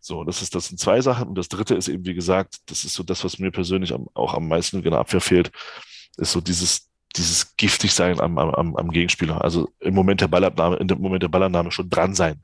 So, 0.00 0.24
das 0.24 0.40
ist, 0.40 0.54
das 0.54 0.68
sind 0.68 0.80
zwei 0.80 1.02
Sachen. 1.02 1.28
Und 1.28 1.34
das 1.34 1.50
dritte 1.50 1.74
ist 1.74 1.86
eben, 1.86 2.06
wie 2.06 2.14
gesagt, 2.14 2.56
das 2.64 2.82
ist 2.82 2.94
so 2.94 3.02
das, 3.02 3.22
was 3.24 3.38
mir 3.38 3.50
persönlich 3.50 3.92
am, 3.92 4.08
auch 4.14 4.32
am 4.32 4.48
meisten 4.48 4.78
in 4.78 4.84
der 4.84 5.00
Abwehr 5.00 5.20
fehlt, 5.20 5.50
ist 6.16 6.32
so 6.32 6.40
dieses, 6.40 6.88
dieses 7.14 7.58
giftig 7.58 7.92
sein 7.92 8.22
am, 8.22 8.38
am, 8.38 8.74
am 8.74 8.90
Gegenspieler. 8.90 9.44
Also 9.44 9.68
im 9.80 9.92
Moment 9.92 10.22
der 10.22 10.28
Ballabnahme, 10.28 10.76
in 10.76 10.88
dem 10.88 10.98
Moment 10.98 11.22
der 11.22 11.28
Ballannahme 11.28 11.70
schon 11.70 11.90
dran 11.90 12.14
sein. 12.14 12.42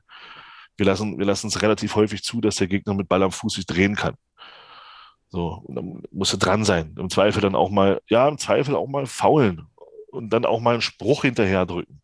Wir 0.77 0.85
lassen, 0.85 1.17
wir 1.17 1.25
lassen 1.25 1.47
es 1.47 1.63
relativ 1.63 1.95
häufig 1.95 2.21
zu, 2.21 2.39
dass 2.39 2.57
der 2.57 2.67
Gegner 2.67 2.93
mit 2.93 3.09
Ball 3.09 3.23
am 3.23 3.31
Fuß 3.31 3.55
sich 3.55 3.65
drehen 3.65 3.95
kann. 3.95 4.13
So, 5.29 5.63
und 5.63 5.73
dann 5.73 6.03
muss 6.11 6.31
er 6.31 6.37
dran 6.37 6.65
sein. 6.65 6.95
Im 6.99 7.09
Zweifel 7.09 7.41
dann 7.41 7.55
auch 7.55 7.71
mal, 7.71 7.99
ja, 8.07 8.27
im 8.27 8.37
Zweifel 8.37 8.75
auch 8.75 8.85
mal 8.85 9.07
faulen 9.07 9.65
und 10.15 10.29
dann 10.29 10.45
auch 10.45 10.59
mal 10.59 10.73
einen 10.73 10.81
Spruch 10.81 11.23
hinterher 11.23 11.65
drücken 11.65 12.01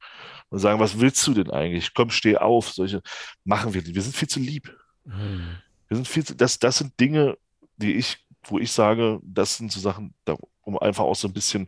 und 0.49 0.59
sagen, 0.59 0.80
was 0.80 0.99
willst 0.99 1.26
du 1.26 1.34
denn 1.34 1.49
eigentlich? 1.49 1.93
Komm, 1.93 2.09
steh 2.09 2.38
auf. 2.38 2.70
Solche 2.72 3.01
machen 3.43 3.74
wir 3.74 3.82
nicht. 3.82 3.95
Wir 3.95 4.01
sind 4.01 4.16
viel 4.16 4.28
zu 4.28 4.39
lieb. 4.39 4.76
Mhm. 5.05 5.57
Wir 5.88 5.97
sind 5.97 6.07
viel 6.07 6.26
zu, 6.26 6.36
das, 6.36 6.59
das 6.59 6.78
sind 6.78 6.99
Dinge, 6.99 7.38
die 7.78 7.93
ich, 7.93 8.18
wo 8.43 8.59
ich 8.59 8.72
sage, 8.72 9.20
das 9.24 9.57
sind 9.57 9.72
so 9.72 9.80
Sachen, 9.80 10.14
um 10.62 10.78
einfach 10.78 11.03
auch 11.03 11.16
so 11.16 11.28
ein 11.28 11.34
bisschen 11.34 11.68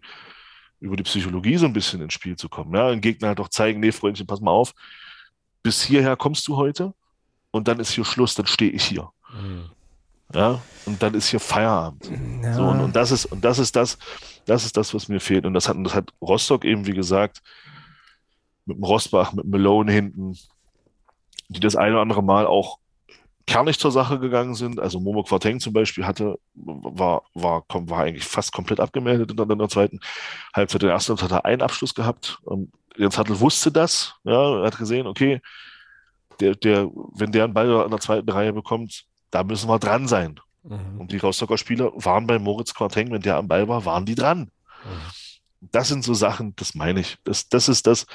über 0.80 0.98
die 0.98 1.04
Psychologie 1.04 1.58
so 1.58 1.66
ein 1.66 1.74
bisschen 1.74 2.02
ins 2.02 2.14
Spiel 2.14 2.36
zu 2.36 2.50
kommen. 2.50 2.76
Ja, 2.76 2.90
den 2.90 3.02
Gegner 3.02 3.30
halt 3.30 3.40
auch 3.40 3.50
zeigen, 3.50 3.80
nee, 3.80 3.92
Freundchen, 3.92 4.28
pass 4.28 4.42
mal 4.42 4.52
auf, 4.52 4.74
bis 5.64 5.82
hierher 5.82 6.18
kommst 6.18 6.48
du 6.48 6.58
heute 6.58 6.94
und 7.52 7.68
dann 7.68 7.80
ist 7.80 7.92
hier 7.92 8.04
Schluss, 8.04 8.36
dann 8.36 8.48
stehe 8.48 8.72
ich 8.72 8.84
hier. 8.84 9.10
Mhm. 9.34 9.70
Ja, 10.34 10.62
und 10.86 11.02
dann 11.02 11.14
ist 11.14 11.28
hier 11.28 11.40
Feierabend. 11.40 12.10
Ja. 12.42 12.54
So, 12.54 12.64
und, 12.64 12.82
und, 12.82 12.96
das 12.96 13.12
ist, 13.12 13.26
und 13.26 13.46
das 13.46 13.60
ist 13.60 13.76
das, 13.76 13.98
das 14.46 14.66
ist 14.66 14.78
das, 14.78 14.94
was 14.94 15.08
mir 15.08 15.20
fehlt. 15.20 15.46
Und 15.46 15.54
das 15.54 15.70
hat, 15.70 15.78
das 15.84 15.96
hat 15.96 16.12
Rostock 16.22 16.66
eben, 16.66 16.86
wie 16.86 16.94
gesagt, 16.94 17.42
mit 18.66 18.78
dem 18.78 18.84
Rosbach, 18.84 19.34
mit 19.34 19.46
Malone 19.46 19.92
hinten, 19.92 20.38
die 21.50 21.60
das 21.60 21.76
eine 21.76 21.94
oder 21.94 22.02
andere 22.02 22.24
Mal 22.24 22.46
auch 22.46 22.78
kernig 23.46 23.80
zur 23.80 23.92
Sache 23.92 24.20
gegangen 24.20 24.56
sind. 24.56 24.80
Also 24.80 25.00
Momo 25.00 25.24
Quarteng 25.24 25.60
zum 25.60 25.74
Beispiel 25.74 26.06
hatte, 26.06 26.40
war, 26.54 27.24
war, 27.34 27.66
war 27.70 28.00
eigentlich 28.00 28.24
fast 28.24 28.54
komplett 28.54 28.80
abgemeldet 28.80 29.32
in 29.32 29.58
der, 29.58 29.70
zweiten 29.70 30.00
Halbzeit. 30.56 30.84
In 30.84 30.88
der 30.88 30.96
ersten 30.96 31.20
hat 31.22 31.32
er 31.32 31.46
einen 31.46 31.62
Abschluss 31.62 31.94
gehabt. 31.94 32.40
Und 32.44 32.72
Jens 32.98 33.18
Hattel 33.18 33.40
wusste 33.40 33.72
das. 33.72 34.16
Ja, 34.24 34.60
er 34.60 34.68
hat 34.68 34.78
gesehen, 34.78 35.08
okay, 35.08 35.42
der, 36.40 36.56
der, 36.56 36.90
wenn 37.14 37.32
der 37.32 37.46
einen 37.46 37.54
Ball 37.54 37.84
in 37.84 37.92
der 37.92 38.00
zweiten 38.00 38.30
Reihe 38.30 38.54
bekommt, 38.54 39.06
da 39.32 39.44
müssen 39.44 39.70
wir 39.70 39.80
dran 39.80 40.08
sein. 40.08 40.40
Mhm. 40.64 41.02
Und 41.02 41.12
die 41.12 41.18
Rostocker 41.18 41.58
Spieler 41.58 41.92
waren 41.96 42.28
bei 42.28 42.40
Moritz 42.40 42.74
Quarteng, 42.74 43.12
wenn 43.12 43.22
der 43.22 43.38
am 43.38 43.48
Ball 43.48 43.68
war, 43.68 43.86
waren 43.86 44.06
die 44.06 44.16
dran. 44.16 44.52
Mhm. 44.84 45.70
Das 45.72 45.88
sind 45.88 46.04
so 46.04 46.14
Sachen, 46.14 46.56
das 46.56 46.76
meine 46.76 47.00
ich. 47.00 47.18
Das, 47.24 47.48
das 47.48 47.70
ist 47.70 47.88
das, 47.88 48.06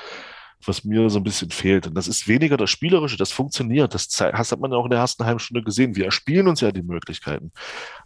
was 0.65 0.85
mir 0.85 1.09
so 1.09 1.19
ein 1.19 1.25
bisschen 1.25 1.51
fehlt. 1.51 1.87
Und 1.87 1.95
das 1.95 2.09
ist 2.09 2.27
weniger 2.27 2.57
das 2.57 2.71
Spielerische, 2.71 3.17
das 3.17 3.33
funktioniert. 3.33 3.95
Das 3.95 4.09
hat 4.21 4.61
man 4.61 4.73
ja 4.73 4.77
auch 4.77 4.85
in 4.85 4.91
der 4.91 5.01
ersten 5.01 5.25
halben 5.25 5.39
Stunde 5.39 5.63
gesehen. 5.63 5.95
Wir 5.95 6.07
erspielen 6.07 6.49
uns 6.49 6.61
ja 6.61 6.73
die 6.73 6.83
Möglichkeiten. 6.83 7.53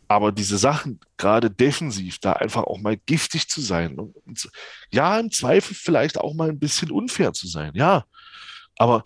Aber 0.07 0.33
diese 0.33 0.59
Sachen, 0.59 1.01
gerade 1.17 1.51
defensiv, 1.51 2.19
da 2.19 2.35
einfach 2.35 2.65
auch 2.65 2.79
mal 2.79 2.97
giftig 2.97 3.49
zu 3.49 3.61
sein 3.61 3.99
und, 3.99 4.15
und 4.27 4.51
ja, 4.93 5.19
im 5.19 5.31
Zweifel 5.31 5.75
vielleicht 5.75 6.19
auch 6.19 6.35
mal 6.35 6.51
ein 6.51 6.59
bisschen 6.59 6.91
unfair 6.91 7.33
zu 7.33 7.49
sein. 7.49 7.73
Ja, 7.75 8.05
aber 8.77 9.03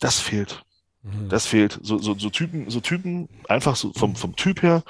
das 0.00 0.18
fehlt. 0.18 0.64
Mhm. 1.02 1.28
Das 1.28 1.46
fehlt. 1.46 1.78
So, 1.82 1.98
so, 1.98 2.14
so 2.18 2.30
Typen, 2.30 2.70
so 2.70 2.80
Typen, 2.80 3.28
einfach 3.48 3.76
so 3.76 3.92
vom, 3.92 4.16
vom 4.16 4.36
Typ 4.36 4.62
her, 4.62 4.82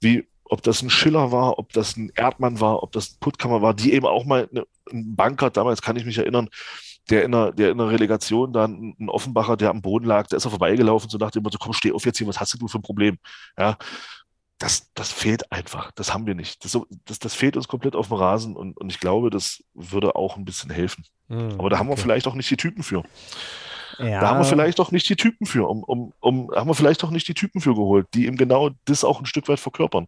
wie 0.00 0.26
ob 0.48 0.62
das 0.62 0.82
ein 0.82 0.90
Schiller 0.90 1.32
war, 1.32 1.58
ob 1.58 1.72
das 1.72 1.96
ein 1.96 2.12
Erdmann 2.14 2.60
war, 2.60 2.82
ob 2.82 2.92
das 2.92 3.12
ein 3.12 3.16
Puttkammer 3.20 3.62
war, 3.62 3.74
die 3.74 3.92
eben 3.92 4.06
auch 4.06 4.24
mal 4.24 4.48
eine, 4.50 4.64
ein 4.92 5.16
Banker, 5.16 5.50
damals 5.50 5.82
kann 5.82 5.96
ich 5.96 6.04
mich 6.04 6.18
erinnern, 6.18 6.48
der 7.10 7.24
in 7.24 7.32
der, 7.32 7.52
der 7.52 7.70
in 7.70 7.78
der 7.78 7.90
Relegation 7.90 8.52
dann 8.52 8.94
ein 8.98 9.08
Offenbacher, 9.08 9.56
der 9.56 9.70
am 9.70 9.82
Boden 9.82 10.06
lag, 10.06 10.26
der 10.28 10.36
ist 10.36 10.44
er 10.44 10.50
vorbeigelaufen, 10.50 11.10
so 11.10 11.18
nach 11.18 11.30
dem 11.30 11.42
Motto, 11.42 11.58
komm, 11.58 11.72
steh 11.72 11.92
auf 11.92 12.04
jetzt 12.04 12.18
hier, 12.18 12.26
was 12.26 12.40
hast 12.40 12.60
du 12.60 12.68
für 12.68 12.78
ein 12.78 12.82
Problem? 12.82 13.18
Ja, 13.58 13.76
das, 14.58 14.90
das 14.94 15.12
fehlt 15.12 15.52
einfach. 15.52 15.92
Das 15.92 16.14
haben 16.14 16.26
wir 16.26 16.34
nicht. 16.34 16.64
Das, 16.64 16.78
das, 17.04 17.18
das 17.18 17.34
fehlt 17.34 17.56
uns 17.56 17.68
komplett 17.68 17.94
auf 17.94 18.08
dem 18.08 18.16
Rasen 18.16 18.56
und, 18.56 18.76
und 18.76 18.90
ich 18.90 19.00
glaube, 19.00 19.30
das 19.30 19.62
würde 19.74 20.16
auch 20.16 20.36
ein 20.36 20.44
bisschen 20.44 20.70
helfen. 20.70 21.04
Hm, 21.28 21.56
Aber 21.58 21.68
da 21.68 21.78
haben 21.78 21.88
wir 21.88 21.96
vielleicht 21.96 22.26
auch 22.26 22.34
nicht 22.34 22.50
die 22.50 22.56
Typen 22.56 22.82
für. 22.82 23.02
Ja. 23.98 24.20
Da 24.20 24.28
haben 24.28 24.38
wir 24.38 24.44
vielleicht 24.44 24.80
auch 24.80 24.90
nicht 24.90 25.08
die 25.08 25.16
Typen 25.16 25.46
für, 25.46 25.68
um, 25.68 25.82
um, 25.82 26.12
um, 26.20 26.50
haben 26.54 26.68
wir 26.68 26.74
vielleicht 26.74 27.02
auch 27.04 27.10
nicht 27.10 27.28
die 27.28 27.34
Typen 27.34 27.60
für 27.60 27.74
geholt, 27.74 28.06
die 28.14 28.26
eben 28.26 28.36
genau 28.36 28.70
das 28.84 29.04
auch 29.04 29.20
ein 29.20 29.26
Stück 29.26 29.48
weit 29.48 29.60
verkörpern. 29.60 30.06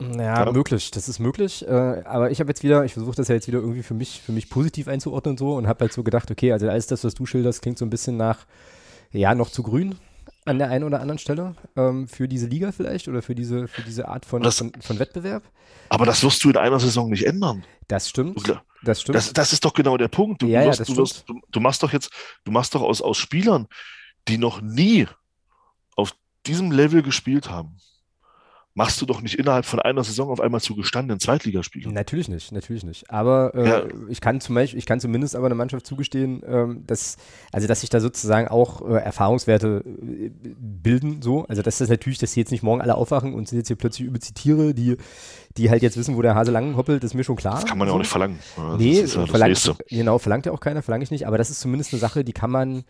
Ja, 0.00 0.44
ja, 0.44 0.52
möglich, 0.52 0.92
das 0.92 1.08
ist 1.08 1.18
möglich. 1.18 1.66
Äh, 1.66 1.72
aber 2.04 2.30
ich 2.30 2.38
habe 2.38 2.50
jetzt 2.50 2.62
wieder, 2.62 2.84
ich 2.84 2.92
versuche 2.92 3.16
das 3.16 3.26
ja 3.28 3.34
jetzt 3.34 3.48
wieder 3.48 3.58
irgendwie 3.58 3.82
für 3.82 3.94
mich, 3.94 4.20
für 4.20 4.30
mich 4.30 4.48
positiv 4.48 4.86
einzuordnen 4.86 5.32
und 5.32 5.38
so 5.38 5.56
und 5.56 5.66
habe 5.66 5.80
halt 5.80 5.92
so 5.92 6.04
gedacht, 6.04 6.30
okay, 6.30 6.52
also 6.52 6.68
alles 6.68 6.86
das, 6.86 7.02
was 7.02 7.14
du 7.14 7.26
schilderst, 7.26 7.62
klingt 7.62 7.78
so 7.78 7.84
ein 7.84 7.90
bisschen 7.90 8.16
nach, 8.16 8.46
ja, 9.10 9.34
noch 9.34 9.50
zu 9.50 9.64
grün 9.64 9.96
an 10.48 10.58
der 10.58 10.70
einen 10.70 10.84
oder 10.84 11.00
anderen 11.00 11.18
Stelle 11.18 11.54
ähm, 11.76 12.08
für 12.08 12.26
diese 12.26 12.46
Liga 12.46 12.72
vielleicht 12.72 13.08
oder 13.08 13.22
für 13.22 13.34
diese, 13.34 13.68
für 13.68 13.82
diese 13.82 14.08
Art 14.08 14.24
von, 14.24 14.42
das, 14.42 14.58
von, 14.58 14.72
von, 14.80 14.98
Wettbewerb. 14.98 15.42
Aber 15.88 16.06
das 16.06 16.22
wirst 16.22 16.42
du 16.42 16.50
in 16.50 16.56
einer 16.56 16.80
Saison 16.80 17.10
nicht 17.10 17.26
ändern. 17.26 17.64
Das 17.86 18.08
stimmt. 18.08 18.36
Das 18.82 19.00
stimmt. 19.02 19.16
Das, 19.16 19.32
das 19.32 19.52
ist 19.52 19.64
doch 19.64 19.74
genau 19.74 19.96
der 19.96 20.08
Punkt. 20.08 20.42
Du, 20.42 20.46
ja, 20.46 20.64
wirst, 20.64 20.80
ja, 20.80 20.84
du, 20.86 20.96
wirst, 20.96 21.28
du, 21.28 21.40
du 21.50 21.60
machst 21.60 21.82
doch 21.82 21.92
jetzt, 21.92 22.10
du 22.44 22.52
machst 22.52 22.74
doch 22.74 22.82
aus, 22.82 23.02
aus 23.02 23.18
Spielern, 23.18 23.66
die 24.26 24.38
noch 24.38 24.60
nie 24.60 25.06
auf 25.96 26.14
diesem 26.46 26.70
Level 26.72 27.02
gespielt 27.02 27.50
haben, 27.50 27.76
machst 28.74 29.00
du 29.00 29.06
doch 29.06 29.20
nicht 29.20 29.38
innerhalb 29.38 29.64
von 29.64 29.80
einer 29.80 30.04
Saison 30.04 30.30
auf 30.30 30.40
einmal 30.40 30.60
zu 30.60 30.76
gestandenen 30.76 31.18
Zweitligaspielern. 31.18 31.92
Natürlich 31.92 32.28
nicht, 32.28 32.52
natürlich 32.52 32.84
nicht. 32.84 33.10
Aber 33.10 33.52
äh, 33.54 33.68
ja. 33.68 33.82
ich 34.08 34.20
kann 34.20 34.40
zum 34.40 34.54
Beispiel, 34.54 34.78
ich 34.78 34.86
kann 34.86 35.00
zumindest 35.00 35.34
aber 35.34 35.46
einer 35.46 35.56
Mannschaft 35.56 35.84
zugestehen, 35.86 36.42
ähm, 36.46 36.84
dass, 36.86 37.16
also 37.50 37.66
dass 37.66 37.80
sich 37.80 37.90
da 37.90 37.98
sozusagen 38.00 38.46
auch 38.46 38.88
äh, 38.88 38.94
Erfahrungswerte 38.94 39.82
äh, 39.84 40.30
bilden, 40.58 41.22
so. 41.22 41.44
Also 41.46 41.62
dass 41.62 41.78
das 41.78 41.88
natürlich, 41.88 42.18
dass 42.18 42.32
sie 42.32 42.40
jetzt 42.40 42.52
nicht 42.52 42.62
morgen 42.62 42.80
alle 42.80 42.94
aufwachen 42.94 43.34
und 43.34 43.48
sind 43.48 43.58
jetzt 43.58 43.68
hier 43.68 43.76
plötzlich 43.76 44.06
übelst 44.06 44.34
Tiere, 44.36 44.74
die, 44.74 44.96
die 45.56 45.70
halt 45.70 45.82
jetzt 45.82 45.96
wissen, 45.96 46.16
wo 46.16 46.22
der 46.22 46.36
Hase 46.36 46.52
lang 46.52 46.76
hoppelt, 46.76 47.02
ist 47.02 47.14
mir 47.14 47.24
schon 47.24 47.36
klar. 47.36 47.56
Das 47.56 47.66
kann 47.66 47.78
man 47.78 47.88
ja 47.88 47.94
auch 47.94 47.98
nicht 47.98 48.10
verlangen. 48.10 48.38
Ja, 48.56 48.76
nee, 48.76 49.00
ja 49.00 49.26
verlangt, 49.26 49.76
genau, 49.88 50.18
verlangt 50.18 50.46
ja 50.46 50.52
auch 50.52 50.60
keiner, 50.60 50.82
verlange 50.82 51.02
ich 51.02 51.10
nicht, 51.10 51.26
aber 51.26 51.38
das 51.38 51.50
ist 51.50 51.60
zumindest 51.60 51.92
eine 51.92 52.00
Sache, 52.00 52.24
die 52.24 52.32
kann 52.32 52.50
man 52.50 52.84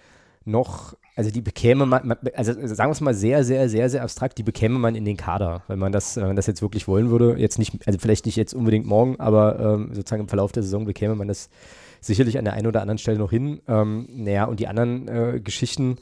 noch, 0.44 0.94
also 1.18 1.32
die 1.32 1.40
bekäme 1.40 1.84
man, 1.84 2.14
also 2.36 2.52
sagen 2.52 2.90
wir 2.90 2.92
es 2.92 3.00
mal 3.00 3.12
sehr, 3.12 3.42
sehr, 3.42 3.68
sehr, 3.68 3.90
sehr 3.90 4.04
abstrakt, 4.04 4.38
die 4.38 4.44
bekäme 4.44 4.78
man 4.78 4.94
in 4.94 5.04
den 5.04 5.16
Kader, 5.16 5.62
wenn 5.66 5.80
man 5.80 5.90
das, 5.90 6.16
wenn 6.16 6.28
man 6.28 6.36
das 6.36 6.46
jetzt 6.46 6.62
wirklich 6.62 6.86
wollen 6.86 7.10
würde. 7.10 7.34
Jetzt 7.36 7.58
nicht, 7.58 7.74
also 7.88 7.98
vielleicht 7.98 8.24
nicht 8.24 8.36
jetzt 8.36 8.54
unbedingt 8.54 8.86
morgen, 8.86 9.18
aber 9.18 9.58
ähm, 9.58 9.90
sozusagen 9.94 10.22
im 10.22 10.28
Verlauf 10.28 10.52
der 10.52 10.62
Saison 10.62 10.84
bekäme 10.84 11.16
man 11.16 11.26
das 11.26 11.50
sicherlich 12.00 12.38
an 12.38 12.44
der 12.44 12.54
einen 12.54 12.68
oder 12.68 12.82
anderen 12.82 12.98
Stelle 12.98 13.18
noch 13.18 13.30
hin. 13.30 13.60
Ähm, 13.66 14.06
naja, 14.12 14.44
und 14.44 14.60
die 14.60 14.68
anderen 14.68 15.08
äh, 15.08 15.40
Geschichten, 15.40 15.96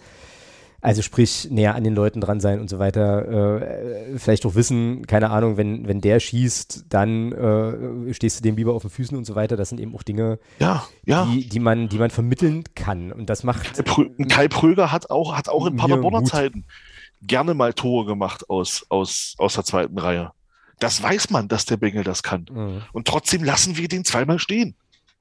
also 0.80 1.02
sprich, 1.02 1.48
näher 1.50 1.74
an 1.74 1.84
den 1.84 1.94
Leuten 1.94 2.20
dran 2.20 2.40
sein 2.40 2.60
und 2.60 2.68
so 2.68 2.78
weiter. 2.78 3.60
Äh, 3.62 4.18
vielleicht 4.18 4.46
auch 4.46 4.54
wissen, 4.54 5.06
keine 5.06 5.30
Ahnung, 5.30 5.56
wenn, 5.56 5.88
wenn 5.88 6.00
der 6.00 6.20
schießt, 6.20 6.86
dann 6.88 7.32
äh, 7.32 8.14
stehst 8.14 8.38
du 8.38 8.42
dem 8.42 8.56
lieber 8.56 8.74
auf 8.74 8.82
den 8.82 8.90
Füßen 8.90 9.16
und 9.16 9.24
so 9.24 9.34
weiter. 9.34 9.56
Das 9.56 9.70
sind 9.70 9.80
eben 9.80 9.94
auch 9.94 10.02
Dinge, 10.02 10.38
ja, 10.58 10.86
ja. 11.04 11.26
Die, 11.26 11.48
die, 11.48 11.60
man, 11.60 11.88
die 11.88 11.98
man 11.98 12.10
vermitteln 12.10 12.64
kann. 12.74 13.12
Und 13.12 13.30
das 13.30 13.42
macht. 13.42 13.82
Kai 14.28 14.48
Pröger 14.48 14.92
hat 14.92 15.10
auch, 15.10 15.36
hat 15.36 15.48
auch 15.48 15.66
in 15.66 15.76
Paderborner 15.76 16.24
Zeiten 16.24 16.64
gerne 17.22 17.54
mal 17.54 17.72
Tore 17.72 18.06
gemacht 18.06 18.48
aus, 18.50 18.86
aus, 18.88 19.34
aus 19.38 19.54
der 19.54 19.64
zweiten 19.64 19.98
Reihe. 19.98 20.32
Das 20.78 21.02
weiß 21.02 21.30
man, 21.30 21.48
dass 21.48 21.64
der 21.64 21.78
Bengel 21.78 22.04
das 22.04 22.22
kann. 22.22 22.46
Mhm. 22.50 22.82
Und 22.92 23.08
trotzdem 23.08 23.42
lassen 23.42 23.76
wir 23.76 23.88
den 23.88 24.04
zweimal 24.04 24.38
stehen. 24.38 24.74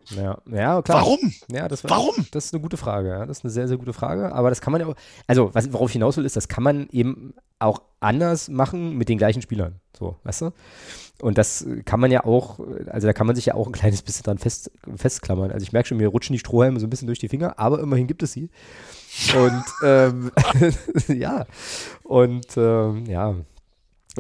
Ja, 0.10 0.38
ja 0.52 0.82
klar. 0.82 1.02
Warum? 1.02 1.34
Ja, 1.52 1.68
das 1.68 1.84
war, 1.84 1.92
Warum? 1.92 2.28
Das 2.32 2.46
ist 2.46 2.54
eine 2.54 2.62
gute 2.62 2.78
Frage. 2.78 3.10
Ja. 3.10 3.26
Das 3.26 3.40
ist 3.40 3.44
eine 3.44 3.52
sehr, 3.52 3.68
sehr 3.68 3.78
gute 3.78 3.94
Frage. 3.94 4.34
Aber 4.34 4.50
das 4.50 4.62
kann 4.62 4.72
man 4.72 4.82
ja 4.82 4.88
auch, 4.88 4.96
also 5.28 5.54
was, 5.54 5.72
worauf 5.74 5.90
ich 5.90 5.94
hinaus 5.94 6.18
will, 6.18 6.26
ist, 6.26 6.36
das 6.36 6.48
kann 6.48 6.64
man 6.64 6.88
eben 6.92 7.34
auch 7.60 7.82
anders 8.00 8.50
machen 8.50 8.98
mit 8.98 9.10
den 9.10 9.18
gleichen 9.18 9.42
Spielern. 9.42 9.80
So, 9.98 10.18
weißt 10.24 10.42
du? 10.42 10.52
Und 11.22 11.38
das 11.38 11.66
kann 11.86 12.00
man 12.00 12.12
ja 12.12 12.26
auch, 12.26 12.60
also 12.88 13.08
da 13.08 13.14
kann 13.14 13.26
man 13.26 13.36
sich 13.36 13.46
ja 13.46 13.54
auch 13.56 13.68
ein 13.68 13.74
kleines 13.74 14.02
bisschen 14.02 14.24
dran 14.24 14.38
fest, 14.38 14.70
festklammern. 14.96 15.52
Also 15.52 15.64
ich 15.64 15.72
merke 15.72 15.88
schon, 15.88 15.98
mir 15.98 16.08
rutschen 16.08 16.34
die 16.34 16.40
Strohhalme 16.40 16.80
so 16.80 16.88
ein 16.88 16.90
bisschen 16.90 17.08
durch 17.08 17.20
die 17.20 17.30
Finger, 17.30 17.58
aber 17.58 17.80
immerhin 17.80 18.08
gibt 18.08 18.22
es 18.22 18.34
sie. 18.34 18.50
Und 19.34 19.64
ähm, 19.84 20.32
ja, 21.08 21.46
und 22.04 22.46
ähm, 22.58 23.06
ja, 23.06 23.36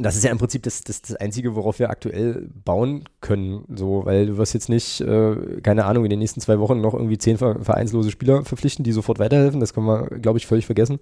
das 0.03 0.15
ist 0.15 0.23
ja 0.23 0.31
im 0.31 0.37
Prinzip 0.37 0.63
das, 0.63 0.81
das, 0.81 1.01
das 1.01 1.15
Einzige, 1.15 1.55
worauf 1.55 1.79
wir 1.79 1.89
aktuell 1.89 2.49
bauen 2.65 3.05
können. 3.21 3.63
So, 3.73 4.05
weil 4.05 4.25
du 4.25 4.37
wirst 4.37 4.53
jetzt 4.53 4.67
nicht, 4.67 4.99
äh, 5.01 5.61
keine 5.61 5.85
Ahnung, 5.85 6.03
in 6.03 6.09
den 6.09 6.19
nächsten 6.19 6.41
zwei 6.41 6.59
Wochen 6.59 6.81
noch 6.81 6.93
irgendwie 6.93 7.17
zehn 7.17 7.37
vereinslose 7.37 8.11
Spieler 8.11 8.43
verpflichten, 8.43 8.83
die 8.83 8.91
sofort 8.91 9.19
weiterhelfen. 9.19 9.59
Das 9.59 9.73
können 9.73 9.87
wir, 9.87 10.07
glaube 10.19 10.37
ich, 10.37 10.47
völlig 10.47 10.65
vergessen. 10.65 10.99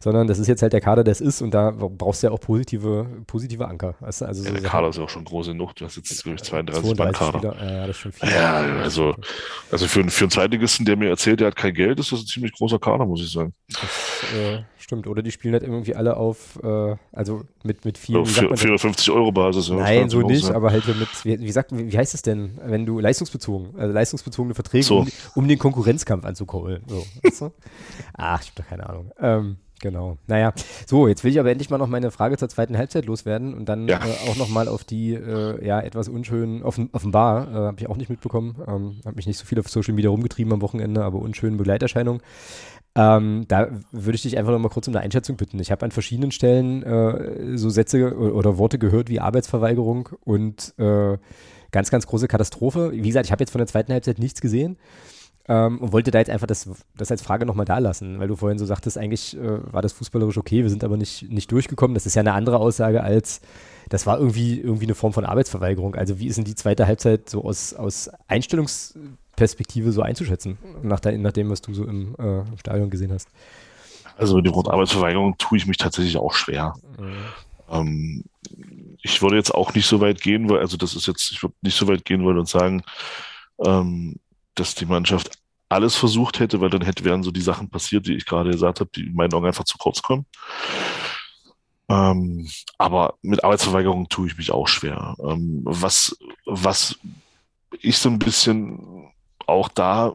Sondern 0.00 0.26
das 0.26 0.38
ist 0.38 0.48
jetzt 0.48 0.62
halt 0.62 0.72
der 0.72 0.80
Kader, 0.80 1.04
der 1.04 1.12
es 1.12 1.20
ist 1.20 1.42
und 1.42 1.52
da 1.52 1.70
brauchst 1.70 2.22
du 2.22 2.26
ja 2.26 2.32
auch 2.32 2.40
positive, 2.40 3.06
positive 3.26 3.68
Anker. 3.68 3.94
Weißt 4.00 4.22
du? 4.22 4.24
also 4.26 4.42
ja, 4.42 4.48
so 4.48 4.54
der 4.54 4.68
Kader 4.68 4.88
ist 4.88 4.96
ja 4.96 5.04
auch 5.04 5.08
schon 5.08 5.24
groß 5.24 5.46
genug. 5.48 5.76
Du 5.76 5.84
hast 5.84 5.96
jetzt, 5.96 6.22
glaube 6.22 6.36
ich, 6.36 6.42
32 6.42 6.96
Mann 6.96 7.12
Kader. 7.12 7.56
Ja, 7.60 7.86
das 7.86 7.90
ist 7.90 8.02
schon 8.02 8.12
viel. 8.12 8.28
Ja, 8.28 8.62
also, 8.82 9.14
also 9.70 9.86
für, 9.86 10.08
für 10.10 10.24
einen 10.24 10.30
Zweitligisten, 10.30 10.84
der 10.84 10.96
mir 10.96 11.08
erzählt, 11.08 11.40
der 11.40 11.48
hat 11.48 11.56
kein 11.56 11.74
Geld, 11.74 12.00
ist 12.00 12.10
das 12.10 12.20
ein 12.20 12.26
ziemlich 12.26 12.52
großer 12.52 12.78
Kader, 12.78 13.06
muss 13.06 13.22
ich 13.22 13.30
sagen. 13.30 13.52
Das, 13.68 14.24
äh, 14.36 14.62
Stimmt, 14.84 15.06
oder 15.06 15.22
die 15.22 15.30
spielen 15.30 15.54
halt 15.54 15.62
irgendwie 15.62 15.94
alle 15.94 16.18
auf, 16.18 16.62
äh, 16.62 16.96
also 17.10 17.44
mit, 17.62 17.86
mit 17.86 17.96
vielen. 17.96 18.23
Ja, 18.24 18.56
450 18.56 19.10
Euro 19.10 19.32
Basis. 19.32 19.68
Ja, 19.68 19.76
Nein, 19.76 20.08
so 20.08 20.20
nicht, 20.20 20.50
aber 20.50 20.70
halt 20.70 20.86
mit, 20.86 21.08
wie, 21.24 21.40
wie, 21.40 21.52
sagt, 21.52 21.70
wie, 21.72 21.96
heißt 21.96 22.14
es 22.14 22.22
denn, 22.22 22.58
wenn 22.64 22.86
du 22.86 23.00
leistungsbezogen, 23.00 23.78
also 23.78 23.92
leistungsbezogene 23.92 24.54
Verträge, 24.54 24.84
so. 24.84 24.98
um, 25.00 25.08
um, 25.34 25.48
den 25.48 25.58
Konkurrenzkampf 25.58 26.24
anzukoppeln. 26.24 26.82
So, 26.86 27.06
weißt 27.22 27.40
du? 27.42 27.52
Ach, 28.14 28.42
ich 28.42 28.48
hab 28.48 28.56
doch 28.56 28.66
keine 28.66 28.88
Ahnung. 28.88 29.10
Ähm, 29.20 29.56
Genau. 29.84 30.16
Naja, 30.26 30.54
so, 30.86 31.08
jetzt 31.08 31.24
will 31.24 31.32
ich 31.32 31.38
aber 31.38 31.50
endlich 31.50 31.68
mal 31.68 31.76
noch 31.76 31.88
meine 31.88 32.10
Frage 32.10 32.38
zur 32.38 32.48
zweiten 32.48 32.78
Halbzeit 32.78 33.04
loswerden 33.04 33.52
und 33.52 33.68
dann 33.68 33.86
ja. 33.86 33.98
äh, 33.98 34.30
auch 34.30 34.36
nochmal 34.36 34.66
auf 34.66 34.82
die 34.82 35.12
äh, 35.12 35.62
ja 35.62 35.78
etwas 35.78 36.08
unschönen, 36.08 36.62
offen, 36.62 36.88
offenbar, 36.92 37.48
äh, 37.50 37.54
habe 37.54 37.76
ich 37.80 37.86
auch 37.88 37.98
nicht 37.98 38.08
mitbekommen, 38.08 38.56
ähm, 38.66 39.00
habe 39.04 39.16
mich 39.16 39.26
nicht 39.26 39.36
so 39.36 39.44
viel 39.44 39.58
auf 39.58 39.68
Social 39.68 39.92
Media 39.92 40.08
rumgetrieben 40.08 40.54
am 40.54 40.62
Wochenende, 40.62 41.04
aber 41.04 41.18
unschönen 41.18 41.58
Begleiterscheinungen. 41.58 42.22
Ähm, 42.96 43.44
da 43.48 43.68
würde 43.90 44.14
ich 44.14 44.22
dich 44.22 44.38
einfach 44.38 44.52
noch 44.52 44.58
mal 44.60 44.68
kurz 44.68 44.86
um 44.86 44.94
eine 44.94 45.02
Einschätzung 45.02 45.36
bitten. 45.36 45.58
Ich 45.58 45.72
habe 45.72 45.84
an 45.84 45.90
verschiedenen 45.90 46.30
Stellen 46.30 46.82
äh, 46.84 47.56
so 47.56 47.68
Sätze 47.68 48.16
oder 48.16 48.56
Worte 48.56 48.78
gehört 48.78 49.08
wie 49.08 49.20
Arbeitsverweigerung 49.20 50.10
und 50.24 50.74
äh, 50.78 51.18
ganz, 51.72 51.90
ganz 51.90 52.06
große 52.06 52.28
Katastrophe. 52.28 52.92
Wie 52.92 53.02
gesagt, 53.02 53.26
ich 53.26 53.32
habe 53.32 53.42
jetzt 53.42 53.50
von 53.50 53.58
der 53.58 53.66
zweiten 53.66 53.92
Halbzeit 53.92 54.20
nichts 54.20 54.40
gesehen 54.40 54.76
ähm, 55.48 55.78
und 55.78 55.92
wollte 55.92 56.12
da 56.12 56.20
jetzt 56.20 56.30
einfach 56.30 56.46
das, 56.46 56.70
das 56.96 57.10
als 57.10 57.20
Frage 57.20 57.46
nochmal 57.46 57.66
da 57.66 57.78
lassen, 57.78 58.20
weil 58.20 58.28
du 58.28 58.36
vorhin 58.36 58.58
so 58.58 58.64
sagtest, 58.64 58.96
eigentlich 58.96 59.36
äh, 59.36 59.72
war 59.72 59.82
das 59.82 59.92
fußballerisch 59.92 60.38
okay, 60.38 60.62
wir 60.62 60.70
sind 60.70 60.84
aber 60.84 60.96
nicht, 60.96 61.28
nicht 61.30 61.50
durchgekommen. 61.50 61.94
Das 61.94 62.06
ist 62.06 62.14
ja 62.14 62.20
eine 62.20 62.32
andere 62.32 62.58
Aussage 62.58 63.02
als, 63.02 63.40
das 63.88 64.06
war 64.06 64.20
irgendwie, 64.20 64.60
irgendwie 64.60 64.86
eine 64.86 64.94
Form 64.94 65.12
von 65.12 65.24
Arbeitsverweigerung. 65.24 65.96
Also 65.96 66.20
wie 66.20 66.28
ist 66.28 66.36
denn 66.36 66.44
die 66.44 66.54
zweite 66.54 66.86
Halbzeit 66.86 67.28
so 67.28 67.44
aus, 67.44 67.74
aus 67.74 68.08
Einstellungs- 68.28 68.96
Perspektive 69.36 69.92
so 69.92 70.02
einzuschätzen, 70.02 70.58
nach, 70.82 71.00
de 71.00 71.16
nach 71.18 71.32
dem, 71.32 71.50
was 71.50 71.60
du 71.60 71.74
so 71.74 71.84
im, 71.84 72.14
äh, 72.18 72.40
im 72.40 72.58
Stadion 72.58 72.90
gesehen 72.90 73.12
hast? 73.12 73.28
Also 74.16 74.36
mit 74.36 74.46
dem 74.46 74.54
Wort 74.54 74.68
Arbeitsverweigerung 74.68 75.36
tue 75.38 75.58
ich 75.58 75.66
mich 75.66 75.76
tatsächlich 75.76 76.16
auch 76.16 76.34
schwer. 76.34 76.74
Mhm. 76.98 77.14
Ähm, 77.70 78.24
ich 79.02 79.20
würde 79.22 79.36
jetzt 79.36 79.54
auch 79.54 79.74
nicht 79.74 79.86
so 79.86 80.00
weit 80.00 80.20
gehen, 80.20 80.48
weil, 80.48 80.60
also 80.60 80.76
das 80.76 80.94
ist 80.94 81.06
jetzt, 81.06 81.32
ich 81.32 81.42
würde 81.42 81.54
nicht 81.62 81.76
so 81.76 81.88
weit 81.88 82.04
gehen 82.04 82.24
wollen 82.24 82.38
und 82.38 82.48
sagen, 82.48 82.82
ähm, 83.64 84.16
dass 84.54 84.74
die 84.74 84.86
Mannschaft 84.86 85.38
alles 85.68 85.96
versucht 85.96 86.38
hätte, 86.38 86.60
weil 86.60 86.70
dann 86.70 86.82
hätte, 86.82 87.04
wären 87.04 87.22
so 87.22 87.30
die 87.30 87.40
Sachen 87.40 87.68
passiert, 87.68 88.06
die 88.06 88.14
ich 88.14 88.26
gerade 88.26 88.50
gesagt 88.50 88.80
habe, 88.80 88.90
die 88.94 89.06
in 89.06 89.14
meinen 89.14 89.32
Augen 89.34 89.46
einfach 89.46 89.64
zu 89.64 89.78
kurz 89.78 90.02
kommen. 90.02 90.26
Ähm, 91.88 92.48
aber 92.78 93.14
mit 93.22 93.42
Arbeitsverweigerung 93.44 94.08
tue 94.08 94.28
ich 94.28 94.36
mich 94.36 94.52
auch 94.52 94.68
schwer. 94.68 95.16
Ähm, 95.22 95.62
was, 95.64 96.16
was 96.46 96.98
ich 97.80 97.98
so 97.98 98.08
ein 98.08 98.18
bisschen 98.18 99.10
auch 99.46 99.68
da 99.68 100.14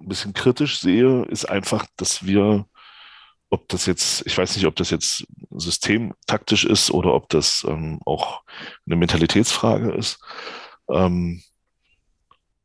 ein 0.00 0.08
bisschen 0.08 0.32
kritisch 0.32 0.80
sehe, 0.80 1.22
ist 1.24 1.44
einfach, 1.44 1.86
dass 1.96 2.26
wir, 2.26 2.66
ob 3.50 3.68
das 3.68 3.86
jetzt, 3.86 4.26
ich 4.26 4.36
weiß 4.36 4.56
nicht, 4.56 4.66
ob 4.66 4.76
das 4.76 4.90
jetzt 4.90 5.26
systemtaktisch 5.50 6.64
ist 6.64 6.90
oder 6.90 7.14
ob 7.14 7.28
das 7.28 7.64
ähm, 7.68 8.00
auch 8.04 8.42
eine 8.86 8.96
Mentalitätsfrage 8.96 9.92
ist. 9.92 10.18
Ähm, 10.90 11.42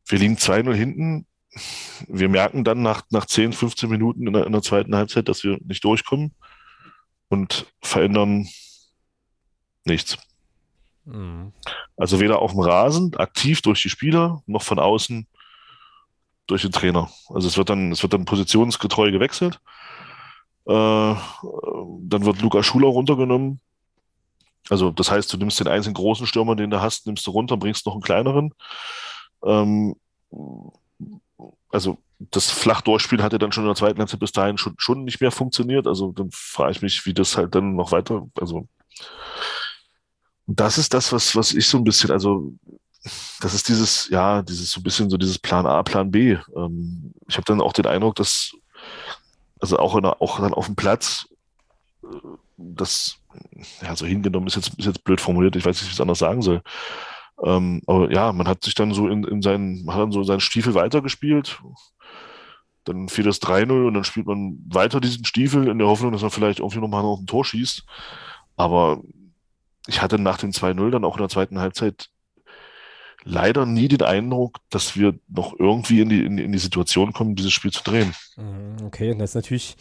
wir 0.07 0.19
liegen 0.19 0.36
2-0 0.36 0.73
hinten. 0.73 1.28
Wir 2.07 2.30
merken 2.30 2.63
dann 2.63 2.82
nach, 2.82 3.03
nach 3.09 3.25
10, 3.25 3.53
15 3.53 3.89
Minuten 3.89 4.28
in 4.28 4.34
der, 4.34 4.45
in 4.45 4.51
der 4.51 4.61
zweiten 4.61 4.95
Halbzeit, 4.95 5.28
dass 5.28 5.43
wir 5.43 5.57
nicht 5.63 5.84
durchkommen 5.84 6.34
und 7.30 7.65
verändern 7.82 8.47
nichts. 9.84 10.17
Mhm. 11.05 11.53
Also 11.95 12.19
weder 12.19 12.39
auf 12.39 12.51
dem 12.51 12.61
Rasen, 12.61 13.15
aktiv 13.15 13.61
durch 13.61 13.82
die 13.82 13.89
Spieler, 13.89 14.43
noch 14.45 14.61
von 14.61 14.80
außen 14.80 15.28
durch 16.47 16.63
den 16.63 16.71
Trainer. 16.71 17.09
Also 17.29 17.47
es 17.47 17.57
wird 17.57 17.69
dann, 17.69 17.91
es 17.91 18.01
wird 18.01 18.13
dann 18.13 18.25
positionsgetreu 18.25 19.11
gewechselt. 19.11 19.59
Äh, 20.65 20.71
dann 20.71 22.25
wird 22.25 22.41
Luca 22.41 22.63
Schuler 22.63 22.87
runtergenommen. 22.87 23.59
Also 24.69 24.91
das 24.91 25.11
heißt, 25.11 25.31
du 25.31 25.37
nimmst 25.37 25.59
den 25.59 25.67
einzigen 25.67 25.93
großen 25.93 26.25
Stürmer, 26.25 26.55
den 26.55 26.69
du 26.69 26.81
hast, 26.81 27.05
nimmst 27.05 27.25
du 27.27 27.31
runter, 27.31 27.57
bringst 27.57 27.85
noch 27.85 27.93
einen 27.93 28.01
kleineren. 28.01 28.53
Ähm, 29.43 29.95
also 31.69 31.97
das 32.19 32.49
Flachdurchspiel 32.49 33.21
hatte 33.21 33.39
dann 33.39 33.51
schon 33.51 33.63
in 33.63 33.69
der 33.69 33.75
zweiten 33.75 33.99
Halbzeit 33.99 34.19
bis 34.19 34.31
dahin 34.31 34.57
schon, 34.57 34.75
schon 34.77 35.03
nicht 35.03 35.21
mehr 35.21 35.31
funktioniert. 35.31 35.87
Also 35.87 36.11
dann 36.11 36.29
frage 36.31 36.71
ich 36.71 36.81
mich, 36.81 37.05
wie 37.05 37.13
das 37.13 37.37
halt 37.37 37.55
dann 37.55 37.75
noch 37.75 37.91
weiter, 37.91 38.27
also 38.39 38.67
das 40.47 40.77
ist 40.77 40.93
das, 40.93 41.11
was, 41.11 41.35
was 41.35 41.53
ich 41.53 41.67
so 41.67 41.77
ein 41.77 41.83
bisschen, 41.83 42.09
also 42.09 42.53
das 43.41 43.53
ist 43.53 43.69
dieses, 43.69 44.09
ja, 44.09 44.41
dieses 44.41 44.71
so 44.71 44.79
ein 44.79 44.83
bisschen 44.83 45.09
so 45.09 45.17
dieses 45.17 45.39
Plan 45.39 45.65
A, 45.65 45.83
Plan 45.83 46.11
B. 46.11 46.37
Ähm, 46.55 47.13
ich 47.27 47.35
habe 47.37 47.45
dann 47.45 47.61
auch 47.61 47.73
den 47.73 47.85
Eindruck, 47.85 48.15
dass, 48.15 48.51
also 49.59 49.77
auch, 49.77 49.95
in 49.95 50.05
auch 50.05 50.39
dann 50.39 50.53
auf 50.53 50.65
dem 50.65 50.75
Platz, 50.75 51.27
äh, 52.03 52.07
das, 52.57 53.17
ja, 53.81 53.95
so 53.95 54.05
hingenommen 54.05 54.47
ist 54.47 54.55
jetzt, 54.55 54.73
ist 54.77 54.85
jetzt 54.85 55.03
blöd 55.03 55.21
formuliert, 55.21 55.55
ich 55.55 55.65
weiß 55.65 55.75
nicht, 55.75 55.83
wie 55.83 55.87
ich 55.87 55.93
es 55.93 56.01
anders 56.01 56.19
sagen 56.19 56.41
soll. 56.41 56.61
Ähm, 57.43 57.81
aber 57.85 58.11
ja, 58.11 58.31
man 58.33 58.47
hat 58.47 58.63
sich 58.63 58.73
dann 58.73 58.93
so 58.93 59.07
in, 59.07 59.23
in 59.23 59.41
seinen, 59.41 59.87
hat 59.91 59.99
dann 59.99 60.11
so 60.11 60.23
seinen 60.23 60.39
Stiefel 60.39 60.73
weitergespielt. 60.73 61.61
Dann 62.83 63.09
fiel 63.09 63.25
das 63.25 63.41
3-0 63.41 63.87
und 63.87 63.93
dann 63.93 64.03
spielt 64.03 64.25
man 64.25 64.59
weiter 64.69 64.99
diesen 64.99 65.25
Stiefel 65.25 65.67
in 65.67 65.77
der 65.77 65.87
Hoffnung, 65.87 66.13
dass 66.13 66.21
man 66.21 66.31
vielleicht 66.31 66.59
irgendwie 66.59 66.79
nochmal 66.79 67.03
noch 67.03 67.19
ein 67.19 67.27
Tor 67.27 67.45
schießt. 67.45 67.83
Aber 68.55 69.01
ich 69.87 70.01
hatte 70.01 70.19
nach 70.19 70.37
dem 70.37 70.51
2-0 70.51 70.89
dann 70.89 71.05
auch 71.05 71.15
in 71.15 71.21
der 71.21 71.29
zweiten 71.29 71.59
Halbzeit 71.59 72.09
leider 73.24 73.65
nie 73.65 73.88
den 73.88 74.01
Eindruck, 74.01 74.59
dass 74.70 74.95
wir 74.95 75.15
noch 75.28 75.57
irgendwie 75.59 76.01
in 76.01 76.09
die, 76.09 76.24
in, 76.24 76.38
in 76.38 76.51
die 76.51 76.57
Situation 76.57 77.13
kommen, 77.13 77.36
dieses 77.36 77.51
Spiel 77.51 77.72
zu 77.72 77.84
drehen. 77.84 78.13
Mhm, 78.36 78.86
okay, 78.86 79.15
das 79.18 79.32
ist 79.32 79.36
natürlich, 79.36 79.76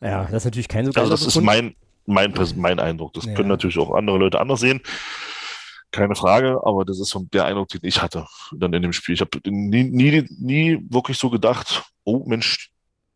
ja, 0.00 0.24
das 0.24 0.34
ist 0.34 0.44
natürlich 0.44 0.68
kein 0.68 0.90
so 0.90 0.92
Also 0.98 1.10
das 1.10 1.26
ist 1.26 1.40
mein, 1.40 1.74
mein, 2.06 2.34
mein 2.56 2.80
Eindruck. 2.80 3.12
Das 3.14 3.26
ja. 3.26 3.34
können 3.34 3.48
natürlich 3.48 3.78
auch 3.78 3.94
andere 3.94 4.18
Leute 4.18 4.40
anders 4.40 4.60
sehen. 4.60 4.80
Keine 5.90 6.14
Frage, 6.14 6.60
aber 6.64 6.86
das 6.86 6.98
ist 6.98 7.10
so 7.10 7.26
der 7.32 7.44
Eindruck, 7.44 7.68
den 7.68 7.80
ich 7.82 8.00
hatte 8.00 8.26
dann 8.56 8.72
in 8.72 8.82
dem 8.82 8.94
Spiel. 8.94 9.14
Ich 9.14 9.20
habe 9.20 9.38
nie, 9.44 9.84
nie, 9.84 10.26
nie 10.30 10.78
wirklich 10.88 11.18
so 11.18 11.28
gedacht, 11.28 11.82
oh 12.04 12.24
Mensch, 12.26 12.71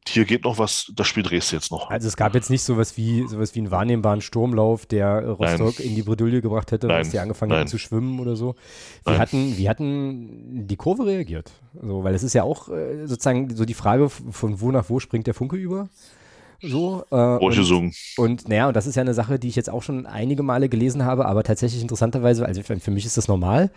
hier 0.08 0.24
geht 0.24 0.44
noch 0.44 0.58
was, 0.58 0.92
das 0.94 1.06
Spiel 1.06 1.22
drehst 1.22 1.52
du 1.52 1.56
jetzt 1.56 1.70
noch. 1.70 1.90
Also 1.90 2.08
es 2.08 2.16
gab 2.16 2.34
jetzt 2.34 2.50
nicht 2.50 2.62
sowas 2.62 2.96
wie 2.96 3.26
sowas 3.28 3.54
wie 3.54 3.60
einen 3.60 3.70
wahrnehmbaren 3.70 4.20
Sturmlauf, 4.20 4.86
der 4.86 5.26
Rostock 5.26 5.78
Nein. 5.78 5.88
in 5.88 5.94
die 5.94 6.02
Bredouille 6.02 6.40
gebracht 6.40 6.72
hätte, 6.72 6.88
dass 6.88 7.10
die 7.10 7.18
angefangen 7.18 7.50
Nein. 7.50 7.60
haben 7.60 7.68
zu 7.68 7.78
schwimmen 7.78 8.20
oder 8.20 8.36
so. 8.36 8.54
Wie 9.04 9.12
hatten, 9.12 9.56
wie 9.56 9.68
hatten 9.68 10.66
die 10.66 10.76
Kurve 10.76 11.06
reagiert? 11.06 11.52
So, 11.80 12.04
weil 12.04 12.14
es 12.14 12.22
ist 12.22 12.34
ja 12.34 12.42
auch 12.42 12.68
äh, 12.68 13.06
sozusagen 13.06 13.54
so 13.54 13.64
die 13.64 13.74
Frage, 13.74 14.08
von 14.08 14.60
wo 14.60 14.70
nach 14.70 14.88
wo 14.88 15.00
springt 15.00 15.26
der 15.26 15.34
Funke 15.34 15.56
über. 15.56 15.88
So, 16.62 17.04
äh, 17.10 17.16
und, 17.16 17.98
und 18.16 18.48
naja, 18.48 18.68
und 18.68 18.74
das 18.74 18.86
ist 18.86 18.94
ja 18.94 19.02
eine 19.02 19.14
Sache, 19.14 19.38
die 19.38 19.48
ich 19.48 19.56
jetzt 19.56 19.68
auch 19.68 19.82
schon 19.82 20.06
einige 20.06 20.42
Male 20.42 20.68
gelesen 20.68 21.04
habe, 21.04 21.26
aber 21.26 21.42
tatsächlich 21.42 21.82
interessanterweise, 21.82 22.46
also 22.46 22.62
für, 22.62 22.78
für 22.80 22.90
mich 22.90 23.04
ist 23.04 23.16
das 23.16 23.28
normal, 23.28 23.70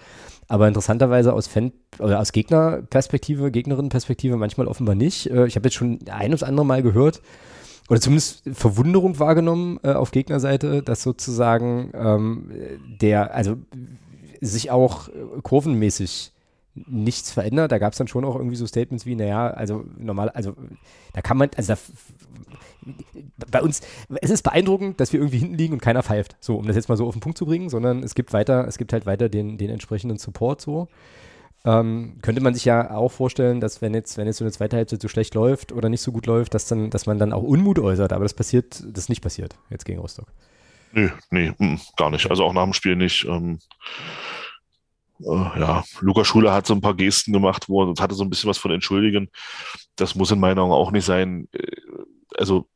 aber 0.49 0.67
interessanterweise 0.67 1.31
aus 1.31 1.47
Fan 1.47 1.71
oder 1.99 2.19
aus 2.19 2.33
Gegnerperspektive, 2.33 3.51
Gegnerinnenperspektive 3.51 4.35
manchmal 4.35 4.67
offenbar 4.67 4.95
nicht. 4.95 5.29
Äh, 5.29 5.45
ich 5.45 5.55
habe 5.55 5.67
jetzt 5.67 5.75
schon 5.75 5.99
ein 6.11 6.33
oder 6.33 6.47
andere 6.47 6.65
Mal 6.65 6.83
gehört, 6.83 7.21
oder 7.87 8.01
zumindest 8.01 8.43
Verwunderung 8.53 9.17
wahrgenommen 9.17 9.79
äh, 9.83 9.93
auf 9.93 10.11
Gegnerseite, 10.11 10.83
dass 10.83 11.01
sozusagen 11.01 11.91
ähm, 11.95 12.51
der, 13.01 13.33
also 13.33 13.57
sich 14.41 14.69
auch 14.69 15.09
kurvenmäßig 15.43 16.31
nichts 16.75 17.31
verändert. 17.31 17.71
Da 17.71 17.77
gab 17.77 17.93
es 17.93 17.97
dann 17.97 18.07
schon 18.07 18.25
auch 18.25 18.35
irgendwie 18.35 18.55
so 18.55 18.67
Statements 18.67 19.05
wie, 19.05 19.15
naja, 19.15 19.47
also 19.49 19.83
normal, 19.97 20.29
also 20.29 20.53
da 21.13 21.21
kann 21.21 21.37
man, 21.37 21.49
also 21.57 21.73
da, 21.73 21.79
bei 23.51 23.61
uns, 23.61 23.81
es 24.21 24.29
ist 24.29 24.43
beeindruckend, 24.43 24.99
dass 24.99 25.13
wir 25.13 25.19
irgendwie 25.19 25.39
hinten 25.39 25.55
liegen 25.55 25.73
und 25.73 25.81
keiner 25.81 26.03
pfeift, 26.03 26.35
so, 26.39 26.57
um 26.57 26.67
das 26.67 26.75
jetzt 26.75 26.89
mal 26.89 26.97
so 26.97 27.07
auf 27.07 27.15
den 27.15 27.21
Punkt 27.21 27.37
zu 27.37 27.45
bringen, 27.45 27.69
sondern 27.69 28.03
es 28.03 28.15
gibt 28.15 28.33
weiter, 28.33 28.67
es 28.67 28.77
gibt 28.77 28.93
halt 28.93 29.05
weiter 29.05 29.29
den, 29.29 29.57
den 29.57 29.69
entsprechenden 29.69 30.17
Support 30.17 30.61
so. 30.61 30.87
Ähm, 31.65 32.19
könnte 32.21 32.41
man 32.41 32.53
sich 32.53 32.63
ja 32.63 32.91
auch 32.91 33.11
vorstellen, 33.11 33.59
dass 33.59 33.81
wenn 33.81 33.93
jetzt, 33.93 34.17
wenn 34.17 34.27
jetzt 34.27 34.37
so 34.37 34.45
eine 34.45 34.51
zweite 34.51 34.77
Halbzeit 34.77 35.01
so 35.01 35.09
schlecht 35.09 35.35
läuft 35.35 35.73
oder 35.73 35.89
nicht 35.89 36.01
so 36.01 36.13
gut 36.13 36.25
läuft, 36.25 36.53
dass 36.53 36.65
dann, 36.67 36.89
dass 36.89 37.05
man 37.05 37.19
dann 37.19 37.33
auch 37.33 37.43
Unmut 37.43 37.79
äußert, 37.79 38.13
aber 38.13 38.23
das 38.23 38.33
passiert, 38.33 38.79
das 38.79 39.03
ist 39.03 39.09
nicht 39.09 39.21
passiert 39.21 39.55
jetzt 39.69 39.85
gegen 39.85 39.99
Rostock. 39.99 40.27
Nee, 40.93 41.11
nee, 41.31 41.51
mm, 41.57 41.79
gar 41.97 42.09
nicht. 42.09 42.29
Also 42.29 42.45
auch 42.45 42.53
nach 42.53 42.63
dem 42.63 42.73
Spiel 42.73 42.95
nicht. 42.95 43.25
Ähm, 43.25 43.59
äh, 45.19 45.59
ja, 45.59 45.83
Lukas 45.99 46.27
Schuler 46.27 46.53
hat 46.53 46.65
so 46.65 46.73
ein 46.73 46.81
paar 46.81 46.95
Gesten 46.95 47.33
gemacht, 47.33 47.67
wo 47.67 47.83
er 47.83 47.93
hatte 48.01 48.15
so 48.15 48.23
ein 48.23 48.29
bisschen 48.29 48.49
was 48.49 48.57
von 48.57 48.71
Entschuldigen. 48.71 49.29
Das 49.95 50.15
muss 50.15 50.31
in 50.31 50.39
meinen 50.39 50.59
Augen 50.59 50.71
auch 50.71 50.91
nicht 50.91 51.05
sein. 51.05 51.47
Äh, 52.39 52.41
also 52.41 52.67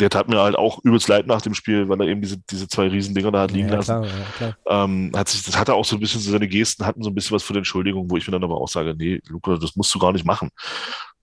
der 0.00 0.10
tat 0.10 0.28
mir 0.28 0.40
halt 0.40 0.56
auch 0.56 0.82
übelst 0.82 1.08
leid 1.08 1.26
nach 1.26 1.42
dem 1.42 1.54
Spiel, 1.54 1.88
weil 1.88 2.00
er 2.00 2.08
eben 2.08 2.22
diese, 2.22 2.38
diese 2.38 2.68
zwei 2.68 2.88
Riesendinger 2.88 3.30
da 3.30 3.42
hat 3.42 3.50
liegen 3.50 3.68
ja, 3.68 3.76
lassen. 3.76 4.02
Klar, 4.36 4.56
ja. 4.66 4.84
Ähm, 4.84 5.12
hat 5.14 5.28
sich, 5.28 5.42
das 5.42 5.58
hatte 5.58 5.74
auch 5.74 5.84
so 5.84 5.96
ein 5.96 6.00
bisschen, 6.00 6.20
seine 6.20 6.48
Gesten 6.48 6.86
hatten 6.86 7.02
so 7.02 7.10
ein 7.10 7.14
bisschen 7.14 7.34
was 7.34 7.42
für 7.42 7.52
die 7.52 7.58
Entschuldigung, 7.58 8.10
wo 8.10 8.16
ich 8.16 8.26
mir 8.26 8.32
dann 8.32 8.44
aber 8.44 8.56
auch 8.56 8.68
sage, 8.68 8.94
nee, 8.96 9.20
Luca, 9.28 9.56
das 9.56 9.76
musst 9.76 9.94
du 9.94 9.98
gar 9.98 10.12
nicht 10.12 10.24
machen. 10.24 10.50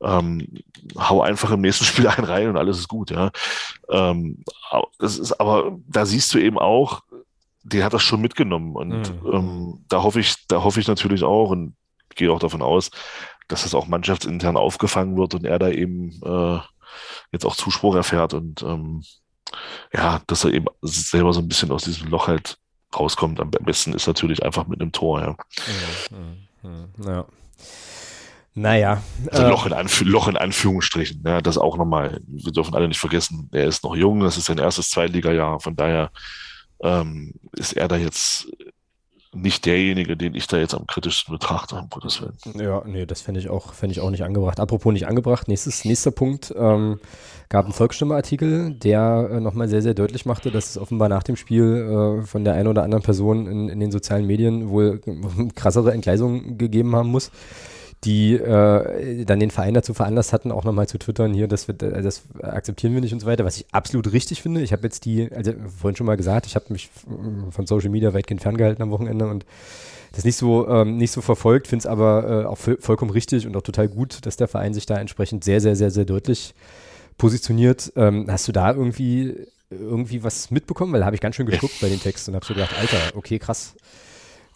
Ähm, 0.01 0.47
hau 0.95 1.21
einfach 1.21 1.51
im 1.51 1.61
nächsten 1.61 1.85
Spiel 1.85 2.07
einen 2.07 2.25
rein 2.25 2.49
und 2.49 2.57
alles 2.57 2.77
ist 2.77 2.87
gut, 2.87 3.11
ja. 3.11 3.31
Ähm, 3.89 4.43
das 4.99 5.17
ist, 5.17 5.33
aber 5.39 5.77
da 5.87 6.05
siehst 6.05 6.33
du 6.33 6.39
eben 6.39 6.59
auch, 6.59 7.01
der 7.63 7.83
hat 7.83 7.93
das 7.93 8.03
schon 8.03 8.21
mitgenommen 8.21 8.75
und 8.75 9.23
mhm. 9.23 9.33
ähm, 9.33 9.85
da 9.89 10.03
hoffe 10.03 10.19
ich, 10.19 10.47
da 10.47 10.63
hoffe 10.63 10.79
ich 10.79 10.87
natürlich 10.87 11.23
auch 11.23 11.49
und 11.49 11.75
gehe 12.15 12.31
auch 12.31 12.39
davon 12.39 12.61
aus, 12.61 12.91
dass 13.47 13.63
das 13.63 13.75
auch 13.75 13.87
mannschaftsintern 13.87 14.55
aufgefangen 14.55 15.17
wird 15.17 15.33
und 15.33 15.45
er 15.45 15.59
da 15.59 15.69
eben 15.69 16.11
äh, 16.23 16.59
jetzt 17.31 17.45
auch 17.45 17.55
Zuspruch 17.55 17.95
erfährt 17.95 18.33
und 18.33 18.61
ähm, 18.63 19.03
ja, 19.93 20.21
dass 20.27 20.43
er 20.43 20.53
eben 20.53 20.67
selber 20.81 21.33
so 21.33 21.39
ein 21.39 21.47
bisschen 21.47 21.71
aus 21.71 21.83
diesem 21.83 22.09
Loch 22.09 22.27
halt 22.27 22.57
rauskommt. 22.95 23.39
Am 23.39 23.49
besten 23.49 23.93
ist 23.93 24.07
natürlich 24.07 24.43
einfach 24.43 24.67
mit 24.67 24.81
einem 24.81 24.91
Tor, 24.91 25.21
ja. 25.21 25.35
Ja. 26.63 27.11
ja. 27.11 27.25
Naja. 28.53 29.03
Also 29.31 29.43
äh, 29.43 29.49
Loch, 29.49 29.65
in 29.67 29.73
Anf 29.73 30.01
Loch 30.01 30.27
in 30.27 30.37
Anführungsstrichen, 30.37 31.21
ja, 31.25 31.41
das 31.41 31.59
auch 31.59 31.77
nochmal, 31.77 32.19
wir 32.25 32.51
dürfen 32.51 32.73
alle 32.73 32.87
nicht 32.87 32.99
vergessen, 32.99 33.49
er 33.51 33.65
ist 33.65 33.83
noch 33.83 33.95
jung, 33.95 34.21
das 34.21 34.37
ist 34.37 34.45
sein 34.45 34.57
erstes 34.57 34.89
Zweitliga-Jahr, 34.89 35.59
von 35.59 35.75
daher 35.75 36.11
ähm, 36.81 37.35
ist 37.51 37.73
er 37.73 37.87
da 37.87 37.97
jetzt 37.97 38.47
nicht 39.41 39.65
derjenige, 39.65 40.17
den 40.17 40.35
ich 40.35 40.47
da 40.47 40.57
jetzt 40.57 40.73
am 40.73 40.87
kritischsten 40.87 41.33
betrachte, 41.33 41.75
um 41.75 41.89
Gottes 41.89 42.21
Willen. 42.21 42.59
Ja, 42.59 42.83
nee, 42.85 43.05
das 43.05 43.21
fände 43.21 43.39
ich 43.39 43.49
auch, 43.49 43.73
fände 43.73 43.91
ich 43.93 44.01
auch 44.01 44.09
nicht 44.09 44.23
angebracht. 44.23 44.59
Apropos 44.59 44.93
nicht 44.93 45.07
angebracht, 45.07 45.47
nächstes, 45.47 45.85
nächster 45.85 46.11
Punkt, 46.11 46.53
ähm, 46.57 46.99
gab 47.49 47.65
einen 47.65 47.73
Volksstimme-Artikel, 47.73 48.73
der 48.73 49.29
äh, 49.31 49.39
nochmal 49.39 49.69
sehr, 49.69 49.81
sehr 49.81 49.93
deutlich 49.93 50.25
machte, 50.25 50.51
dass 50.51 50.69
es 50.69 50.77
offenbar 50.77 51.09
nach 51.09 51.23
dem 51.23 51.35
Spiel 51.35 52.19
äh, 52.21 52.25
von 52.25 52.43
der 52.43 52.53
einen 52.53 52.67
oder 52.67 52.83
anderen 52.83 53.03
Person 53.03 53.47
in, 53.47 53.69
in 53.69 53.79
den 53.79 53.91
sozialen 53.91 54.25
Medien 54.25 54.69
wohl 54.69 55.01
krassere 55.55 55.93
Entgleisungen 55.93 56.57
gegeben 56.57 56.95
haben 56.95 57.09
muss 57.09 57.31
die 58.03 58.35
äh, 58.35 59.25
dann 59.25 59.39
den 59.39 59.51
Verein 59.51 59.73
dazu 59.73 59.93
veranlasst 59.93 60.31
hatten, 60.31 60.51
auch 60.51 60.63
nochmal 60.63 60.87
zu 60.87 60.97
twittern, 60.99 61.33
hier, 61.33 61.47
das, 61.47 61.67
wird, 61.67 61.81
äh, 61.81 62.01
das 62.01 62.23
akzeptieren 62.41 62.93
wir 62.93 63.01
nicht 63.01 63.13
und 63.13 63.19
so 63.19 63.27
weiter, 63.27 63.43
was 63.43 63.57
ich 63.57 63.65
absolut 63.71 64.11
richtig 64.11 64.41
finde. 64.41 64.61
Ich 64.61 64.71
habe 64.71 64.83
jetzt 64.83 65.05
die, 65.05 65.31
also 65.31 65.53
vorhin 65.79 65.95
schon 65.95 66.05
mal 66.05 66.17
gesagt, 66.17 66.45
ich 66.45 66.55
habe 66.55 66.65
mich 66.69 66.89
von 67.49 67.65
Social 67.65 67.89
Media 67.89 68.13
weitgehend 68.13 68.41
ferngehalten 68.41 68.83
am 68.83 68.91
Wochenende 68.91 69.27
und 69.27 69.45
das 70.13 70.23
nicht 70.23 70.37
so, 70.37 70.67
ähm, 70.67 70.97
nicht 70.97 71.11
so 71.11 71.21
verfolgt, 71.21 71.67
finde 71.67 71.81
es 71.81 71.85
aber 71.87 72.43
äh, 72.43 72.45
auch 72.45 72.57
vollkommen 72.57 73.11
richtig 73.11 73.45
und 73.45 73.55
auch 73.57 73.61
total 73.61 73.87
gut, 73.87 74.25
dass 74.25 74.37
der 74.37 74.47
Verein 74.47 74.73
sich 74.73 74.85
da 74.85 74.97
entsprechend 74.97 75.43
sehr, 75.43 75.59
sehr, 75.59 75.75
sehr, 75.75 75.91
sehr 75.91 76.05
deutlich 76.05 76.53
positioniert. 77.17 77.91
Ähm, 77.95 78.25
hast 78.29 78.47
du 78.47 78.51
da 78.51 78.73
irgendwie 78.73 79.35
irgendwie 79.69 80.23
was 80.23 80.51
mitbekommen? 80.51 80.93
Weil 80.93 81.01
da 81.01 81.05
habe 81.05 81.15
ich 81.15 81.21
ganz 81.21 81.35
schön 81.35 81.45
geguckt 81.45 81.75
bei 81.81 81.89
den 81.89 81.99
Texten 81.99 82.31
und 82.31 82.35
habe 82.35 82.45
so 82.45 82.53
gedacht, 82.53 82.75
Alter, 82.79 83.15
okay, 83.15 83.39
krass. 83.39 83.75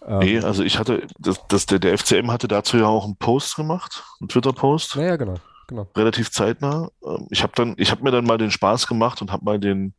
Nee, 0.08 0.38
ähm, 0.38 0.46
also 0.46 0.64
ich 0.64 0.80
hatte, 0.80 1.06
das, 1.20 1.40
das, 1.48 1.68
der, 1.68 1.80
der 1.80 1.98
FCM 1.98 2.32
hatte 2.32 2.48
dazu 2.48 2.78
ja 2.78 2.88
auch 2.88 3.06
einen 3.06 3.18
Post 3.18 3.56
gemacht, 3.56 4.04
einen 4.20 4.30
Twitter-Post. 4.30 4.96
Ja, 4.96 5.04
ja, 5.04 5.16
genau, 5.16 5.36
genau. 5.68 5.88
Relativ 5.96 6.32
zeitnah. 6.32 6.90
Ähm, 7.06 7.28
ich 7.30 7.44
habe 7.44 7.54
dann, 7.56 7.76
ich 7.78 7.92
habe 7.92 8.04
mir 8.04 8.12
dann 8.12 8.26
mal 8.26 8.38
den 8.38 8.52
Spaß 8.52 8.88
gemacht 8.88 9.22
und 9.22 9.32
habe 9.32 9.46
mal 9.46 9.60
den, 9.60 9.94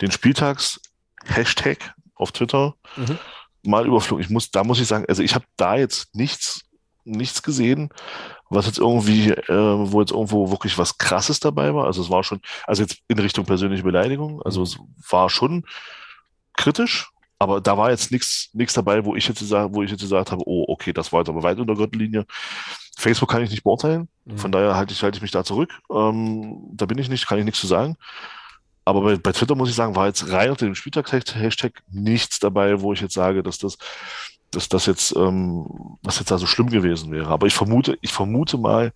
den 0.00 0.10
Spieltags-Hashtag 0.10 1.94
auf 2.14 2.32
Twitter 2.32 2.74
mhm. 2.96 3.18
mal 3.62 3.86
überflogen. 3.86 4.24
Ich 4.24 4.30
muss, 4.30 4.50
da 4.50 4.64
muss 4.64 4.80
ich 4.80 4.86
sagen, 4.86 5.04
also 5.08 5.22
ich 5.22 5.34
habe 5.34 5.44
da 5.56 5.76
jetzt 5.76 6.14
nichts, 6.14 6.62
nichts 7.04 7.42
gesehen, 7.42 7.90
was 8.48 8.66
jetzt 8.66 8.78
irgendwie, 8.78 9.30
äh, 9.30 9.92
wo 9.92 10.00
jetzt 10.00 10.12
irgendwo 10.12 10.50
wirklich 10.50 10.78
was 10.78 10.96
Krasses 10.96 11.38
dabei 11.40 11.74
war. 11.74 11.84
Also 11.84 12.00
es 12.00 12.08
war 12.08 12.24
schon, 12.24 12.40
also 12.66 12.82
jetzt 12.82 12.98
in 13.08 13.18
Richtung 13.18 13.44
persönliche 13.44 13.82
Beleidigung. 13.82 14.40
Also 14.42 14.62
es 14.62 14.78
war 15.10 15.28
schon 15.28 15.66
kritisch, 16.56 17.10
aber 17.44 17.60
da 17.60 17.76
war 17.76 17.90
jetzt 17.90 18.10
nichts 18.10 18.72
dabei, 18.72 19.04
wo 19.04 19.14
ich 19.14 19.28
jetzt 19.28 19.38
gesagt, 19.38 19.74
wo 19.74 19.82
ich 19.82 19.90
jetzt 19.90 20.00
gesagt 20.00 20.32
habe, 20.32 20.42
oh, 20.46 20.64
okay, 20.66 20.94
das 20.94 21.12
war 21.12 21.20
jetzt 21.20 21.28
aber 21.28 21.42
weit 21.42 21.58
unter 21.58 21.74
Gürtellinie. 21.74 22.24
Facebook 22.96 23.28
kann 23.28 23.42
ich 23.42 23.50
nicht 23.50 23.64
beurteilen, 23.64 24.08
mhm. 24.24 24.38
von 24.38 24.50
daher 24.50 24.76
halte 24.76 24.94
ich, 24.94 25.02
halte 25.02 25.18
ich 25.18 25.22
mich 25.22 25.30
da 25.30 25.44
zurück. 25.44 25.70
Ähm, 25.90 26.70
da 26.72 26.86
bin 26.86 26.96
ich 26.96 27.10
nicht, 27.10 27.26
kann 27.26 27.38
ich 27.38 27.44
nichts 27.44 27.60
zu 27.60 27.66
sagen. 27.66 27.96
Aber 28.86 29.02
bei, 29.02 29.16
bei 29.16 29.32
Twitter 29.32 29.54
muss 29.54 29.68
ich 29.68 29.74
sagen, 29.74 29.94
war 29.94 30.06
jetzt 30.06 30.30
rein 30.30 30.50
unter 30.50 30.64
dem 30.64 30.74
Spieltag-Hashtag 30.74 31.82
nichts 31.90 32.38
dabei, 32.38 32.80
wo 32.80 32.94
ich 32.94 33.00
jetzt 33.02 33.14
sage, 33.14 33.42
dass 33.42 33.58
das, 33.58 33.76
dass 34.50 34.70
das 34.70 34.86
jetzt, 34.86 35.14
ähm, 35.14 35.98
was 36.02 36.18
jetzt 36.18 36.30
da 36.30 36.38
so 36.38 36.46
schlimm 36.46 36.70
gewesen 36.70 37.12
wäre. 37.12 37.28
Aber 37.28 37.46
ich 37.46 37.54
vermute, 37.54 37.98
ich 38.00 38.12
vermute 38.12 38.56
mal, 38.56 38.92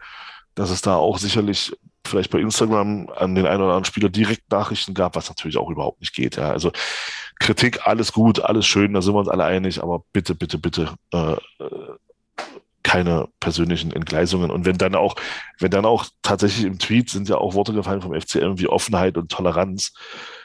dass 0.55 0.71
es 0.71 0.81
da 0.81 0.97
auch 0.97 1.19
sicherlich 1.19 1.77
vielleicht 2.07 2.31
bei 2.31 2.41
Instagram 2.41 3.09
an 3.15 3.35
den 3.35 3.47
einen 3.47 3.63
oder 3.63 3.71
anderen 3.71 3.85
Spieler 3.85 4.09
direkt 4.09 4.51
Nachrichten 4.51 4.95
gab, 4.95 5.17
was 5.17 5.29
natürlich 5.29 5.57
auch 5.57 5.71
überhaupt 5.71 6.01
nicht 6.01 6.15
geht. 6.15 6.37
Ja. 6.37 6.51
Also 6.51 6.73
Kritik, 7.39 7.87
alles 7.87 8.13
gut, 8.13 8.41
alles 8.41 8.67
schön, 8.67 8.95
da 8.95 9.03
sind 9.03 9.15
wir 9.15 9.19
uns 9.19 9.29
alle 9.29 9.45
einig, 9.45 9.83
aber 9.83 10.03
bitte, 10.13 10.35
bitte, 10.35 10.59
bitte 10.59 10.95
äh, 11.13 11.37
keine 12.83 13.29
persönlichen 13.39 13.93
Entgleisungen. 13.93 14.51
Und 14.51 14.65
wenn 14.65 14.79
dann 14.79 14.95
auch, 14.95 15.17
wenn 15.59 15.71
dann 15.71 15.85
auch 15.85 16.07
tatsächlich 16.23 16.65
im 16.65 16.79
Tweet 16.79 17.11
sind 17.11 17.29
ja 17.29 17.37
auch 17.37 17.55
Worte 17.55 17.75
gefallen 17.75 18.01
vom 18.01 18.19
FCM 18.19 18.59
wie 18.59 18.69
Offenheit 18.69 19.19
und 19.19 19.31
Toleranz. 19.31 19.93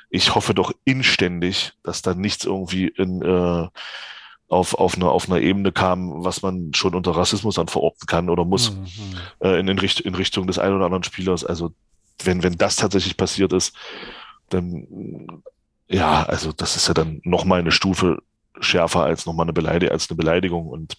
Ich 0.10 0.36
hoffe 0.36 0.54
doch 0.54 0.74
inständig, 0.84 1.74
dass 1.84 2.02
da 2.02 2.14
nichts 2.14 2.46
irgendwie 2.46 2.88
in 2.88 3.22
äh, 3.22 3.68
auf, 4.48 4.76
auf, 4.76 4.96
einer, 4.96 5.12
auf 5.12 5.30
einer 5.30 5.42
Ebene 5.42 5.72
kam, 5.72 6.24
was 6.24 6.42
man 6.42 6.74
schon 6.74 6.96
unter 6.96 7.12
Rassismus 7.12 7.56
dann 7.56 7.68
verorten 7.68 8.06
kann 8.06 8.30
oder 8.30 8.46
muss 8.46 8.72
mhm. 8.72 8.86
äh, 9.40 9.60
in, 9.60 9.68
in, 9.68 9.80
Richt 9.80 10.00
in 10.02 10.16
Richtung 10.16 10.48
des 10.48 10.60
einen 10.60 10.76
oder 10.76 10.86
anderen 10.86 11.04
Spielers. 11.04 11.44
Also 11.44 11.72
wenn, 12.24 12.44
wenn 12.44 12.58
das 12.58 12.76
tatsächlich 12.76 13.18
passiert 13.18 13.54
ist, 13.54 13.76
dann 14.50 15.42
ja, 15.88 16.24
also 16.24 16.52
das 16.52 16.76
ist 16.76 16.88
ja 16.88 16.94
dann 16.94 17.22
nochmal 17.24 17.60
eine 17.60 17.72
Stufe 17.72 18.20
schärfer 18.60 19.04
als 19.04 19.26
nochmal 19.26 19.46
eine 19.46 19.54
Beleidigung, 19.54 19.94
als 19.94 20.10
eine 20.10 20.18
Beleidigung 20.18 20.68
und 20.68 20.98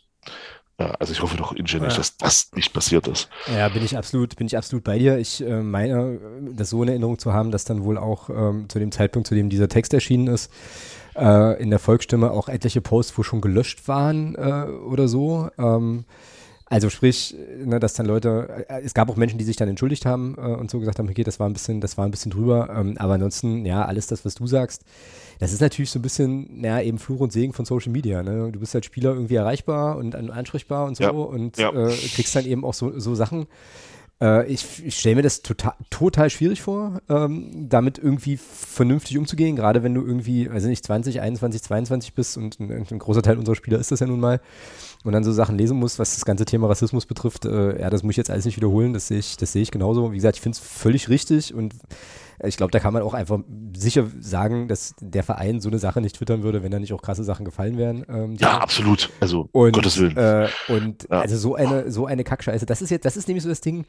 ja, 0.78 0.90
also 0.92 1.12
ich 1.12 1.22
hoffe 1.22 1.36
doch 1.36 1.52
inständig, 1.52 1.92
ja. 1.92 1.98
dass 1.98 2.16
das 2.16 2.50
nicht 2.54 2.72
passiert 2.72 3.06
ist. 3.06 3.28
Ja, 3.54 3.68
bin 3.68 3.84
ich 3.84 3.96
absolut, 3.96 4.34
bin 4.34 4.48
ich 4.48 4.56
absolut 4.56 4.82
bei 4.82 4.98
dir. 4.98 5.18
Ich 5.18 5.40
äh, 5.40 5.62
meine, 5.62 6.18
das 6.52 6.70
so 6.70 6.82
in 6.82 6.88
Erinnerung 6.88 7.18
zu 7.18 7.32
haben, 7.32 7.52
dass 7.52 7.64
dann 7.64 7.84
wohl 7.84 7.96
auch 7.96 8.28
ähm, 8.28 8.68
zu 8.68 8.80
dem 8.80 8.90
Zeitpunkt, 8.90 9.28
zu 9.28 9.36
dem 9.36 9.50
dieser 9.50 9.68
Text 9.68 9.94
erschienen 9.94 10.26
ist, 10.26 10.50
äh, 11.16 11.62
in 11.62 11.70
der 11.70 11.78
Volksstimme 11.78 12.30
auch 12.30 12.48
etliche 12.48 12.80
Posts, 12.80 13.16
wo 13.18 13.22
schon 13.22 13.40
gelöscht 13.40 13.86
waren 13.88 14.34
äh, 14.34 14.66
oder 14.70 15.08
so. 15.08 15.48
Ähm, 15.58 16.04
also 16.66 16.88
sprich, 16.88 17.36
ne, 17.64 17.78
dass 17.78 17.94
dann 17.94 18.06
Leute, 18.06 18.66
äh, 18.68 18.80
es 18.82 18.94
gab 18.94 19.10
auch 19.10 19.16
Menschen, 19.16 19.38
die 19.38 19.44
sich 19.44 19.56
dann 19.56 19.68
entschuldigt 19.68 20.06
haben 20.06 20.34
äh, 20.38 20.40
und 20.40 20.70
so 20.70 20.80
gesagt 20.80 20.98
haben, 20.98 21.08
okay, 21.08 21.22
das 21.22 21.38
war 21.38 21.48
ein 21.48 21.52
bisschen, 21.52 21.80
das 21.80 21.98
war 21.98 22.04
ein 22.04 22.10
bisschen 22.10 22.32
drüber. 22.32 22.70
Ähm, 22.74 22.96
aber 22.98 23.14
ansonsten, 23.14 23.66
ja, 23.66 23.84
alles 23.84 24.06
das, 24.06 24.24
was 24.24 24.34
du 24.34 24.46
sagst, 24.46 24.82
das 25.38 25.52
ist 25.52 25.60
natürlich 25.60 25.90
so 25.90 25.98
ein 25.98 26.02
bisschen, 26.02 26.60
naja, 26.60 26.80
eben 26.80 26.98
Fluch 26.98 27.20
und 27.20 27.32
Segen 27.32 27.52
von 27.52 27.64
Social 27.64 27.92
Media. 27.92 28.22
Ne? 28.22 28.50
Du 28.50 28.60
bist 28.60 28.74
als 28.74 28.86
Spieler 28.86 29.12
irgendwie 29.12 29.34
erreichbar 29.34 29.98
und 29.98 30.14
ansprechbar 30.14 30.86
und 30.86 30.96
so 30.96 31.04
ja. 31.04 31.10
und 31.10 31.58
ja. 31.58 31.70
Äh, 31.70 31.92
kriegst 32.14 32.34
dann 32.34 32.46
eben 32.46 32.64
auch 32.64 32.74
so, 32.74 32.98
so 32.98 33.14
Sachen 33.14 33.46
äh, 34.20 34.46
ich, 34.46 34.84
ich 34.84 34.98
stelle 34.98 35.16
mir 35.16 35.22
das 35.22 35.42
total, 35.42 35.74
total 35.90 36.30
schwierig 36.30 36.62
vor, 36.62 37.00
ähm, 37.08 37.68
damit 37.68 37.98
irgendwie 37.98 38.36
vernünftig 38.36 39.18
umzugehen, 39.18 39.56
gerade 39.56 39.82
wenn 39.82 39.94
du 39.94 40.02
irgendwie, 40.04 40.48
also 40.48 40.68
nicht 40.68 40.84
20, 40.84 41.20
21, 41.20 41.62
22 41.62 42.14
bist 42.14 42.36
und 42.36 42.60
ein, 42.60 42.86
ein, 42.90 42.98
großer 42.98 43.22
Teil 43.22 43.38
unserer 43.38 43.56
Spieler 43.56 43.78
ist 43.78 43.90
das 43.92 44.00
ja 44.00 44.06
nun 44.06 44.20
mal 44.20 44.40
und 45.04 45.12
dann 45.12 45.24
so 45.24 45.32
Sachen 45.32 45.58
lesen 45.58 45.78
musst, 45.78 45.98
was 45.98 46.14
das 46.14 46.24
ganze 46.24 46.44
Thema 46.44 46.68
Rassismus 46.68 47.06
betrifft. 47.06 47.44
Äh, 47.44 47.80
ja, 47.80 47.90
das 47.90 48.02
muss 48.02 48.12
ich 48.12 48.18
jetzt 48.18 48.30
alles 48.30 48.44
nicht 48.44 48.56
wiederholen, 48.56 48.92
das 48.92 49.08
sehe 49.08 49.18
ich, 49.18 49.36
das 49.36 49.52
sehe 49.52 49.62
ich 49.62 49.70
genauso. 49.70 50.12
Wie 50.12 50.16
gesagt, 50.16 50.36
ich 50.36 50.42
finde 50.42 50.56
es 50.56 50.64
völlig 50.64 51.08
richtig 51.08 51.54
und 51.54 51.74
ich 52.42 52.56
glaube, 52.56 52.70
da 52.70 52.78
kann 52.78 52.92
man 52.92 53.02
auch 53.02 53.14
einfach 53.14 53.40
sicher 53.76 54.06
sagen, 54.20 54.68
dass 54.68 54.94
der 55.00 55.22
Verein 55.22 55.60
so 55.60 55.68
eine 55.68 55.78
Sache 55.78 56.00
nicht 56.00 56.16
twittern 56.16 56.42
würde, 56.42 56.62
wenn 56.62 56.70
da 56.70 56.78
nicht 56.78 56.92
auch 56.92 57.02
krasse 57.02 57.24
Sachen 57.24 57.44
gefallen 57.44 57.76
wären. 57.78 58.04
Ähm, 58.08 58.36
ja, 58.38 58.58
absolut. 58.58 59.10
Also, 59.20 59.48
und, 59.52 59.72
Gottes 59.72 59.98
Willen. 59.98 60.16
Äh, 60.16 60.48
und 60.68 61.08
ja. 61.10 61.20
also 61.20 61.36
so 61.36 61.54
eine, 61.54 61.90
so 61.90 62.06
eine 62.06 62.24
Kackscheiße. 62.24 62.66
Das 62.66 62.82
ist 62.82 62.90
jetzt, 62.90 63.04
das 63.04 63.16
ist 63.16 63.28
nämlich 63.28 63.42
so 63.42 63.48
das 63.48 63.60
Ding. 63.60 63.86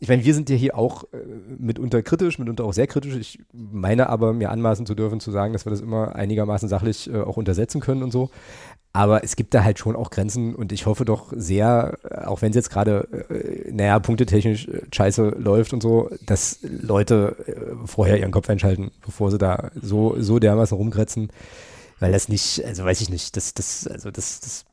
Ich 0.00 0.08
meine, 0.08 0.24
wir 0.24 0.34
sind 0.34 0.50
ja 0.50 0.56
hier 0.56 0.76
auch 0.76 1.04
äh, 1.12 1.18
mitunter 1.58 2.02
kritisch, 2.02 2.38
mitunter 2.38 2.64
auch 2.64 2.72
sehr 2.72 2.88
kritisch. 2.88 3.14
Ich 3.14 3.38
meine 3.52 4.08
aber, 4.08 4.32
mir 4.32 4.50
anmaßen 4.50 4.84
zu 4.84 4.94
dürfen, 4.94 5.20
zu 5.20 5.30
sagen, 5.30 5.52
dass 5.52 5.64
wir 5.64 5.70
das 5.70 5.80
immer 5.80 6.16
einigermaßen 6.16 6.68
sachlich 6.68 7.08
äh, 7.08 7.20
auch 7.20 7.36
untersetzen 7.36 7.80
können 7.80 8.02
und 8.02 8.10
so. 8.10 8.30
Aber 8.94 9.24
es 9.24 9.36
gibt 9.36 9.54
da 9.54 9.64
halt 9.64 9.78
schon 9.78 9.96
auch 9.96 10.10
Grenzen 10.10 10.54
und 10.54 10.70
ich 10.70 10.84
hoffe 10.84 11.06
doch 11.06 11.32
sehr, 11.34 11.98
auch 12.26 12.42
wenn 12.42 12.50
es 12.50 12.56
jetzt 12.56 12.70
gerade, 12.70 13.08
äh, 13.30 13.72
naja, 13.72 13.98
punktetechnisch 13.98 14.68
äh, 14.68 14.82
scheiße 14.92 15.30
läuft 15.38 15.72
und 15.72 15.82
so, 15.82 16.10
dass 16.26 16.58
Leute 16.62 17.36
äh, 17.46 17.86
vorher 17.86 18.18
ihren 18.18 18.32
Kopf 18.32 18.50
einschalten, 18.50 18.90
bevor 19.04 19.30
sie 19.30 19.38
da 19.38 19.70
so, 19.80 20.16
so 20.20 20.38
dermaßen 20.38 20.76
rumgrätzen. 20.76 21.30
Weil 22.00 22.12
das 22.12 22.28
nicht, 22.28 22.62
also 22.66 22.84
weiß 22.84 23.00
ich 23.00 23.08
nicht, 23.08 23.36
das, 23.36 23.54
das, 23.54 23.86
also 23.86 24.10
das, 24.10 24.40
das 24.40 24.64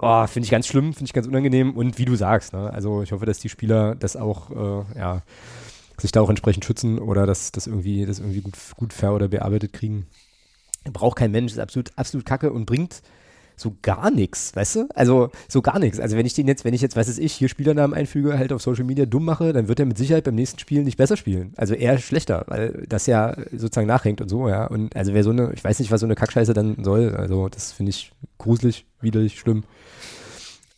oh, 0.00 0.26
finde 0.28 0.44
ich 0.44 0.50
ganz 0.50 0.68
schlimm, 0.68 0.92
finde 0.92 1.06
ich 1.06 1.12
ganz 1.12 1.26
unangenehm 1.26 1.76
und 1.76 1.98
wie 1.98 2.04
du 2.04 2.14
sagst, 2.14 2.52
ne? 2.52 2.70
also 2.72 3.02
ich 3.02 3.10
hoffe, 3.10 3.26
dass 3.26 3.40
die 3.40 3.48
Spieler 3.48 3.96
das 3.96 4.16
auch, 4.16 4.50
äh, 4.50 4.98
ja, 4.98 5.22
sich 6.00 6.12
da 6.12 6.20
auch 6.20 6.30
entsprechend 6.30 6.64
schützen 6.64 7.00
oder 7.00 7.26
dass 7.26 7.50
das 7.50 7.66
irgendwie, 7.66 8.06
das 8.06 8.20
irgendwie 8.20 8.42
gut, 8.42 8.54
gut 8.76 8.92
fair 8.92 9.14
oder 9.14 9.26
bearbeitet 9.26 9.72
kriegen. 9.72 10.06
Braucht 10.84 11.16
kein 11.18 11.32
Mensch, 11.32 11.52
ist 11.52 11.58
absolut, 11.58 11.90
absolut 11.96 12.24
kacke 12.24 12.52
und 12.52 12.66
bringt 12.66 13.02
so 13.60 13.76
gar 13.82 14.10
nichts, 14.10 14.54
weißt 14.54 14.76
du? 14.76 14.88
Also 14.94 15.30
so 15.48 15.62
gar 15.62 15.78
nichts. 15.78 16.00
Also 16.00 16.16
wenn 16.16 16.26
ich 16.26 16.34
den 16.34 16.46
jetzt, 16.46 16.64
wenn 16.64 16.74
ich 16.74 16.80
jetzt, 16.80 16.96
was 16.96 17.08
weiß 17.08 17.18
ich, 17.18 17.32
hier 17.32 17.48
Spielernamen 17.48 17.96
einfüge, 17.96 18.38
halt 18.38 18.52
auf 18.52 18.62
Social 18.62 18.84
Media 18.84 19.06
dumm 19.06 19.24
mache, 19.24 19.52
dann 19.52 19.68
wird 19.68 19.80
er 19.80 19.86
mit 19.86 19.98
Sicherheit 19.98 20.24
beim 20.24 20.34
nächsten 20.34 20.58
Spiel 20.58 20.84
nicht 20.84 20.96
besser 20.96 21.16
spielen. 21.16 21.52
Also 21.56 21.74
eher 21.74 21.98
schlechter, 21.98 22.44
weil 22.46 22.84
das 22.88 23.06
ja 23.06 23.36
sozusagen 23.52 23.86
nachhängt 23.86 24.20
und 24.20 24.28
so, 24.28 24.48
ja. 24.48 24.66
Und 24.66 24.94
also 24.96 25.14
wer 25.14 25.24
so 25.24 25.30
eine, 25.30 25.52
ich 25.52 25.64
weiß 25.64 25.78
nicht, 25.78 25.90
was 25.90 26.00
so 26.00 26.06
eine 26.06 26.14
Kackscheiße 26.14 26.54
dann 26.54 26.84
soll. 26.84 27.14
Also 27.14 27.48
das 27.48 27.72
finde 27.72 27.90
ich 27.90 28.12
gruselig, 28.38 28.86
widerlich, 29.00 29.38
schlimm. 29.38 29.64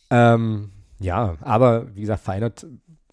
Ähm, 0.09 0.71
ja, 0.99 1.37
aber 1.41 1.95
wie 1.95 2.01
gesagt, 2.01 2.23
Feinert, 2.23 2.65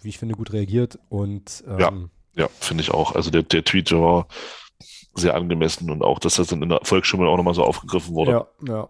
wie 0.03 0.09
ich 0.09 0.19
finde, 0.19 0.35
gut 0.35 0.53
reagiert 0.53 0.99
und 1.09 1.65
ähm, 1.67 1.79
ja, 1.79 1.93
ja, 2.35 2.49
finde 2.61 2.83
ich 2.83 2.91
auch. 2.93 3.15
Also 3.15 3.31
der, 3.31 3.43
der 3.43 3.65
Tweet 3.65 3.91
war 3.93 4.29
sehr 5.15 5.35
angemessen 5.35 5.91
und 5.91 6.03
auch, 6.03 6.19
dass 6.19 6.37
das 6.37 6.49
dann 6.49 6.63
in 6.63 6.69
der 6.69 6.81
Volksstimme 6.83 7.27
auch 7.29 7.37
nochmal 7.37 7.55
so 7.55 7.65
aufgegriffen 7.65 8.15
wurde. 8.15 8.31
Ja, 8.31 8.47
ja, 8.67 8.89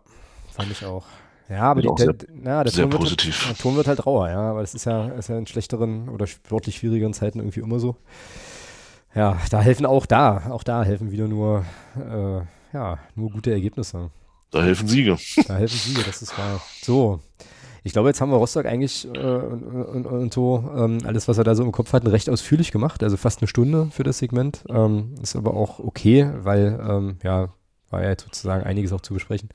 fand 0.59 0.73
ich 0.73 0.85
auch. 0.85 1.07
Ja, 1.49 1.63
aber 1.63 1.81
die, 1.81 1.89
der, 1.97 2.13
der, 2.13 2.29
ja, 2.45 2.65
der 2.65 2.73
sehr 2.73 2.91
Ton 2.91 3.01
positiv. 3.01 3.27
Wird 3.27 3.47
halt, 3.47 3.59
der 3.59 3.63
Ton 3.63 3.77
wird 3.77 3.87
halt 3.87 4.07
rauer, 4.07 4.29
ja, 4.29 4.55
weil 4.55 4.63
das 4.63 4.75
ist 4.75 4.85
ja, 4.85 5.09
ist 5.09 5.29
ja 5.29 5.39
in 5.39 5.47
schlechteren 5.47 6.09
oder 6.09 6.27
sportlich 6.27 6.77
schwierigeren 6.77 7.15
Zeiten 7.15 7.39
irgendwie 7.39 7.61
immer 7.61 7.79
so. 7.79 7.97
Ja, 9.15 9.39
da 9.51 9.61
helfen 9.61 9.87
auch 9.87 10.05
da, 10.05 10.51
auch 10.51 10.63
da 10.63 10.85
helfen 10.85 11.11
wieder 11.11 11.29
nur, 11.29 11.65
äh, 11.97 12.41
ja, 12.77 12.99
nur 13.15 13.31
gute 13.31 13.53
Ergebnisse. 13.53 14.11
Da 14.51 14.63
helfen 14.63 14.89
Siege. 14.89 15.17
Da 15.47 15.57
helfen 15.57 15.79
Siege, 15.79 16.03
das 16.05 16.21
ist 16.21 16.37
wahr. 16.37 16.61
So, 16.83 17.21
ich 17.85 17.93
glaube, 17.93 18.09
jetzt 18.09 18.21
haben 18.21 18.31
wir 18.31 18.37
Rostock 18.37 18.67
eigentlich 18.67 19.07
äh, 19.07 19.19
und, 19.19 19.63
und, 19.63 20.07
und, 20.07 20.35
so 20.35 20.71
ähm, 20.77 20.99
alles, 21.05 21.29
was 21.29 21.39
er 21.39 21.45
da 21.45 21.55
so 21.55 21.63
im 21.63 21.73
Kopf 21.73 21.93
hatten, 21.93 22.09
recht 22.09 22.29
ausführlich 22.29 22.73
gemacht. 22.73 23.03
Also 23.03 23.17
fast 23.17 23.41
eine 23.41 23.49
Stunde 23.49 23.89
für 23.91 24.03
das 24.03 24.19
Segment. 24.19 24.65
Ähm, 24.69 25.15
ist 25.23 25.37
aber 25.37 25.55
auch 25.55 25.79
okay, 25.79 26.31
weil 26.43 26.79
ähm, 26.87 27.17
ja, 27.23 27.49
war 27.91 28.03
ja 28.03 28.11
jetzt 28.11 28.25
sozusagen 28.25 28.65
einiges 28.65 28.93
auch 28.93 29.01
zu 29.01 29.15
besprechen. 29.15 29.49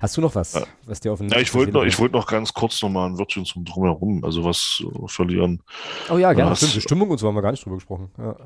Hast 0.00 0.16
du 0.16 0.20
noch 0.20 0.34
was, 0.34 0.60
was 0.84 1.00
dir 1.00 1.12
auf 1.12 1.18
den 1.18 1.28
Ja, 1.28 1.38
ich 1.38 1.54
wollte 1.54 1.72
noch, 1.72 1.84
ich 1.84 1.98
wollte 1.98 2.14
noch 2.14 2.26
ganz 2.26 2.52
kurz 2.52 2.80
noch 2.82 2.90
mal 2.90 3.06
ein 3.06 3.18
Wörtchen 3.18 3.44
zum 3.44 3.64
Drumherum, 3.64 4.24
also 4.24 4.44
was 4.44 4.82
äh, 4.84 5.08
verlieren. 5.08 5.62
Oh 6.10 6.18
ja, 6.18 6.32
gerne. 6.32 6.54
Stimmt, 6.56 6.82
Stimmung 6.82 7.10
und 7.10 7.18
so 7.18 7.28
haben 7.28 7.34
wir 7.34 7.42
gar 7.42 7.50
nicht 7.50 7.64
drüber 7.64 7.76
gesprochen. 7.76 8.10
Ja. 8.18 8.36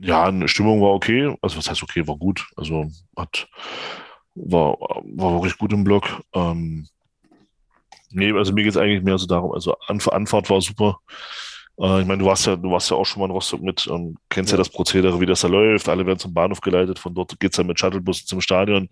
ja, 0.00 0.24
eine 0.24 0.48
Stimmung 0.48 0.80
war 0.80 0.90
okay. 0.90 1.36
Also 1.42 1.58
was 1.58 1.68
heißt 1.68 1.82
okay, 1.82 2.06
war 2.06 2.16
gut. 2.16 2.46
Also 2.56 2.86
hat 3.16 3.48
war, 4.34 4.78
war 4.78 5.32
wirklich 5.34 5.58
gut 5.58 5.72
im 5.72 5.84
Block. 5.84 6.22
Ähm, 6.34 6.86
Nee, 8.10 8.32
also 8.32 8.52
mir 8.52 8.64
geht 8.64 8.72
es 8.72 8.76
eigentlich 8.76 9.02
mehr 9.02 9.18
so 9.18 9.26
darum, 9.26 9.52
also 9.52 9.76
Anf 9.86 10.08
Anfahrt 10.08 10.50
war 10.50 10.60
super. 10.60 10.98
Äh, 11.78 12.00
ich 12.00 12.06
meine, 12.06 12.18
du 12.18 12.26
warst 12.26 12.46
ja, 12.46 12.56
du 12.56 12.70
warst 12.70 12.90
ja 12.90 12.96
auch 12.96 13.04
schon 13.06 13.20
mal 13.20 13.26
in 13.26 13.32
Rostock 13.32 13.62
mit 13.62 13.86
und 13.86 14.18
kennst 14.28 14.50
ja. 14.50 14.56
ja 14.56 14.58
das 14.58 14.68
Prozedere, 14.68 15.20
wie 15.20 15.26
das 15.26 15.42
da 15.42 15.48
läuft. 15.48 15.88
Alle 15.88 16.06
werden 16.06 16.18
zum 16.18 16.34
Bahnhof 16.34 16.60
geleitet, 16.60 16.98
von 16.98 17.14
dort 17.14 17.38
geht 17.38 17.52
es 17.52 17.56
dann 17.56 17.66
mit 17.66 17.78
Shuttlebussen 17.78 18.26
zum 18.26 18.40
Stadion. 18.40 18.90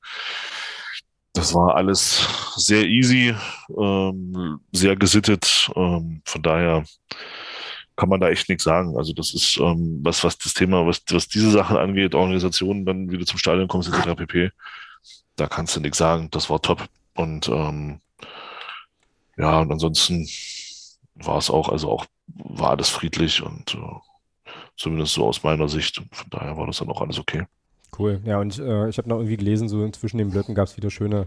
Das 1.32 1.54
war 1.54 1.76
alles 1.76 2.26
sehr 2.56 2.84
easy, 2.84 3.34
ähm, 3.76 4.60
sehr 4.72 4.96
gesittet. 4.96 5.70
Ähm, 5.76 6.22
von 6.24 6.42
daher 6.42 6.84
kann 7.96 8.08
man 8.08 8.20
da 8.20 8.28
echt 8.28 8.48
nichts 8.48 8.64
sagen. 8.64 8.96
Also 8.96 9.12
das 9.12 9.34
ist 9.34 9.58
ähm, 9.58 10.00
was, 10.02 10.22
was 10.24 10.38
das 10.38 10.54
Thema, 10.54 10.86
was, 10.86 11.02
was 11.10 11.28
diese 11.28 11.50
Sachen 11.50 11.76
angeht, 11.76 12.14
Organisationen, 12.14 12.86
dann 12.86 13.10
wieder 13.10 13.26
zum 13.26 13.38
Stadion 13.38 13.68
kommst, 13.68 13.92
etc. 13.92 14.14
pp. 14.16 14.50
Da 15.36 15.48
kannst 15.48 15.76
du 15.76 15.80
nichts 15.80 15.98
sagen. 15.98 16.28
Das 16.30 16.48
war 16.48 16.62
top. 16.62 16.88
Und 17.14 17.48
ähm, 17.48 18.00
ja, 19.36 19.60
und 19.60 19.70
ansonsten 19.70 20.28
war 21.14 21.38
es 21.38 21.50
auch, 21.50 21.68
also 21.68 21.90
auch 21.90 22.06
war 22.26 22.70
alles 22.70 22.88
friedlich 22.88 23.42
und 23.42 23.74
äh, 23.74 24.50
zumindest 24.76 25.14
so 25.14 25.26
aus 25.26 25.42
meiner 25.42 25.68
Sicht. 25.68 25.98
Und 25.98 26.14
von 26.14 26.30
daher 26.30 26.56
war 26.56 26.66
das 26.66 26.78
dann 26.78 26.90
auch 26.90 27.00
alles 27.00 27.18
okay. 27.18 27.44
Cool. 27.96 28.20
Ja, 28.24 28.38
und 28.38 28.58
äh, 28.58 28.88
ich 28.88 28.98
habe 28.98 29.08
noch 29.08 29.16
irgendwie 29.16 29.36
gelesen, 29.36 29.68
so 29.68 29.88
zwischen 29.90 30.18
den 30.18 30.30
Blöcken 30.30 30.54
gab 30.54 30.68
es 30.68 30.76
wieder 30.76 30.90
schöne, 30.90 31.26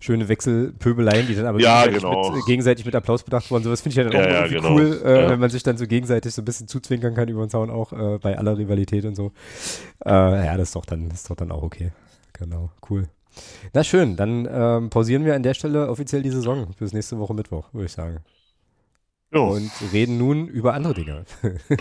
schöne 0.00 0.28
Wechselpöbeleien, 0.28 1.26
die 1.26 1.34
dann 1.34 1.46
aber 1.46 1.60
ja, 1.60 1.84
gegenseitig, 1.84 2.10
genau. 2.10 2.32
mit, 2.32 2.46
gegenseitig, 2.46 2.84
mit, 2.84 2.94
Applaus 2.94 3.22
bedacht 3.22 3.50
wurden. 3.50 3.64
So 3.64 3.70
was 3.70 3.80
finde 3.80 3.92
ich 3.92 3.96
ja 3.96 4.04
dann 4.04 4.20
auch 4.20 4.26
ja, 4.26 4.44
irgendwie 4.44 4.54
genau. 4.56 4.74
cool, 4.74 5.00
äh, 5.04 5.22
ja. 5.22 5.30
wenn 5.30 5.40
man 5.40 5.50
sich 5.50 5.62
dann 5.62 5.78
so 5.78 5.86
gegenseitig 5.86 6.34
so 6.34 6.42
ein 6.42 6.44
bisschen 6.44 6.68
zuzwinkern 6.68 7.14
kann 7.14 7.28
über 7.28 7.44
den 7.44 7.50
Zaun, 7.50 7.70
auch 7.70 7.92
äh, 7.92 8.18
bei 8.18 8.36
aller 8.36 8.58
Rivalität 8.58 9.04
und 9.04 9.14
so. 9.14 9.32
Äh, 10.04 10.10
ja, 10.10 10.56
das 10.56 10.68
ist 10.68 10.76
doch 10.76 10.86
dann, 10.86 11.08
das 11.08 11.20
ist 11.20 11.30
doch 11.30 11.36
dann 11.36 11.50
auch 11.50 11.62
okay. 11.62 11.92
Genau, 12.34 12.70
cool. 12.90 13.08
Na 13.72 13.84
schön, 13.84 14.16
dann 14.16 14.48
ähm, 14.50 14.90
pausieren 14.90 15.24
wir 15.24 15.34
an 15.34 15.42
der 15.42 15.54
Stelle 15.54 15.88
offiziell 15.88 16.22
die 16.22 16.30
Saison 16.30 16.68
bis 16.78 16.92
nächste 16.92 17.18
Woche 17.18 17.34
Mittwoch, 17.34 17.72
würde 17.72 17.86
ich 17.86 17.92
sagen. 17.92 18.18
Jo. 19.32 19.54
Und 19.54 19.70
reden 19.92 20.18
nun 20.18 20.46
über 20.46 20.74
andere 20.74 20.94
Dinge. 20.94 21.24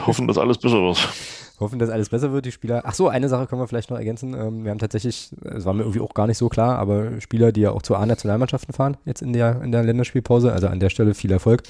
Hoffen, 0.05 0.27
dass 0.27 0.37
alles 0.37 0.57
besser 0.57 0.81
wird. 0.81 0.97
Hoffen, 1.59 1.79
dass 1.79 1.89
alles 1.89 2.09
besser 2.09 2.31
wird. 2.31 2.45
Die 2.45 2.51
Spieler. 2.51 2.81
Ach 2.85 2.93
so, 2.93 3.07
eine 3.07 3.29
Sache 3.29 3.47
können 3.47 3.61
wir 3.61 3.67
vielleicht 3.67 3.89
noch 3.89 3.97
ergänzen. 3.97 4.33
Ähm, 4.33 4.63
wir 4.63 4.71
haben 4.71 4.79
tatsächlich, 4.79 5.29
es 5.43 5.65
war 5.65 5.73
mir 5.73 5.83
irgendwie 5.83 6.01
auch 6.01 6.13
gar 6.13 6.27
nicht 6.27 6.37
so 6.37 6.49
klar, 6.49 6.77
aber 6.77 7.21
Spieler, 7.21 7.51
die 7.51 7.61
ja 7.61 7.71
auch 7.71 7.81
zu 7.81 7.95
A-Nationalmannschaften 7.95 8.73
fahren, 8.73 8.97
jetzt 9.05 9.21
in 9.21 9.33
der, 9.33 9.61
in 9.61 9.71
der 9.71 9.83
Länderspielpause. 9.83 10.51
Also 10.51 10.67
an 10.67 10.79
der 10.79 10.89
Stelle 10.89 11.13
viel 11.13 11.31
Erfolg. 11.31 11.63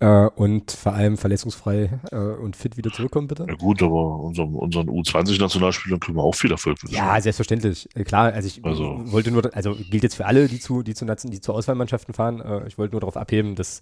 Äh, 0.00 0.28
und 0.36 0.70
vor 0.70 0.92
allem 0.94 1.16
verletzungsfrei 1.16 1.90
äh, 2.12 2.16
und 2.16 2.54
fit 2.54 2.76
wieder 2.76 2.92
zurückkommen, 2.92 3.26
bitte. 3.26 3.46
Ja 3.48 3.54
gut, 3.56 3.82
aber 3.82 4.20
unserem, 4.20 4.54
unseren 4.54 4.88
U20-Nationalspielern 4.88 5.98
können 5.98 6.16
wir 6.16 6.22
auch 6.22 6.36
viel 6.36 6.52
Erfolg 6.52 6.80
wünschen. 6.82 6.94
Ja, 6.96 7.20
selbstverständlich. 7.20 7.88
Äh, 7.96 8.04
klar, 8.04 8.32
also 8.32 8.46
ich 8.46 8.64
Also- 8.64 9.00
wollte 9.10 9.32
nur, 9.32 9.50
also 9.56 9.74
gilt 9.74 10.04
jetzt 10.04 10.14
für 10.14 10.26
alle, 10.26 10.46
die 10.46 10.60
zu, 10.60 10.82
die 10.84 10.94
zu, 10.94 11.04
die 11.04 11.40
zu 11.40 11.52
Auswahlmannschaften 11.52 12.14
fahren. 12.14 12.42
Ich 12.68 12.78
wollte 12.78 12.92
nur 12.92 13.00
darauf 13.00 13.16
abheben, 13.16 13.56
dass 13.56 13.80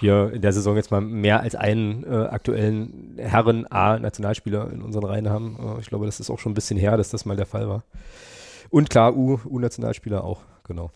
wir 0.00 0.32
in 0.32 0.42
der 0.42 0.52
Saison 0.52 0.76
jetzt 0.76 0.90
mal 0.90 1.00
mehr 1.00 1.40
als 1.40 1.54
einen 1.54 2.04
äh, 2.04 2.08
aktuellen 2.26 3.14
Herren-A-Nationalspieler 3.18 4.70
in 4.72 4.82
unseren 4.82 5.04
Reihen 5.04 5.28
haben. 5.30 5.56
Äh, 5.76 5.80
ich 5.80 5.86
glaube, 5.88 6.06
das 6.06 6.20
ist 6.20 6.30
auch 6.30 6.38
schon 6.38 6.52
ein 6.52 6.54
bisschen 6.54 6.78
her, 6.78 6.96
dass 6.96 7.10
das 7.10 7.24
mal 7.24 7.36
der 7.36 7.46
Fall 7.46 7.68
war. 7.68 7.84
Und 8.70 8.90
klar, 8.90 9.16
U- 9.16 9.40
U-Nationalspieler 9.48 10.24
auch, 10.24 10.40
genau. 10.64 10.90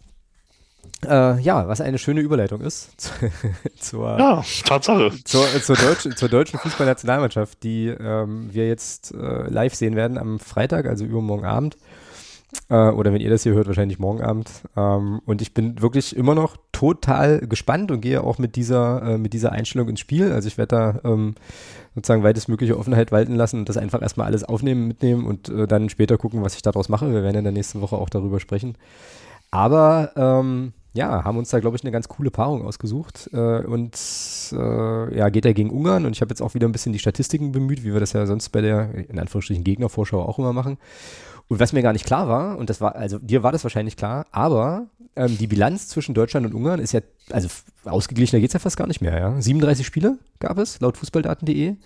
Äh, 1.07 1.41
ja, 1.41 1.67
was 1.67 1.81
eine 1.81 1.99
schöne 1.99 2.21
Überleitung 2.21 2.61
ist 2.61 2.91
zur, 3.79 4.19
Ja, 4.19 4.45
Tatsache. 4.67 5.11
zur, 5.25 5.47
zur, 5.63 5.77
Deutsch, 5.77 6.09
zur 6.15 6.29
deutschen 6.29 6.59
Fußballnationalmannschaft, 6.61 7.63
die 7.63 7.87
ähm, 7.89 8.49
wir 8.53 8.69
jetzt 8.69 9.13
äh, 9.15 9.49
live 9.49 9.75
sehen 9.75 9.97
werden 9.97 10.19
am 10.19 10.39
Freitag, 10.39 10.87
also 10.87 11.05
übermorgen 11.05 11.47
Abend. 11.47 11.77
Äh, 12.69 12.91
oder 12.91 13.13
wenn 13.13 13.21
ihr 13.21 13.31
das 13.31 13.43
hier 13.43 13.53
hört, 13.55 13.67
wahrscheinlich 13.67 13.99
morgen 13.99 14.23
Abend. 14.23 14.51
Ähm, 14.77 15.21
und 15.27 15.43
ich 15.43 15.55
bin 15.55 15.81
wirklich 15.83 16.17
immer 16.17 16.35
noch 16.35 16.57
total 16.73 17.41
gespannt 17.41 17.91
und 17.91 18.01
gehe 18.01 18.23
auch 18.23 18.39
mit 18.39 18.57
dieser, 18.57 19.03
äh, 19.03 19.19
mit 19.19 19.33
dieser 19.33 19.53
Einstellung 19.53 19.89
ins 19.89 20.01
Spiel. 20.01 20.33
Also 20.33 20.49
ich 20.49 20.59
werde 20.59 20.77
da 21.03 21.11
ähm, 21.11 21.35
sozusagen 21.95 22.23
weitestmögliche 22.23 22.79
Offenheit 22.79 23.13
walten 23.13 23.35
lassen 23.35 23.61
und 23.61 23.69
das 23.69 23.77
einfach 23.77 24.03
erstmal 24.03 24.27
alles 24.27 24.45
aufnehmen, 24.45 24.89
mitnehmen 24.89 25.27
und 25.27 25.49
äh, 25.49 25.67
dann 25.67 25.89
später 25.89 26.17
gucken, 26.17 26.43
was 26.43 26.57
ich 26.57 26.63
daraus 26.63 26.89
mache. 26.89 27.13
Wir 27.13 27.23
werden 27.23 27.37
in 27.37 27.45
der 27.45 27.53
nächsten 27.53 27.81
Woche 27.81 27.97
auch 27.97 28.09
darüber 28.09 28.41
sprechen. 28.41 28.77
Aber 29.51 30.11
ähm, 30.17 30.73
ja, 30.95 31.25
haben 31.25 31.39
uns 31.39 31.51
da, 31.51 31.59
glaube 31.59 31.77
ich, 31.77 31.83
eine 31.83 31.91
ganz 31.91 32.09
coole 32.09 32.31
Paarung 32.31 32.65
ausgesucht. 32.65 33.29
Äh, 33.33 33.65
und 33.65 33.97
äh, 34.53 35.17
ja, 35.17 35.29
geht 35.29 35.45
er 35.45 35.53
gegen 35.53 35.71
Ungarn. 35.71 36.07
Und 36.07 36.13
ich 36.13 36.21
habe 36.21 36.31
jetzt 36.31 36.41
auch 36.41 36.55
wieder 36.55 36.69
ein 36.69 36.73
bisschen 36.73 36.93
die 36.93 37.01
Statistiken 37.01 37.53
bemüht, 37.53 37.85
wie 37.85 37.93
wir 37.93 38.01
das 38.01 38.13
ja 38.13 38.27
sonst 38.27 38.51
bei 38.51 38.61
der, 38.61 38.95
in 38.95 39.19
Anführungsstrichen, 39.19 39.65
Gegnervorschau 39.65 40.23
auch 40.23 40.39
immer 40.39 40.53
machen. 40.53 40.79
Und 41.49 41.61
was 41.61 41.73
mir 41.73 41.83
gar 41.83 41.93
nicht 41.93 42.07
klar 42.07 42.29
war, 42.29 42.59
und 42.59 42.71
das 42.71 42.81
war, 42.81 42.97
also 42.97 43.19
dir 43.19 43.43
war 43.43 43.53
das 43.53 43.65
wahrscheinlich 43.65 43.97
klar, 43.97 44.27
aber 44.31 44.87
ähm, 45.15 45.37
die 45.39 45.47
Bilanz 45.47 45.89
zwischen 45.89 46.15
Deutschland 46.15 46.47
und 46.47 46.55
Ungarn 46.55 46.81
ist 46.81 46.93
ja, 46.93 47.01
also 47.31 47.49
ausgeglichener 47.85 48.41
geht's 48.41 48.55
ja 48.55 48.61
fast 48.61 48.77
gar 48.77 48.87
nicht 48.87 49.01
mehr, 49.01 49.19
ja. 49.19 49.41
37 49.41 49.87
Spiele 49.87 50.19
gab 50.41 50.59
es, 50.59 50.81
laut 50.81 50.97
fußballdaten.de. 50.97 51.77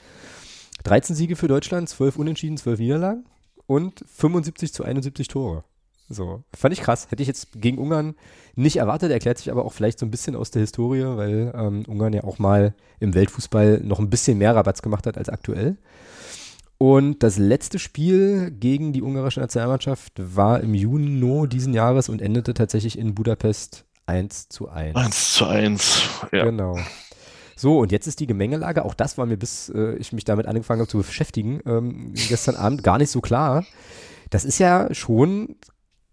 13 0.84 1.16
Siege 1.16 1.36
für 1.36 1.48
Deutschland, 1.48 1.88
12 1.88 2.16
Unentschieden, 2.16 2.56
12 2.56 2.78
Niederlagen 2.78 3.24
und 3.66 4.04
75 4.06 4.72
zu 4.72 4.84
71 4.84 5.28
Tore. 5.28 5.64
So, 6.08 6.42
fand 6.56 6.72
ich 6.72 6.80
krass. 6.80 7.08
Hätte 7.10 7.22
ich 7.22 7.26
jetzt 7.26 7.60
gegen 7.60 7.78
Ungarn 7.78 8.14
nicht 8.54 8.76
erwartet, 8.76 9.10
erklärt 9.10 9.38
sich 9.38 9.50
aber 9.50 9.64
auch 9.64 9.72
vielleicht 9.72 9.98
so 9.98 10.06
ein 10.06 10.10
bisschen 10.10 10.36
aus 10.36 10.50
der 10.50 10.60
Historie, 10.60 11.04
weil 11.04 11.52
ähm, 11.54 11.84
Ungarn 11.86 12.14
ja 12.14 12.24
auch 12.24 12.38
mal 12.38 12.74
im 12.98 13.14
Weltfußball 13.14 13.80
noch 13.84 13.98
ein 13.98 14.08
bisschen 14.08 14.38
mehr 14.38 14.54
Rabatz 14.54 14.80
gemacht 14.80 15.06
hat 15.06 15.18
als 15.18 15.28
aktuell. 15.28 15.76
Und 16.78 17.24
das 17.24 17.38
letzte 17.38 17.80
Spiel 17.80 18.52
gegen 18.52 18.92
die 18.92 19.02
ungarische 19.02 19.40
Nationalmannschaft 19.40 20.12
war 20.16 20.60
im 20.60 20.74
Juni 20.74 21.48
diesen 21.48 21.74
Jahres 21.74 22.08
und 22.08 22.22
endete 22.22 22.54
tatsächlich 22.54 22.96
in 22.96 23.16
Budapest 23.16 23.84
1 24.06 24.48
zu 24.48 24.68
1. 24.68 24.94
1 24.96 25.34
zu 25.34 25.46
1. 25.46 26.02
Ja. 26.32 26.44
Genau. 26.44 26.78
So, 27.56 27.80
und 27.80 27.90
jetzt 27.90 28.06
ist 28.06 28.20
die 28.20 28.28
Gemengelage, 28.28 28.84
auch 28.84 28.94
das 28.94 29.18
war 29.18 29.26
mir, 29.26 29.36
bis 29.36 29.68
äh, 29.70 29.96
ich 29.96 30.12
mich 30.12 30.24
damit 30.24 30.46
angefangen 30.46 30.80
habe 30.80 30.88
zu 30.88 30.98
beschäftigen, 30.98 31.60
ähm, 31.66 32.12
gestern 32.14 32.54
Abend 32.54 32.84
gar 32.84 32.98
nicht 32.98 33.10
so 33.10 33.20
klar. 33.20 33.66
Das 34.30 34.44
ist 34.44 34.58
ja 34.58 34.94
schon 34.94 35.56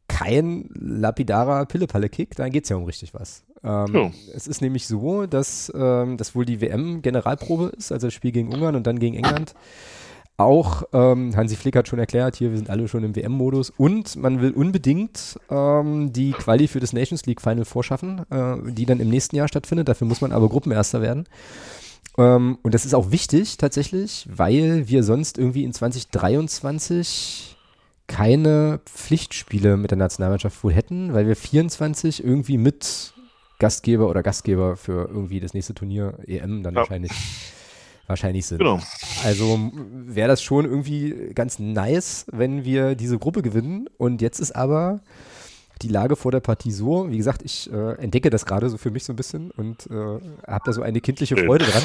kein 0.07 0.69
lapidarer 0.73 1.67
Pille-Palle-Kick, 1.67 2.35
da 2.35 2.49
geht 2.49 2.63
es 2.63 2.69
ja 2.69 2.75
um 2.77 2.85
richtig 2.85 3.13
was. 3.13 3.43
Ähm, 3.63 3.93
Ja. 3.93 4.11
Es 4.33 4.47
ist 4.47 4.61
nämlich 4.61 4.87
so, 4.87 5.27
dass 5.27 5.71
ähm, 5.75 6.17
das 6.17 6.33
wohl 6.33 6.45
die 6.45 6.61
WM-Generalprobe 6.61 7.73
ist, 7.77 7.91
also 7.91 8.07
das 8.07 8.13
Spiel 8.15 8.31
gegen 8.31 8.51
Ungarn 8.51 8.75
und 8.75 8.87
dann 8.87 8.97
gegen 8.97 9.15
England. 9.15 9.53
Auch 10.37 10.83
ähm, 10.91 11.33
Hansi 11.35 11.55
Flick 11.55 11.77
hat 11.77 11.87
schon 11.87 11.99
erklärt, 11.99 12.35
hier, 12.35 12.49
wir 12.49 12.57
sind 12.57 12.69
alle 12.69 12.89
schon 12.89 13.05
im 13.05 13.15
WM-Modus 13.15 13.69
und 13.69 14.17
man 14.17 14.41
will 14.41 14.51
unbedingt 14.51 15.39
ähm, 15.49 16.11
die 16.11 16.31
Quali 16.31 16.67
für 16.67 16.81
das 16.81 16.91
Nations 16.91 17.25
League 17.25 17.39
Final 17.39 17.63
vorschaffen, 17.63 18.29
äh, 18.29 18.71
die 18.71 18.85
dann 18.85 18.99
im 18.99 19.09
nächsten 19.09 19.37
Jahr 19.37 19.47
stattfindet. 19.47 19.87
Dafür 19.87 20.07
muss 20.07 20.19
man 20.19 20.33
aber 20.33 20.49
Gruppenerster 20.49 21.01
werden. 21.01 21.25
Ähm, 22.17 22.57
und 22.63 22.73
das 22.73 22.83
ist 22.83 22.93
auch 22.93 23.11
wichtig 23.11 23.55
tatsächlich, 23.57 24.27
weil 24.29 24.89
wir 24.89 25.03
sonst 25.03 25.37
irgendwie 25.37 25.63
in 25.63 25.71
2023 25.71 27.55
keine 28.07 28.81
Pflichtspiele 28.85 29.77
mit 29.77 29.91
der 29.91 29.97
Nationalmannschaft 29.97 30.61
wohl 30.65 30.73
hätten, 30.73 31.13
weil 31.13 31.27
wir 31.27 31.37
24 31.37 32.23
irgendwie 32.23 32.57
mit 32.57 33.13
Gastgeber 33.59 34.09
oder 34.09 34.21
Gastgeber 34.21 34.75
für 34.75 35.07
irgendwie 35.07 35.39
das 35.39 35.53
nächste 35.53 35.73
Turnier 35.73 36.19
EM 36.27 36.61
dann 36.61 36.73
ja. 36.73 36.81
wahrscheinlich 36.81 37.11
wahrscheinlich 38.07 38.45
sind. 38.45 38.59
Genau. 38.59 38.79
Also 39.23 39.71
wäre 39.73 40.27
das 40.27 40.41
schon 40.41 40.65
irgendwie 40.65 41.31
ganz 41.33 41.59
nice, 41.59 42.25
wenn 42.31 42.63
wir 42.63 42.95
diese 42.95 43.17
Gruppe 43.17 43.41
gewinnen. 43.41 43.89
Und 43.97 44.21
jetzt 44.21 44.39
ist 44.39 44.55
aber 44.55 45.01
die 45.81 45.87
Lage 45.87 46.15
vor 46.15 46.31
der 46.31 46.39
Partie 46.39 46.71
so, 46.71 47.09
wie 47.09 47.17
gesagt, 47.17 47.41
ich 47.43 47.71
äh, 47.71 47.93
entdecke 47.95 48.29
das 48.29 48.45
gerade 48.45 48.69
so 48.69 48.77
für 48.77 48.91
mich 48.91 49.03
so 49.03 49.13
ein 49.13 49.17
bisschen 49.17 49.51
und 49.51 49.87
äh, 49.87 49.93
habe 49.93 50.63
da 50.65 50.73
so 50.73 50.81
eine 50.81 51.01
kindliche 51.01 51.35
Freude 51.35 51.65
dran, 51.65 51.83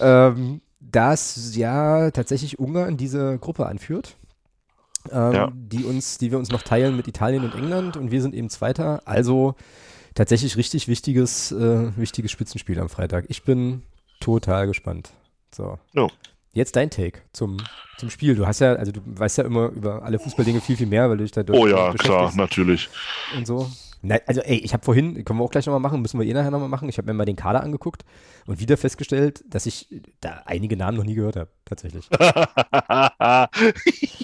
ähm, 0.00 0.60
dass 0.80 1.56
ja 1.56 2.10
tatsächlich 2.10 2.58
Ungarn 2.58 2.96
diese 2.96 3.38
Gruppe 3.38 3.66
anführt. 3.66 4.16
Ähm, 5.12 5.32
ja. 5.32 5.52
die 5.54 5.84
uns, 5.84 6.18
die 6.18 6.32
wir 6.32 6.38
uns 6.38 6.50
noch 6.50 6.62
teilen 6.62 6.96
mit 6.96 7.06
Italien 7.06 7.44
und 7.44 7.54
England 7.54 7.96
und 7.96 8.10
wir 8.10 8.20
sind 8.20 8.34
eben 8.34 8.50
Zweiter. 8.50 9.02
Also 9.04 9.54
tatsächlich 10.16 10.56
richtig 10.56 10.88
wichtiges, 10.88 11.52
äh, 11.52 11.96
wichtiges 11.96 12.32
Spitzenspiel 12.32 12.80
am 12.80 12.88
Freitag. 12.88 13.26
Ich 13.28 13.44
bin 13.44 13.82
total 14.18 14.66
gespannt. 14.66 15.12
So. 15.54 15.78
No. 15.92 16.08
Jetzt 16.52 16.74
dein 16.76 16.88
Take 16.88 17.20
zum, 17.32 17.58
zum 17.98 18.08
Spiel. 18.08 18.34
Du 18.34 18.46
hast 18.46 18.60
ja, 18.60 18.72
also 18.74 18.90
du 18.90 19.00
weißt 19.04 19.38
ja 19.38 19.44
immer 19.44 19.68
über 19.68 20.02
alle 20.02 20.18
Fußballdinge 20.18 20.62
viel, 20.62 20.76
viel 20.76 20.86
mehr, 20.86 21.10
weil 21.10 21.18
du 21.18 21.24
dich 21.24 21.32
da 21.32 21.42
Oh 21.50 21.66
ja, 21.66 21.92
klar, 21.92 22.32
natürlich. 22.34 22.88
Und 23.36 23.46
so. 23.46 23.70
Na, 24.00 24.16
also 24.26 24.40
ey, 24.40 24.56
ich 24.58 24.72
habe 24.72 24.84
vorhin, 24.84 25.24
können 25.24 25.38
wir 25.38 25.44
auch 25.44 25.50
gleich 25.50 25.66
nochmal 25.66 25.80
machen, 25.80 26.00
müssen 26.00 26.18
wir 26.20 26.26
eh 26.26 26.32
nachher 26.32 26.50
nochmal 26.50 26.68
machen. 26.68 26.88
Ich 26.88 26.96
habe 26.96 27.06
mir 27.08 27.14
mal 27.14 27.24
den 27.26 27.36
Kader 27.36 27.62
angeguckt 27.62 28.04
und 28.46 28.60
wieder 28.60 28.76
festgestellt, 28.76 29.44
dass 29.48 29.66
ich 29.66 29.88
da 30.20 30.42
einige 30.46 30.76
Namen 30.76 30.96
noch 30.96 31.04
nie 31.04 31.14
gehört 31.14 31.36
habe, 31.36 31.50
tatsächlich. 31.64 32.08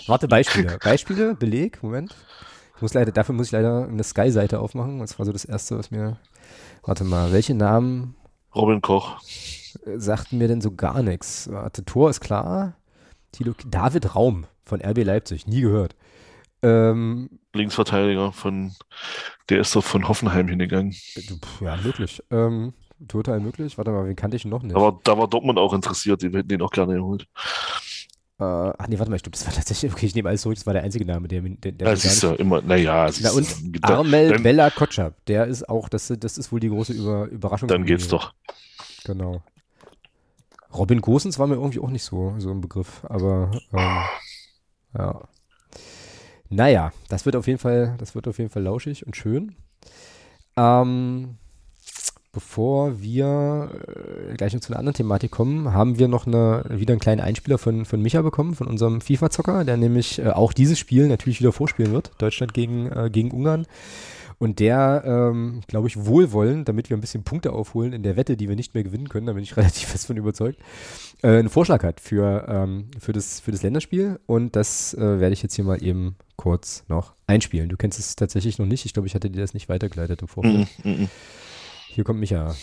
Warte, 0.07 0.29
Beispiele. 0.29 0.79
Beispiele, 0.83 1.35
Beleg, 1.35 1.83
Moment. 1.83 2.15
Ich 2.77 2.83
muss 2.83 2.95
leider, 2.95 3.13
dafür 3.13 3.35
muss 3.35 3.47
ich 3.47 3.53
leider 3.53 3.89
eine 3.89 4.05
Sky-Seite 4.05 4.61
aufmachen. 4.61 5.01
Das 5.01 5.19
war 5.19 5.27
so 5.27 5.33
das 5.33 5.45
Erste, 5.45 5.79
was 5.79 5.91
mir. 5.91 6.17
Warte 6.83 7.05
mal, 7.05 7.33
welche 7.33 7.55
Namen? 7.55 8.15
Robin 8.55 8.81
Koch. 8.81 9.19
Sagten 9.97 10.39
mir 10.39 10.49
denn 10.49 10.61
so 10.61 10.75
gar 10.75 11.03
nichts. 11.03 11.49
Warte, 11.51 11.85
Tor 11.85 12.11
ist 12.11 12.21
klar. 12.21 12.77
Thilo, 13.33 13.55
David 13.67 14.15
Raum 14.15 14.47
von 14.65 14.81
RB 14.81 15.05
Leipzig, 15.05 15.47
nie 15.47 15.63
gehört. 15.63 15.97
Ähm, 16.63 17.41
Linksverteidiger 17.55 18.33
von, 18.33 18.73
der 19.49 19.61
ist 19.61 19.75
doch 19.75 19.83
von 19.83 20.09
Hoffenheim 20.09 20.47
hingegangen. 20.49 20.95
Ja, 21.61 21.77
möglich. 21.77 22.23
Ähm, 22.31 22.73
total 23.09 23.41
möglich. 23.41 23.77
Warte 23.79 23.91
mal, 23.91 24.07
wen 24.07 24.15
kannte 24.17 24.37
ich 24.37 24.45
noch 24.45 24.63
nicht? 24.63 24.77
Aber 24.77 25.01
da 25.03 25.19
war 25.19 25.29
Dortmund 25.29 25.59
auch 25.59 25.73
interessiert, 25.73 26.23
die 26.23 26.27
hätten 26.27 26.49
den 26.49 26.63
auch 26.63 26.71
gerne 26.71 26.95
geholt. 26.95 27.27
Äh, 28.39 28.45
ach 28.45 28.87
nee, 28.89 28.99
warte 28.99 29.11
mal, 29.11 29.17
ich 29.17 29.23
glaube, 29.23 29.37
das 29.37 29.47
war 29.47 29.53
tatsächlich, 29.53 29.93
okay, 29.93 30.07
ich 30.07 30.15
nehme 30.15 30.29
alles 30.29 30.43
zurück, 30.43 30.57
das 30.57 30.67
war 30.67 30.73
der 30.73 30.83
einzige 30.83 31.05
Name, 31.05 31.29
der, 31.29 31.43
der, 31.43 31.73
der 31.73 31.93
ist 31.93 32.23
ja 32.23 32.33
immer, 32.35 32.63
naja. 32.63 33.11
Na 33.21 33.31
und 33.33 33.47
Armel 33.83 34.39
Bella 34.41 34.71
Kotschap, 34.71 35.15
der 35.27 35.47
ist 35.47 35.69
auch, 35.69 35.89
das, 35.89 36.13
das 36.19 36.39
ist 36.39 36.51
wohl 36.53 36.61
die 36.61 36.69
große 36.69 36.93
Über, 36.93 37.27
Überraschung. 37.27 37.69
Dann 37.69 37.85
geht's 37.85 38.09
doch. 38.09 38.33
Genau. 39.05 39.43
Robin 40.75 41.01
Gosens 41.01 41.39
war 41.39 41.47
mir 41.47 41.55
irgendwie 41.55 41.81
auch 41.81 41.91
nicht 41.91 42.05
so, 42.05 42.35
so 42.39 42.51
ein 42.51 42.61
Begriff, 42.61 43.05
aber 43.09 43.51
ähm, 43.73 44.03
ja. 44.97 45.21
Naja, 46.49 46.93
das 47.09 47.25
wird 47.25 47.37
auf 47.37 47.47
jeden 47.47 47.59
Fall, 47.59 47.95
das 47.99 48.15
wird 48.15 48.29
auf 48.29 48.39
jeden 48.39 48.51
Fall 48.51 48.63
lauschig 48.63 49.07
und 49.07 49.17
schön. 49.17 49.55
Ähm, 50.57 51.37
bevor 52.33 53.01
wir 53.01 53.71
äh, 54.31 54.35
gleich 54.35 54.55
noch 54.55 54.61
zu 54.61 54.73
einer 54.73 54.79
anderen 54.79 54.95
Thematik 54.95 55.31
kommen, 55.31 55.73
haben 55.73 55.99
wir 55.99 56.09
noch 56.09 56.27
eine, 56.27 56.65
wieder 56.69 56.93
einen 56.93 57.01
kleinen 57.01 57.21
Einspieler 57.21 57.59
von, 57.59 57.85
von 57.85 58.01
Micha 58.01 58.23
bekommen, 58.23 58.55
von 58.55 58.67
unserem 58.67 59.01
FIFA-Zocker, 59.01 59.65
der 59.65 59.77
nämlich 59.77 60.19
äh, 60.19 60.31
auch 60.31 60.53
dieses 60.53 60.79
Spiel 60.79 61.09
natürlich 61.09 61.41
wieder 61.41 61.53
vorspielen 61.53 61.93
wird, 61.93 62.13
Deutschland 62.19 62.55
gegen, 62.55 62.91
äh, 62.91 63.11
gegen 63.11 63.31
Ungarn. 63.31 63.67
Und 64.39 64.59
der, 64.59 65.03
ähm, 65.05 65.61
glaube 65.67 65.89
ich, 65.89 66.05
wohlwollend, 66.05 66.69
damit 66.69 66.91
wir 66.91 66.97
ein 66.97 67.01
bisschen 67.01 67.25
Punkte 67.25 67.53
aufholen 67.53 67.93
in 67.93 68.03
der 68.03 68.17
Wette, 68.17 68.37
die 68.37 68.49
wir 68.49 68.57
nicht 68.57 68.75
mehr 68.75 68.83
gewinnen 68.83 69.09
können, 69.09 69.27
da 69.27 69.33
bin 69.33 69.43
ich 69.43 69.57
relativ 69.57 69.89
fest 69.89 70.07
von 70.07 70.17
überzeugt, 70.17 70.59
äh, 71.23 71.29
einen 71.29 71.49
Vorschlag 71.49 71.83
hat 71.83 72.01
für, 72.01 72.47
ähm, 72.49 72.91
für, 72.99 73.13
das, 73.13 73.41
für 73.41 73.53
das 73.53 73.63
Länderspiel. 73.63 74.21
Und 74.27 74.57
das 74.57 74.95
äh, 74.95 75.21
werde 75.21 75.33
ich 75.33 75.43
jetzt 75.43 75.55
hier 75.55 75.65
mal 75.65 75.83
eben 75.83 76.17
kurz 76.37 76.85
noch 76.89 77.15
einspielen. 77.27 77.69
Du 77.69 77.77
kennst 77.77 77.99
es 77.99 78.17
tatsächlich 78.17 78.59
noch 78.59 78.67
nicht. 78.67 78.85
Ich 78.85 78.93
glaube, 78.93 79.07
ich 79.07 79.15
hatte 79.15 79.31
dir 79.31 79.41
das 79.41 79.55
nicht 79.55 79.69
weitergeleitet 79.69 80.23
im 80.23 80.29
Vorfeld. 80.29 80.69
Mm 80.85 80.89
-mm. 80.89 81.09
Hier 81.89 82.05
kommt 82.05 82.21
Micha. 82.21 82.55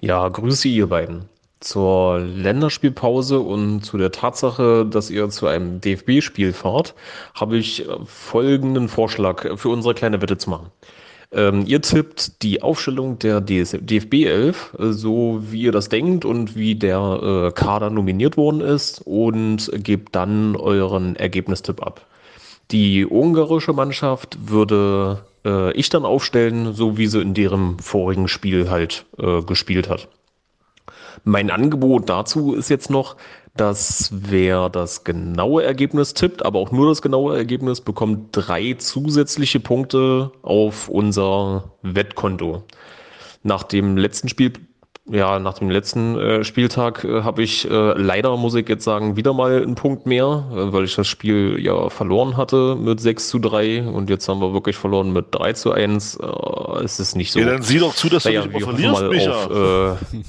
Ja, 0.00 0.28
grüße 0.28 0.68
ihr 0.68 0.86
beiden 0.86 1.24
zur 1.64 2.20
Länderspielpause 2.20 3.40
und 3.40 3.82
zu 3.82 3.96
der 3.98 4.12
Tatsache, 4.12 4.86
dass 4.86 5.10
ihr 5.10 5.28
zu 5.30 5.46
einem 5.46 5.80
DFB-Spiel 5.80 6.52
fahrt, 6.52 6.94
habe 7.34 7.56
ich 7.56 7.86
folgenden 8.04 8.88
Vorschlag 8.88 9.58
für 9.58 9.70
unsere 9.70 9.94
kleine 9.94 10.20
Wette 10.20 10.38
zu 10.38 10.50
machen. 10.50 10.70
Ähm, 11.32 11.64
ihr 11.66 11.82
tippt 11.82 12.42
die 12.42 12.62
Aufstellung 12.62 13.18
der 13.18 13.40
DFB 13.40 14.14
11, 14.24 14.74
äh, 14.78 14.92
so 14.92 15.40
wie 15.50 15.62
ihr 15.62 15.72
das 15.72 15.88
denkt 15.88 16.24
und 16.24 16.54
wie 16.54 16.76
der 16.76 17.48
äh, 17.48 17.52
Kader 17.52 17.90
nominiert 17.90 18.36
worden 18.36 18.60
ist 18.60 19.02
und 19.04 19.70
gebt 19.74 20.14
dann 20.14 20.54
euren 20.54 21.16
Ergebnistipp 21.16 21.82
ab. 21.82 22.06
Die 22.70 23.04
ungarische 23.04 23.72
Mannschaft 23.72 24.38
würde 24.46 25.24
äh, 25.44 25.72
ich 25.72 25.88
dann 25.88 26.04
aufstellen, 26.04 26.72
so 26.72 26.96
wie 26.96 27.08
sie 27.08 27.20
in 27.20 27.34
deren 27.34 27.78
vorigen 27.80 28.28
Spiel 28.28 28.70
halt 28.70 29.04
äh, 29.18 29.42
gespielt 29.42 29.88
hat. 29.88 30.08
Mein 31.24 31.50
Angebot 31.50 32.08
dazu 32.10 32.54
ist 32.54 32.68
jetzt 32.68 32.90
noch, 32.90 33.16
dass 33.56 34.10
wer 34.12 34.68
das 34.68 35.04
genaue 35.04 35.62
Ergebnis 35.64 36.12
tippt, 36.12 36.44
aber 36.44 36.58
auch 36.58 36.70
nur 36.70 36.88
das 36.88 37.02
genaue 37.02 37.36
Ergebnis, 37.36 37.80
bekommt 37.80 38.28
drei 38.32 38.74
zusätzliche 38.74 39.60
Punkte 39.60 40.32
auf 40.42 40.88
unser 40.88 41.72
Wettkonto. 41.82 42.64
Nach 43.42 43.62
dem 43.62 43.96
letzten 43.96 44.28
Spiel 44.28 44.52
ja, 45.06 45.38
nach 45.38 45.54
dem 45.54 45.68
letzten 45.68 46.18
äh, 46.18 46.44
Spieltag 46.44 47.04
äh, 47.04 47.22
habe 47.22 47.42
ich 47.42 47.70
äh, 47.70 47.92
leider, 47.92 48.38
muss 48.38 48.54
ich 48.54 48.66
jetzt 48.68 48.84
sagen, 48.84 49.16
wieder 49.16 49.34
mal 49.34 49.62
einen 49.62 49.74
Punkt 49.74 50.06
mehr, 50.06 50.46
äh, 50.50 50.72
weil 50.72 50.84
ich 50.84 50.94
das 50.94 51.06
Spiel 51.08 51.58
ja 51.60 51.90
verloren 51.90 52.38
hatte 52.38 52.74
mit 52.76 53.00
6 53.00 53.28
zu 53.28 53.38
3 53.38 53.82
und 53.82 54.08
jetzt 54.08 54.26
haben 54.28 54.40
wir 54.40 54.54
wirklich 54.54 54.76
verloren 54.76 55.12
mit 55.12 55.26
3 55.32 55.52
zu 55.52 55.72
1. 55.72 56.16
Äh, 56.16 56.84
es 56.84 57.00
ist 57.00 57.16
nicht 57.16 57.32
so. 57.32 57.40
Ja, 57.40 57.46
dann 57.46 57.60
sieh 57.62 57.78
doch 57.78 57.94
zu, 57.94 58.08
dass 58.08 58.24
naja, 58.24 58.42
du 58.42 58.48
nicht 58.48 58.62
verlierst, 58.62 59.02
mal 59.02 59.08
Micha. 59.10 59.44
auf 59.44 59.50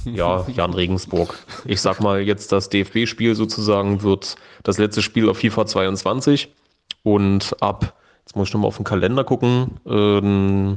äh, 0.04 0.10
ja, 0.10 0.46
Jan 0.54 0.74
Regensburg. 0.74 1.38
Ich 1.64 1.80
sag 1.80 2.00
mal 2.00 2.20
jetzt, 2.20 2.52
das 2.52 2.68
DFB-Spiel 2.68 3.34
sozusagen 3.34 4.02
wird 4.02 4.36
das 4.62 4.76
letzte 4.76 5.00
Spiel 5.00 5.30
auf 5.30 5.38
FIFA 5.38 5.64
22 5.64 6.52
und 7.02 7.56
ab, 7.62 7.94
jetzt 8.26 8.36
muss 8.36 8.48
ich 8.48 8.54
nochmal 8.54 8.68
auf 8.68 8.76
den 8.76 8.84
Kalender 8.84 9.24
gucken, 9.24 9.80
äh, 9.86 10.76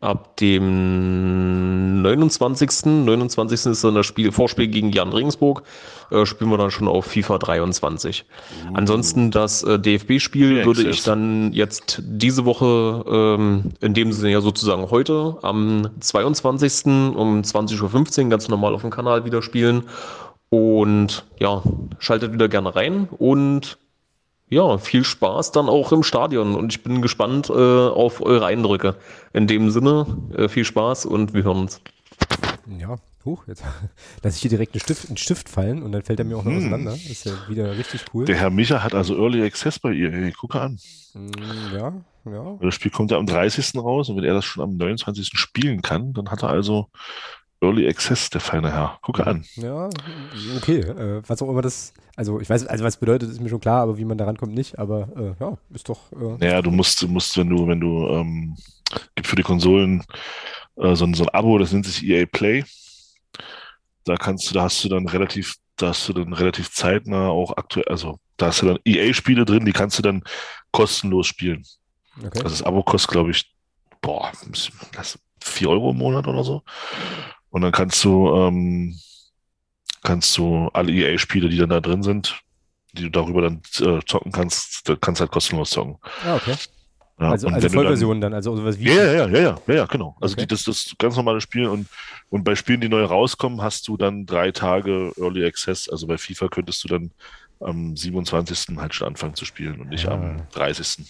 Ab 0.00 0.36
dem 0.36 2.02
29. 2.02 2.86
29. 2.86 3.66
ist 3.72 3.82
dann 3.82 3.96
das 3.96 4.06
Spiel, 4.06 4.30
Vorspiel 4.30 4.68
gegen 4.68 4.92
Jan 4.92 5.12
Regensburg. 5.12 5.64
Äh, 6.12 6.24
spielen 6.24 6.50
wir 6.50 6.56
dann 6.56 6.70
schon 6.70 6.86
auf 6.86 7.06
FIFA 7.06 7.38
23. 7.38 8.24
Uh. 8.24 8.74
Ansonsten 8.74 9.32
das 9.32 9.64
äh, 9.64 9.76
DFB-Spiel 9.76 10.64
würde 10.64 10.88
ich 10.88 11.02
dann 11.02 11.52
jetzt 11.52 12.00
diese 12.04 12.44
Woche, 12.44 13.04
ähm, 13.08 13.72
in 13.80 13.92
dem 13.94 14.12
Sinne 14.12 14.30
ja 14.30 14.40
sozusagen 14.40 14.88
heute, 14.90 15.36
am 15.42 15.90
22. 15.98 16.86
um 17.16 17.42
20.15 17.42 18.22
Uhr 18.22 18.30
ganz 18.30 18.48
normal 18.48 18.74
auf 18.74 18.82
dem 18.82 18.90
Kanal 18.90 19.24
wieder 19.24 19.42
spielen. 19.42 19.82
Und 20.48 21.24
ja, 21.40 21.62
schaltet 21.98 22.32
wieder 22.32 22.48
gerne 22.48 22.74
rein 22.76 23.08
und 23.18 23.78
ja, 24.50 24.78
viel 24.78 25.04
Spaß 25.04 25.52
dann 25.52 25.68
auch 25.68 25.92
im 25.92 26.02
Stadion 26.02 26.54
und 26.54 26.72
ich 26.72 26.82
bin 26.82 27.02
gespannt 27.02 27.50
äh, 27.50 27.52
auf 27.52 28.20
eure 28.20 28.46
Eindrücke. 28.46 28.96
In 29.32 29.46
dem 29.46 29.70
Sinne, 29.70 30.06
äh, 30.36 30.48
viel 30.48 30.64
Spaß 30.64 31.06
und 31.06 31.34
wir 31.34 31.44
hören 31.44 31.58
uns. 31.58 31.80
Ja, 32.78 32.96
huch, 33.24 33.46
jetzt 33.46 33.62
lasse 34.22 34.36
ich 34.36 34.42
hier 34.42 34.50
direkt 34.50 34.74
einen 34.74 34.80
Stift, 34.80 35.08
einen 35.08 35.16
Stift 35.16 35.48
fallen 35.48 35.82
und 35.82 35.92
dann 35.92 36.02
fällt 36.02 36.18
er 36.18 36.24
mir 36.24 36.36
auch 36.36 36.44
noch 36.44 36.52
hm. 36.52 36.58
auseinander. 36.58 36.92
Das 36.92 37.04
ist 37.04 37.24
ja 37.24 37.32
wieder 37.48 37.76
richtig 37.76 38.04
cool. 38.14 38.24
Der 38.24 38.36
Herr 38.36 38.50
Micha 38.50 38.82
hat 38.82 38.94
also 38.94 39.16
Early 39.16 39.42
Access 39.44 39.78
bei 39.78 39.92
ihr. 39.92 40.10
Hey, 40.10 40.32
gucke 40.32 40.60
an. 40.60 40.78
Hm, 41.12 41.30
ja, 41.74 41.92
ja. 42.30 42.58
Das 42.60 42.74
Spiel 42.74 42.90
kommt 42.90 43.10
ja 43.10 43.18
am 43.18 43.26
30. 43.26 43.76
raus 43.76 44.08
und 44.08 44.16
wenn 44.16 44.24
er 44.24 44.34
das 44.34 44.44
schon 44.44 44.62
am 44.62 44.76
29. 44.76 45.30
spielen 45.34 45.82
kann, 45.82 46.12
dann 46.12 46.30
hat 46.30 46.42
er 46.42 46.50
also 46.50 46.88
Early 47.60 47.88
Access, 47.88 48.30
der 48.30 48.40
feine 48.40 48.72
Herr. 48.72 48.98
Gucke 49.02 49.26
an. 49.26 49.44
Ja, 49.56 49.88
okay. 50.56 50.78
Äh, 50.80 51.22
was 51.26 51.42
auch 51.42 51.48
immer 51.48 51.62
das, 51.62 51.92
also 52.14 52.40
ich 52.40 52.48
weiß, 52.48 52.66
also 52.66 52.84
was 52.84 52.98
bedeutet, 52.98 53.30
ist 53.30 53.40
mir 53.40 53.48
schon 53.48 53.60
klar, 53.60 53.82
aber 53.82 53.98
wie 53.98 54.04
man 54.04 54.16
da 54.16 54.26
rankommt, 54.26 54.54
nicht. 54.54 54.78
Aber 54.78 55.08
äh, 55.16 55.42
ja, 55.42 55.58
ist 55.74 55.88
doch. 55.88 56.12
Äh, 56.12 56.36
naja, 56.38 56.62
du 56.62 56.70
musst, 56.70 57.02
du 57.02 57.08
musst, 57.08 57.36
wenn 57.36 57.48
du, 57.48 57.66
wenn 57.66 57.80
du, 57.80 58.06
ähm, 58.08 58.56
gibt 59.16 59.26
für 59.26 59.36
die 59.36 59.42
Konsolen 59.42 60.04
äh, 60.76 60.94
so, 60.94 61.04
ein, 61.04 61.14
so 61.14 61.24
ein 61.24 61.28
Abo, 61.30 61.58
das 61.58 61.72
nennt 61.72 61.86
sich 61.86 62.04
EA 62.04 62.26
Play. 62.26 62.64
Da 64.04 64.16
kannst 64.16 64.48
du, 64.48 64.54
da 64.54 64.62
hast 64.62 64.82
du 64.84 64.88
dann 64.88 65.08
relativ, 65.08 65.56
da 65.76 65.88
hast 65.88 66.08
du 66.08 66.12
dann 66.12 66.32
relativ 66.32 66.70
zeitnah 66.70 67.28
auch 67.28 67.56
aktuell, 67.56 67.86
also 67.88 68.18
da 68.36 68.46
hast 68.46 68.62
du 68.62 68.66
dann 68.66 68.78
EA-Spiele 68.84 69.44
drin, 69.44 69.64
die 69.64 69.72
kannst 69.72 69.98
du 69.98 70.02
dann 70.02 70.22
kostenlos 70.70 71.26
spielen. 71.26 71.64
Okay. 72.16 72.40
Also 72.42 72.48
das 72.48 72.62
Abo 72.62 72.82
kostet, 72.82 73.10
glaube 73.10 73.32
ich, 73.32 73.52
boah, 74.00 74.32
das 74.92 75.18
4 75.42 75.68
Euro 75.68 75.90
im 75.90 75.98
Monat 75.98 76.26
oder 76.26 76.44
so. 76.44 76.62
Und 77.50 77.62
dann 77.62 77.72
kannst 77.72 78.04
du, 78.04 78.34
ähm, 78.34 78.98
kannst 80.02 80.36
du 80.36 80.68
alle 80.72 80.92
EA-Spiele, 80.92 81.48
die 81.48 81.56
dann 81.56 81.70
da 81.70 81.80
drin 81.80 82.02
sind, 82.02 82.40
die 82.92 83.04
du 83.04 83.10
darüber 83.10 83.42
dann 83.42 83.62
äh, 83.80 84.00
zocken 84.04 84.32
kannst, 84.32 84.88
da 84.88 84.96
kannst 84.96 85.20
halt 85.20 85.30
kostenlos 85.30 85.70
zocken. 85.70 85.98
Ah, 86.24 86.36
okay. 86.36 86.54
Ja, 87.20 87.30
also, 87.30 87.48
also 87.48 87.68
Vollversion 87.68 88.20
dann, 88.20 88.30
dann, 88.30 88.34
also 88.34 88.54
sowas 88.54 88.78
wie. 88.78 88.84
Ja, 88.84 88.94
ja, 88.94 89.12
ja, 89.12 89.26
ja, 89.26 89.58
ja, 89.66 89.74
ja, 89.74 89.86
genau. 89.86 90.16
Also 90.20 90.34
okay. 90.34 90.42
die, 90.42 90.46
das, 90.46 90.62
das 90.64 90.94
ganz 90.98 91.16
normale 91.16 91.40
Spiel 91.40 91.66
und, 91.66 91.88
und 92.30 92.44
bei 92.44 92.54
Spielen, 92.54 92.80
die 92.80 92.88
neu 92.88 93.02
rauskommen, 93.02 93.60
hast 93.60 93.88
du 93.88 93.96
dann 93.96 94.24
drei 94.24 94.52
Tage 94.52 95.12
Early 95.18 95.44
Access. 95.44 95.88
Also 95.88 96.06
bei 96.06 96.16
FIFA 96.16 96.48
könntest 96.48 96.84
du 96.84 96.88
dann 96.88 97.10
am 97.60 97.96
27. 97.96 98.76
halt 98.76 98.94
schon 98.94 99.08
anfangen 99.08 99.34
zu 99.34 99.44
spielen 99.44 99.80
und 99.80 99.88
nicht 99.88 100.04
ja. 100.04 100.12
am 100.12 100.46
30. 100.52 101.06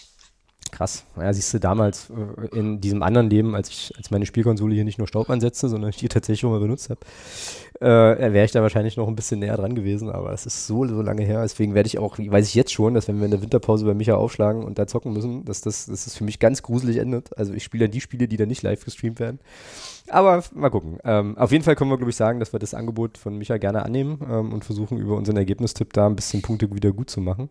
Krass. 0.71 1.03
Ja, 1.17 1.33
siehst 1.33 1.53
du, 1.53 1.59
damals 1.59 2.09
äh, 2.09 2.57
in 2.57 2.79
diesem 2.81 3.03
anderen 3.03 3.29
Leben, 3.29 3.55
als 3.55 3.69
ich 3.69 3.93
als 3.97 4.11
meine 4.11 4.25
Spielkonsole 4.25 4.73
hier 4.75 4.83
nicht 4.83 4.97
nur 4.97 5.07
Staub 5.07 5.29
ansetzte, 5.29 5.67
sondern 5.67 5.89
ich 5.89 5.97
die 5.97 6.09
tatsächlich 6.09 6.41
schon 6.41 6.51
mal 6.51 6.59
benutzt 6.59 6.89
habe, 6.89 6.99
äh, 7.81 8.33
wäre 8.33 8.45
ich 8.45 8.51
da 8.51 8.61
wahrscheinlich 8.61 8.97
noch 8.97 9.07
ein 9.07 9.15
bisschen 9.15 9.39
näher 9.39 9.57
dran 9.57 9.73
gewesen, 9.73 10.09
aber 10.09 10.31
es 10.33 10.45
ist 10.45 10.67
so, 10.67 10.85
so 10.85 11.01
lange 11.01 11.23
her. 11.23 11.41
Deswegen 11.41 11.73
werde 11.73 11.87
ich 11.87 11.97
auch, 11.97 12.17
weiß 12.19 12.47
ich 12.47 12.55
jetzt 12.55 12.71
schon, 12.71 12.93
dass 12.93 13.07
wenn 13.07 13.17
wir 13.17 13.25
in 13.25 13.31
der 13.31 13.41
Winterpause 13.41 13.85
bei 13.85 13.93
Micha 13.93 14.15
aufschlagen 14.15 14.63
und 14.63 14.77
da 14.77 14.85
zocken 14.85 15.13
müssen, 15.13 15.45
dass 15.45 15.61
das, 15.61 15.85
dass 15.85 16.05
das 16.05 16.15
für 16.15 16.23
mich 16.23 16.39
ganz 16.39 16.61
gruselig 16.61 16.97
endet. 16.97 17.37
Also 17.37 17.53
ich 17.53 17.63
spiele 17.63 17.85
dann 17.85 17.91
die 17.91 18.01
Spiele, 18.01 18.27
die 18.27 18.37
dann 18.37 18.49
nicht 18.49 18.63
live 18.63 18.83
gestreamt 18.83 19.19
werden. 19.19 19.39
Aber 20.09 20.43
mal 20.53 20.69
gucken. 20.69 20.97
Ähm, 21.03 21.37
auf 21.37 21.51
jeden 21.51 21.63
Fall 21.63 21.75
können 21.75 21.89
wir, 21.89 21.97
glaube 21.97 22.11
ich, 22.11 22.15
sagen, 22.15 22.39
dass 22.39 22.53
wir 22.53 22.59
das 22.59 22.73
Angebot 22.73 23.17
von 23.17 23.37
Micha 23.37 23.57
gerne 23.57 23.83
annehmen 23.83 24.19
ähm, 24.29 24.53
und 24.53 24.65
versuchen, 24.65 24.97
über 24.97 25.15
unseren 25.15 25.37
Ergebnistipp 25.37 25.93
da 25.93 26.07
ein 26.07 26.15
bisschen 26.15 26.41
Punkte 26.41 26.73
wieder 26.73 26.91
gut 26.91 27.09
zu 27.09 27.21
machen. 27.21 27.49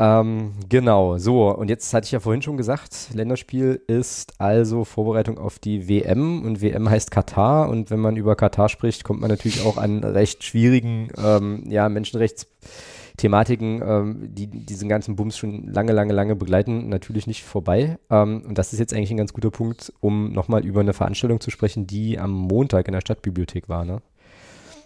Ähm, 0.00 0.54
genau, 0.70 1.18
so, 1.18 1.54
und 1.54 1.68
jetzt 1.68 1.92
hatte 1.92 2.06
ich 2.06 2.12
ja 2.12 2.20
vorhin 2.20 2.40
schon 2.40 2.56
gesagt, 2.56 3.10
Länderspiel 3.12 3.82
ist 3.86 4.32
also 4.40 4.84
Vorbereitung 4.86 5.36
auf 5.36 5.58
die 5.58 5.88
WM 5.88 6.42
und 6.42 6.62
WM 6.62 6.88
heißt 6.88 7.10
Katar 7.10 7.68
und 7.68 7.90
wenn 7.90 8.00
man 8.00 8.16
über 8.16 8.34
Katar 8.34 8.70
spricht, 8.70 9.04
kommt 9.04 9.20
man 9.20 9.28
natürlich 9.28 9.62
auch 9.62 9.76
an 9.76 10.02
recht 10.02 10.42
schwierigen 10.42 11.10
ähm, 11.22 11.64
ja, 11.68 11.90
Menschenrechtsthematiken, 11.90 13.82
ähm, 13.86 14.34
die 14.34 14.46
diesen 14.46 14.88
ganzen 14.88 15.16
Bums 15.16 15.36
schon 15.36 15.68
lange, 15.70 15.92
lange, 15.92 16.14
lange 16.14 16.34
begleiten, 16.34 16.88
natürlich 16.88 17.26
nicht 17.26 17.44
vorbei. 17.44 17.98
Ähm, 18.08 18.42
und 18.48 18.56
das 18.56 18.72
ist 18.72 18.78
jetzt 18.78 18.94
eigentlich 18.94 19.10
ein 19.10 19.18
ganz 19.18 19.34
guter 19.34 19.50
Punkt, 19.50 19.92
um 20.00 20.32
nochmal 20.32 20.64
über 20.64 20.80
eine 20.80 20.94
Veranstaltung 20.94 21.40
zu 21.40 21.50
sprechen, 21.50 21.86
die 21.86 22.18
am 22.18 22.32
Montag 22.32 22.88
in 22.88 22.92
der 22.92 23.02
Stadtbibliothek 23.02 23.68
war, 23.68 23.84
ne? 23.84 24.00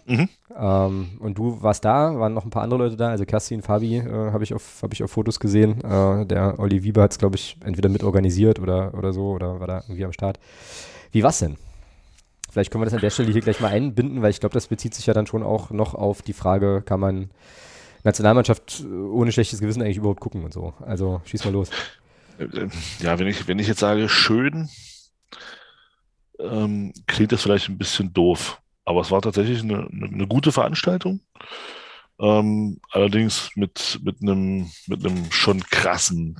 Mhm. 0.05 0.29
Ähm, 0.55 1.17
und 1.19 1.37
du 1.37 1.61
warst 1.61 1.83
da, 1.83 2.17
waren 2.19 2.33
noch 2.33 2.45
ein 2.45 2.51
paar 2.51 2.63
andere 2.63 2.83
Leute 2.83 2.95
da, 2.95 3.09
also 3.09 3.25
Kerstin, 3.25 3.61
Fabi 3.61 3.97
äh, 3.97 4.31
habe 4.31 4.43
ich, 4.43 4.53
auf, 4.53 4.81
hab 4.81 4.93
ich 4.93 5.03
auf 5.03 5.11
Fotos 5.11 5.39
gesehen. 5.39 5.83
Äh, 5.83 6.25
der 6.25 6.59
Olli 6.59 6.83
Wieber 6.83 7.01
hat 7.01 7.11
es, 7.11 7.17
glaube 7.17 7.35
ich, 7.35 7.57
entweder 7.63 7.89
mit 7.89 8.03
organisiert 8.03 8.59
oder, 8.59 8.93
oder 8.93 9.13
so 9.13 9.31
oder 9.31 9.59
war 9.59 9.67
da 9.67 9.83
irgendwie 9.87 10.05
am 10.05 10.13
Start. 10.13 10.39
Wie 11.11 11.23
war's 11.23 11.39
denn? 11.39 11.57
Vielleicht 12.51 12.71
können 12.71 12.83
wir 12.83 12.85
das 12.85 12.93
an 12.93 13.01
der 13.01 13.09
Stelle 13.09 13.31
hier 13.31 13.41
gleich 13.41 13.59
mal 13.59 13.71
einbinden, 13.71 14.21
weil 14.21 14.29
ich 14.29 14.39
glaube, 14.39 14.53
das 14.53 14.67
bezieht 14.67 14.93
sich 14.93 15.07
ja 15.07 15.13
dann 15.13 15.27
schon 15.27 15.43
auch 15.43 15.71
noch 15.71 15.93
auf 15.93 16.21
die 16.21 16.33
Frage, 16.33 16.83
kann 16.85 16.99
man 16.99 17.29
Nationalmannschaft 18.03 18.85
ohne 18.85 19.31
schlechtes 19.31 19.59
Gewissen 19.59 19.81
eigentlich 19.81 19.97
überhaupt 19.97 20.21
gucken 20.21 20.43
und 20.43 20.53
so. 20.53 20.73
Also 20.79 21.21
schieß 21.25 21.43
mal 21.45 21.51
los. 21.51 21.69
Ja, 22.99 23.17
wenn 23.17 23.27
ich, 23.27 23.47
wenn 23.47 23.59
ich 23.59 23.67
jetzt 23.67 23.79
sage 23.79 24.07
schön, 24.07 24.69
ähm, 26.39 26.93
klingt 27.07 27.31
das 27.31 27.41
vielleicht 27.41 27.69
ein 27.69 27.77
bisschen 27.77 28.13
doof. 28.13 28.61
Aber 28.85 29.01
es 29.01 29.11
war 29.11 29.21
tatsächlich 29.21 29.61
eine, 29.63 29.87
eine, 29.91 30.27
gute 30.27 30.51
Veranstaltung. 30.51 31.21
Ähm, 32.19 32.79
allerdings 32.91 33.51
mit, 33.55 33.99
mit, 34.03 34.21
einem, 34.21 34.71
mit 34.87 35.05
einem 35.05 35.31
schon 35.31 35.61
krassen 35.63 36.39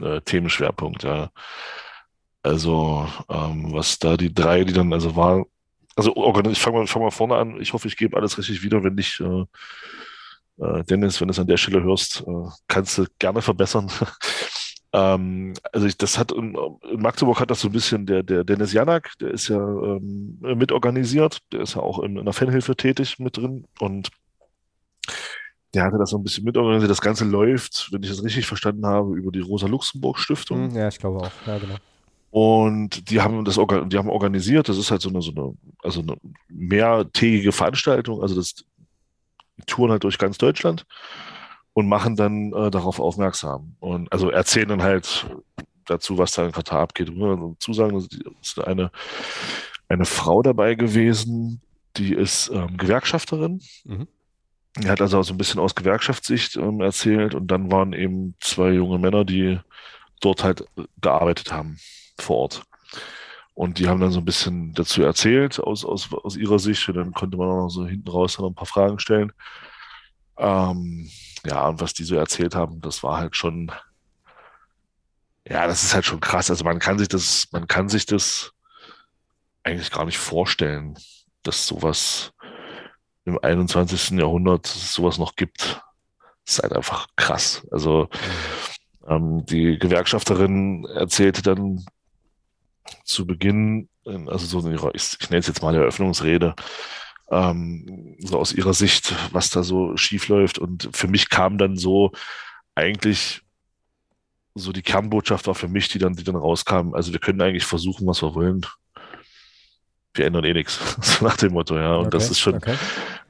äh, 0.00 0.20
Themenschwerpunkt, 0.22 1.04
ja. 1.04 1.30
Also, 2.42 3.06
ähm, 3.28 3.72
was 3.72 3.98
da 3.98 4.16
die 4.16 4.32
drei, 4.32 4.64
die 4.64 4.72
dann, 4.72 4.92
also 4.92 5.14
war, 5.14 5.44
also 5.96 6.14
ich 6.50 6.60
fange 6.60 6.78
mal, 6.78 6.86
fang 6.86 7.02
mal 7.02 7.10
vorne 7.10 7.36
an. 7.36 7.60
Ich 7.60 7.72
hoffe, 7.72 7.88
ich 7.88 7.96
gebe 7.96 8.16
alles 8.16 8.38
richtig 8.38 8.62
wieder, 8.62 8.82
wenn 8.82 8.94
nicht, 8.94 9.20
äh, 9.20 9.44
äh, 10.60 10.84
Dennis, 10.84 11.20
wenn 11.20 11.28
du 11.28 11.32
es 11.32 11.38
an 11.38 11.46
der 11.46 11.56
Stelle 11.56 11.82
hörst, 11.82 12.22
äh, 12.26 12.48
kannst 12.66 12.98
du 12.98 13.06
gerne 13.18 13.42
verbessern. 13.42 13.90
Ähm, 14.92 15.54
also 15.72 15.86
ich, 15.86 15.98
das 15.98 16.18
hat 16.18 16.32
in, 16.32 16.56
in, 16.90 17.00
Magdeburg 17.00 17.40
hat 17.40 17.50
das 17.50 17.60
so 17.60 17.68
ein 17.68 17.72
bisschen 17.72 18.06
der, 18.06 18.22
der 18.22 18.44
Dennis 18.44 18.72
Janak, 18.72 19.12
der 19.20 19.30
ist 19.30 19.48
ja 19.48 19.58
ähm, 19.58 20.38
mitorganisiert, 20.40 21.38
der 21.52 21.60
ist 21.60 21.74
ja 21.74 21.82
auch 21.82 21.98
in, 21.98 22.16
in 22.16 22.24
der 22.24 22.32
Fanhilfe 22.32 22.74
tätig 22.74 23.18
mit 23.18 23.36
drin 23.36 23.66
und 23.80 24.10
der 25.74 25.84
hatte 25.84 25.98
das 25.98 26.10
so 26.10 26.16
ein 26.16 26.22
bisschen 26.22 26.44
mitorganisiert. 26.44 26.90
Das 26.90 27.02
Ganze 27.02 27.26
läuft, 27.26 27.92
wenn 27.92 28.02
ich 28.02 28.08
das 28.08 28.24
richtig 28.24 28.46
verstanden 28.46 28.86
habe, 28.86 29.14
über 29.14 29.30
die 29.30 29.40
Rosa-Luxemburg-Stiftung. 29.40 30.70
Hm, 30.70 30.76
ja, 30.76 30.88
ich 30.88 30.98
glaube 30.98 31.18
auch. 31.18 31.32
Ja, 31.46 31.58
genau. 31.58 31.76
Und 32.30 33.10
die 33.10 33.20
haben 33.20 33.44
das 33.44 33.56
die 33.56 33.98
haben 33.98 34.10
organisiert, 34.10 34.68
das 34.68 34.78
ist 34.78 34.90
halt 34.90 35.00
so 35.00 35.08
eine, 35.08 35.22
so 35.22 35.32
eine, 35.32 35.54
also 35.82 36.00
eine 36.00 36.16
mehrtägige 36.48 37.52
Veranstaltung, 37.52 38.22
also 38.22 38.34
das 38.34 38.54
die 39.58 39.64
touren 39.66 39.90
halt 39.90 40.04
durch 40.04 40.18
ganz 40.18 40.38
Deutschland 40.38 40.86
und 41.78 41.86
machen 41.86 42.16
dann 42.16 42.52
äh, 42.54 42.72
darauf 42.72 42.98
aufmerksam. 42.98 43.76
Und 43.78 44.12
also 44.12 44.30
erzählen 44.30 44.68
dann 44.68 44.82
halt 44.82 45.26
dazu, 45.84 46.18
was 46.18 46.32
da 46.32 46.44
in 46.44 46.50
Katar 46.50 46.80
abgeht. 46.80 47.08
Und 47.08 47.52
dazu 47.54 47.72
sagen, 47.72 47.96
es 47.96 48.08
ist 48.42 48.58
eine, 48.58 48.90
eine 49.88 50.04
Frau 50.04 50.42
dabei 50.42 50.74
gewesen, 50.74 51.60
die 51.96 52.14
ist 52.14 52.50
ähm, 52.52 52.76
Gewerkschafterin. 52.76 53.60
Mhm. 53.84 54.08
Die 54.76 54.88
hat 54.88 55.00
also 55.00 55.22
so 55.22 55.32
ein 55.32 55.38
bisschen 55.38 55.60
aus 55.60 55.76
Gewerkschaftssicht 55.76 56.56
ähm, 56.56 56.80
erzählt 56.80 57.36
und 57.36 57.46
dann 57.46 57.70
waren 57.70 57.92
eben 57.92 58.34
zwei 58.40 58.72
junge 58.72 58.98
Männer, 58.98 59.24
die 59.24 59.60
dort 60.20 60.42
halt 60.42 60.64
gearbeitet 61.00 61.52
haben 61.52 61.78
vor 62.18 62.38
Ort. 62.38 62.62
Und 63.54 63.78
die 63.78 63.86
haben 63.86 64.00
dann 64.00 64.10
so 64.10 64.18
ein 64.18 64.24
bisschen 64.24 64.74
dazu 64.74 65.04
erzählt 65.04 65.60
aus, 65.60 65.84
aus, 65.84 66.12
aus 66.12 66.36
ihrer 66.36 66.58
Sicht 66.58 66.88
und 66.88 66.96
dann 66.96 67.12
konnte 67.12 67.36
man 67.36 67.46
auch 67.46 67.62
noch 67.62 67.70
so 67.70 67.86
hinten 67.86 68.10
raus 68.10 68.36
noch 68.36 68.48
ein 68.48 68.54
paar 68.56 68.66
Fragen 68.66 68.98
stellen. 68.98 69.30
Ähm, 70.38 71.08
ja, 71.46 71.66
und 71.68 71.80
was 71.80 71.94
die 71.94 72.04
so 72.04 72.16
erzählt 72.16 72.54
haben, 72.54 72.80
das 72.80 73.02
war 73.02 73.18
halt 73.18 73.36
schon, 73.36 73.72
ja, 75.46 75.66
das 75.66 75.84
ist 75.84 75.94
halt 75.94 76.04
schon 76.04 76.20
krass. 76.20 76.50
Also 76.50 76.64
man 76.64 76.78
kann 76.78 76.98
sich 76.98 77.08
das, 77.08 77.48
man 77.52 77.66
kann 77.66 77.88
sich 77.88 78.06
das 78.06 78.52
eigentlich 79.62 79.90
gar 79.90 80.04
nicht 80.04 80.18
vorstellen, 80.18 80.98
dass 81.42 81.66
sowas 81.66 82.32
im 83.24 83.38
21. 83.40 84.18
Jahrhundert 84.18 84.66
sowas 84.66 85.18
noch 85.18 85.36
gibt. 85.36 85.82
Das 86.44 86.56
ist 86.56 86.62
halt 86.62 86.72
einfach 86.72 87.08
krass. 87.16 87.66
Also 87.70 88.08
ähm, 89.06 89.44
die 89.46 89.78
Gewerkschafterin 89.78 90.84
erzählte 90.86 91.42
dann 91.42 91.84
zu 93.04 93.26
Beginn, 93.26 93.88
also 94.04 94.46
so 94.46 94.66
in 94.66 94.72
ihrer, 94.72 94.94
ich, 94.94 95.16
ich 95.20 95.30
nenne 95.30 95.40
es 95.40 95.46
jetzt 95.46 95.62
mal 95.62 95.74
Eröffnungsrede, 95.74 96.54
ähm, 97.30 98.16
so 98.20 98.38
aus 98.38 98.52
ihrer 98.52 98.74
Sicht, 98.74 99.14
was 99.32 99.50
da 99.50 99.62
so 99.62 99.96
schief 99.96 100.28
läuft. 100.28 100.58
Und 100.58 100.88
für 100.92 101.08
mich 101.08 101.28
kam 101.28 101.58
dann 101.58 101.76
so 101.76 102.12
eigentlich 102.74 103.42
so 104.54 104.72
die 104.72 104.82
Kernbotschaft 104.82 105.46
war 105.46 105.54
für 105.54 105.68
mich, 105.68 105.88
die 105.88 105.98
dann, 105.98 106.14
die 106.14 106.24
dann 106.24 106.36
rauskam. 106.36 106.94
Also 106.94 107.12
wir 107.12 107.20
können 107.20 107.40
eigentlich 107.40 107.64
versuchen, 107.64 108.06
was 108.06 108.22
wir 108.22 108.34
wollen. 108.34 108.66
Wir 110.14 110.26
ändern 110.26 110.44
eh 110.44 110.52
nichts. 110.52 110.78
So 111.00 111.24
nach 111.24 111.36
dem 111.36 111.52
Motto, 111.52 111.76
ja. 111.76 111.94
Und 111.94 112.06
okay, 112.06 112.10
das 112.10 112.30
ist 112.30 112.40
schon, 112.40 112.56
okay. 112.56 112.76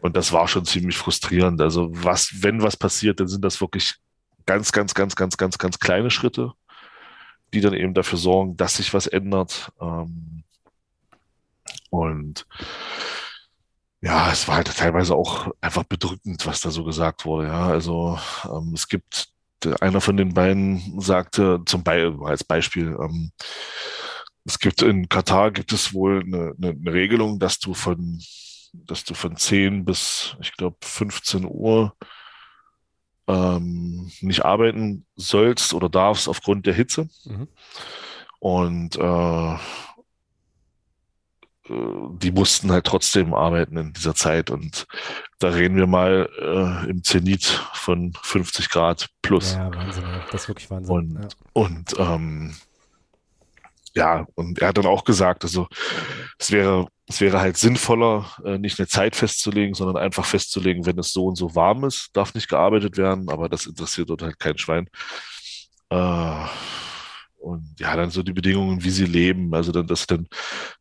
und 0.00 0.16
das 0.16 0.32
war 0.32 0.48
schon 0.48 0.64
ziemlich 0.64 0.96
frustrierend. 0.96 1.60
Also 1.60 1.90
was, 1.92 2.30
wenn 2.42 2.62
was 2.62 2.76
passiert, 2.76 3.20
dann 3.20 3.28
sind 3.28 3.44
das 3.44 3.60
wirklich 3.60 3.94
ganz, 4.46 4.72
ganz, 4.72 4.94
ganz, 4.94 5.14
ganz, 5.14 5.36
ganz, 5.36 5.58
ganz 5.58 5.78
kleine 5.78 6.10
Schritte, 6.10 6.52
die 7.52 7.60
dann 7.60 7.74
eben 7.74 7.94
dafür 7.94 8.18
sorgen, 8.18 8.56
dass 8.56 8.76
sich 8.76 8.94
was 8.94 9.06
ändert. 9.06 9.70
Ähm, 9.80 10.44
und 11.90 12.46
ja, 14.00 14.30
es 14.30 14.46
war 14.46 14.56
halt 14.56 14.76
teilweise 14.76 15.14
auch 15.14 15.50
einfach 15.60 15.84
bedrückend, 15.84 16.46
was 16.46 16.60
da 16.60 16.70
so 16.70 16.84
gesagt 16.84 17.24
wurde. 17.24 17.48
Ja, 17.48 17.66
also 17.66 18.18
ähm, 18.44 18.72
es 18.74 18.88
gibt 18.88 19.28
einer 19.80 20.00
von 20.00 20.16
den 20.16 20.34
beiden 20.34 21.00
sagte 21.00 21.60
zum 21.66 21.82
Beispiel 21.82 22.24
als 22.24 22.44
Beispiel, 22.44 22.96
ähm, 23.00 23.32
es 24.44 24.58
gibt 24.60 24.82
in 24.82 25.08
Katar 25.08 25.50
gibt 25.50 25.72
es 25.72 25.92
wohl 25.92 26.22
eine, 26.22 26.54
eine, 26.56 26.70
eine 26.70 26.92
Regelung, 26.92 27.38
dass 27.38 27.58
du 27.58 27.74
von 27.74 28.20
dass 28.72 29.02
du 29.04 29.14
von 29.14 29.36
10 29.36 29.84
bis 29.84 30.36
ich 30.40 30.52
glaube 30.52 30.76
15 30.82 31.44
Uhr 31.44 31.96
ähm, 33.26 34.10
nicht 34.20 34.44
arbeiten 34.44 35.06
sollst 35.16 35.74
oder 35.74 35.88
darfst 35.88 36.28
aufgrund 36.28 36.66
der 36.66 36.74
Hitze. 36.74 37.08
Mhm. 37.24 37.48
Und 38.40 38.96
äh, 38.96 39.56
die 41.68 42.32
mussten 42.32 42.72
halt 42.72 42.86
trotzdem 42.86 43.34
arbeiten 43.34 43.76
in 43.76 43.92
dieser 43.92 44.14
Zeit. 44.14 44.50
Und 44.50 44.86
da 45.38 45.48
reden 45.48 45.76
wir 45.76 45.86
mal 45.86 46.28
äh, 46.40 46.90
im 46.90 47.04
Zenit 47.04 47.44
von 47.72 48.12
50 48.22 48.70
Grad 48.70 49.08
plus. 49.22 49.54
Ja, 49.54 49.74
Wahnsinn. 49.74 50.04
Das 50.30 50.42
ist 50.42 50.48
wirklich 50.48 50.70
Wahnsinn. 50.70 50.94
Und, 50.94 51.20
ja. 51.20 51.28
und 51.52 51.94
ähm, 51.98 52.56
ja, 53.94 54.26
und 54.34 54.60
er 54.60 54.68
hat 54.68 54.78
dann 54.78 54.86
auch 54.86 55.04
gesagt, 55.04 55.44
also 55.44 55.66
es 56.38 56.52
wäre, 56.52 56.86
es 57.06 57.20
wäre 57.20 57.40
halt 57.40 57.56
sinnvoller, 57.56 58.26
äh, 58.44 58.58
nicht 58.58 58.78
eine 58.78 58.86
Zeit 58.86 59.16
festzulegen, 59.16 59.74
sondern 59.74 59.96
einfach 59.96 60.24
festzulegen, 60.24 60.86
wenn 60.86 60.98
es 60.98 61.12
so 61.12 61.26
und 61.26 61.36
so 61.36 61.54
warm 61.54 61.84
ist, 61.84 62.10
darf 62.12 62.34
nicht 62.34 62.48
gearbeitet 62.48 62.96
werden, 62.96 63.28
aber 63.28 63.48
das 63.48 63.66
interessiert 63.66 64.10
dort 64.10 64.22
halt 64.22 64.38
kein 64.38 64.58
Schwein. 64.58 64.88
Äh, 65.90 66.44
und 67.38 67.74
ja, 67.78 67.96
dann 67.96 68.10
so 68.10 68.22
die 68.22 68.32
Bedingungen, 68.32 68.84
wie 68.84 68.90
sie 68.90 69.06
leben. 69.06 69.54
Also 69.54 69.72
dann, 69.72 69.86
dass 69.86 70.06
dann 70.06 70.28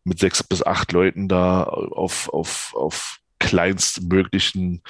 mit 0.04 0.20
sechs 0.20 0.44
bis 0.44 0.64
acht 0.64 0.92
Leuten 0.92 1.28
da 1.28 1.64
auf, 1.64 2.30
auf, 2.30 2.74
auf 2.76 3.20
kleinstmöglichen 3.40 4.82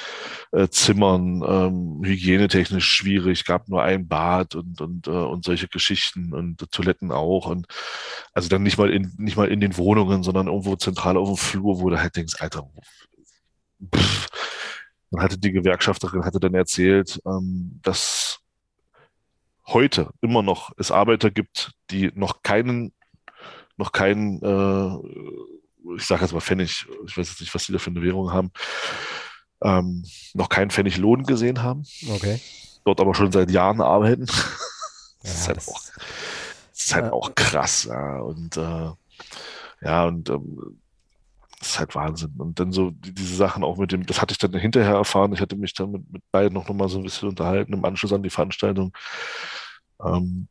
äh, 0.51 0.67
Zimmern, 0.69 1.43
ähm, 1.45 2.01
hygienetechnisch 2.03 2.87
schwierig, 2.89 3.45
gab 3.45 3.67
nur 3.67 3.83
ein 3.83 4.07
Bad 4.07 4.55
und, 4.55 4.81
und, 4.81 5.07
äh, 5.07 5.11
und 5.11 5.43
solche 5.43 5.67
Geschichten 5.67 6.33
und 6.33 6.57
Toiletten 6.71 7.11
auch. 7.11 7.47
Und 7.47 7.67
also 8.33 8.49
dann 8.49 8.63
nicht 8.63 8.77
mal 8.77 8.89
in, 8.89 9.13
nicht 9.17 9.37
mal 9.37 9.49
in 9.49 9.59
den 9.59 9.77
Wohnungen, 9.77 10.23
sondern 10.23 10.47
irgendwo 10.47 10.75
zentral 10.75 11.17
auf 11.17 11.27
dem 11.27 11.37
Flur, 11.37 11.81
wo 11.81 11.89
du 11.89 11.99
halt 11.99 12.15
denkst, 12.15 12.35
Alter, 12.39 12.69
pff. 13.93 14.27
dann 15.11 15.21
hatte 15.21 15.37
die 15.37 15.51
Gewerkschafterin 15.51 16.23
hatte 16.23 16.39
dann 16.39 16.55
erzählt, 16.55 17.19
ähm, 17.25 17.79
dass 17.83 18.39
heute 19.67 20.11
immer 20.21 20.43
noch 20.43 20.71
es 20.77 20.91
Arbeiter 20.91 21.31
gibt, 21.31 21.73
die 21.91 22.11
noch 22.15 22.41
keinen, 22.43 22.93
noch 23.75 23.91
keinen, 23.91 24.41
äh, 24.41 25.95
ich 25.95 26.05
sage 26.05 26.21
jetzt 26.23 26.33
mal 26.33 26.41
Pfennig, 26.41 26.85
ich 27.05 27.17
weiß 27.17 27.29
jetzt 27.29 27.41
nicht, 27.41 27.53
was 27.53 27.65
die 27.65 27.73
da 27.73 27.79
für 27.79 27.89
eine 27.89 28.01
Währung 28.01 28.31
haben, 28.31 28.51
ähm, 29.61 30.05
noch 30.33 30.49
keinen 30.49 30.71
Pfennig 30.71 30.97
Lohn 30.97 31.23
gesehen 31.23 31.61
haben. 31.63 31.83
Okay. 32.09 32.39
Dort 32.85 33.01
aber 33.01 33.15
schon 33.15 33.31
seit 33.31 33.51
Jahren 33.51 33.81
arbeiten. 33.81 34.25
das, 35.21 35.33
ist 35.33 35.47
halt, 35.47 35.57
das, 35.57 35.67
auch, 35.67 35.81
ist 36.73 36.95
halt 36.95 37.05
ja. 37.05 37.13
auch 37.13 37.35
krass. 37.35 37.85
Ja. 37.85 38.19
Und 38.19 38.57
äh, 38.57 38.91
ja, 39.81 40.05
und 40.05 40.29
ähm, 40.29 40.79
das 41.59 41.69
ist 41.69 41.79
halt 41.79 41.95
Wahnsinn. 41.95 42.33
Und 42.37 42.59
dann 42.59 42.71
so 42.71 42.91
diese 42.91 43.35
Sachen 43.35 43.63
auch 43.63 43.77
mit 43.77 43.91
dem, 43.91 44.05
das 44.05 44.21
hatte 44.21 44.31
ich 44.31 44.37
dann 44.37 44.53
hinterher 44.53 44.95
erfahren. 44.95 45.33
Ich 45.33 45.41
hatte 45.41 45.55
mich 45.55 45.73
dann 45.73 45.91
mit, 45.91 46.11
mit 46.11 46.23
beiden 46.31 46.53
noch, 46.53 46.67
noch 46.67 46.75
mal 46.75 46.89
so 46.89 46.99
ein 46.99 47.03
bisschen 47.03 47.29
unterhalten 47.29 47.73
im 47.73 47.83
Anschluss 47.83 48.13
an 48.13 48.23
die 48.23 48.29
Veranstaltung. 48.29 48.95
Ähm, 50.03 50.47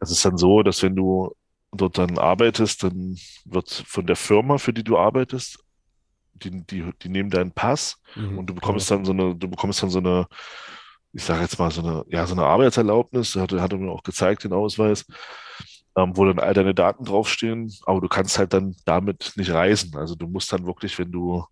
es 0.00 0.10
ist 0.10 0.24
dann 0.24 0.36
so, 0.36 0.62
dass 0.62 0.82
wenn 0.82 0.96
du 0.96 1.32
dort 1.72 1.98
dann 1.98 2.18
arbeitest, 2.18 2.82
dann 2.82 3.16
wird 3.44 3.70
von 3.70 4.06
der 4.06 4.16
Firma, 4.16 4.58
für 4.58 4.72
die 4.72 4.84
du 4.84 4.98
arbeitest, 4.98 5.58
die, 6.34 6.64
die, 6.64 6.90
die 7.02 7.08
nehmen 7.08 7.30
deinen 7.30 7.52
Pass 7.52 8.00
mhm, 8.14 8.38
und 8.38 8.46
du 8.46 8.54
bekommst 8.54 8.90
dann 8.90 9.04
so 9.04 9.12
eine, 9.12 9.34
du 9.34 9.48
bekommst 9.48 9.82
dann 9.82 9.90
so 9.90 9.98
eine, 9.98 10.26
ich 11.12 11.24
sage 11.24 11.42
jetzt 11.42 11.58
mal 11.58 11.70
so 11.70 11.82
eine, 11.82 12.04
ja, 12.08 12.26
so 12.26 12.34
eine 12.34 12.44
Arbeitserlaubnis, 12.44 13.34
hat, 13.36 13.52
hat 13.52 13.72
er 13.72 13.78
mir 13.78 13.90
auch 13.90 14.02
gezeigt, 14.02 14.44
den 14.44 14.52
Ausweis 14.52 15.04
ähm, 15.98 16.16
wo 16.16 16.24
dann 16.24 16.38
all 16.38 16.54
deine 16.54 16.74
Daten 16.74 17.04
draufstehen, 17.04 17.72
aber 17.84 18.00
du 18.00 18.08
kannst 18.08 18.38
halt 18.38 18.52
dann 18.52 18.76
damit 18.84 19.32
nicht 19.36 19.50
reisen. 19.50 19.96
Also 19.96 20.14
du 20.14 20.28
musst 20.28 20.52
dann 20.52 20.66
wirklich, 20.66 20.98
wenn 20.98 21.10
du, 21.10 21.44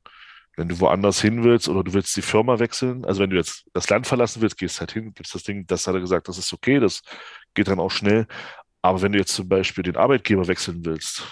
wenn 0.57 0.69
du 0.69 0.79
woanders 0.81 1.21
hin 1.21 1.43
willst 1.43 1.69
oder 1.69 1.83
du 1.83 1.93
willst 1.95 2.17
die 2.17 2.23
Firma 2.23 2.59
wechseln, 2.61 3.05
also 3.05 3.21
wenn 3.23 3.31
du 3.31 3.37
jetzt 3.37 3.67
das 3.73 3.89
Land 3.91 4.07
verlassen 4.07 4.43
willst, 4.43 4.59
gehst 4.59 4.79
halt 4.81 4.93
hin, 4.93 5.13
gibst 5.15 5.35
das 5.35 5.43
Ding, 5.43 5.67
das 5.67 5.87
hat 5.87 5.95
er 5.95 6.01
gesagt, 6.01 6.29
das 6.29 6.39
ist 6.39 6.53
okay, 6.53 6.79
das 6.79 7.03
geht 7.55 7.69
dann 7.69 7.81
auch 7.81 7.91
schnell. 7.91 8.27
Aber 8.83 9.03
wenn 9.03 9.13
du 9.13 9.19
jetzt 9.19 9.35
zum 9.35 9.49
Beispiel 9.49 9.83
den 9.83 9.97
Arbeitgeber 9.97 10.47
wechseln 10.47 10.85
willst, 10.85 11.25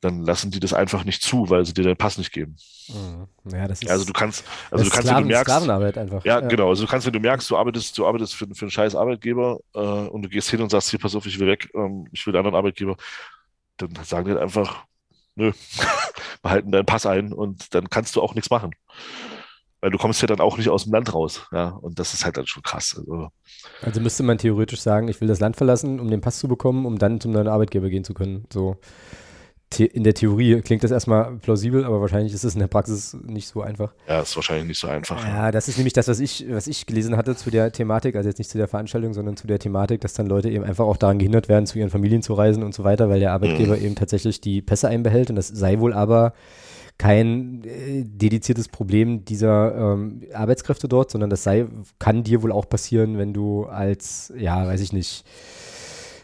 dann 0.00 0.22
lassen 0.22 0.50
die 0.50 0.60
das 0.60 0.72
einfach 0.72 1.04
nicht 1.04 1.22
zu, 1.22 1.50
weil 1.50 1.64
sie 1.64 1.74
dir 1.74 1.82
deinen 1.82 1.96
Pass 1.96 2.18
nicht 2.18 2.32
geben. 2.32 2.56
Mhm. 2.88 3.52
Ja, 3.52 3.66
das 3.66 3.82
ist 3.82 3.90
also 3.90 4.04
du 4.04 4.12
kannst, 4.12 4.44
also 4.70 4.84
du 4.84 4.90
kannst, 4.90 5.08
Sklaven, 5.08 5.24
wenn 5.24 5.28
du 5.28 5.34
merkst, 5.34 5.50
Sklavenarbeit 5.50 5.98
einfach. 5.98 6.24
Ja, 6.24 6.40
ja, 6.40 6.46
genau. 6.46 6.68
Also 6.68 6.84
du 6.84 6.90
kannst, 6.90 7.06
wenn 7.06 7.12
du 7.12 7.20
merkst, 7.20 7.50
du 7.50 7.56
arbeitest, 7.56 7.98
du 7.98 8.06
arbeitest 8.06 8.34
für, 8.34 8.46
für 8.54 8.64
einen 8.64 8.70
scheiß 8.70 8.94
Arbeitgeber 8.94 9.58
äh, 9.74 9.78
und 9.78 10.22
du 10.22 10.28
gehst 10.28 10.50
hin 10.50 10.62
und 10.62 10.70
sagst, 10.70 10.90
hier, 10.90 11.00
pass 11.00 11.16
auf, 11.16 11.26
ich 11.26 11.38
will 11.40 11.48
weg, 11.48 11.68
ähm, 11.74 12.06
ich 12.12 12.24
will 12.26 12.34
einen 12.34 12.46
anderen 12.46 12.56
Arbeitgeber, 12.56 12.96
dann 13.78 13.90
sagen 14.04 14.26
die 14.26 14.30
halt 14.32 14.42
einfach, 14.42 14.84
nö, 15.34 15.52
behalten 16.42 16.70
deinen 16.70 16.86
Pass 16.86 17.04
ein 17.04 17.32
und 17.32 17.74
dann 17.74 17.90
kannst 17.90 18.14
du 18.14 18.22
auch 18.22 18.34
nichts 18.34 18.50
machen. 18.50 18.70
Weil 19.80 19.90
du 19.90 19.98
kommst 19.98 20.20
ja 20.22 20.26
dann 20.26 20.40
auch 20.40 20.58
nicht 20.58 20.68
aus 20.70 20.84
dem 20.84 20.92
Land 20.92 21.14
raus, 21.14 21.46
ja, 21.52 21.68
und 21.68 21.98
das 22.00 22.12
ist 22.14 22.24
halt 22.24 22.36
dann 22.36 22.46
schon 22.46 22.64
krass. 22.64 22.96
Also, 22.98 23.28
also 23.80 24.00
müsste 24.00 24.24
man 24.24 24.38
theoretisch 24.38 24.80
sagen, 24.80 25.06
ich 25.08 25.20
will 25.20 25.28
das 25.28 25.38
Land 25.38 25.56
verlassen, 25.56 26.00
um 26.00 26.10
den 26.10 26.20
Pass 26.20 26.38
zu 26.38 26.48
bekommen, 26.48 26.84
um 26.84 26.98
dann 26.98 27.20
zum 27.20 27.32
neuen 27.32 27.46
Arbeitgeber 27.46 27.88
gehen 27.88 28.02
zu 28.02 28.12
können. 28.12 28.44
So 28.52 28.76
in 29.76 30.02
der 30.02 30.14
Theorie 30.14 30.60
klingt 30.62 30.82
das 30.82 30.90
erstmal 30.90 31.36
plausibel, 31.36 31.84
aber 31.84 32.00
wahrscheinlich 32.00 32.32
ist 32.32 32.44
es 32.44 32.54
in 32.54 32.60
der 32.60 32.68
Praxis 32.68 33.16
nicht 33.26 33.48
so 33.48 33.60
einfach. 33.60 33.92
Ja, 34.08 34.22
ist 34.22 34.34
wahrscheinlich 34.34 34.66
nicht 34.66 34.80
so 34.80 34.88
einfach. 34.88 35.22
Ja, 35.24 35.50
das 35.50 35.68
ist 35.68 35.76
nämlich 35.76 35.92
das, 35.92 36.08
was 36.08 36.20
ich, 36.20 36.46
was 36.48 36.66
ich 36.66 36.86
gelesen 36.86 37.16
hatte 37.16 37.36
zu 37.36 37.50
der 37.50 37.70
Thematik, 37.70 38.16
also 38.16 38.28
jetzt 38.28 38.38
nicht 38.38 38.50
zu 38.50 38.58
der 38.58 38.66
Veranstaltung, 38.66 39.12
sondern 39.12 39.36
zu 39.36 39.46
der 39.46 39.58
Thematik, 39.58 40.00
dass 40.00 40.14
dann 40.14 40.26
Leute 40.26 40.48
eben 40.48 40.64
einfach 40.64 40.86
auch 40.86 40.96
daran 40.96 41.18
gehindert 41.18 41.48
werden, 41.48 41.66
zu 41.66 41.78
ihren 41.78 41.90
Familien 41.90 42.22
zu 42.22 42.34
reisen 42.34 42.62
und 42.62 42.74
so 42.74 42.84
weiter, 42.84 43.08
weil 43.10 43.20
der 43.20 43.32
Arbeitgeber 43.32 43.76
mhm. 43.76 43.84
eben 43.84 43.94
tatsächlich 43.94 44.40
die 44.40 44.62
Pässe 44.62 44.88
einbehält 44.88 45.30
und 45.30 45.36
das 45.36 45.48
sei 45.48 45.78
wohl 45.80 45.92
aber 45.92 46.32
kein 46.96 47.62
äh, 47.64 48.04
dediziertes 48.04 48.68
Problem 48.68 49.24
dieser 49.24 49.92
ähm, 49.92 50.22
Arbeitskräfte 50.34 50.88
dort, 50.88 51.10
sondern 51.10 51.30
das 51.30 51.44
sei, 51.44 51.66
kann 51.98 52.24
dir 52.24 52.42
wohl 52.42 52.50
auch 52.50 52.68
passieren, 52.68 53.18
wenn 53.18 53.32
du 53.32 53.64
als, 53.64 54.32
ja, 54.36 54.66
weiß 54.66 54.80
ich 54.80 54.92
nicht, 54.92 55.24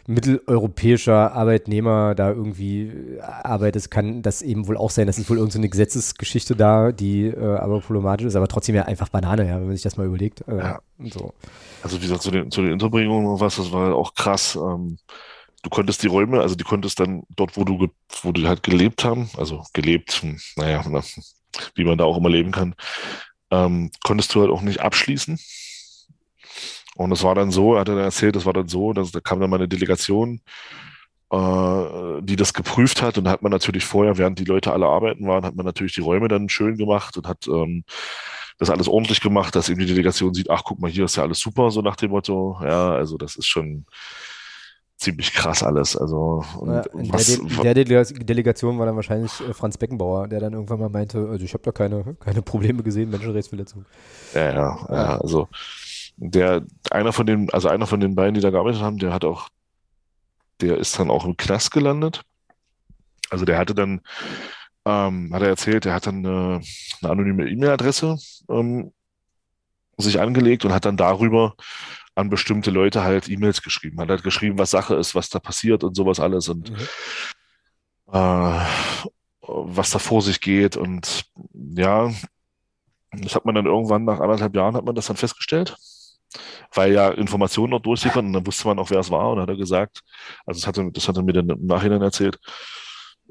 mitteleuropäischer 0.07 1.33
Arbeitnehmer 1.33 2.13
da 2.15 2.29
irgendwie 2.29 2.83
äh, 2.83 3.21
arbeitet, 3.21 3.89
kann 3.89 4.21
das 4.21 4.41
eben 4.41 4.67
wohl 4.67 4.77
auch 4.77 4.91
sein. 4.91 5.07
Das 5.07 5.17
ist 5.17 5.29
wohl 5.29 5.37
irgendeine 5.37 5.69
Gesetzesgeschichte 5.69 6.55
da, 6.55 6.91
die 6.91 7.25
äh, 7.25 7.57
aber 7.57 7.81
problematisch 7.81 8.27
ist, 8.27 8.35
aber 8.35 8.47
trotzdem 8.47 8.75
ja 8.75 8.83
einfach 8.83 9.09
Banane, 9.09 9.47
ja, 9.47 9.55
wenn 9.55 9.67
man 9.67 9.75
sich 9.75 9.83
das 9.83 9.97
mal 9.97 10.05
überlegt. 10.05 10.47
Äh, 10.47 10.57
ja. 10.57 10.79
so. 10.99 11.33
Also 11.81 11.97
wie 11.97 12.01
gesagt, 12.01 12.21
zu 12.21 12.31
den, 12.31 12.51
zu 12.51 12.61
den 12.61 12.73
Unterbringungen 12.73 13.27
und 13.27 13.39
was, 13.39 13.55
das 13.55 13.71
war 13.71 13.95
auch 13.95 14.13
krass. 14.13 14.55
Ähm, 14.55 14.97
du 15.63 15.69
konntest 15.69 16.03
die 16.03 16.07
Räume, 16.07 16.41
also 16.41 16.55
die 16.55 16.63
konntest 16.63 16.99
dann 16.99 17.23
dort, 17.35 17.57
wo 17.57 17.63
du, 17.63 17.87
wo 18.21 18.31
du 18.31 18.47
halt 18.47 18.61
gelebt 18.61 19.03
haben, 19.03 19.29
also 19.37 19.63
gelebt, 19.73 20.21
hm, 20.21 20.39
naja, 20.55 20.83
wie 21.73 21.83
man 21.83 21.97
da 21.97 22.03
auch 22.03 22.17
immer 22.17 22.29
leben 22.29 22.51
kann, 22.51 22.75
ähm, 23.49 23.89
konntest 24.03 24.35
du 24.35 24.41
halt 24.41 24.51
auch 24.51 24.61
nicht 24.61 24.81
abschließen 24.81 25.39
und 26.95 27.11
es 27.11 27.23
war 27.23 27.35
dann 27.35 27.51
so, 27.51 27.75
er 27.75 27.81
hat 27.81 27.89
dann 27.89 27.97
erzählt, 27.97 28.35
es 28.35 28.45
war 28.45 28.53
dann 28.53 28.67
so, 28.67 28.93
dass 28.93 29.11
da 29.11 29.19
kam 29.19 29.39
dann 29.39 29.49
mal 29.49 29.57
eine 29.57 29.67
Delegation, 29.67 30.41
äh, 31.31 32.21
die 32.21 32.35
das 32.35 32.53
geprüft 32.53 33.01
hat 33.01 33.17
und 33.17 33.27
hat 33.27 33.41
man 33.41 33.51
natürlich 33.51 33.85
vorher, 33.85 34.17
während 34.17 34.39
die 34.39 34.45
Leute 34.45 34.71
alle 34.71 34.87
arbeiten 34.87 35.27
waren, 35.27 35.45
hat 35.45 35.55
man 35.55 35.65
natürlich 35.65 35.93
die 35.93 36.01
Räume 36.01 36.27
dann 36.27 36.49
schön 36.49 36.77
gemacht 36.77 37.17
und 37.17 37.27
hat 37.27 37.47
ähm, 37.47 37.83
das 38.57 38.69
alles 38.69 38.87
ordentlich 38.87 39.19
gemacht, 39.21 39.55
dass 39.55 39.69
eben 39.69 39.79
die 39.79 39.85
Delegation 39.85 40.33
sieht, 40.33 40.49
ach 40.49 40.63
guck 40.63 40.79
mal, 40.79 40.89
hier 40.89 41.05
ist 41.05 41.17
ja 41.17 41.23
alles 41.23 41.39
super, 41.39 41.71
so 41.71 41.81
nach 41.81 41.97
dem 41.97 42.11
Motto. 42.11 42.57
Ja, 42.63 42.93
also 42.93 43.17
das 43.17 43.35
ist 43.35 43.47
schon 43.47 43.85
ziemlich 44.97 45.33
krass 45.33 45.61
alles. 45.61 45.97
Also 45.97 46.43
ja, 46.65 46.81
in, 46.81 47.11
was, 47.11 47.39
der 47.61 47.73
De 47.73 47.83
in, 47.83 47.89
der 47.89 48.05
Delegation 48.05 48.79
war 48.79 48.85
dann 48.85 48.95
wahrscheinlich 48.95 49.31
äh, 49.41 49.53
Franz 49.53 49.77
Beckenbauer, 49.77 50.29
der 50.29 50.39
dann 50.39 50.53
irgendwann 50.53 50.79
mal 50.79 50.89
meinte, 50.89 51.27
also 51.29 51.43
ich 51.43 51.53
habe 51.53 51.63
da 51.63 51.71
keine, 51.71 52.15
keine 52.19 52.41
Probleme 52.41 52.81
gesehen, 52.81 53.09
Menschenrechtsverletzungen. 53.09 53.85
Ja, 54.33 54.53
ja, 54.53 54.87
ja, 54.89 55.19
also 55.19 55.49
der, 56.17 56.65
einer 56.91 57.13
von 57.13 57.25
den, 57.25 57.49
also 57.51 57.67
einer 57.67 57.87
von 57.87 57.99
den 57.99 58.15
beiden, 58.15 58.35
die 58.35 58.41
da 58.41 58.49
gearbeitet 58.49 58.81
haben, 58.81 58.97
der 58.97 59.13
hat 59.13 59.25
auch, 59.25 59.49
der 60.61 60.77
ist 60.77 60.97
dann 60.99 61.09
auch 61.09 61.25
im 61.25 61.37
Knast 61.37 61.71
gelandet. 61.71 62.21
Also 63.29 63.45
der 63.45 63.57
hatte 63.57 63.75
dann, 63.75 64.01
ähm, 64.85 65.33
hat 65.33 65.41
er 65.41 65.49
erzählt, 65.49 65.85
der 65.85 65.93
hat 65.93 66.07
dann 66.07 66.25
eine, 66.25 66.61
eine 67.01 67.11
anonyme 67.11 67.49
E-Mail-Adresse 67.49 68.17
ähm, 68.49 68.93
sich 69.97 70.19
angelegt 70.19 70.65
und 70.65 70.73
hat 70.73 70.85
dann 70.85 70.97
darüber 70.97 71.55
an 72.15 72.29
bestimmte 72.29 72.71
Leute 72.71 73.03
halt 73.03 73.27
E-Mails 73.27 73.61
geschrieben. 73.61 73.99
Hat 73.99 74.09
halt 74.09 74.23
geschrieben, 74.23 74.57
was 74.57 74.71
Sache 74.71 74.95
ist, 74.95 75.15
was 75.15 75.29
da 75.29 75.39
passiert 75.39 75.83
und 75.83 75.95
sowas 75.95 76.19
alles 76.19 76.47
und 76.47 76.71
mhm. 76.71 76.77
äh, 78.13 78.65
was 79.41 79.91
da 79.91 79.99
vor 79.99 80.21
sich 80.21 80.39
geht. 80.39 80.77
Und 80.77 81.25
ja, 81.53 82.09
das 83.11 83.35
hat 83.35 83.45
man 83.45 83.55
dann 83.55 83.65
irgendwann 83.65 84.05
nach 84.05 84.19
anderthalb 84.19 84.55
Jahren 84.55 84.75
hat 84.75 84.85
man 84.85 84.95
das 84.95 85.07
dann 85.07 85.17
festgestellt 85.17 85.75
weil 86.73 86.93
ja 86.93 87.09
Informationen 87.09 87.71
noch 87.71 87.81
durchsickern 87.81 88.27
und 88.27 88.33
dann 88.33 88.45
wusste 88.45 88.67
man 88.67 88.79
auch, 88.79 88.89
wer 88.89 88.99
es 88.99 89.11
war 89.11 89.29
und 89.29 89.37
dann 89.37 89.43
hat 89.43 89.49
er 89.49 89.57
gesagt, 89.57 90.01
also 90.45 90.59
das 90.59 90.67
hat 90.67 90.77
er, 90.77 90.91
das 90.91 91.07
hat 91.07 91.17
er 91.17 91.23
mir 91.23 91.33
dann 91.33 91.49
im 91.49 91.65
Nachhinein 91.65 92.01
erzählt, 92.01 92.39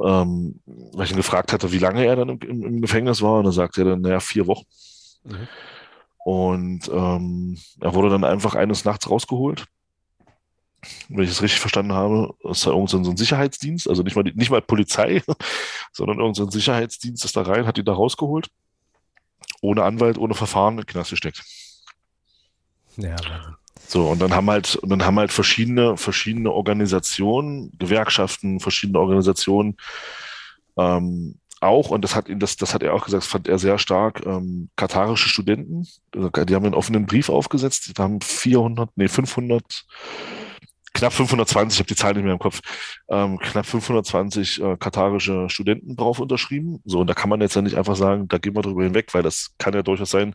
ähm, 0.03 0.61
weil 0.65 1.05
ich 1.05 1.11
ihn 1.13 1.17
gefragt 1.17 1.53
hatte, 1.53 1.73
wie 1.73 1.79
lange 1.79 2.05
er 2.05 2.17
dann 2.17 2.29
im, 2.31 2.65
im, 2.65 2.81
Gefängnis 2.81 3.23
war 3.23 3.39
und 3.39 3.45
dann 3.45 3.53
sagte 3.53 3.83
er 3.83 3.91
dann, 3.91 4.01
naja, 4.01 4.21
vier 4.21 4.47
Wochen. 4.47 4.65
Mhm. 5.25 5.49
Und 6.25 6.89
ähm, 6.89 7.59
er 7.81 7.95
wurde 7.95 8.09
dann 8.09 8.25
einfach 8.25 8.55
eines 8.55 8.85
Nachts 8.85 9.11
rausgeholt. 9.11 9.67
Wenn 11.09 11.25
ich 11.25 11.31
es 11.31 11.43
richtig 11.43 11.61
verstanden 11.61 11.93
habe, 11.93 12.35
ist 12.51 12.67
da 12.67 12.71
irgend 12.71 12.91
so 12.91 12.99
ein 12.99 13.17
Sicherheitsdienst, 13.17 13.89
also 13.89 14.03
nicht 14.03 14.17
mal, 14.17 14.23
nicht 14.23 14.51
mal 14.51 14.63
Polizei, 14.63 15.23
sondern 15.93 16.19
irgendein 16.19 16.47
so 16.47 16.51
Sicherheitsdienst 16.51 17.25
ist 17.25 17.37
da 17.37 17.43
rein, 17.43 17.67
hat 17.67 17.79
ihn 17.79 17.85
da 17.85 17.93
rausgeholt. 17.93 18.49
Ohne 19.61 19.83
Anwalt, 19.85 20.19
ohne 20.19 20.35
Verfahren, 20.35 20.75
in 20.75 20.81
den 20.81 20.87
Knast 20.87 21.11
gesteckt. 21.11 21.43
Ja, 22.97 23.17
So, 23.87 24.09
und 24.09 24.21
dann 24.21 24.35
haben 24.35 24.51
halt, 24.51 24.77
und 24.77 24.89
dann 24.89 25.05
haben 25.05 25.19
halt 25.19 25.33
verschiedene, 25.33 25.97
verschiedene 25.97 26.51
Organisationen, 26.51 27.73
Gewerkschaften, 27.79 28.61
verschiedene 28.61 28.99
Organisationen 28.99 29.77
ähm, 30.77 31.39
auch, 31.61 31.91
und 31.91 32.03
das 32.03 32.15
hat 32.15 32.29
ihn, 32.29 32.39
das, 32.39 32.57
das 32.57 32.75
hat 32.75 32.83
er 32.83 32.95
auch 32.95 33.05
gesagt, 33.05 33.25
das 33.25 33.31
fand 33.31 33.49
er 33.49 33.59
sehr 33.59 33.79
stark, 33.79 34.25
ähm, 34.27 34.69
katarische 34.77 35.29
Studenten, 35.29 35.87
die 36.15 36.55
haben 36.55 36.65
einen 36.65 36.75
offenen 36.75 37.07
Brief 37.07 37.29
aufgesetzt, 37.31 37.89
die 37.89 38.01
haben 38.01 38.21
400, 38.21 38.91
nee, 38.97 39.09
500, 39.09 39.87
knapp 40.93 41.13
520, 41.13 41.77
ich 41.77 41.81
habe 41.81 41.89
die 41.89 41.97
Zahl 41.97 42.15
nicht 42.15 42.25
mehr 42.25 42.35
im 42.35 42.39
Kopf, 42.39 42.61
ähm, 43.09 43.39
knapp 43.39 43.67
520 43.67 44.63
äh, 44.63 44.77
katarische 44.77 45.49
Studenten 45.49 45.97
drauf 45.97 46.21
unterschrieben. 46.21 46.81
So, 46.85 47.01
und 47.01 47.09
da 47.09 47.15
kann 47.15 47.31
man 47.31 47.41
jetzt 47.41 47.57
ja 47.57 47.63
nicht 47.63 47.77
einfach 47.77 47.97
sagen, 47.97 48.29
da 48.29 48.39
gehen 48.39 48.55
wir 48.55 48.63
drüber 48.63 48.85
hinweg, 48.85 49.13
weil 49.13 49.23
das 49.23 49.55
kann 49.59 49.75
ja 49.75 49.83
durchaus 49.83 50.11
sein, 50.11 50.35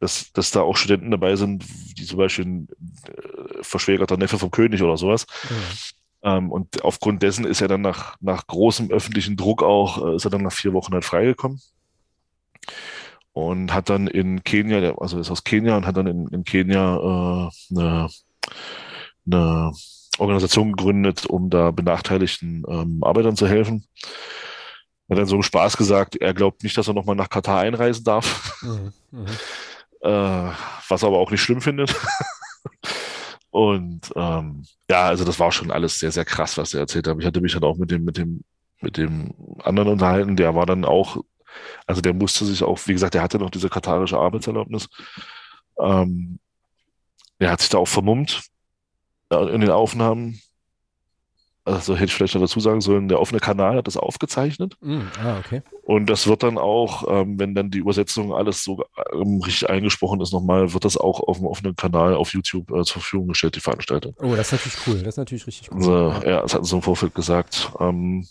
dass, 0.00 0.32
dass 0.32 0.50
da 0.50 0.60
auch 0.60 0.76
Studenten 0.76 1.10
dabei 1.10 1.36
sind, 1.36 1.64
die 1.98 2.04
zum 2.04 2.18
Beispiel 2.18 2.44
ein 2.44 2.68
äh, 3.06 3.62
verschwägerter 3.62 4.16
Neffe 4.16 4.38
vom 4.38 4.50
König 4.50 4.82
oder 4.82 4.96
sowas. 4.96 5.26
Mhm. 5.48 5.56
Ähm, 6.22 6.52
und 6.52 6.84
aufgrund 6.84 7.22
dessen 7.22 7.44
ist 7.44 7.60
er 7.60 7.68
dann 7.68 7.80
nach, 7.80 8.16
nach 8.20 8.46
großem 8.46 8.90
öffentlichen 8.90 9.36
Druck 9.36 9.62
auch, 9.62 10.04
äh, 10.04 10.16
ist 10.16 10.24
er 10.24 10.30
dann 10.30 10.42
nach 10.42 10.52
vier 10.52 10.72
Wochen 10.72 10.92
halt 10.92 11.04
freigekommen. 11.04 11.60
und 13.32 13.72
hat 13.72 13.88
dann 13.88 14.08
in 14.08 14.42
Kenia, 14.42 14.96
also 14.98 15.18
ist 15.20 15.30
aus 15.30 15.44
Kenia 15.44 15.76
und 15.76 15.86
hat 15.86 15.96
dann 15.96 16.08
in, 16.08 16.26
in 16.28 16.44
Kenia 16.44 16.96
äh, 16.96 17.50
eine, 17.70 18.08
eine 19.26 19.72
Organisation 20.18 20.72
gegründet, 20.72 21.26
um 21.26 21.48
da 21.50 21.70
benachteiligten 21.70 22.64
ähm, 22.68 22.98
Arbeitern 23.02 23.36
zu 23.36 23.46
helfen. 23.46 23.86
Er 25.08 25.14
hat 25.14 25.20
dann 25.20 25.26
so 25.26 25.36
im 25.36 25.42
Spaß 25.42 25.76
gesagt, 25.76 26.16
er 26.16 26.34
glaubt 26.34 26.62
nicht, 26.64 26.76
dass 26.76 26.88
er 26.88 26.94
nochmal 26.94 27.16
nach 27.16 27.30
Katar 27.30 27.60
einreisen 27.60 28.04
darf. 28.04 28.60
Mhm, 28.62 28.92
mhm. 29.12 29.26
Äh, 30.02 30.50
was 30.88 31.02
er 31.02 31.08
aber 31.08 31.18
auch 31.18 31.30
nicht 31.30 31.42
schlimm 31.42 31.60
findet. 31.60 31.94
Und 33.50 34.12
ähm, 34.14 34.64
ja, 34.90 35.06
also 35.06 35.24
das 35.24 35.40
war 35.40 35.50
schon 35.52 35.70
alles 35.70 35.98
sehr, 35.98 36.12
sehr 36.12 36.24
krass, 36.24 36.58
was 36.58 36.74
er 36.74 36.80
erzählt 36.80 37.08
hat. 37.08 37.16
Ich 37.18 37.26
hatte 37.26 37.40
mich 37.40 37.54
dann 37.54 37.64
auch 37.64 37.76
mit 37.76 37.90
dem, 37.90 38.04
mit 38.04 38.16
dem, 38.16 38.44
mit 38.80 38.96
dem 38.96 39.34
anderen 39.64 39.88
unterhalten, 39.88 40.36
der 40.36 40.54
war 40.54 40.66
dann 40.66 40.84
auch, 40.84 41.16
also 41.86 42.00
der 42.00 42.14
musste 42.14 42.44
sich 42.44 42.62
auch, 42.62 42.78
wie 42.86 42.92
gesagt, 42.92 43.14
der 43.14 43.22
hatte 43.22 43.38
noch 43.38 43.50
diese 43.50 43.68
katarische 43.68 44.18
Arbeitserlaubnis. 44.18 44.88
Ähm, 45.80 46.38
er 47.38 47.50
hat 47.50 47.60
sich 47.60 47.70
da 47.70 47.78
auch 47.78 47.88
vermummt 47.88 48.42
äh, 49.30 49.54
in 49.54 49.60
den 49.60 49.70
Aufnahmen 49.70 50.40
also 51.68 51.94
hätte 51.94 52.06
ich 52.06 52.14
vielleicht 52.14 52.34
noch 52.34 52.40
dazu 52.40 52.60
sagen 52.60 52.80
sollen, 52.80 53.08
der 53.08 53.20
offene 53.20 53.40
Kanal 53.40 53.76
hat 53.76 53.86
das 53.86 53.96
aufgezeichnet. 53.96 54.76
Mm, 54.80 55.00
ah, 55.22 55.38
okay. 55.38 55.62
Und 55.82 56.06
das 56.06 56.26
wird 56.26 56.42
dann 56.42 56.58
auch, 56.58 57.04
ähm, 57.08 57.38
wenn 57.38 57.54
dann 57.54 57.70
die 57.70 57.78
Übersetzung 57.78 58.34
alles 58.34 58.64
so 58.64 58.84
ähm, 59.12 59.40
richtig 59.44 59.68
eingesprochen 59.68 60.20
ist, 60.20 60.32
nochmal, 60.32 60.72
wird 60.72 60.84
das 60.84 60.96
auch 60.96 61.20
auf 61.20 61.38
dem 61.38 61.46
offenen 61.46 61.76
Kanal 61.76 62.14
auf 62.14 62.32
YouTube 62.32 62.70
äh, 62.70 62.82
zur 62.84 63.00
Verfügung 63.00 63.28
gestellt, 63.28 63.56
die 63.56 63.60
Veranstaltung. 63.60 64.14
Oh, 64.18 64.34
das 64.34 64.52
ist 64.52 64.52
natürlich 64.52 64.86
cool. 64.86 64.98
Das 64.98 65.14
ist 65.14 65.18
natürlich 65.18 65.46
richtig 65.46 65.70
cool. 65.70 65.78
Also, 65.78 66.28
ja, 66.28 66.42
das 66.42 66.54
hat 66.54 66.60
uns 66.60 66.72
im 66.72 66.82
Vorfeld 66.82 67.14
gesagt. 67.14 67.72
Ähm, 67.78 68.26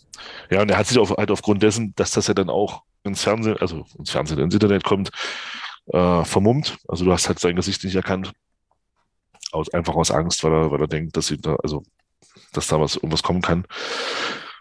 ja, 0.50 0.62
und 0.62 0.70
er 0.70 0.78
hat 0.78 0.88
sich 0.88 0.98
auf, 0.98 1.12
halt 1.12 1.32
aufgrund 1.32 1.64
dessen, 1.64 1.94
dass 1.96 2.12
das 2.12 2.28
ja 2.28 2.34
dann 2.34 2.50
auch 2.50 2.84
ins 3.04 3.24
Fernsehen, 3.24 3.58
also 3.58 3.86
ins 3.98 4.12
Fernsehen, 4.12 4.40
ins 4.40 4.54
Internet 4.54 4.84
kommt, 4.84 5.12
äh, 5.88 6.24
vermummt. 6.24 6.78
Also 6.88 7.06
du 7.06 7.12
hast 7.12 7.28
halt 7.28 7.40
sein 7.40 7.56
Gesicht 7.56 7.84
nicht 7.84 7.96
erkannt. 7.96 8.32
Aus, 9.52 9.74
einfach 9.74 9.96
aus 9.96 10.12
Angst, 10.12 10.44
weil 10.44 10.52
er, 10.52 10.72
weil 10.72 10.82
er 10.82 10.88
denkt, 10.88 11.16
dass 11.16 11.28
sie 11.28 11.38
da, 11.38 11.56
also 11.56 11.84
dass 12.54 12.68
da 12.68 12.80
was 12.80 12.96
irgendwas 12.96 13.24
kommen 13.24 13.42
kann. 13.42 13.66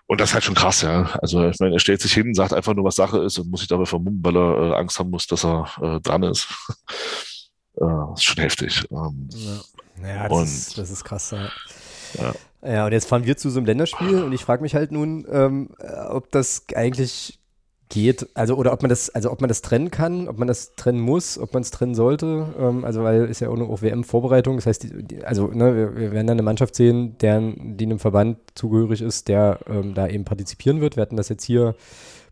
Und 0.07 0.21
das 0.21 0.31
ist 0.31 0.35
halt 0.35 0.45
schon 0.45 0.55
krass, 0.55 0.83
ja. 0.83 1.11
Also 1.21 1.49
ich 1.49 1.59
meine, 1.59 1.75
er 1.75 1.81
stellt 1.81 2.01
sich 2.01 2.13
hin, 2.13 2.35
sagt 2.35 2.53
einfach 2.53 2.75
nur, 2.75 2.85
was 2.85 2.95
Sache 2.95 3.19
ist 3.19 3.39
und 3.39 3.51
muss 3.51 3.61
sich 3.61 3.69
dabei 3.69 3.87
vermummen, 3.87 4.25
weil 4.25 4.37
er 4.37 4.71
äh, 4.71 4.75
Angst 4.77 4.99
haben 4.99 5.11
muss, 5.11 5.27
dass 5.27 5.45
er 5.45 5.69
äh, 5.83 6.01
dran 6.01 6.23
ist. 6.23 6.49
äh, 7.81 8.13
ist 8.15 8.25
schon 8.25 8.43
heftig. 8.43 8.87
Ähm, 8.91 9.29
ja, 10.01 10.07
ja 10.09 10.29
das, 10.29 10.53
ist, 10.53 10.79
das 10.79 10.91
ist 10.91 11.05
krass. 11.05 11.33
Ja. 11.33 11.49
ja. 12.15 12.35
Ja, 12.63 12.87
und 12.87 12.93
jetzt 12.93 13.09
fahren 13.09 13.25
wir 13.25 13.37
zu 13.37 13.51
so 13.51 13.61
einem 13.61 13.67
Länderspiel 13.67 14.25
und 14.25 14.33
ich 14.33 14.45
frage 14.45 14.63
mich 14.63 14.75
halt 14.75 14.91
nun, 14.91 15.25
ähm, 15.31 15.71
ob 16.09 16.33
das 16.33 16.65
eigentlich 16.75 17.39
geht, 17.89 18.29
also 18.35 18.57
oder 18.57 18.73
ob 18.73 18.83
man 18.83 18.89
das, 18.89 19.11
also 19.11 19.31
ob 19.31 19.41
man 19.41 19.49
das 19.49 19.63
trennen 19.63 19.91
kann, 19.91 20.29
ob 20.29 20.39
man 20.39 20.49
das 20.49 20.75
trennen 20.75 21.01
muss, 21.01 21.39
ob 21.39 21.55
man 21.55 21.63
es 21.63 21.71
trennen 21.71 21.95
sollte, 21.95 22.47
ähm, 22.59 22.85
also 22.85 23.05
weil 23.05 23.27
ist 23.27 23.41
ja 23.41 23.49
auch 23.49 23.57
noch 23.57 23.81
WM-Vorbereitung, 23.81 24.57
das 24.57 24.67
heißt, 24.67 24.83
die, 24.83 25.03
die, 25.05 25.25
also 25.25 25.49
ne, 25.49 25.77
wir, 25.77 25.97
wir, 25.97 26.13
werden 26.13 26.27
dann 26.27 26.37
eine 26.37 26.43
Mannschaft 26.43 26.75
sehen, 26.75 27.17
deren, 27.19 27.77
die 27.77 27.85
einem 27.85 27.99
Verband 27.99 28.39
zugehörig 28.55 29.03
ist, 29.03 29.29
der 29.29 29.61
ähm, 29.69 29.95
da 29.95 30.09
eben 30.09 30.25
partizipieren 30.25 30.81
wird. 30.81 30.97
Wir 30.97 31.03
hatten 31.03 31.17
das 31.17 31.29
jetzt 31.29 31.45
hier, 31.45 31.77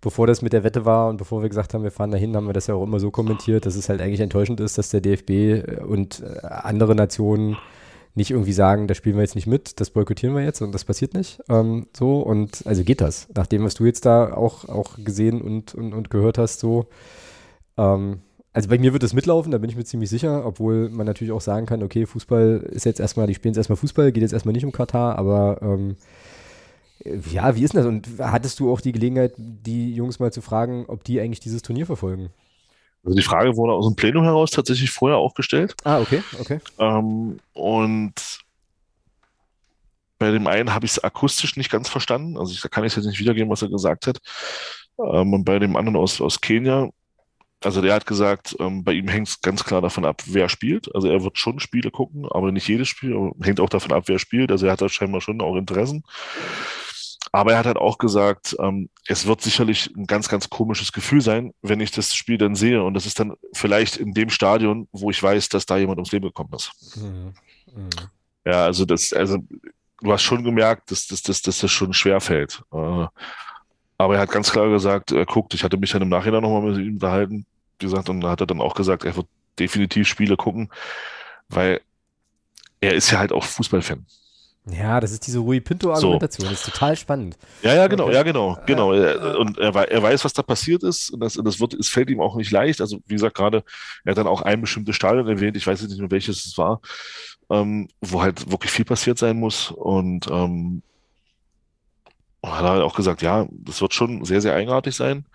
bevor 0.01 0.27
das 0.27 0.43
mit 0.43 0.53
der 0.53 0.65
Wette 0.65 0.85
war 0.85 1.09
und 1.09 1.19
bevor 1.19 1.43
wir 1.43 1.49
gesagt 1.49 1.73
haben, 1.73 1.85
wir 1.85 1.93
fahren 1.93 2.11
dahin, 2.11 2.35
haben 2.35 2.47
wir 2.47 2.53
das 2.53 2.67
ja 2.67 2.75
auch 2.75 2.83
immer 2.83 2.99
so 2.99 3.13
kommentiert, 3.13 3.65
dass 3.65 3.77
es 3.77 3.89
halt 3.89 4.01
eigentlich 4.01 4.21
enttäuschend 4.21 4.59
ist, 4.61 4.77
dass 4.77 4.91
der 4.91 5.01
DFB 5.03 5.85
und 5.87 6.21
äh, 6.21 6.47
andere 6.47 6.97
Nationen 6.97 7.57
nicht 8.15 8.31
irgendwie 8.31 8.53
sagen, 8.53 8.87
da 8.87 8.95
spielen 8.95 9.17
wir 9.17 9.23
jetzt 9.23 9.35
nicht 9.35 9.47
mit, 9.47 9.81
das 9.81 9.91
boykottieren 9.91 10.35
wir 10.37 10.45
jetzt 10.45 10.63
und 10.63 10.73
das 10.73 10.85
passiert 10.85 11.15
nicht. 11.15 11.41
Ähm, 11.49 11.87
so 11.97 12.21
und 12.21 12.67
also 12.67 12.85
geht 12.85 13.01
das. 13.01 13.29
Nach 13.35 13.47
dem, 13.47 13.65
was 13.65 13.75
du 13.75 13.85
jetzt 13.85 14.07
da 14.07 14.33
auch, 14.33 14.69
auch 14.69 14.97
gesehen 14.99 15.43
und, 15.43 15.75
und, 15.75 15.93
und 15.93 16.11
gehört 16.11 16.39
hast, 16.39 16.61
so. 16.61 16.87
Ähm, 17.77 18.21
also 18.53 18.69
bei 18.69 18.79
mir 18.79 18.93
wird 18.93 19.03
es 19.03 19.15
mitlaufen, 19.15 19.51
da 19.51 19.59
bin 19.59 19.69
ich 19.69 19.77
mir 19.77 19.85
ziemlich 19.85 20.09
sicher, 20.09 20.47
obwohl 20.47 20.89
man 20.89 21.07
natürlich 21.07 21.33
auch 21.33 21.41
sagen 21.41 21.67
kann, 21.67 21.83
okay, 21.83 22.07
Fußball 22.07 22.69
ist 22.71 22.85
jetzt 22.85 23.01
erstmal, 23.01 23.27
die 23.27 23.35
spielen 23.35 23.53
jetzt 23.53 23.59
erstmal 23.59 23.77
Fußball, 23.77 24.13
geht 24.13 24.23
jetzt 24.23 24.33
erstmal 24.33 24.53
nicht 24.53 24.65
um 24.65 24.71
Katar, 24.71 25.19
aber 25.19 25.59
ähm, 25.61 25.97
ja, 27.33 27.57
wie 27.57 27.65
ist 27.65 27.75
denn 27.75 27.83
das? 27.83 27.87
Und 27.87 28.09
hattest 28.21 28.61
du 28.61 28.73
auch 28.73 28.81
die 28.81 28.93
Gelegenheit, 28.93 29.35
die 29.37 29.93
Jungs 29.93 30.21
mal 30.21 30.33
zu 30.33 30.41
fragen, 30.41 30.85
ob 30.87 31.03
die 31.03 31.21
eigentlich 31.21 31.41
dieses 31.41 31.63
Turnier 31.63 31.87
verfolgen? 31.87 32.31
Also 33.05 33.17
die 33.17 33.23
Frage 33.23 33.57
wurde 33.57 33.75
aus 33.75 33.87
dem 33.87 33.97
Plenum 33.97 34.25
heraus 34.25 34.51
tatsächlich 34.51 34.91
vorher 34.91 35.19
auch 35.19 35.35
gestellt. 35.35 35.75
Ah, 35.85 36.01
okay, 36.01 36.23
okay. 36.41 36.61
Ähm, 36.79 37.39
und 37.53 38.15
bei 40.19 40.31
dem 40.31 40.47
einen 40.47 40.73
habe 40.73 40.87
ich 40.87 40.93
es 40.93 41.05
akustisch 41.05 41.57
nicht 41.57 41.71
ganz 41.71 41.89
verstanden. 41.89 42.39
Also 42.39 42.53
ich, 42.53 42.63
da 42.63 42.69
kann 42.69 42.85
ich 42.85 42.97
jetzt 42.97 43.05
nicht 43.05 43.19
wiedergeben, 43.19 43.51
was 43.51 43.63
er 43.63 43.69
gesagt 43.69 44.07
hat. 44.07 44.19
Ähm, 44.99 45.35
und 45.35 45.45
bei 45.45 45.59
dem 45.59 45.77
anderen 45.77 45.97
aus, 45.97 46.21
aus 46.21 46.41
Kenia, 46.41 46.89
also 47.63 47.83
der 47.83 47.95
hat 47.95 48.07
gesagt, 48.07 48.57
ähm, 48.59 48.85
bei 48.85 48.93
ihm 48.93 49.09
hängt 49.09 49.29
es 49.29 49.41
ganz 49.41 49.65
klar 49.65 49.83
davon 49.83 50.05
ab, 50.05 50.23
wer 50.27 50.49
spielt. 50.49 50.95
Also 50.95 51.09
er 51.09 51.23
wird 51.25 51.39
schon 51.39 51.61
Spiele 51.61 51.91
gucken, 51.91 52.27
aber 52.31 52.53
nicht 52.53 52.69
jedes 52.69 52.89
Spiel. 52.89 53.33
Hängt 53.43 53.61
auch 53.61 53.69
davon 53.69 53.93
ab, 53.93 54.05
wer 54.07 54.19
spielt. 54.19 54.51
Also 54.51 54.67
er 54.67 54.73
hat 54.73 54.81
da 54.81 54.89
scheinbar 54.89 55.21
schon 55.21 55.41
auch 55.41 55.57
Interessen. 55.57 56.05
Aber 57.35 57.51
er 57.51 57.59
hat 57.59 57.67
halt 57.67 57.79
auch 57.79 57.99
gesagt, 57.99 58.55
ähm, 58.61 58.89
es 59.09 59.27
wird 59.27 59.41
sicherlich 59.41 59.91
ein 59.97 60.07
ganz, 60.07 60.29
ganz 60.29 60.49
komisches 60.51 60.93
Gefühl 60.93 61.21
sein, 61.21 61.53
wenn 61.63 61.81
ich 61.81 61.91
das 61.91 62.15
Spiel 62.15 62.39
dann 62.39 62.55
sehe. 62.55 62.81
Und 62.81 62.95
das 62.95 63.07
ist 63.07 63.19
dann 63.19 63.35
vielleicht 63.53 63.97
in 63.97 64.15
dem 64.15 64.31
Stadion, 64.31 64.87
wo 64.93 65.11
ich 65.11 65.21
weiß, 65.21 65.49
dass 65.49 65.67
da 65.67 65.77
jemand 65.77 65.99
ums 65.99 66.13
Leben 66.13 66.27
gekommen 66.27 66.53
ist. 66.55 66.71
Mhm. 66.97 67.35
Mhm. 67.75 67.91
Ja, 68.45 68.65
also 68.65 68.85
das, 68.85 69.13
also 69.13 69.39
du 70.01 70.13
hast 70.13 70.23
schon 70.23 70.45
gemerkt, 70.45 70.93
dass, 70.93 71.09
dass, 71.09 71.23
dass, 71.23 71.43
dass 71.43 71.59
das 71.59 71.73
schon 71.73 71.93
schwer 71.93 72.21
fällt. 72.21 72.63
Äh, 72.73 73.07
aber 73.99 74.15
er 74.15 74.21
hat 74.21 74.31
ganz 74.31 74.53
klar 74.53 74.69
gesagt, 74.69 75.11
er 75.11 75.27
guckt, 75.27 75.55
ich 75.55 75.65
hatte 75.65 75.77
mich 75.77 75.91
dann 75.91 76.03
im 76.03 76.11
Nachhinein 76.11 76.43
nochmal 76.43 76.71
mit 76.71 76.87
ihm 76.87 76.95
unterhalten, 76.95 77.47
gesagt, 77.81 78.09
und 78.11 78.21
da 78.21 78.31
hat 78.31 78.43
er 78.43 78.47
dann 78.47 78.61
auch 78.61 78.77
gesagt, 78.77 79.03
er 79.03 79.17
wird 79.17 79.27
definitiv 79.59 80.07
Spiele 80.07 80.37
gucken, 80.37 80.71
weil 81.49 81.81
er 82.81 82.95
ist 82.95 83.11
ja 83.11 83.19
halt 83.19 83.33
auch 83.33 83.43
Fußballfan. 83.43 84.07
Ja, 84.67 84.99
das 84.99 85.13
ist 85.13 85.27
diese 85.27 85.41
Rui 85.41 85.61
Pinto-Argumentation. 85.61 86.47
So. 86.47 86.51
Das 86.51 86.67
ist 86.67 86.73
total 86.73 86.97
spannend. 86.97 87.37
Ja, 87.63 87.75
ja, 87.75 87.87
genau, 87.87 88.05
okay. 88.05 88.15
ja, 88.15 88.23
genau, 88.23 88.59
genau. 88.65 88.91
Und 89.39 89.59
er, 89.59 89.75
er, 89.75 90.03
weiß, 90.03 90.25
was 90.25 90.33
da 90.33 90.43
passiert 90.43 90.83
ist. 90.83 91.11
Und 91.11 91.21
das, 91.21 91.35
das 91.35 91.61
wird, 91.61 91.75
es 91.75 91.89
fällt 91.89 92.09
ihm 92.09 92.21
auch 92.21 92.35
nicht 92.37 92.51
leicht. 92.51 92.81
Also, 92.81 92.99
wie 93.07 93.15
gesagt, 93.15 93.37
gerade, 93.37 93.63
er 94.05 94.13
hat 94.13 94.19
dann 94.19 94.27
auch 94.27 94.41
ein 94.41 94.63
bestimmtes 94.63 94.97
Stadion 94.97 95.29
erwähnt. 95.29 95.57
Ich 95.57 95.67
weiß 95.67 95.83
jetzt 95.83 95.91
nicht 95.91 96.01
mehr, 96.01 96.11
welches 96.11 96.47
es 96.47 96.57
war, 96.57 96.81
ähm, 97.51 97.89
wo 98.01 98.23
halt 98.23 98.51
wirklich 98.51 98.71
viel 98.71 98.87
passiert 98.87 99.19
sein 99.19 99.39
muss. 99.39 99.71
Und, 99.71 100.29
ähm, 100.29 100.83
hat 102.43 102.63
er 102.63 102.71
halt 102.71 102.83
auch 102.83 102.95
gesagt, 102.95 103.21
ja, 103.21 103.47
das 103.51 103.83
wird 103.83 103.93
schon 103.93 104.25
sehr, 104.25 104.41
sehr 104.41 104.55
eigenartig 104.55 104.97
sein. 104.97 105.27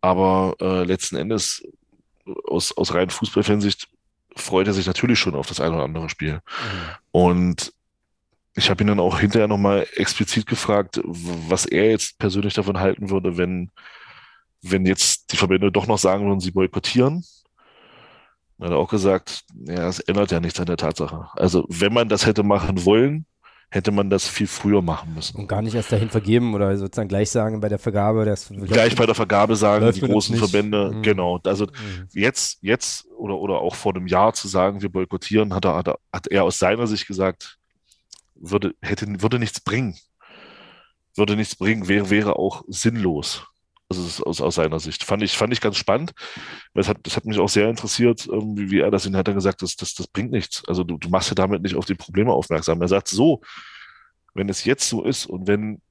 Aber 0.00 0.54
äh, 0.60 0.84
letzten 0.84 1.16
Endes, 1.16 1.62
aus, 2.46 2.76
aus 2.76 2.94
rein 2.94 3.10
Fußballfansicht, 3.10 3.88
freut 4.36 4.66
er 4.66 4.72
sich 4.72 4.86
natürlich 4.86 5.18
schon 5.18 5.34
auf 5.34 5.46
das 5.46 5.60
ein 5.60 5.74
oder 5.74 5.84
andere 5.84 6.08
Spiel. 6.08 6.34
Mhm. 6.34 6.40
Und 7.12 7.72
ich 8.56 8.68
habe 8.68 8.82
ihn 8.82 8.88
dann 8.88 9.00
auch 9.00 9.20
hinterher 9.20 9.48
nochmal 9.48 9.86
explizit 9.96 10.46
gefragt, 10.46 11.00
was 11.04 11.66
er 11.66 11.90
jetzt 11.90 12.18
persönlich 12.18 12.54
davon 12.54 12.80
halten 12.80 13.10
würde, 13.10 13.36
wenn, 13.36 13.70
wenn 14.62 14.86
jetzt 14.86 15.32
die 15.32 15.36
Verbände 15.36 15.70
doch 15.70 15.86
noch 15.86 15.98
sagen 15.98 16.26
würden, 16.26 16.40
sie 16.40 16.50
boykottieren. 16.50 17.24
Er 18.58 18.66
hat 18.66 18.74
auch 18.74 18.90
gesagt, 18.90 19.44
ja, 19.66 19.76
das 19.76 20.00
ändert 20.00 20.32
ja 20.32 20.40
nichts 20.40 20.60
an 20.60 20.66
der 20.66 20.76
Tatsache. 20.76 21.28
Also, 21.34 21.64
wenn 21.68 21.94
man 21.94 22.08
das 22.08 22.26
hätte 22.26 22.42
machen 22.42 22.84
wollen, 22.84 23.24
hätte 23.70 23.92
man 23.92 24.10
das 24.10 24.28
viel 24.28 24.48
früher 24.48 24.82
machen 24.82 25.14
müssen. 25.14 25.36
Und 25.38 25.46
gar 25.46 25.62
nicht 25.62 25.74
erst 25.74 25.92
dahin 25.92 26.10
vergeben 26.10 26.54
oder 26.54 26.76
sozusagen 26.76 27.08
gleich 27.08 27.30
sagen 27.30 27.60
bei 27.60 27.68
der 27.68 27.78
Vergabe. 27.78 28.24
Das 28.24 28.48
gleich 28.48 28.96
bei 28.96 29.06
der 29.06 29.14
Vergabe 29.14 29.54
sagen, 29.54 29.90
die 29.92 30.00
großen 30.00 30.36
Verbände, 30.36 30.90
mhm. 30.92 31.02
genau. 31.02 31.38
Also 31.44 31.66
mhm. 31.66 32.08
jetzt, 32.12 32.58
jetzt 32.62 33.06
oder, 33.16 33.36
oder 33.36 33.60
auch 33.60 33.76
vor 33.76 33.94
einem 33.94 34.08
Jahr 34.08 34.34
zu 34.34 34.48
sagen, 34.48 34.82
wir 34.82 34.88
boykottieren, 34.88 35.52
er, 35.52 35.56
hat 35.74 35.86
er, 35.86 35.98
hat 36.12 36.26
er 36.26 36.44
aus 36.44 36.58
seiner 36.58 36.88
Sicht 36.88 37.06
gesagt, 37.06 37.59
würde, 38.40 38.74
hätte, 38.82 39.06
würde 39.22 39.38
nichts 39.38 39.60
bringen. 39.60 39.96
Würde 41.16 41.36
nichts 41.36 41.56
bringen, 41.56 41.88
wäre, 41.88 42.10
wäre 42.10 42.36
auch 42.36 42.64
sinnlos. 42.68 43.46
Also 43.88 44.24
aus, 44.24 44.40
aus 44.40 44.54
seiner 44.54 44.78
Sicht. 44.78 45.02
Fand 45.02 45.22
ich, 45.22 45.36
fand 45.36 45.52
ich 45.52 45.60
ganz 45.60 45.76
spannend. 45.76 46.12
Das 46.74 46.88
hat, 46.88 46.98
das 47.02 47.16
hat 47.16 47.24
mich 47.24 47.38
auch 47.38 47.48
sehr 47.48 47.68
interessiert, 47.68 48.28
ähm, 48.32 48.56
wie, 48.56 48.70
wie 48.70 48.78
er 48.80 48.90
das 48.90 49.04
ihn 49.04 49.16
hat 49.16 49.26
dann 49.26 49.34
gesagt, 49.34 49.62
das, 49.62 49.74
das, 49.74 49.94
das 49.94 50.06
bringt 50.06 50.30
nichts. 50.30 50.62
Also 50.68 50.84
du, 50.84 50.96
du 50.96 51.08
machst 51.08 51.28
ja 51.28 51.34
damit 51.34 51.62
nicht 51.62 51.74
auf 51.74 51.86
die 51.86 51.96
Probleme 51.96 52.32
aufmerksam. 52.32 52.80
Er 52.80 52.88
sagt 52.88 53.08
so, 53.08 53.40
wenn 54.34 54.48
es 54.48 54.64
jetzt 54.64 54.88
so 54.88 55.02
ist 55.02 55.26
und 55.26 55.48
wenn, 55.48 55.82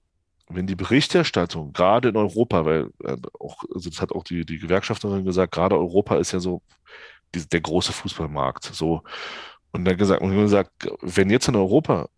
wenn 0.47 0.65
die 0.65 0.75
Berichterstattung 0.75 1.73
gerade 1.73 2.09
in 2.09 2.15
Europa, 2.15 2.65
weil 2.65 2.89
auch, 3.37 3.63
also 3.73 3.89
das 3.89 4.01
hat 4.01 4.13
auch 4.13 4.23
die, 4.23 4.45
die 4.45 4.59
Gewerkschafterin 4.59 5.25
gesagt, 5.25 5.53
gerade 5.53 5.77
Europa 5.77 6.17
ist 6.17 6.31
ja 6.31 6.39
so 6.39 6.61
die, 7.35 7.47
der 7.47 7.61
große 7.61 7.91
Fußballmarkt. 7.91 8.63
So. 8.63 9.03
Und 9.71 9.85
dann 9.85 9.97
gesagt, 9.97 10.21
und 10.21 10.33
gesagt, 10.33 10.71
wenn 11.01 11.29
jetzt 11.29 11.49
in 11.49 11.55
Europa 11.55 12.09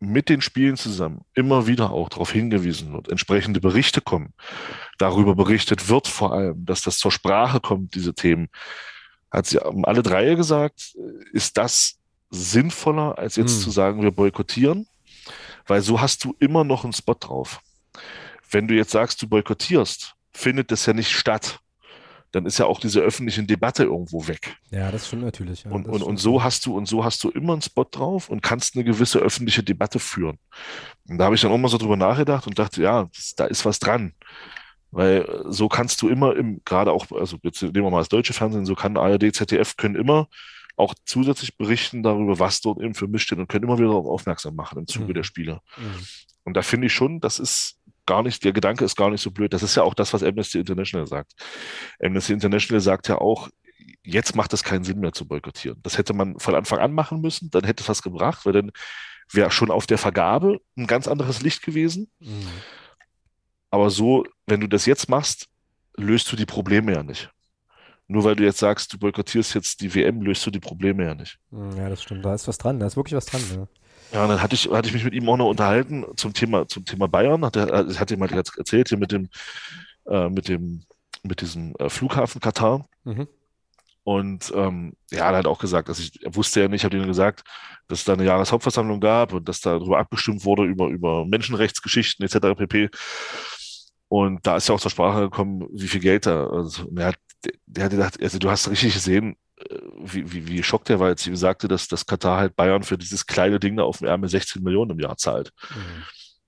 mit 0.00 0.30
den 0.30 0.40
Spielen 0.40 0.76
zusammen 0.76 1.20
immer 1.34 1.66
wieder 1.66 1.90
auch 1.90 2.08
darauf 2.08 2.32
hingewiesen 2.32 2.92
wird, 2.92 3.08
entsprechende 3.08 3.60
Berichte 3.60 4.00
kommen, 4.00 4.32
darüber 4.98 5.34
berichtet 5.34 5.88
wird 5.88 6.08
vor 6.08 6.32
allem, 6.32 6.64
dass 6.64 6.82
das 6.82 6.98
zur 6.98 7.12
Sprache 7.12 7.60
kommt, 7.60 7.94
diese 7.94 8.14
Themen, 8.14 8.48
hat 9.30 9.46
sie 9.46 9.60
alle 9.60 10.02
drei 10.02 10.34
gesagt, 10.34 10.94
ist 11.32 11.56
das 11.58 11.98
sinnvoller, 12.30 13.18
als 13.18 13.36
jetzt 13.36 13.56
hm. 13.56 13.60
zu 13.60 13.70
sagen, 13.70 14.02
wir 14.02 14.10
boykottieren, 14.10 14.88
weil 15.66 15.82
so 15.82 16.00
hast 16.00 16.24
du 16.24 16.34
immer 16.38 16.64
noch 16.64 16.84
einen 16.84 16.92
Spot 16.92 17.14
drauf. 17.14 17.60
Wenn 18.50 18.66
du 18.66 18.74
jetzt 18.74 18.90
sagst, 18.90 19.20
du 19.22 19.28
boykottierst, 19.28 20.14
findet 20.32 20.72
das 20.72 20.86
ja 20.86 20.92
nicht 20.92 21.12
statt. 21.12 21.60
Dann 22.32 22.46
ist 22.46 22.58
ja 22.58 22.66
auch 22.66 22.80
diese 22.80 23.00
öffentliche 23.00 23.42
Debatte 23.42 23.84
irgendwo 23.84 24.28
weg. 24.28 24.56
Ja, 24.70 24.90
das 24.90 25.08
stimmt 25.08 25.22
natürlich. 25.22 25.64
Ja, 25.64 25.70
und, 25.70 25.86
und, 25.86 25.96
stimmt. 25.96 26.08
und 26.08 26.16
so 26.18 26.42
hast 26.42 26.64
du, 26.66 26.76
und 26.76 26.86
so 26.86 27.04
hast 27.04 27.22
du 27.24 27.30
immer 27.30 27.54
einen 27.54 27.62
Spot 27.62 27.86
drauf 27.90 28.28
und 28.28 28.42
kannst 28.42 28.76
eine 28.76 28.84
gewisse 28.84 29.18
öffentliche 29.18 29.62
Debatte 29.62 29.98
führen. 29.98 30.38
Und 31.08 31.18
da 31.18 31.24
habe 31.24 31.34
ich 31.34 31.40
dann 31.40 31.50
auch 31.50 31.58
mal 31.58 31.68
so 31.68 31.78
drüber 31.78 31.96
nachgedacht 31.96 32.46
und 32.46 32.58
dachte, 32.58 32.82
ja, 32.82 33.08
das, 33.14 33.34
da 33.34 33.46
ist 33.46 33.64
was 33.64 33.78
dran. 33.78 34.14
Weil 34.90 35.22
äh, 35.22 35.52
so 35.52 35.68
kannst 35.68 36.02
du 36.02 36.08
immer 36.08 36.36
im, 36.36 36.60
gerade 36.64 36.92
auch, 36.92 37.10
also 37.12 37.36
jetzt 37.42 37.62
nehmen 37.62 37.74
wir 37.74 37.90
mal 37.90 37.98
das 37.98 38.08
deutsche 38.08 38.32
Fernsehen, 38.32 38.66
so 38.66 38.74
kann 38.74 38.96
ARD, 38.96 39.34
ZDF 39.34 39.76
können 39.76 39.96
immer 39.96 40.28
auch 40.76 40.94
zusätzlich 41.04 41.56
berichten 41.58 42.02
darüber, 42.02 42.38
was 42.38 42.60
dort 42.60 42.80
eben 42.80 42.94
für 42.94 43.06
mich 43.06 43.22
steht 43.22 43.38
und 43.38 43.48
können 43.48 43.64
immer 43.64 43.78
wieder 43.78 43.88
darauf 43.88 44.06
aufmerksam 44.06 44.54
machen 44.54 44.78
im 44.78 44.86
Zuge 44.86 45.08
mhm. 45.08 45.14
der 45.14 45.22
Spiele. 45.24 45.60
Mhm. 45.76 46.06
Und 46.44 46.56
da 46.56 46.62
finde 46.62 46.86
ich 46.86 46.94
schon, 46.94 47.20
das 47.20 47.38
ist 47.38 47.78
gar 48.10 48.24
nicht, 48.24 48.42
der 48.42 48.52
Gedanke 48.52 48.84
ist 48.84 48.96
gar 48.96 49.08
nicht 49.08 49.20
so 49.20 49.30
blöd. 49.30 49.52
Das 49.52 49.62
ist 49.62 49.76
ja 49.76 49.84
auch 49.84 49.94
das, 49.94 50.12
was 50.12 50.24
Amnesty 50.24 50.58
International 50.58 51.06
sagt. 51.06 51.32
Amnesty 52.02 52.32
International 52.32 52.80
sagt 52.80 53.06
ja 53.06 53.18
auch, 53.18 53.48
jetzt 54.02 54.34
macht 54.34 54.52
es 54.52 54.64
keinen 54.64 54.82
Sinn 54.82 54.98
mehr 54.98 55.12
zu 55.12 55.28
boykottieren. 55.28 55.78
Das 55.84 55.96
hätte 55.96 56.12
man 56.12 56.36
von 56.40 56.56
Anfang 56.56 56.80
an 56.80 56.92
machen 56.92 57.20
müssen, 57.20 57.50
dann 57.50 57.62
hätte 57.62 57.84
es 57.84 57.88
was 57.88 58.02
gebracht, 58.02 58.44
weil 58.44 58.52
dann 58.52 58.72
wäre 59.32 59.52
schon 59.52 59.70
auf 59.70 59.86
der 59.86 59.96
Vergabe 59.96 60.58
ein 60.76 60.88
ganz 60.88 61.06
anderes 61.06 61.40
Licht 61.40 61.62
gewesen. 61.62 62.10
Mhm. 62.18 62.48
Aber 63.70 63.90
so, 63.90 64.24
wenn 64.46 64.60
du 64.60 64.66
das 64.66 64.86
jetzt 64.86 65.08
machst, 65.08 65.46
löst 65.96 66.32
du 66.32 66.36
die 66.36 66.46
Probleme 66.46 66.92
ja 66.92 67.04
nicht. 67.04 67.30
Nur 68.08 68.24
weil 68.24 68.34
du 68.34 68.42
jetzt 68.42 68.58
sagst, 68.58 68.92
du 68.92 68.98
boykottierst 68.98 69.54
jetzt 69.54 69.80
die 69.82 69.94
WM, 69.94 70.20
löst 70.20 70.44
du 70.44 70.50
die 70.50 70.58
Probleme 70.58 71.04
ja 71.04 71.14
nicht. 71.14 71.38
Mhm, 71.50 71.76
ja, 71.76 71.88
das 71.88 72.02
stimmt. 72.02 72.24
Da 72.24 72.34
ist 72.34 72.48
was 72.48 72.58
dran. 72.58 72.80
Da 72.80 72.86
ist 72.88 72.96
wirklich 72.96 73.14
was 73.14 73.26
dran. 73.26 73.42
Ja. 73.54 73.68
Ja, 74.12 74.26
dann 74.26 74.42
hatte 74.42 74.54
ich, 74.54 74.68
hatte 74.70 74.88
ich 74.88 74.94
mich 74.94 75.04
mit 75.04 75.14
ihm 75.14 75.28
auch 75.28 75.36
noch 75.36 75.48
unterhalten 75.48 76.04
zum 76.16 76.32
Thema, 76.32 76.66
zum 76.66 76.84
Thema 76.84 77.06
Bayern. 77.06 77.44
Hat 77.44 77.56
er, 77.56 77.68
äh, 77.68 77.94
hat 77.94 78.10
ihm 78.10 78.20
halt 78.20 78.32
jetzt 78.32 78.58
erzählt 78.58 78.88
hier 78.88 78.98
mit 78.98 79.12
dem, 79.12 79.28
äh, 80.06 80.28
mit 80.28 80.48
dem, 80.48 80.84
mit 81.22 81.40
diesem 81.40 81.74
äh, 81.78 81.88
Flughafen 81.88 82.40
Katar. 82.40 82.86
Mhm. 83.04 83.28
Und 84.02 84.52
ähm, 84.56 84.94
ja, 85.10 85.30
er 85.30 85.38
hat 85.38 85.46
auch 85.46 85.58
gesagt, 85.58 85.88
dass 85.88 85.98
ich, 85.98 86.24
er 86.24 86.34
wusste 86.34 86.60
ja 86.60 86.68
nicht, 86.68 86.80
ich 86.80 86.84
habe 86.84 86.96
ihm 86.96 87.06
gesagt, 87.06 87.44
dass 87.86 88.00
es 88.00 88.04
da 88.04 88.14
eine 88.14 88.24
Jahreshauptversammlung 88.24 89.00
gab 89.00 89.32
und 89.32 89.48
dass 89.48 89.60
da 89.60 89.78
darüber 89.78 89.98
abgestimmt 89.98 90.44
wurde, 90.44 90.64
über, 90.64 90.88
über 90.88 91.24
Menschenrechtsgeschichten 91.26 92.24
etc. 92.24 92.56
pp. 92.56 92.90
Und 94.08 94.44
da 94.44 94.56
ist 94.56 94.68
ja 94.68 94.74
auch 94.74 94.80
zur 94.80 94.90
Sprache 94.90 95.20
gekommen, 95.20 95.68
wie 95.72 95.86
viel 95.86 96.00
Geld 96.00 96.26
da. 96.26 96.48
Also, 96.48 96.88
er 96.96 97.06
hat, 97.08 97.16
der 97.66 97.84
hat 97.84 97.90
gedacht, 97.90 98.22
also 98.22 98.38
du 98.38 98.50
hast 98.50 98.68
richtig 98.70 98.94
gesehen, 98.94 99.36
wie, 99.98 100.32
wie, 100.32 100.48
wie 100.48 100.56
geschockt 100.56 100.90
er 100.90 101.00
war, 101.00 101.08
als 101.08 101.22
sie 101.22 101.36
sagte, 101.36 101.68
dass 101.68 101.88
das 101.88 102.06
Katar 102.06 102.38
halt 102.38 102.56
Bayern 102.56 102.82
für 102.82 102.96
dieses 102.96 103.26
kleine 103.26 103.60
Ding 103.60 103.76
da 103.76 103.82
auf 103.82 103.98
dem 103.98 104.06
Ärmel 104.06 104.28
16 104.28 104.62
Millionen 104.62 104.92
im 104.92 105.00
Jahr 105.00 105.16
zahlt. 105.16 105.52
Mhm. 105.70 106.04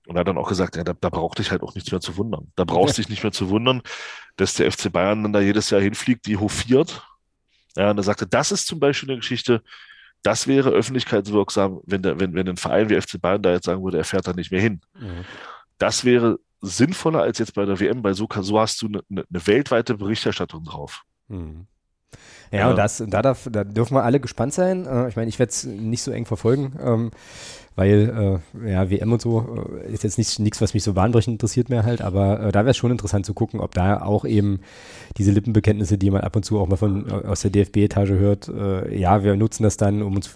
Und 0.07 0.15
er 0.15 0.21
hat 0.21 0.27
dann 0.27 0.37
auch 0.37 0.49
gesagt, 0.49 0.75
ja, 0.75 0.83
da, 0.83 0.93
da 0.93 1.09
brauchte 1.09 1.41
ich 1.41 1.51
halt 1.51 1.61
auch 1.61 1.75
nichts 1.75 1.91
mehr 1.91 2.01
zu 2.01 2.17
wundern. 2.17 2.51
Da 2.55 2.65
brauchst 2.65 2.97
du 2.97 3.01
dich 3.01 3.09
nicht 3.09 3.23
mehr 3.23 3.31
zu 3.31 3.49
wundern, 3.49 3.81
dass 4.35 4.55
der 4.55 4.69
FC 4.71 4.91
Bayern 4.91 5.23
dann 5.23 5.33
da 5.33 5.39
jedes 5.39 5.69
Jahr 5.69 5.79
hinfliegt, 5.79 6.25
die 6.25 6.37
hofiert. 6.37 7.03
Ja, 7.77 7.91
und 7.91 7.97
er 7.97 8.03
sagte, 8.03 8.27
das 8.27 8.51
ist 8.51 8.67
zum 8.67 8.79
Beispiel 8.79 9.09
eine 9.09 9.19
Geschichte, 9.19 9.61
das 10.21 10.47
wäre 10.47 10.69
öffentlichkeitswirksam, 10.69 11.81
wenn, 11.85 12.01
der, 12.01 12.19
wenn, 12.19 12.33
wenn 12.33 12.47
ein 12.47 12.57
Verein 12.57 12.89
wie 12.89 12.99
FC 12.99 13.21
Bayern 13.21 13.41
da 13.41 13.51
jetzt 13.51 13.65
sagen 13.65 13.83
würde, 13.83 13.97
er 13.97 14.03
fährt 14.03 14.27
da 14.27 14.33
nicht 14.33 14.51
mehr 14.51 14.61
hin. 14.61 14.81
Mhm. 14.99 15.25
Das 15.77 16.03
wäre 16.03 16.39
sinnvoller 16.63 17.21
als 17.21 17.39
jetzt 17.39 17.53
bei 17.53 17.65
der 17.65 17.79
WM, 17.79 18.03
weil 18.03 18.13
so, 18.13 18.27
so 18.41 18.59
hast 18.59 18.81
du 18.81 18.87
eine, 18.87 19.03
eine 19.09 19.25
weltweite 19.29 19.95
Berichterstattung 19.95 20.63
drauf. 20.63 21.03
Mhm. 21.27 21.67
Ja, 22.51 22.69
und 22.69 22.77
das, 22.77 23.03
da, 23.07 23.21
darf, 23.21 23.49
da 23.51 23.63
dürfen 23.63 23.95
wir 23.95 24.03
alle 24.03 24.19
gespannt 24.19 24.53
sein. 24.53 24.85
Äh, 24.85 25.09
ich 25.09 25.15
meine, 25.15 25.29
ich 25.29 25.39
werde 25.39 25.49
es 25.49 25.63
nicht 25.63 26.03
so 26.03 26.11
eng 26.11 26.25
verfolgen, 26.25 26.73
ähm, 26.83 27.11
weil 27.75 28.39
äh, 28.63 28.71
ja, 28.71 28.91
WM 28.91 29.11
und 29.11 29.21
so 29.21 29.65
äh, 29.83 29.91
ist 29.91 30.03
jetzt 30.03 30.19
nichts, 30.19 30.61
was 30.61 30.75
mich 30.75 30.83
so 30.83 30.93
bahnbrechend 30.93 31.33
interessiert 31.33 31.69
mehr 31.69 31.83
halt, 31.83 32.01
aber 32.01 32.39
äh, 32.39 32.51
da 32.51 32.59
wäre 32.59 32.71
es 32.71 32.77
schon 32.77 32.91
interessant 32.91 33.25
zu 33.25 33.33
gucken, 33.33 33.59
ob 33.59 33.73
da 33.73 34.03
auch 34.03 34.25
eben 34.25 34.59
diese 35.17 35.31
Lippenbekenntnisse, 35.31 35.97
die 35.97 36.11
man 36.11 36.21
ab 36.21 36.35
und 36.35 36.43
zu 36.43 36.59
auch 36.59 36.67
mal 36.67 36.75
von 36.75 37.09
äh, 37.09 37.27
aus 37.27 37.41
der 37.41 37.49
DFB-Etage 37.49 38.11
hört, 38.11 38.49
äh, 38.49 38.95
ja, 38.95 39.23
wir 39.23 39.35
nutzen 39.35 39.63
das 39.63 39.77
dann, 39.77 40.03
um 40.03 40.15
uns 40.15 40.29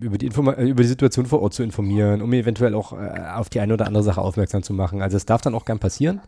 über 0.00 0.16
die, 0.16 0.26
Informa 0.26 0.54
über 0.54 0.82
die 0.82 0.88
Situation 0.88 1.26
vor 1.26 1.42
Ort 1.42 1.52
zu 1.52 1.62
informieren, 1.62 2.22
um 2.22 2.32
eventuell 2.32 2.74
auch 2.74 2.92
auf 2.92 3.50
die 3.50 3.60
eine 3.60 3.74
oder 3.74 3.86
andere 3.86 4.02
Sache 4.02 4.20
aufmerksam 4.22 4.62
zu 4.62 4.72
machen. 4.72 5.02
Also 5.02 5.16
es 5.16 5.26
darf 5.26 5.42
dann 5.42 5.54
auch 5.54 5.64
gern 5.64 5.78
passieren. 5.78 6.20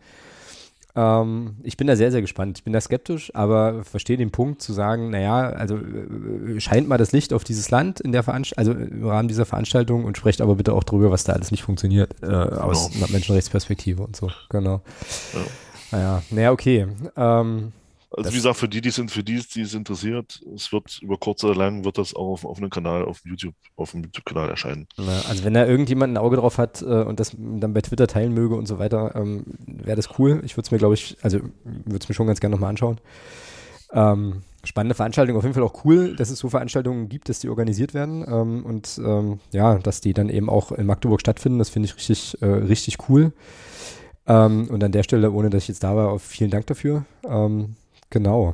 Ähm, 0.95 1.57
ich 1.63 1.77
bin 1.77 1.87
da 1.87 1.95
sehr, 1.95 2.11
sehr 2.11 2.21
gespannt. 2.21 2.59
Ich 2.59 2.63
bin 2.63 2.73
da 2.73 2.81
skeptisch, 2.81 3.33
aber 3.33 3.83
verstehe 3.83 4.17
den 4.17 4.31
Punkt 4.31 4.61
zu 4.61 4.73
sagen, 4.73 5.09
naja, 5.09 5.49
also 5.49 5.77
äh, 5.77 6.59
scheint 6.59 6.87
mal 6.87 6.97
das 6.97 7.11
Licht 7.11 7.33
auf 7.33 7.43
dieses 7.43 7.71
Land 7.71 7.99
in 7.99 8.11
der 8.11 8.23
Veranstaltung, 8.23 8.75
also 8.75 8.85
im 8.85 9.05
Rahmen 9.05 9.27
dieser 9.27 9.45
Veranstaltung 9.45 10.05
und 10.05 10.17
sprecht 10.17 10.41
aber 10.41 10.55
bitte 10.55 10.73
auch 10.73 10.83
darüber, 10.83 11.11
was 11.11 11.23
da 11.23 11.33
alles 11.33 11.51
nicht 11.51 11.63
funktioniert, 11.63 12.15
äh, 12.21 12.27
aus 12.27 12.91
genau. 12.91 13.05
einer 13.05 13.13
Menschenrechtsperspektive 13.13 14.03
und 14.03 14.15
so. 14.15 14.29
Genau. 14.49 14.81
Ja. 15.33 15.39
Naja, 15.91 16.23
naja, 16.31 16.51
okay. 16.51 16.87
Ähm, 17.15 17.71
also 18.15 18.31
wie 18.31 18.35
gesagt, 18.35 18.57
für 18.57 18.67
die, 18.67 18.81
die 18.81 18.91
sind, 18.91 19.11
für 19.11 19.23
die, 19.23 19.41
die 19.41 19.61
es 19.61 19.73
interessiert, 19.73 20.41
es 20.55 20.71
wird 20.71 20.99
über 21.01 21.17
kurz 21.17 21.43
oder 21.43 21.55
lang 21.55 21.83
wird 21.83 21.97
das 21.97 22.15
auch 22.15 22.33
auf, 22.33 22.45
auf 22.45 22.57
einem 22.57 22.69
Kanal, 22.69 23.05
auf 23.05 23.21
YouTube, 23.25 23.55
auf 23.75 23.91
dem 23.91 24.03
YouTube-Kanal 24.03 24.49
erscheinen. 24.49 24.87
Na, 24.97 25.21
also 25.27 25.43
wenn 25.43 25.53
da 25.53 25.65
irgendjemand 25.65 26.13
ein 26.13 26.17
Auge 26.17 26.37
drauf 26.37 26.57
hat 26.57 26.81
äh, 26.81 26.85
und 26.85 27.19
das 27.19 27.35
dann 27.37 27.73
bei 27.73 27.81
Twitter 27.81 28.07
teilen 28.07 28.33
möge 28.33 28.55
und 28.55 28.67
so 28.67 28.77
weiter, 28.77 29.15
ähm, 29.15 29.45
wäre 29.65 29.95
das 29.95 30.19
cool. 30.19 30.41
Ich 30.45 30.55
würde 30.55 30.65
es 30.65 30.71
mir, 30.71 30.77
glaube 30.77 30.93
ich, 30.93 31.17
also 31.21 31.39
würde 31.63 31.99
es 31.99 32.07
mir 32.07 32.15
schon 32.15 32.27
ganz 32.27 32.39
gerne 32.39 32.55
nochmal 32.55 32.69
anschauen. 32.69 32.99
Ähm, 33.91 34.43
spannende 34.63 34.95
Veranstaltung, 34.95 35.35
auf 35.35 35.43
jeden 35.43 35.53
Fall 35.55 35.63
auch 35.63 35.83
cool, 35.85 36.15
dass 36.15 36.29
es 36.29 36.39
so 36.39 36.49
Veranstaltungen 36.49 37.09
gibt, 37.09 37.29
dass 37.29 37.39
die 37.39 37.49
organisiert 37.49 37.93
werden 37.93 38.23
ähm, 38.27 38.65
und 38.65 38.99
ähm, 39.03 39.39
ja, 39.51 39.77
dass 39.79 40.01
die 40.01 40.13
dann 40.13 40.29
eben 40.29 40.49
auch 40.49 40.71
in 40.71 40.85
Magdeburg 40.85 41.19
stattfinden. 41.19 41.59
Das 41.59 41.69
finde 41.69 41.87
ich 41.87 41.95
richtig, 41.95 42.41
äh, 42.41 42.45
richtig 42.45 43.09
cool. 43.09 43.33
Ähm, 44.25 44.67
und 44.69 44.83
an 44.83 44.91
der 44.91 45.03
Stelle, 45.03 45.31
ohne 45.31 45.49
dass 45.49 45.63
ich 45.63 45.69
jetzt 45.69 45.83
da 45.83 45.95
war, 45.95 46.17
vielen 46.19 46.51
Dank 46.51 46.67
dafür. 46.67 47.05
Ähm, 47.27 47.75
Genau. 48.13 48.53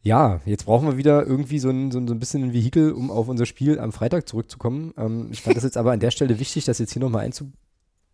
Ja, 0.00 0.40
jetzt 0.46 0.64
brauchen 0.64 0.88
wir 0.88 0.96
wieder 0.96 1.26
irgendwie 1.26 1.58
so 1.58 1.68
ein, 1.68 1.90
so 1.90 2.00
so 2.06 2.14
ein 2.14 2.18
bisschen 2.18 2.42
ein 2.44 2.52
Vehikel, 2.54 2.92
um 2.92 3.10
auf 3.10 3.28
unser 3.28 3.44
Spiel 3.44 3.78
am 3.78 3.92
Freitag 3.92 4.26
zurückzukommen. 4.26 4.94
Ähm, 4.96 5.28
ich 5.30 5.42
fand 5.42 5.54
das 5.54 5.64
jetzt 5.64 5.76
aber 5.76 5.92
an 5.92 6.00
der 6.00 6.10
Stelle 6.10 6.38
wichtig, 6.38 6.64
das 6.64 6.78
jetzt 6.78 6.94
hier 6.94 7.02
nochmal 7.02 7.26
einzu, 7.26 7.52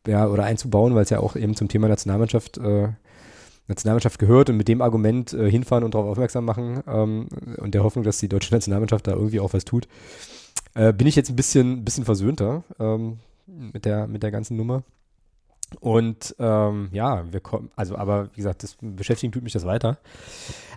ja, 0.04 0.28
einzubauen, 0.28 0.96
weil 0.96 1.04
es 1.04 1.10
ja 1.10 1.20
auch 1.20 1.36
eben 1.36 1.54
zum 1.54 1.68
Thema 1.68 1.86
Nationalmannschaft, 1.86 2.58
äh, 2.58 2.88
Nationalmannschaft 3.68 4.18
gehört 4.18 4.50
und 4.50 4.56
mit 4.56 4.66
dem 4.66 4.82
Argument 4.82 5.32
äh, 5.32 5.48
hinfahren 5.48 5.84
und 5.84 5.94
darauf 5.94 6.10
aufmerksam 6.10 6.44
machen 6.44 6.82
ähm, 6.88 7.28
und 7.58 7.72
der 7.72 7.84
Hoffnung, 7.84 8.04
dass 8.04 8.18
die 8.18 8.28
deutsche 8.28 8.52
Nationalmannschaft 8.52 9.06
da 9.06 9.12
irgendwie 9.12 9.38
auch 9.38 9.52
was 9.52 9.64
tut, 9.64 9.86
äh, 10.74 10.92
bin 10.92 11.06
ich 11.06 11.14
jetzt 11.14 11.30
ein 11.30 11.36
bisschen, 11.36 11.84
bisschen 11.84 12.04
versöhnter 12.04 12.64
ähm, 12.80 13.18
mit, 13.46 13.84
der, 13.84 14.08
mit 14.08 14.24
der 14.24 14.32
ganzen 14.32 14.56
Nummer. 14.56 14.82
Und 15.80 16.34
ähm, 16.38 16.88
ja, 16.93 17.24
wir 17.30 17.40
kommen, 17.40 17.70
also 17.74 17.97
aber 17.97 18.28
wie 18.32 18.36
gesagt, 18.36 18.62
das 18.62 18.76
beschäftigen 18.80 19.32
tut 19.32 19.43
mich 19.43 19.52
das 19.52 19.66
weiter. 19.66 19.98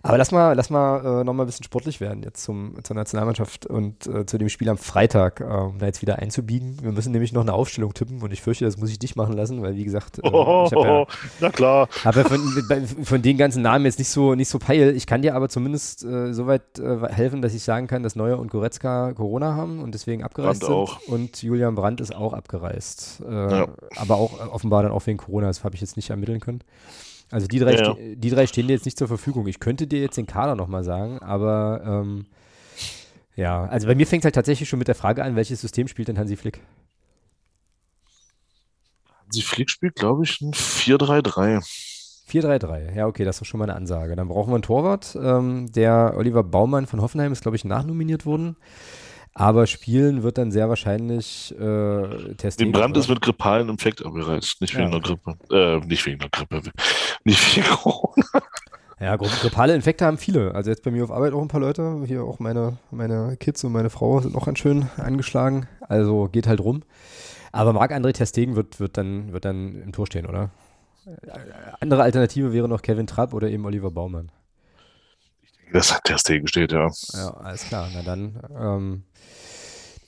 Aber 0.02 0.18
lass 0.18 0.32
mal, 0.32 0.53
lass 0.53 0.70
mal 0.70 1.22
äh, 1.22 1.24
nochmal 1.24 1.45
ein 1.45 1.48
bisschen 1.48 1.66
sportlich 1.66 1.99
werden 1.99 2.24
jetzt 2.24 2.44
zum, 2.44 2.76
zur 2.84 2.95
Nationalmannschaft 2.95 3.66
und 3.66 4.07
äh, 4.07 4.26
zu 4.26 4.38
dem 4.38 4.49
Spiel 4.49 4.70
am 4.70 4.78
Freitag, 4.78 5.41
äh, 5.41 5.44
um 5.44 5.80
da 5.80 5.86
jetzt 5.86 6.02
wieder 6.02 6.20
einzubiegen. 6.20 6.78
Wir 6.82 6.91
müssen 6.91 7.11
nämlich 7.11 7.34
noch 7.34 7.41
eine 7.41 7.53
Aufstellung 7.53 7.94
tippen 7.94 8.22
und 8.22 8.32
ich 8.32 8.41
fürchte, 8.41 8.66
das 8.66 8.78
muss 8.78 8.90
ich 8.90 8.99
dich 8.99 9.16
machen 9.16 9.34
lassen, 9.34 9.61
weil 9.61 9.76
wie 9.76 9.84
gesagt, 9.84 10.20
äh, 10.20 10.28
ich 10.28 10.72
ja, 10.72 11.06
na 11.40 11.49
klar. 11.49 11.90
habe 12.03 12.22
ja 12.22 12.28
von, 12.28 12.88
von, 13.03 13.22
den 13.22 13.38
ganzen 13.38 13.61
Namen 13.61 13.86
jetzt 13.86 13.99
nicht 13.99 14.10
so, 14.10 14.36
nicht 14.36 14.49
so 14.49 14.57
peil. 14.57 14.95
Ich 14.95 15.06
kann 15.06 15.22
dir 15.22 15.36
aber 15.36 15.49
zumindest 15.49 16.03
äh, 16.03 16.34
soweit 16.34 16.80
äh, 16.80 17.07
helfen, 17.10 17.41
dass 17.41 17.53
ich 17.53 17.64
sagen 17.64 17.88
kann, 17.88 18.03
dass 18.03 18.16
Neuer 18.16 18.40
und 18.40 18.52
Goretzka 18.52 19.14
Corona 19.14 19.56
haben 19.56 19.82
und 19.82 19.94
deswegen 19.94 20.24
abgereist 20.24 20.61
Brandt 20.61 20.90
sind. 20.90 21.07
Auch. 21.07 21.14
Und 21.14 21.44
Julian 21.44 21.76
Brandt 21.76 22.02
ist 22.02 22.16
auch 22.16 22.34
abgereist. 22.34 23.22
Äh, 23.28 23.32
ja. 23.34 23.68
Aber 23.98 24.16
auch 24.16 24.40
offenbar 24.52 24.78
dann 24.84 24.91
auch 24.91 25.06
wegen 25.07 25.18
Corona, 25.18 25.47
das 25.47 25.64
habe 25.64 25.76
ich 25.76 25.81
jetzt 25.81 25.95
nicht 25.95 26.10
ermitteln 26.10 26.39
können. 26.39 26.64
Also 27.31 27.47
die 27.47 27.60
drei, 27.60 27.76
ja, 27.76 27.93
ja. 27.93 27.95
die 28.15 28.30
drei 28.30 28.47
stehen 28.47 28.68
dir 28.68 28.73
jetzt 28.73 28.85
nicht 28.85 28.97
zur 28.97 29.07
Verfügung. 29.07 29.47
Ich 29.47 29.60
könnte 29.60 29.85
dir 29.88 30.01
jetzt 30.01 30.18
den 30.18 30.26
Kader 30.26 30.56
nochmal 30.56 30.84
sagen, 30.84 31.19
aber 31.19 31.81
ähm, 31.85 32.26
ja, 33.35 33.65
also 33.65 33.88
bei 33.88 33.95
mir 33.95 34.07
fängt 34.07 34.22
es 34.22 34.26
halt 34.26 34.35
tatsächlich 34.35 34.68
schon 34.68 34.80
mit 34.80 34.88
der 34.88 34.95
Frage 34.95 35.23
an, 35.23 35.35
welches 35.35 35.61
System 35.61 35.88
spielt 35.88 36.07
denn 36.07 36.18
Hansi 36.18 36.35
Flick? 36.35 36.61
Hansi 39.23 39.41
Flick 39.41 39.69
spielt, 39.69 39.95
glaube 39.95 40.23
ich, 40.23 40.41
ein 40.41 40.53
4-3-3. 40.53 41.64
4-3-3, 42.30 42.95
ja, 42.95 43.07
okay, 43.07 43.23
das 43.23 43.41
ist 43.41 43.47
schon 43.47 43.60
mal 43.60 43.65
eine 43.65 43.76
Ansage. 43.76 44.15
Dann 44.15 44.27
brauchen 44.27 44.49
wir 44.51 44.56
einen 44.56 44.64
Torwart. 44.64 45.18
Ähm, 45.19 45.72
der 45.72 46.14
Oliver 46.15 46.43
Baumann 46.43 46.85
von 46.85 47.01
Hoffenheim 47.01 47.31
ist, 47.31 47.41
glaube 47.41 47.56
ich, 47.56 47.65
nachnominiert 47.65 48.26
worden. 48.26 48.56
Aber 49.40 49.68
spielen 49.68 50.22
wird 50.22 50.38
dann 50.38 50.52
sehr 50.52 50.68
wahrscheinlich 50.68 51.56
äh, 51.57 52.34
Testegen. 52.36 52.74
Den 52.74 52.78
Brand 52.78 52.98
ist 52.98 53.07
mit 53.07 53.22
grippalen 53.22 53.70
Infekt 53.70 54.06
abgereist, 54.06 54.60
nicht 54.60 54.76
wegen 54.76 54.91
ja. 54.91 54.99
der 54.99 54.99
Grippe. 54.99 55.38
Äh, 55.49 55.80
nicht 55.88 56.06
wegen 56.06 56.20
der 56.20 56.28
Grippe, 56.30 56.61
nicht 57.24 57.56
wegen 57.56 57.66
Corona. 57.66 58.26
Ja, 58.99 59.16
grippale 59.16 59.74
Infekte 59.76 60.06
haben 60.06 60.18
viele. 60.18 60.53
Also 60.53 60.70
jetzt 60.70 60.84
bei 60.84 60.91
mir 60.91 61.06
auf 61.06 61.11
Arbeit 61.11 61.32
auch 61.32 61.41
ein 61.41 61.48
paar 61.48 61.61
Leute. 61.61 62.03
Hier 62.06 62.26
auch 62.26 62.40
meine, 62.40 62.80
meine 62.91 63.38
Kids 63.38 63.64
und 63.64 63.72
meine 63.72 63.90
Frau 63.90 64.20
sind 64.20 64.36
auch 64.36 64.45
ganz 64.45 64.60
schön 64.60 64.90
angeschlagen. 64.98 65.70
Also 65.80 66.28
geht 66.30 66.45
halt 66.45 66.60
rum. 66.60 66.84
Aber 67.53 67.72
Marc-André 67.72 68.11
Testegen 68.11 68.57
wird, 68.57 68.82
wird, 68.82 68.98
dann, 68.98 69.32
wird 69.32 69.45
dann 69.45 69.82
im 69.82 69.94
Tor 69.94 70.06
stehen, 70.06 70.26
oder? 70.26 70.49
Andere 71.80 72.03
Alternative 72.03 72.52
wäre 72.52 72.68
noch 72.68 72.82
Kevin 72.82 73.07
Trapp 73.07 73.34
oder 73.34 73.48
eben 73.48 73.66
Oliver 73.66 73.90
Baumann. 73.90 74.34
Das 75.72 75.94
hat 75.94 76.03
Testegen 76.03 76.48
steht, 76.49 76.74
ja. 76.74 76.90
Ja, 77.14 77.30
alles 77.36 77.64
klar. 77.64 77.88
Na 77.94 78.02
dann 78.02 78.41
ähm, 78.60 79.03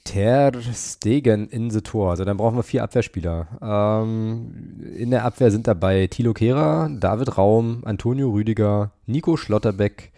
Ter 0.04 0.52
Stegen 0.74 1.48
in 1.50 1.70
the 1.70 1.82
Tor. 1.82 2.10
Also 2.12 2.26
dann 2.26 2.38
brauchen 2.38 2.56
wir 2.58 2.64
vier 2.64 2.84
Abwehrspieler. 2.84 3.48
Ähm, 3.62 4.82
in 4.98 5.12
der 5.12 5.26
Abwehr 5.26 5.52
sind 5.52 5.68
dabei 5.68 6.08
Thilo 6.08 6.34
Kehrer, 6.34 6.90
David 6.92 7.38
Raum, 7.38 7.84
Antonio 7.86 8.32
Rüdiger, 8.32 8.92
Nico 9.06 9.38
Schlotterbeck, 9.38 10.12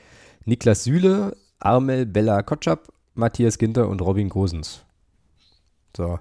Niklas 0.45 0.86
Süle, 0.86 1.36
Armel 1.60 2.06
Bella 2.06 2.41
Kotschap, 2.44 2.88
Matthias 3.14 3.57
Ginter 3.57 3.90
und 3.90 4.02
Robin 4.02 4.30
Gosens. 4.30 4.84
So. 5.95 6.18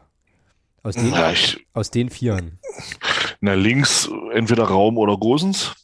Aus 0.82 0.97
den, 0.97 1.11
Na, 1.11 1.31
ich, 1.32 1.65
aus 1.73 1.90
den 1.93 2.11
Vieren. 2.11 2.59
na, 3.40 3.55
links 3.55 4.11
entweder 4.35 4.65
Raum 4.65 4.99
oder 4.99 5.16
Gosens, 5.16 5.74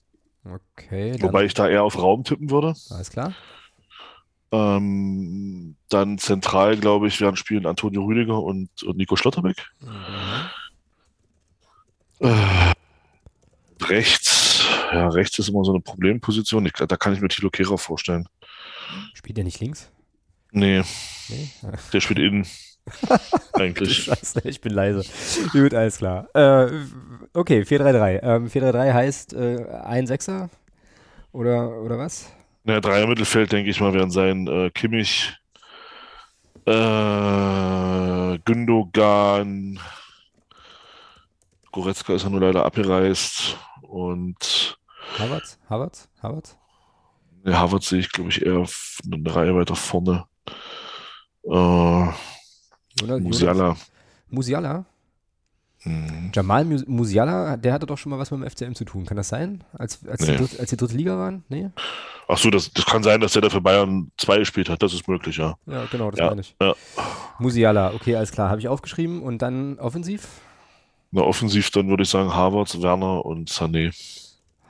Okay, 0.77 1.15
wobei 1.21 1.45
ich 1.45 1.53
da 1.55 1.69
eher 1.69 1.85
auf 1.85 1.99
Raum 2.01 2.25
tippen 2.25 2.51
würde. 2.51 2.75
alles 2.91 3.11
klar. 3.11 3.35
Ähm, 4.51 5.77
dann 5.89 6.19
zentral, 6.19 6.77
glaube 6.77 7.09
ich, 7.09 7.21
werden 7.21 7.37
spielen 7.37 7.67
Antonio 7.67 8.03
Rüdiger 8.05 8.43
und, 8.43 8.83
und 8.83 8.97
Nico 8.97 9.17
Schlotterbeck. 9.17 9.57
Äh, 12.21 12.73
rechts, 13.83 14.65
ja, 14.93 15.09
rechts 15.09 15.39
ist 15.39 15.49
immer 15.49 15.65
so 15.65 15.73
eine 15.73 15.81
Problemposition. 15.81 16.67
Ich, 16.67 16.73
da 16.73 16.97
kann 16.97 17.13
ich 17.13 17.21
mir 17.21 17.29
Thilo 17.29 17.51
Kehrer 17.51 17.79
vorstellen. 17.79 18.27
Spielt 19.15 19.39
er 19.39 19.45
nicht 19.45 19.61
links? 19.61 19.91
Nee, 20.51 20.83
Nee? 21.29 21.51
der 21.93 22.01
spielt 22.01 22.19
innen. 22.19 22.47
Eigentlich. 23.53 24.05
Scheiße, 24.05 24.41
ich 24.49 24.63
bin 24.63 24.73
leise. 24.73 25.05
Gut, 25.53 25.75
alles 25.75 25.99
klar. 25.99 26.29
Äh, 26.35 26.71
okay, 27.35 27.61
4-3-3. 27.63 28.23
Ähm, 28.23 28.47
4-3-3 28.49 28.95
heißt 28.95 29.33
äh, 29.35 29.67
ein 29.85 30.07
Sechser? 30.07 30.49
Oder, 31.33 31.83
oder 31.83 31.99
was? 31.99 32.33
Ja, 32.69 32.81
Dreier 32.81 33.07
Mittelfeld, 33.07 33.51
denke 33.51 33.71
ich 33.71 33.81
mal, 33.81 33.95
werden 33.95 34.11
sein 34.11 34.47
äh, 34.47 34.69
Kimmich, 34.69 35.35
äh, 36.67 38.39
Gündogan, 38.45 39.81
Goretzka 41.73 42.13
ist 42.13 42.25
ja 42.25 42.29
nur 42.29 42.43
leider 42.43 42.67
abgereist 42.67 43.57
und 43.81 44.79
Havertz? 45.19 45.59
Havertz? 45.71 46.11
Havertz? 46.21 46.59
der 47.43 47.59
Havertz 47.59 47.89
sehe 47.89 48.01
ich, 48.01 48.13
glaube 48.13 48.29
ich, 48.29 48.45
eher 48.45 48.67
eine 49.11 49.35
Reihe 49.35 49.55
weiter 49.55 49.75
vorne. 49.75 50.27
Äh, 51.45 52.07
Musiala. 53.03 53.77
Musiala? 54.29 54.85
Hm. 55.89 56.31
Jamal 56.35 56.65
Mus 56.65 56.87
Musiala, 56.87 57.57
der 57.57 57.73
hatte 57.73 57.87
doch 57.87 57.97
schon 57.99 58.11
mal 58.11 58.19
was 58.19 58.31
mit 58.31 58.41
dem 58.41 58.49
FCM 58.51 58.75
zu 58.75 58.85
tun. 58.85 59.07
Kann 59.07 59.17
das 59.17 59.29
sein? 59.29 59.65
Als, 59.73 60.07
als, 60.07 60.21
Nee. 60.23 60.33
die, 60.33 60.37
dritte, 60.39 60.61
als 60.61 60.71
die 60.71 60.77
dritte 60.77 60.95
Liga 60.97 61.17
waren? 61.19 61.45
Nee? 61.49 61.71
Ach 62.29 62.37
so, 62.39 62.51
das, 62.51 62.73
das 62.73 62.85
kann 62.85 63.03
sein, 63.03 63.21
dass 63.21 63.33
der 63.33 63.43
da 63.43 63.51
für 63.51 63.61
Bayern 63.61 64.11
2 64.19 64.39
gespielt 64.39 64.69
hat. 64.69 64.83
Das 64.83 64.93
ist 64.93 65.09
möglich, 65.09 65.37
ja. 65.39 65.57
Ja, 65.67 65.87
genau, 65.91 66.11
das 66.11 66.21
Ja, 66.21 66.29
meine 66.29 66.43
ich. 66.43 66.55
ja. 66.61 66.75
Musiala, 67.39 67.93
okay, 67.95 68.17
alles 68.17 68.33
klar. 68.33 68.51
Habe 68.51 68.61
ich 68.61 68.69
aufgeschrieben. 68.69 69.23
Und 69.23 69.41
dann 69.43 69.79
offensiv? 69.79 70.29
Na, 71.11 71.23
offensiv 71.23 71.71
dann 71.71 71.89
würde 71.89 72.03
ich 72.03 72.11
sagen 72.11 72.35
Havertz, 72.35 72.81
Werner 72.83 73.25
und 73.25 73.49
Sané. 73.51 73.95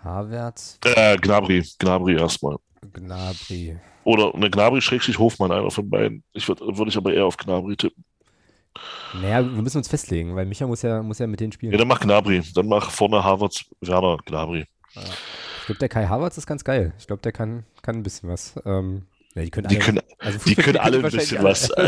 Havertz, 0.05 0.79
Äh, 0.85 1.17
Gnabry. 1.17 1.65
Gnabry 1.79 2.15
erstmal. 2.17 2.57
Gnabry. 2.93 3.77
Oder 4.05 4.33
eine 4.35 4.49
Gnabry 4.49 4.81
schrägstrich 4.81 5.19
Hofmann, 5.19 5.51
einer 5.51 5.71
von 5.71 5.91
beiden. 5.91 6.23
Ich 6.33 6.47
würde 6.49 6.65
würde 6.79 6.91
ich 6.91 6.97
aber 6.97 7.13
eher 7.13 7.27
auf 7.27 7.37
Gnabry 7.37 7.77
tippen. 7.77 8.05
Naja, 9.15 9.43
wir 9.43 9.63
müssen 9.63 9.79
uns 9.79 9.89
festlegen, 9.89 10.37
weil 10.37 10.47
Micha 10.47 10.67
muss 10.67 10.83
ja, 10.83 11.03
muss 11.03 11.19
ja 11.19 11.27
mit 11.27 11.41
denen 11.41 11.53
spielen. 11.53 11.73
Ja, 11.73 11.79
dann 11.79 11.89
mach 11.89 12.01
Gnabry. 12.01 12.43
Dann 12.55 12.67
mach 12.67 12.91
vorne 12.91 13.23
Havertz, 13.25 13.65
Werner, 13.81 14.19
Gnabry. 14.25 14.67
Ich 14.95 15.67
glaube, 15.67 15.79
der 15.79 15.89
Kai 15.89 16.07
Havertz 16.07 16.39
ist 16.39 16.47
ganz 16.47 16.65
geil. 16.65 16.93
Ich 16.99 17.07
glaube, 17.07 17.23
der 17.23 17.33
kann, 17.33 17.65
kann 17.83 17.97
ein 17.97 18.03
bisschen 18.03 18.29
was. 18.29 18.55
Ähm, 18.65 19.07
ja, 19.39 19.45
die 19.45 19.51
können 19.51 19.69
Die 19.69 19.77
alle, 19.77 19.85
können, 19.85 20.01
also 20.19 20.39
die 20.47 20.55
können 20.55 20.77
alle 20.79 20.99
ein 20.99 21.11
bisschen 21.11 21.43
was. 21.43 21.71
Äh, 21.71 21.83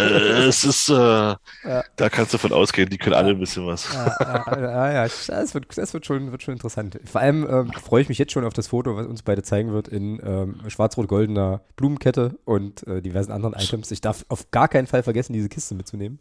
es 0.48 0.64
ist, 0.64 0.88
äh, 0.88 0.92
Ja. 0.94 1.36
da 1.96 2.08
kannst 2.08 2.32
du 2.34 2.38
von 2.38 2.52
ausgehen, 2.52 2.88
die 2.88 2.98
können 2.98 3.14
alle 3.14 3.30
ein 3.30 3.38
bisschen 3.38 3.66
was. 3.66 3.92
Ja, 3.92 4.16
ja, 4.20 4.60
ja, 4.60 4.92
ja, 4.92 5.02
das 5.04 5.54
wird, 5.54 5.66
das 5.76 5.92
wird, 5.92 6.06
schon, 6.06 6.30
wird 6.32 6.42
schon 6.42 6.54
interessant. 6.54 6.98
Vor 7.04 7.20
allem 7.20 7.46
ähm, 7.48 7.72
freue 7.72 8.02
ich 8.02 8.08
mich 8.08 8.18
jetzt 8.18 8.32
schon 8.32 8.44
auf 8.44 8.52
das 8.52 8.68
Foto, 8.68 8.96
was 8.96 9.06
uns 9.06 9.22
beide 9.22 9.42
zeigen 9.42 9.72
wird 9.72 9.88
in 9.88 10.20
ähm, 10.24 10.60
schwarz-rot-goldener 10.68 11.60
Blumenkette 11.76 12.38
und 12.44 12.86
äh, 12.86 13.02
diversen 13.02 13.32
anderen 13.32 13.54
Items. 13.54 13.90
Ich 13.90 14.00
darf 14.00 14.24
auf 14.28 14.50
gar 14.50 14.68
keinen 14.68 14.86
Fall 14.86 15.02
vergessen, 15.02 15.32
diese 15.32 15.48
Kiste 15.48 15.74
mitzunehmen. 15.74 16.18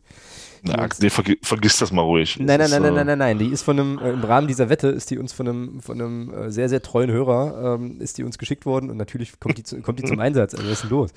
Na, 0.63 0.87
nee, 0.99 1.09
vergi 1.09 1.37
vergiss 1.41 1.77
das 1.77 1.91
mal 1.91 2.01
ruhig. 2.01 2.37
Nein, 2.37 2.59
nein, 2.59 2.69
nein, 2.69 2.81
nein, 2.81 2.93
nein, 2.93 3.05
nein, 3.07 3.17
nein. 3.17 3.39
Die 3.39 3.47
ist 3.47 3.61
von 3.61 3.79
einem, 3.79 3.99
äh, 3.99 4.09
im 4.09 4.23
Rahmen 4.23 4.47
dieser 4.47 4.69
Wette 4.69 4.87
ist 4.89 5.09
die 5.09 5.17
uns 5.17 5.31
von 5.31 5.47
einem, 5.47 5.79
von 5.81 6.01
einem 6.01 6.33
äh, 6.33 6.51
sehr, 6.51 6.67
sehr 6.67 6.81
treuen 6.81 7.09
Hörer, 7.11 7.75
ähm, 7.75 8.01
ist 8.01 8.17
die 8.17 8.23
uns 8.23 8.37
geschickt 8.37 8.65
worden 8.65 8.89
und 8.89 8.97
natürlich 8.97 9.39
kommt 9.39 9.57
die, 9.57 9.63
zu, 9.63 9.81
kommt 9.81 9.99
die 9.99 10.03
zum 10.03 10.19
Einsatz. 10.19 10.53
Also 10.53 10.65
was 10.65 10.73
ist 10.73 10.83
denn 10.83 10.89
los? 10.89 11.11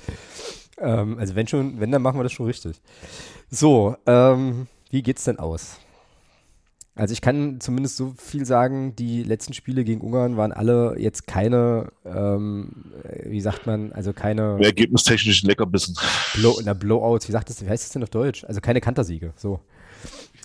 Ähm, 0.79 1.19
also 1.19 1.35
wenn 1.35 1.47
schon, 1.47 1.81
wenn, 1.81 1.91
dann 1.91 2.03
machen 2.03 2.19
wir 2.19 2.25
das 2.25 2.33
schon 2.33 2.47
richtig. 2.47 2.81
So, 3.51 3.97
ähm, 4.07 4.67
wie 4.91 5.03
geht's 5.03 5.25
denn 5.25 5.39
aus? 5.39 5.79
Also 6.95 7.13
ich 7.13 7.23
kann 7.23 7.59
zumindest 7.61 7.97
so 7.97 8.15
viel 8.19 8.45
sagen, 8.45 8.95
die 8.97 9.23
letzten 9.23 9.55
Spiele 9.55 9.83
gegen 9.83 10.03
Ungarn 10.03 10.37
waren 10.37 10.53
alle 10.53 10.97
jetzt 10.99 11.27
keine, 11.27 11.91
ähm, 12.05 12.93
äh, 13.05 13.31
wie 13.31 13.41
sagt 13.41 13.67
man, 13.67 13.93
also 13.93 14.13
keine 14.13 14.59
Ergebnistechnisch 14.63 15.43
ein 15.43 15.47
Leckerbissen. 15.47 15.97
Blow, 16.35 16.61
na, 16.63 16.75
Blowouts, 16.75 17.29
wie 17.29 17.33
sagt 17.33 17.49
das, 17.49 17.65
wie 17.65 17.69
heißt 17.69 17.85
das 17.85 17.93
denn 17.93 18.03
auf 18.03 18.11
Deutsch? 18.11 18.45
Also 18.45 18.61
keine 18.61 18.83
Kantersiege, 18.83 19.33
so. 19.37 19.61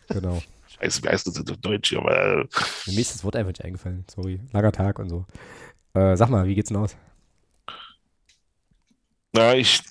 Genau. 0.08 0.42
Scheiße, 0.80 1.04
wie 1.04 1.10
heißt 1.10 1.28
das 1.28 1.36
in 1.36 1.46
Deutsch? 1.62 1.90
hier? 1.90 2.00
Aber, 2.00 2.16
äh, 2.16 2.46
Mir 2.86 3.00
ist 3.00 3.14
das 3.14 3.26
Wort 3.26 3.36
einfach 3.36 3.50
nicht 3.50 3.66
eingefallen. 3.66 4.06
Sorry. 4.10 4.40
Langer 4.54 4.72
Tag 4.72 5.00
und 5.00 5.10
so. 5.10 5.26
Äh, 5.96 6.16
sag 6.16 6.30
mal, 6.30 6.48
wie 6.48 6.56
geht's 6.56 6.70
denn 6.70 6.78
aus? 6.78 6.96
Na, 9.34 9.56
ich 9.56 9.82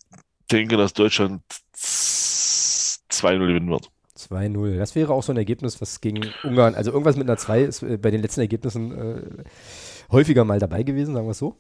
denke, 0.50 0.76
dass 0.76 0.92
Deutschland 0.92 1.42
2-0 1.76 3.46
gewinnen 3.46 3.70
wird. 3.70 3.90
2-0. 4.16 4.78
Das 4.78 4.94
wäre 4.94 5.12
auch 5.12 5.22
so 5.22 5.32
ein 5.32 5.36
Ergebnis, 5.36 5.80
was 5.80 6.00
gegen 6.00 6.32
Ungarn, 6.42 6.74
also 6.74 6.90
irgendwas 6.90 7.16
mit 7.16 7.28
einer 7.28 7.36
2 7.36 7.62
ist 7.62 7.82
äh, 7.82 7.96
bei 7.96 8.10
den 8.10 8.22
letzten 8.22 8.40
Ergebnissen 8.40 8.92
äh, 8.92 9.44
häufiger 10.10 10.44
mal 10.44 10.58
dabei 10.58 10.82
gewesen, 10.82 11.14
sagen 11.14 11.26
wir 11.26 11.32
es 11.32 11.38
so. 11.38 11.56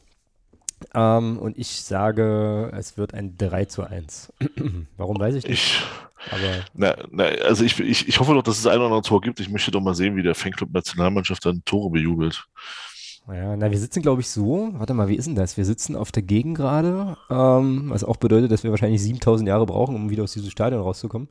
Ähm, 0.94 1.38
und 1.38 1.58
ich 1.58 1.68
sage, 1.68 2.70
es 2.74 2.98
wird 2.98 3.14
ein 3.14 3.36
3 3.36 3.66
zu 3.66 3.84
1. 3.84 4.32
Warum 4.96 5.18
weiß 5.18 5.34
ich 5.36 5.46
nicht, 5.46 5.62
Ich, 5.62 5.82
aber 6.30 6.64
na, 6.74 6.96
na, 7.10 7.24
also 7.24 7.64
ich, 7.64 7.78
ich, 7.80 8.08
ich 8.08 8.20
hoffe 8.20 8.34
doch, 8.34 8.42
dass 8.42 8.58
es 8.58 8.66
ein 8.66 8.76
oder 8.76 8.86
andere 8.86 9.02
Tor 9.02 9.20
gibt. 9.20 9.40
Ich 9.40 9.48
möchte 9.48 9.70
doch 9.70 9.80
mal 9.80 9.94
sehen, 9.94 10.16
wie 10.16 10.22
der 10.22 10.34
Fanclub 10.34 10.72
Nationalmannschaft 10.72 11.44
dann 11.46 11.62
Tore 11.64 11.90
bejubelt. 11.90 12.46
Ja, 13.28 13.56
na, 13.56 13.70
wir 13.70 13.78
sitzen, 13.78 14.02
glaube 14.02 14.20
ich, 14.20 14.30
so. 14.30 14.68
Warte 14.74 14.94
mal, 14.94 15.08
wie 15.08 15.16
ist 15.16 15.26
denn 15.26 15.34
das? 15.34 15.56
Wir 15.56 15.64
sitzen 15.64 15.96
auf 15.96 16.12
der 16.12 16.22
Gegengrade, 16.22 17.16
ähm, 17.28 17.90
was 17.90 18.04
auch 18.04 18.18
bedeutet, 18.18 18.52
dass 18.52 18.62
wir 18.62 18.70
wahrscheinlich 18.70 19.02
7000 19.02 19.48
Jahre 19.48 19.66
brauchen, 19.66 19.96
um 19.96 20.10
wieder 20.10 20.22
aus 20.22 20.32
diesem 20.32 20.50
Stadion 20.50 20.80
rauszukommen. 20.80 21.28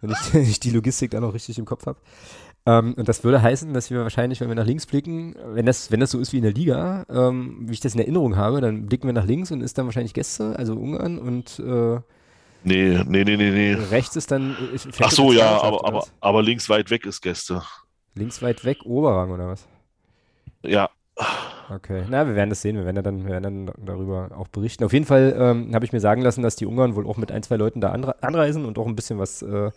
Wenn 0.00 0.10
ich, 0.10 0.18
wenn 0.34 0.42
ich 0.42 0.60
die 0.60 0.70
Logistik 0.70 1.10
da 1.10 1.20
noch 1.20 1.34
richtig 1.34 1.58
im 1.58 1.64
Kopf 1.64 1.86
habe. 1.86 1.98
Ähm, 2.64 2.94
und 2.94 3.08
das 3.08 3.24
würde 3.24 3.42
heißen, 3.42 3.74
dass 3.74 3.90
wir 3.90 4.00
wahrscheinlich, 4.00 4.40
wenn 4.40 4.48
wir 4.48 4.54
nach 4.54 4.66
links 4.66 4.86
blicken, 4.86 5.34
wenn 5.46 5.66
das, 5.66 5.90
wenn 5.90 5.98
das 5.98 6.12
so 6.12 6.20
ist 6.20 6.32
wie 6.32 6.36
in 6.36 6.44
der 6.44 6.52
Liga, 6.52 7.06
ähm, 7.10 7.58
wie 7.62 7.72
ich 7.72 7.80
das 7.80 7.94
in 7.94 8.00
Erinnerung 8.00 8.36
habe, 8.36 8.60
dann 8.60 8.86
blicken 8.86 9.08
wir 9.08 9.12
nach 9.12 9.26
links 9.26 9.50
und 9.50 9.62
ist 9.62 9.78
dann 9.78 9.86
wahrscheinlich 9.86 10.14
Gäste, 10.14 10.54
also 10.56 10.74
Ungarn 10.74 11.18
und 11.18 11.58
äh, 11.58 12.00
Nee, 12.62 13.00
nee, 13.06 13.22
nee, 13.22 13.36
nee, 13.36 13.50
nee. 13.50 13.74
rechts 13.74 14.16
ist 14.16 14.32
dann. 14.32 14.56
Äh, 14.74 14.78
Ach 15.00 15.10
so, 15.12 15.32
ja, 15.32 15.60
aber, 15.62 15.86
aber, 15.86 16.04
aber 16.20 16.42
links 16.42 16.68
weit 16.68 16.90
weg 16.90 17.06
ist 17.06 17.20
Gäste. 17.20 17.62
Links 18.16 18.42
weit 18.42 18.64
weg, 18.64 18.78
Oberrang 18.84 19.30
oder 19.30 19.46
was? 19.46 19.68
Ja, 20.64 20.90
Okay, 21.68 22.04
na, 22.08 22.26
wir 22.26 22.36
werden 22.36 22.50
das 22.50 22.62
sehen, 22.62 22.76
wir 22.76 22.84
werden 22.84 22.96
ja 22.96 23.02
dann, 23.02 23.24
wir 23.24 23.30
werden 23.30 23.66
dann 23.66 23.74
darüber 23.84 24.30
auch 24.36 24.48
berichten. 24.48 24.84
Auf 24.84 24.92
jeden 24.92 25.06
Fall 25.06 25.34
ähm, 25.36 25.74
habe 25.74 25.84
ich 25.84 25.92
mir 25.92 26.00
sagen 26.00 26.20
lassen, 26.22 26.42
dass 26.42 26.56
die 26.56 26.66
Ungarn 26.66 26.94
wohl 26.94 27.06
auch 27.06 27.16
mit 27.16 27.32
ein, 27.32 27.42
zwei 27.42 27.56
Leuten 27.56 27.80
da 27.80 27.90
anre 27.90 28.22
anreisen 28.22 28.64
und 28.66 28.78
auch 28.78 28.86
ein 28.86 28.94
bisschen 28.94 29.18
was, 29.18 29.42
äh, 29.42 29.70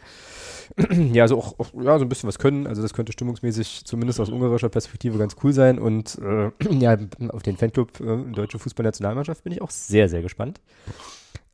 ja, 1.13 1.27
so 1.27 1.37
auch, 1.37 1.57
auch, 1.57 1.67
ja, 1.81 1.97
so 1.97 2.05
ein 2.05 2.09
bisschen 2.09 2.27
was 2.27 2.39
können. 2.39 2.67
Also 2.67 2.81
das 2.81 2.93
könnte 2.93 3.11
stimmungsmäßig 3.11 3.85
zumindest 3.85 4.19
aus 4.19 4.29
ungarischer 4.29 4.69
Perspektive 4.69 5.17
ganz 5.17 5.35
cool 5.43 5.53
sein. 5.53 5.79
Und 5.79 6.19
äh, 6.21 6.51
ja, 6.79 6.97
auf 7.29 7.41
den 7.41 7.57
Fanclub 7.57 7.99
äh, 8.01 8.17
Deutsche 8.33 8.59
Fußballnationalmannschaft 8.59 9.43
bin 9.43 9.53
ich 9.53 9.61
auch 9.61 9.71
sehr, 9.71 10.09
sehr 10.09 10.21
gespannt. 10.21 10.59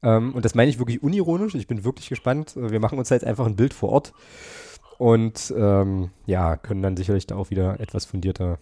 Ähm, 0.04 0.34
und 0.34 0.44
das 0.44 0.56
meine 0.56 0.70
ich 0.70 0.80
wirklich 0.80 1.02
unironisch. 1.04 1.56
Ich 1.56 1.68
bin 1.68 1.86
wirklich 1.86 2.10
gespannt. 2.10 2.58
Äh, 2.58 2.72
Wir 2.72 2.80
machen 2.80 2.98
uns 2.98 3.10
jetzt 3.10 3.26
einfach 3.26 3.46
ein 3.46 3.56
Bild 3.56 3.74
vor 3.74 3.90
Ort 3.90 4.14
und 4.98 5.54
ähm, 5.56 6.10
ja, 6.26 6.56
können 6.58 6.82
dann 6.82 6.98
sicherlich 6.98 7.28
da 7.28 7.36
auch 7.36 7.52
wieder 7.52 7.80
etwas 7.80 8.06
fundierter 8.06 8.58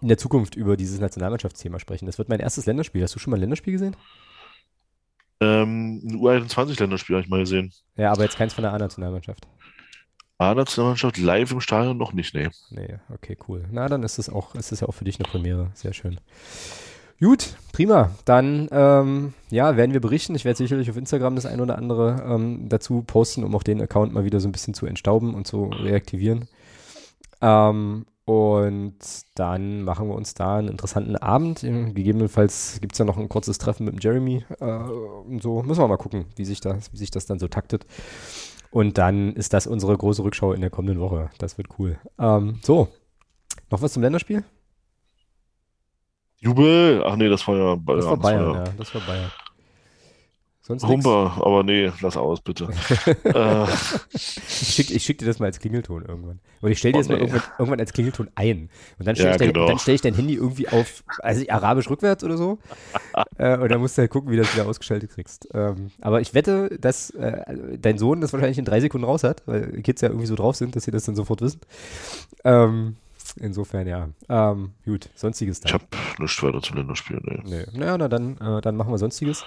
in 0.00 0.08
der 0.08 0.18
Zukunft 0.18 0.56
über 0.56 0.76
dieses 0.76 1.00
Nationalmannschaftsthema 1.00 1.78
sprechen. 1.78 2.06
Das 2.06 2.18
wird 2.18 2.28
mein 2.28 2.40
erstes 2.40 2.66
Länderspiel. 2.66 3.02
Hast 3.02 3.14
du 3.14 3.18
schon 3.18 3.30
mal 3.30 3.36
ein 3.36 3.40
Länderspiel 3.40 3.72
gesehen? 3.72 3.96
ähm, 5.42 6.00
ein 6.04 6.20
U21-Länderspiel 6.20 7.16
habe 7.16 7.24
ich 7.24 7.30
mal 7.30 7.40
gesehen. 7.40 7.72
Ja, 7.96 8.12
aber 8.12 8.22
jetzt 8.22 8.36
keins 8.36 8.54
von 8.54 8.62
der 8.62 8.72
A-Nationalmannschaft. 8.72 9.46
A-Nationalmannschaft 10.38 11.18
live 11.18 11.50
im 11.50 11.60
Stadion 11.60 11.98
noch 11.98 12.12
nicht, 12.12 12.34
nee. 12.34 12.48
Nee, 12.70 12.96
okay, 13.12 13.36
cool. 13.48 13.64
Na, 13.70 13.88
dann 13.88 14.02
ist 14.02 14.18
es 14.18 14.28
auch, 14.28 14.54
ist 14.54 14.72
es 14.72 14.80
ja 14.80 14.88
auch 14.88 14.94
für 14.94 15.04
dich 15.04 15.18
eine 15.18 15.28
Premiere. 15.28 15.70
Sehr 15.74 15.92
schön. 15.92 16.20
Gut, 17.20 17.56
prima. 17.72 18.10
Dann 18.24 18.68
ähm, 18.72 19.34
ja, 19.50 19.76
werden 19.76 19.92
wir 19.92 20.00
berichten. 20.00 20.34
Ich 20.34 20.44
werde 20.44 20.56
sicherlich 20.56 20.90
auf 20.90 20.96
Instagram 20.96 21.36
das 21.36 21.46
ein 21.46 21.60
oder 21.60 21.78
andere 21.78 22.24
ähm, 22.26 22.68
dazu 22.68 23.02
posten, 23.02 23.44
um 23.44 23.54
auch 23.54 23.62
den 23.62 23.80
Account 23.80 24.12
mal 24.12 24.24
wieder 24.24 24.40
so 24.40 24.48
ein 24.48 24.52
bisschen 24.52 24.74
zu 24.74 24.86
entstauben 24.86 25.34
und 25.34 25.46
zu 25.46 25.66
reaktivieren. 25.66 26.48
Ähm, 27.40 28.06
und 28.24 28.96
dann 29.34 29.82
machen 29.82 30.08
wir 30.08 30.14
uns 30.14 30.34
da 30.34 30.56
einen 30.56 30.68
interessanten 30.68 31.16
Abend. 31.16 31.64
Ähm, 31.64 31.94
Gegebenenfalls 31.94 32.78
gibt 32.80 32.92
es 32.92 32.98
ja 32.98 33.04
noch 33.04 33.18
ein 33.18 33.28
kurzes 33.28 33.58
Treffen 33.58 33.84
mit 33.84 33.94
dem 33.94 34.00
Jeremy 34.00 34.44
äh, 34.60 34.64
und 34.64 35.42
so. 35.42 35.62
Müssen 35.62 35.82
wir 35.82 35.88
mal 35.88 35.96
gucken, 35.96 36.26
wie 36.36 36.44
sich 36.44 36.60
das, 36.60 36.92
wie 36.92 36.98
sich 36.98 37.10
das 37.10 37.26
dann 37.26 37.40
so 37.40 37.48
taktet. 37.48 37.86
Und 38.70 38.96
dann 38.96 39.34
ist 39.34 39.52
das 39.52 39.66
unsere 39.66 39.96
große 39.96 40.22
Rückschau 40.22 40.52
in 40.52 40.60
der 40.60 40.70
kommenden 40.70 41.00
Woche. 41.00 41.30
Das 41.38 41.58
wird 41.58 41.68
cool. 41.78 41.98
Ähm, 42.18 42.60
so, 42.62 42.88
noch 43.70 43.82
was 43.82 43.92
zum 43.92 44.02
Länderspiel? 44.02 44.44
Jubel? 46.38 47.02
Ach 47.04 47.16
nee, 47.16 47.28
das 47.28 47.46
war 47.46 47.56
ja 47.56 47.74
Bayern. 47.74 48.00
Das 48.00 48.06
war 48.06 48.16
Bayern, 48.16 48.54
ja, 48.54 48.64
das 48.78 48.94
war 48.94 49.00
Bayern. 49.02 49.30
Sonst 50.78 50.86
Humber, 50.86 51.34
aber 51.40 51.62
nee, 51.62 51.90
lass 52.00 52.16
aus, 52.16 52.40
bitte. 52.40 52.68
äh. 53.24 53.66
Ich 54.14 54.74
schicke 54.74 54.98
schick 55.00 55.18
dir 55.18 55.26
das 55.26 55.38
mal 55.38 55.46
als 55.46 55.58
Klingelton 55.58 56.04
irgendwann. 56.04 56.40
Oder 56.60 56.70
ich 56.70 56.78
stelle 56.78 56.92
dir 56.92 56.98
oh, 56.98 57.00
das 57.00 57.08
nee. 57.08 57.14
mal 57.14 57.20
irgendwann, 57.20 57.42
irgendwann, 57.58 57.80
als 57.80 57.92
Klingelton 57.92 58.30
ein. 58.34 58.70
Und 58.98 59.06
dann 59.06 59.16
stelle 59.16 59.30
ja, 59.30 59.40
ich, 59.40 59.52
genau. 59.52 59.78
stell 59.78 59.94
ich, 59.94 60.00
dein 60.00 60.14
Handy 60.14 60.34
irgendwie 60.34 60.68
auf, 60.68 61.04
also 61.18 61.44
arabisch 61.48 61.90
rückwärts 61.90 62.24
oder 62.24 62.36
so. 62.36 62.58
äh, 63.38 63.58
und 63.58 63.70
dann 63.70 63.80
musst 63.80 63.98
du 63.98 64.02
halt 64.02 64.10
gucken, 64.10 64.30
wie 64.30 64.36
du 64.36 64.42
das 64.42 64.54
wieder 64.54 64.66
ausgeschaltet 64.66 65.10
kriegst. 65.10 65.48
Ähm, 65.54 65.90
aber 66.00 66.20
ich 66.20 66.34
wette, 66.34 66.78
dass 66.78 67.10
äh, 67.10 67.42
dein 67.80 67.98
Sohn 67.98 68.20
das 68.20 68.32
wahrscheinlich 68.32 68.58
in 68.58 68.64
drei 68.64 68.80
Sekunden 68.80 69.04
raus 69.04 69.24
hat, 69.24 69.42
weil 69.46 69.82
Kids 69.82 70.00
ja 70.00 70.08
irgendwie 70.08 70.26
so 70.26 70.36
drauf 70.36 70.56
sind, 70.56 70.76
dass 70.76 70.84
sie 70.84 70.90
das 70.90 71.04
dann 71.04 71.16
sofort 71.16 71.40
wissen. 71.40 71.60
Ähm, 72.44 72.96
insofern 73.40 73.86
ja. 73.86 74.08
Ähm, 74.28 74.72
gut, 74.84 75.08
sonstiges 75.14 75.60
dann. 75.60 75.68
Ich 75.68 75.74
habe 75.74 75.84
nichts 76.18 76.42
weiter 76.42 76.62
zu 76.62 76.74
Länderspielen. 76.74 77.42
Nee. 77.44 77.64
nee. 77.72 77.78
Naja, 77.78 77.98
na 77.98 78.08
dann, 78.08 78.36
äh, 78.38 78.60
dann 78.60 78.76
machen 78.76 78.92
wir 78.92 78.98
sonstiges. 78.98 79.44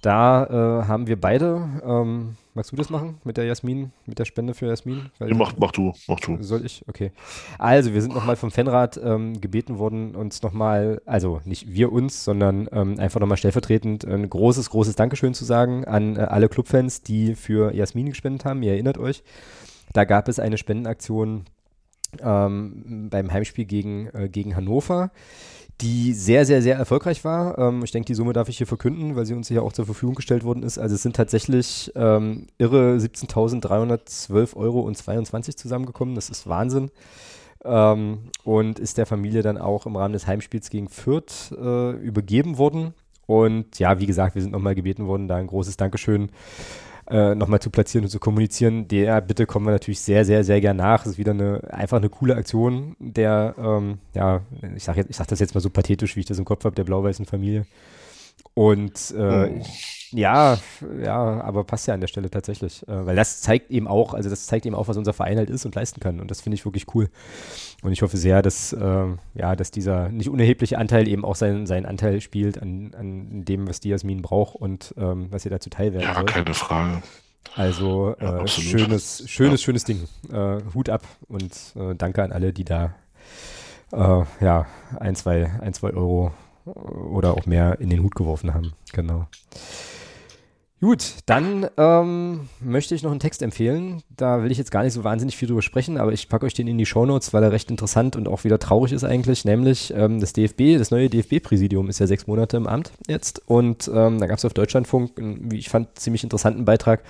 Da 0.00 0.44
äh, 0.46 0.86
haben 0.86 1.06
wir 1.08 1.20
beide, 1.20 1.68
ähm, 1.84 2.36
magst 2.54 2.72
du 2.72 2.76
das 2.76 2.88
machen 2.88 3.18
mit 3.24 3.36
der 3.36 3.44
Jasmin, 3.44 3.92
mit 4.06 4.18
der 4.18 4.24
Spende 4.24 4.54
für 4.54 4.66
Jasmin? 4.66 5.10
Weil, 5.18 5.34
mach, 5.34 5.52
mach 5.58 5.72
du, 5.72 5.92
mach 6.08 6.20
du. 6.20 6.42
Soll 6.42 6.64
ich? 6.64 6.82
Okay. 6.88 7.12
Also, 7.58 7.92
wir 7.92 8.00
sind 8.00 8.14
nochmal 8.14 8.36
vom 8.36 8.50
Fanrat 8.50 8.98
ähm, 9.02 9.42
gebeten 9.42 9.78
worden, 9.78 10.16
uns 10.16 10.42
nochmal, 10.42 11.02
also 11.04 11.42
nicht 11.44 11.70
wir 11.70 11.92
uns, 11.92 12.24
sondern 12.24 12.66
ähm, 12.72 12.98
einfach 12.98 13.20
nochmal 13.20 13.36
stellvertretend 13.36 14.06
ein 14.06 14.30
großes, 14.30 14.70
großes 14.70 14.96
Dankeschön 14.96 15.34
zu 15.34 15.44
sagen 15.44 15.84
an 15.84 16.16
äh, 16.16 16.20
alle 16.20 16.48
Clubfans, 16.48 17.02
die 17.02 17.34
für 17.34 17.74
Jasmin 17.74 18.08
gespendet 18.08 18.46
haben. 18.46 18.62
Ihr 18.62 18.72
erinnert 18.72 18.96
euch, 18.96 19.22
da 19.92 20.04
gab 20.04 20.28
es 20.28 20.38
eine 20.38 20.56
Spendenaktion 20.56 21.44
ähm, 22.22 23.08
beim 23.10 23.30
Heimspiel 23.30 23.66
gegen, 23.66 24.08
äh, 24.14 24.30
gegen 24.30 24.56
Hannover 24.56 25.10
die 25.80 26.12
sehr, 26.12 26.44
sehr, 26.44 26.62
sehr 26.62 26.76
erfolgreich 26.76 27.24
war. 27.24 27.58
Ähm, 27.58 27.82
ich 27.84 27.90
denke, 27.90 28.06
die 28.06 28.14
Summe 28.14 28.32
darf 28.32 28.48
ich 28.48 28.58
hier 28.58 28.66
verkünden, 28.66 29.16
weil 29.16 29.26
sie 29.26 29.34
uns 29.34 29.48
hier 29.48 29.62
auch 29.62 29.72
zur 29.72 29.86
Verfügung 29.86 30.14
gestellt 30.14 30.44
worden 30.44 30.62
ist. 30.62 30.78
Also 30.78 30.94
es 30.94 31.02
sind 31.02 31.16
tatsächlich 31.16 31.92
ähm, 31.94 32.46
irre 32.58 32.96
17.312 32.96 34.56
Euro 34.56 34.80
und 34.80 34.96
22 34.96 35.56
zusammengekommen. 35.56 36.14
Das 36.14 36.30
ist 36.30 36.48
Wahnsinn. 36.48 36.90
Ähm, 37.64 38.18
und 38.44 38.78
ist 38.78 38.98
der 38.98 39.06
Familie 39.06 39.42
dann 39.42 39.58
auch 39.58 39.86
im 39.86 39.96
Rahmen 39.96 40.12
des 40.12 40.26
Heimspiels 40.26 40.70
gegen 40.70 40.88
Fürth 40.88 41.52
äh, 41.52 41.90
übergeben 41.92 42.58
worden. 42.58 42.94
Und 43.26 43.78
ja, 43.78 44.00
wie 44.00 44.06
gesagt, 44.06 44.34
wir 44.34 44.42
sind 44.42 44.50
nochmal 44.50 44.74
gebeten 44.74 45.06
worden, 45.06 45.28
da 45.28 45.36
ein 45.36 45.46
großes 45.46 45.76
Dankeschön 45.76 46.30
äh, 47.10 47.34
nochmal 47.34 47.60
zu 47.60 47.70
platzieren 47.70 48.04
und 48.04 48.10
zu 48.10 48.20
kommunizieren, 48.20 48.86
der 48.88 49.20
bitte 49.20 49.46
kommen 49.46 49.66
wir 49.66 49.72
natürlich 49.72 50.00
sehr, 50.00 50.24
sehr, 50.24 50.44
sehr 50.44 50.60
gern 50.60 50.76
nach. 50.76 51.02
Es 51.02 51.12
ist 51.12 51.18
wieder 51.18 51.32
eine, 51.32 51.60
einfach 51.72 51.96
eine 51.96 52.08
coole 52.08 52.36
Aktion 52.36 52.96
der, 52.98 53.54
ähm, 53.58 53.98
ja, 54.14 54.42
ich 54.76 54.84
sage 54.84 55.04
sag 55.10 55.26
das 55.28 55.40
jetzt 55.40 55.54
mal 55.54 55.60
so 55.60 55.70
pathetisch, 55.70 56.16
wie 56.16 56.20
ich 56.20 56.26
das 56.26 56.38
im 56.38 56.44
Kopf 56.44 56.64
habe, 56.64 56.76
der 56.76 56.84
blau-weißen 56.84 57.26
Familie. 57.26 57.66
Und 58.54 59.14
äh, 59.16 59.50
oh. 59.58 59.62
ja, 60.10 60.58
ja, 61.02 61.40
aber 61.40 61.64
passt 61.64 61.86
ja 61.86 61.94
an 61.94 62.00
der 62.00 62.08
Stelle 62.08 62.30
tatsächlich. 62.30 62.86
Äh, 62.88 63.06
weil 63.06 63.16
das 63.16 63.40
zeigt 63.40 63.70
eben 63.70 63.86
auch, 63.88 64.14
also 64.14 64.28
das 64.28 64.46
zeigt 64.46 64.66
eben 64.66 64.74
auch, 64.74 64.88
was 64.88 64.96
unser 64.96 65.12
Verein 65.12 65.38
halt 65.38 65.50
ist 65.50 65.64
und 65.64 65.74
leisten 65.74 66.00
kann. 66.00 66.20
Und 66.20 66.30
das 66.30 66.40
finde 66.40 66.56
ich 66.56 66.64
wirklich 66.64 66.86
cool. 66.94 67.08
Und 67.82 67.92
ich 67.92 68.02
hoffe 68.02 68.16
sehr, 68.16 68.42
dass, 68.42 68.72
äh, 68.72 69.06
ja, 69.34 69.56
dass 69.56 69.70
dieser 69.70 70.08
nicht 70.08 70.28
unerhebliche 70.28 70.78
Anteil 70.78 71.08
eben 71.08 71.24
auch 71.24 71.36
seinen, 71.36 71.66
seinen 71.66 71.86
Anteil 71.86 72.20
spielt 72.20 72.60
an, 72.60 72.92
an 72.98 73.44
dem, 73.44 73.68
was 73.68 73.80
die 73.80 73.88
Jasmin 73.90 74.22
braucht 74.22 74.56
und 74.56 74.94
ähm, 74.98 75.28
was 75.30 75.44
ihr 75.44 75.50
dazu 75.50 75.70
teilwerden 75.70 76.08
Ja, 76.08 76.14
soll. 76.14 76.24
keine 76.26 76.54
Frage. 76.54 77.02
Also 77.54 78.14
ja, 78.20 78.42
äh, 78.42 78.48
schönes, 78.48 79.24
schönes, 79.26 79.60
ja. 79.60 79.64
schönes 79.64 79.84
Ding. 79.84 80.06
Äh, 80.32 80.58
Hut 80.74 80.88
ab 80.88 81.02
und 81.28 81.52
äh, 81.76 81.94
danke 81.94 82.22
an 82.22 82.32
alle, 82.32 82.52
die 82.52 82.64
da 82.64 82.94
äh, 83.92 84.22
ja, 84.40 84.66
ein, 84.98 85.16
zwei, 85.16 85.50
ein, 85.60 85.72
zwei 85.72 85.90
Euro 85.90 86.32
oder 86.64 87.34
auch 87.34 87.46
mehr 87.46 87.80
in 87.80 87.90
den 87.90 88.02
Hut 88.02 88.14
geworfen 88.14 88.54
haben. 88.54 88.72
Genau. 88.92 89.26
Gut, 90.82 91.16
dann 91.26 91.68
ähm, 91.76 92.48
möchte 92.58 92.94
ich 92.94 93.02
noch 93.02 93.10
einen 93.10 93.20
Text 93.20 93.42
empfehlen. 93.42 94.02
Da 94.16 94.42
will 94.42 94.50
ich 94.50 94.56
jetzt 94.56 94.70
gar 94.70 94.82
nicht 94.82 94.94
so 94.94 95.04
wahnsinnig 95.04 95.36
viel 95.36 95.46
drüber 95.46 95.60
sprechen, 95.60 95.98
aber 95.98 96.14
ich 96.14 96.30
packe 96.30 96.46
euch 96.46 96.54
den 96.54 96.68
in 96.68 96.78
die 96.78 96.86
Shownotes, 96.86 97.34
weil 97.34 97.42
er 97.42 97.52
recht 97.52 97.70
interessant 97.70 98.16
und 98.16 98.26
auch 98.26 98.44
wieder 98.44 98.58
traurig 98.58 98.92
ist 98.92 99.04
eigentlich. 99.04 99.44
Nämlich 99.44 99.92
ähm, 99.94 100.20
das 100.20 100.32
DFB, 100.32 100.78
das 100.78 100.90
neue 100.90 101.10
DFB-Präsidium 101.10 101.90
ist 101.90 101.98
ja 101.98 102.06
sechs 102.06 102.26
Monate 102.26 102.56
im 102.56 102.66
Amt 102.66 102.92
jetzt. 103.06 103.42
Und 103.46 103.90
ähm, 103.94 104.20
da 104.20 104.26
gab 104.26 104.38
es 104.38 104.44
auf 104.46 104.54
Deutschlandfunk 104.54 105.18
einen, 105.18 105.50
wie 105.50 105.58
ich 105.58 105.68
fand, 105.68 105.98
ziemlich 105.98 106.22
interessanten 106.22 106.64
Beitrag, 106.64 107.02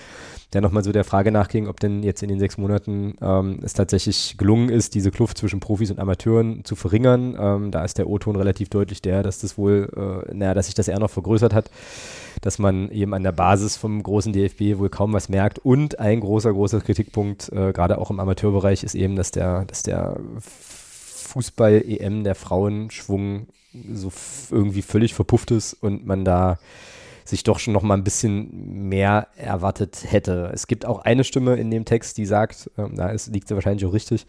der 0.53 0.61
nochmal 0.61 0.83
so 0.83 0.93
der 0.93 1.05
Frage 1.05 1.31
nachging, 1.31 1.69
ob 1.69 1.79
denn 1.81 2.03
jetzt 2.03 2.23
in 2.23 2.29
den 2.29 2.39
sechs 2.39 2.59
Monaten 2.59 3.15
ähm, 3.21 3.61
es 3.63 3.73
tatsächlich 3.73 4.37
gelungen 4.37 4.69
ist, 4.69 4.95
diese 4.95 5.11
Kluft 5.11 5.39
zwischen 5.39 5.61
Profis 5.61 5.91
und 5.91 5.99
Amateuren 5.99 6.65
zu 6.65 6.75
verringern. 6.77 7.37
Ähm, 7.39 7.71
da 7.71 7.85
ist 7.85 7.99
der 7.99 8.09
O-Ton 8.09 8.37
relativ 8.37 8.69
deutlich 8.69 9.01
der, 9.03 9.23
dass 9.23 9.41
das 9.41 9.57
wohl, 9.57 10.25
äh, 10.29 10.35
naja, 10.35 10.55
dass 10.55 10.67
sich 10.67 10.75
das 10.75 10.89
eher 10.89 10.99
noch 10.99 11.11
vergrößert 11.11 11.55
hat 11.55 11.71
dass 12.41 12.59
man 12.59 12.91
eben 12.91 13.15
an 13.15 13.23
der 13.23 13.33
Basis 13.33 13.77
vom 13.77 14.03
großen 14.03 14.33
DFB 14.33 14.79
wohl 14.79 14.89
kaum 14.89 15.13
was 15.13 15.29
merkt. 15.29 15.59
Und 15.59 15.99
ein 16.01 16.21
großer, 16.21 16.53
großer 16.53 16.81
Kritikpunkt, 16.81 17.51
äh, 17.53 17.73
gerade 17.73 17.99
auch 17.99 18.11
im 18.11 18.21
Amateurbereich, 18.21 18.83
ist 18.83 18.95
eben, 18.95 19.17
dass 19.17 19.31
der, 19.31 19.65
dass 19.67 19.83
der 19.83 20.19
Fußball-EM, 20.41 22.25
der 22.25 22.35
Frauenschwung 22.35 23.47
so 23.93 24.11
irgendwie 24.51 24.83
völlig 24.83 25.15
verpufft 25.15 25.51
ist 25.53 25.75
und 25.75 26.05
man 26.07 26.25
da 26.25 26.59
sich 27.31 27.43
doch 27.43 27.59
schon 27.59 27.73
noch 27.73 27.83
mal 27.83 27.95
ein 27.95 28.05
bisschen 28.05 28.89
mehr 28.89 29.29
erwartet 29.37 30.05
hätte. 30.07 30.51
Es 30.53 30.67
gibt 30.67 30.85
auch 30.85 30.99
eine 31.01 31.25
Stimme 31.25 31.57
in 31.57 31.71
dem 31.71 31.85
Text, 31.85 32.19
die 32.19 32.27
sagt, 32.27 32.71
äh, 32.77 32.85
da 32.93 33.09
ist, 33.11 33.29
liegt 33.29 33.49
sie 33.49 33.55
wahrscheinlich 33.55 33.87
auch 33.87 33.93
richtig, 33.93 34.27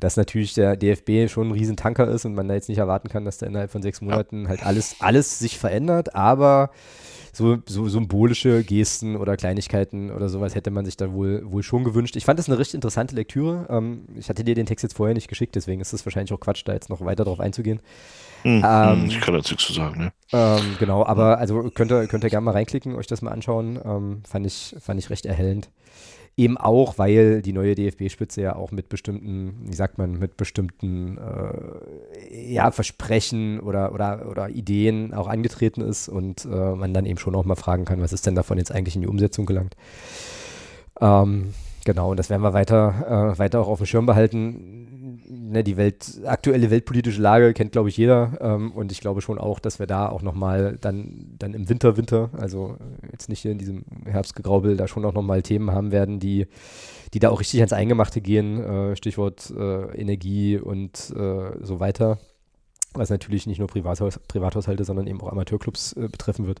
dass 0.00 0.16
natürlich 0.16 0.54
der 0.54 0.76
DFB 0.76 1.30
schon 1.30 1.48
ein 1.48 1.52
Riesentanker 1.52 2.08
ist 2.08 2.24
und 2.24 2.34
man 2.34 2.48
da 2.48 2.54
jetzt 2.54 2.68
nicht 2.68 2.78
erwarten 2.78 3.08
kann, 3.08 3.24
dass 3.24 3.38
da 3.38 3.46
innerhalb 3.46 3.70
von 3.70 3.82
sechs 3.82 4.00
Monaten 4.00 4.48
halt 4.48 4.66
alles, 4.66 4.96
alles 4.98 5.38
sich 5.38 5.58
verändert, 5.58 6.14
aber 6.14 6.70
so, 7.36 7.58
so 7.66 7.88
symbolische 7.88 8.62
Gesten 8.64 9.16
oder 9.16 9.36
Kleinigkeiten 9.36 10.10
oder 10.10 10.28
sowas 10.28 10.54
hätte 10.54 10.70
man 10.70 10.84
sich 10.84 10.96
da 10.96 11.12
wohl, 11.12 11.42
wohl 11.44 11.62
schon 11.62 11.84
gewünscht. 11.84 12.16
Ich 12.16 12.24
fand 12.24 12.38
das 12.38 12.48
eine 12.48 12.58
richtig 12.58 12.74
interessante 12.74 13.14
Lektüre. 13.14 13.66
Ähm, 13.68 14.04
ich 14.16 14.28
hatte 14.28 14.44
dir 14.44 14.54
den 14.54 14.66
Text 14.66 14.82
jetzt 14.82 14.96
vorher 14.96 15.14
nicht 15.14 15.28
geschickt, 15.28 15.54
deswegen 15.54 15.80
ist 15.80 15.92
es 15.92 16.06
wahrscheinlich 16.06 16.32
auch 16.32 16.40
Quatsch, 16.40 16.62
da 16.64 16.72
jetzt 16.72 16.90
noch 16.90 17.00
weiter 17.04 17.24
drauf 17.24 17.40
einzugehen. 17.40 17.80
Mhm, 18.44 18.62
ähm, 18.66 19.04
ich 19.06 19.20
kann 19.20 19.34
dazu 19.34 19.54
nichts 19.54 19.66
zu 19.66 19.72
sagen, 19.72 19.98
ne? 19.98 20.12
Ähm, 20.32 20.76
genau, 20.78 21.04
aber 21.04 21.38
also 21.38 21.70
könnt 21.70 21.90
ihr, 21.90 22.06
könnt 22.06 22.24
ihr 22.24 22.30
gerne 22.30 22.44
mal 22.44 22.52
reinklicken, 22.52 22.94
euch 22.94 23.06
das 23.06 23.22
mal 23.22 23.32
anschauen. 23.32 23.80
Ähm, 23.84 24.22
fand, 24.28 24.46
ich, 24.46 24.76
fand 24.80 25.00
ich 25.00 25.10
recht 25.10 25.26
erhellend. 25.26 25.70
Eben 26.36 26.56
auch, 26.56 26.98
weil 26.98 27.42
die 27.42 27.52
neue 27.52 27.76
DFB-Spitze 27.76 28.42
ja 28.42 28.56
auch 28.56 28.72
mit 28.72 28.88
bestimmten, 28.88 29.66
wie 29.68 29.74
sagt 29.74 29.98
man, 29.98 30.18
mit 30.18 30.36
bestimmten 30.36 31.16
äh, 31.18 32.52
ja, 32.52 32.72
Versprechen 32.72 33.60
oder, 33.60 33.92
oder, 33.92 34.28
oder 34.28 34.48
Ideen 34.48 35.14
auch 35.14 35.28
angetreten 35.28 35.80
ist 35.80 36.08
und 36.08 36.44
äh, 36.44 36.74
man 36.74 36.92
dann 36.92 37.06
eben 37.06 37.18
schon 37.18 37.36
auch 37.36 37.44
mal 37.44 37.54
fragen 37.54 37.84
kann, 37.84 38.00
was 38.00 38.12
ist 38.12 38.26
denn 38.26 38.34
davon 38.34 38.58
jetzt 38.58 38.72
eigentlich 38.72 38.96
in 38.96 39.02
die 39.02 39.08
Umsetzung 39.08 39.46
gelangt. 39.46 39.76
Ähm, 41.00 41.54
genau, 41.84 42.10
und 42.10 42.18
das 42.18 42.30
werden 42.30 42.42
wir 42.42 42.52
weiter, 42.52 43.34
äh, 43.34 43.38
weiter 43.38 43.60
auch 43.60 43.68
auf 43.68 43.78
dem 43.78 43.86
Schirm 43.86 44.06
behalten 44.06 44.93
ne, 45.28 45.64
die 45.64 45.76
Welt, 45.76 46.20
aktuelle 46.24 46.70
weltpolitische 46.70 47.20
Lage 47.20 47.52
kennt, 47.54 47.72
glaube 47.72 47.88
ich, 47.88 47.96
jeder. 47.96 48.38
Ähm, 48.40 48.72
und 48.72 48.92
ich 48.92 49.00
glaube 49.00 49.20
schon 49.20 49.38
auch, 49.38 49.58
dass 49.58 49.78
wir 49.78 49.86
da 49.86 50.08
auch 50.08 50.22
nochmal 50.22 50.78
dann, 50.80 51.34
dann 51.38 51.54
im 51.54 51.68
Winter, 51.68 51.96
Winter, 51.96 52.30
also 52.32 52.76
jetzt 53.12 53.28
nicht 53.28 53.40
hier 53.40 53.52
in 53.52 53.58
diesem 53.58 53.84
Herbstgegraubel, 54.04 54.76
da 54.76 54.88
schon 54.88 55.04
auch 55.04 55.14
nochmal 55.14 55.42
Themen 55.42 55.70
haben 55.70 55.92
werden, 55.92 56.20
die, 56.20 56.46
die 57.12 57.18
da 57.18 57.30
auch 57.30 57.40
richtig 57.40 57.60
ans 57.60 57.72
Eingemachte 57.72 58.20
gehen. 58.20 58.62
Äh, 58.62 58.96
Stichwort 58.96 59.52
äh, 59.56 59.96
Energie 59.96 60.58
und 60.58 61.12
äh, 61.16 61.52
so 61.60 61.80
weiter. 61.80 62.18
Was 62.96 63.10
natürlich 63.10 63.48
nicht 63.48 63.58
nur 63.58 63.66
Privathaus 63.66 64.20
Privathaushalte, 64.28 64.84
sondern 64.84 65.08
eben 65.08 65.20
auch 65.20 65.32
Amateurclubs 65.32 65.94
äh, 65.94 66.08
betreffen 66.08 66.46
wird. 66.46 66.60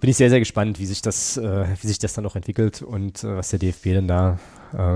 Bin 0.00 0.08
ich 0.08 0.16
sehr, 0.16 0.30
sehr 0.30 0.38
gespannt, 0.38 0.78
wie 0.78 0.86
sich 0.86 1.02
das, 1.02 1.36
äh, 1.36 1.66
wie 1.80 1.86
sich 1.86 1.98
das 1.98 2.14
dann 2.14 2.24
noch 2.24 2.36
entwickelt 2.36 2.80
und 2.80 3.22
äh, 3.22 3.36
was 3.36 3.50
der 3.50 3.58
DFB 3.58 3.84
denn 3.84 4.08
da 4.08 4.38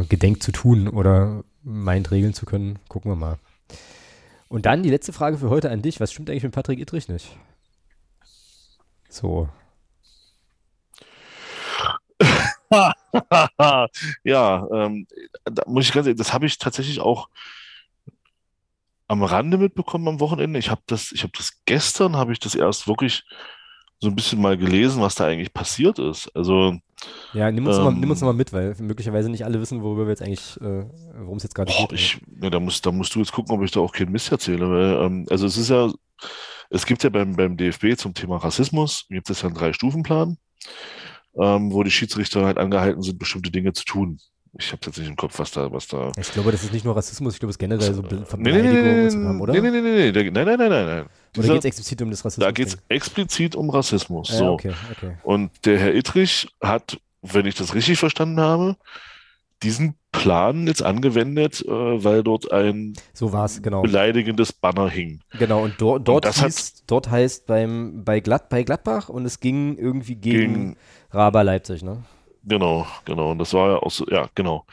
gedenkt 0.08 0.42
zu 0.42 0.52
tun 0.52 0.88
oder 0.88 1.44
meint, 1.66 2.10
regeln 2.12 2.32
zu 2.32 2.46
können. 2.46 2.78
Gucken 2.88 3.10
wir 3.10 3.16
mal. 3.16 3.38
Und 4.48 4.66
dann 4.66 4.84
die 4.84 4.90
letzte 4.90 5.12
Frage 5.12 5.38
für 5.38 5.50
heute 5.50 5.70
an 5.70 5.82
dich. 5.82 6.00
Was 6.00 6.12
stimmt 6.12 6.30
eigentlich 6.30 6.44
mit 6.44 6.54
Patrick 6.54 6.78
Ittrich 6.78 7.08
nicht? 7.08 7.36
So. 9.08 9.48
ja, 14.24 14.66
ähm, 14.72 15.06
da 15.44 15.62
muss 15.66 15.86
ich 15.86 15.92
ganz 15.92 16.06
ehrlich, 16.06 16.18
das 16.18 16.32
habe 16.32 16.46
ich 16.46 16.58
tatsächlich 16.58 17.00
auch 17.00 17.28
am 19.08 19.22
Rande 19.22 19.58
mitbekommen 19.58 20.08
am 20.08 20.20
Wochenende. 20.20 20.58
Ich 20.58 20.70
habe 20.70 20.82
das, 20.86 21.12
ich 21.12 21.26
das 21.36 21.60
gestern, 21.64 22.16
habe 22.16 22.32
ich 22.32 22.38
das 22.38 22.54
erst 22.54 22.88
wirklich 22.88 23.24
so 24.00 24.08
ein 24.08 24.16
bisschen 24.16 24.40
mal 24.40 24.56
gelesen, 24.56 25.00
was 25.00 25.14
da 25.14 25.26
eigentlich 25.26 25.52
passiert 25.52 25.98
ist. 25.98 26.28
Also 26.36 26.78
ja, 27.34 27.50
nimm 27.50 27.66
uns, 27.66 27.76
ähm, 27.76 27.84
mal, 27.84 27.94
nimm 27.94 28.10
uns 28.10 28.20
noch 28.20 28.28
mal 28.28 28.34
mit, 28.34 28.52
weil 28.52 28.74
möglicherweise 28.78 29.28
nicht 29.28 29.44
alle 29.44 29.60
wissen, 29.60 29.82
worüber 29.82 30.04
wir 30.04 30.10
jetzt 30.10 30.22
eigentlich, 30.22 30.60
äh, 30.60 30.84
worum 31.18 31.36
es 31.36 31.42
jetzt 31.42 31.54
gerade 31.54 31.72
geht. 31.72 31.92
Ich, 31.92 32.20
ja, 32.40 32.50
da, 32.50 32.60
musst, 32.60 32.86
da 32.86 32.92
musst 32.92 33.14
du 33.14 33.18
jetzt 33.20 33.32
gucken, 33.32 33.54
ob 33.54 33.62
ich 33.62 33.70
da 33.70 33.80
auch 33.80 33.92
keinen 33.92 34.12
Mist 34.12 34.32
erzähle. 34.32 34.70
Weil, 34.70 35.06
ähm, 35.06 35.26
also 35.30 35.46
es 35.46 35.56
ist 35.56 35.70
ja, 35.70 35.92
es 36.70 36.86
gibt 36.86 37.04
ja 37.04 37.10
beim, 37.10 37.36
beim 37.36 37.56
DFB 37.56 37.96
zum 37.96 38.14
Thema 38.14 38.38
Rassismus, 38.38 39.06
gibt 39.08 39.30
es 39.30 39.42
ja 39.42 39.48
einen 39.48 39.56
Drei-Stufen-Plan. 39.56 40.38
ähm, 41.38 41.72
wo 41.72 41.82
die 41.82 41.90
Schiedsrichter 41.90 42.44
halt 42.44 42.58
angehalten 42.58 43.02
sind, 43.02 43.18
bestimmte 43.18 43.50
Dinge 43.50 43.72
zu 43.72 43.84
tun. 43.84 44.18
Ich 44.58 44.72
habe 44.72 44.80
jetzt 44.86 44.98
nicht 44.98 45.08
im 45.08 45.16
Kopf, 45.16 45.38
was 45.38 45.50
da, 45.50 45.70
was 45.70 45.86
da. 45.86 46.12
Ich 46.18 46.32
glaube, 46.32 46.50
das 46.50 46.64
ist 46.64 46.72
nicht 46.72 46.84
nur 46.84 46.96
Rassismus, 46.96 47.34
ich 47.34 47.40
glaube, 47.40 47.50
es 47.50 47.56
ist 47.56 47.58
generell 47.58 47.92
so 47.92 48.02
Beleidigung 48.02 48.42
nee, 48.42 48.52
nee, 48.52 49.08
nee, 49.10 49.26
haben, 49.26 49.40
oder? 49.40 49.52
Nee, 49.52 49.60
nee, 49.60 49.70
nee, 49.70 49.80
nee, 49.80 50.12
nee, 50.12 50.30
nein, 50.30 50.46
nein, 50.46 50.58
nein, 50.58 50.86
nein, 50.86 51.06
Oder 51.36 51.48
geht 51.48 51.58
es 51.58 51.64
explizit 51.64 52.02
um 52.02 52.10
das 52.10 52.24
Rassismus? 52.24 52.44
Da 52.44 52.52
geht 52.52 52.68
es 52.68 52.78
explizit 52.88 53.56
um 53.56 53.70
Rassismus. 53.70 54.30
Ja, 54.30 54.38
so. 54.38 54.52
okay, 54.52 54.72
okay. 54.92 55.16
Und 55.22 55.50
der 55.64 55.78
Herr 55.78 55.94
Ittrich 55.94 56.48
hat, 56.60 56.98
wenn 57.22 57.46
ich 57.46 57.54
das 57.54 57.74
richtig 57.74 57.98
verstanden 57.98 58.40
habe, 58.40 58.76
diesen 59.62 59.94
Plan 60.12 60.66
jetzt 60.66 60.82
angewendet, 60.82 61.64
äh, 61.66 62.04
weil 62.04 62.22
dort 62.22 62.50
ein 62.52 62.94
so 63.12 63.30
genau. 63.62 63.82
beleidigendes 63.82 64.52
Banner 64.52 64.88
hing. 64.88 65.20
Genau, 65.38 65.64
und 65.64 65.80
do 65.80 65.98
dort, 65.98 66.26
und 66.26 66.34
hieß, 66.34 66.42
hat, 66.42 66.82
dort 66.86 67.10
heißt 67.10 67.46
beim, 67.46 68.04
bei, 68.04 68.20
Glatt, 68.20 68.48
bei 68.48 68.62
Gladbach 68.62 69.08
und 69.08 69.24
es 69.24 69.40
ging 69.40 69.76
irgendwie 69.76 70.16
gegen, 70.16 70.38
gegen 70.38 70.76
Raber 71.10 71.44
Leipzig, 71.44 71.82
ne? 71.82 72.04
Genau, 72.44 72.86
genau. 73.04 73.32
Und 73.32 73.38
das 73.38 73.52
war 73.54 73.70
ja 73.70 73.76
auch 73.76 73.90
so, 73.90 74.06
ja, 74.08 74.28
genau. 74.34 74.64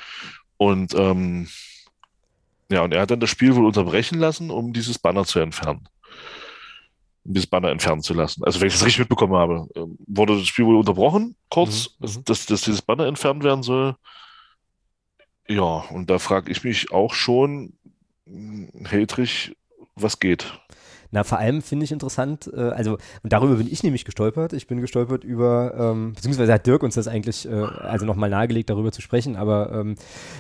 Und 0.57 0.93
ähm, 0.95 1.47
ja, 2.69 2.81
und 2.81 2.93
er 2.93 3.01
hat 3.01 3.11
dann 3.11 3.19
das 3.19 3.29
Spiel 3.29 3.55
wohl 3.55 3.65
unterbrechen 3.65 4.19
lassen, 4.19 4.49
um 4.49 4.73
dieses 4.73 4.99
Banner 4.99 5.25
zu 5.25 5.39
entfernen. 5.39 5.87
Um 7.25 7.33
dieses 7.33 7.47
Banner 7.47 7.69
entfernen 7.69 8.01
zu 8.01 8.13
lassen. 8.13 8.43
Also, 8.43 8.59
wenn 8.59 8.67
ich 8.67 8.73
das 8.73 8.85
richtig 8.85 8.99
mitbekommen 8.99 9.35
habe, 9.35 9.67
ähm, 9.75 9.97
wurde 10.07 10.37
das 10.37 10.47
Spiel 10.47 10.65
wohl 10.65 10.75
unterbrochen, 10.75 11.35
kurz, 11.49 11.89
mhm, 11.89 12.01
dass, 12.01 12.17
mhm. 12.17 12.23
dass, 12.25 12.45
dass 12.45 12.61
dieses 12.61 12.81
Banner 12.81 13.05
entfernt 13.07 13.43
werden 13.43 13.63
soll. 13.63 13.95
Ja, 15.47 15.83
und 15.89 16.09
da 16.09 16.19
frage 16.19 16.51
ich 16.51 16.63
mich 16.63 16.91
auch 16.91 17.13
schon, 17.13 17.73
Heltrich, 18.85 19.55
was 19.95 20.19
geht? 20.19 20.59
Na, 21.13 21.23
vor 21.23 21.37
allem 21.37 21.61
finde 21.61 21.85
ich 21.85 21.91
interessant, 21.91 22.49
äh, 22.51 22.59
also, 22.59 22.97
und 23.21 23.31
darüber 23.31 23.53
bin 23.57 23.71
ich 23.71 23.83
nämlich 23.83 24.03
gestolpert. 24.03 24.51
Ich 24.51 24.65
bin 24.65 24.81
gestolpert 24.81 25.23
über, 25.23 25.75
ähm, 25.77 26.13
beziehungsweise 26.13 26.51
hat 26.51 26.65
Dirk 26.65 26.81
uns 26.81 26.95
das 26.95 27.07
eigentlich, 27.07 27.47
äh, 27.47 27.51
also 27.53 28.03
nochmal 28.07 28.31
nahegelegt, 28.31 28.71
darüber 28.71 28.91
zu 28.91 29.03
sprechen, 29.03 29.35
aber 29.35 29.71
ähm, 29.73 29.93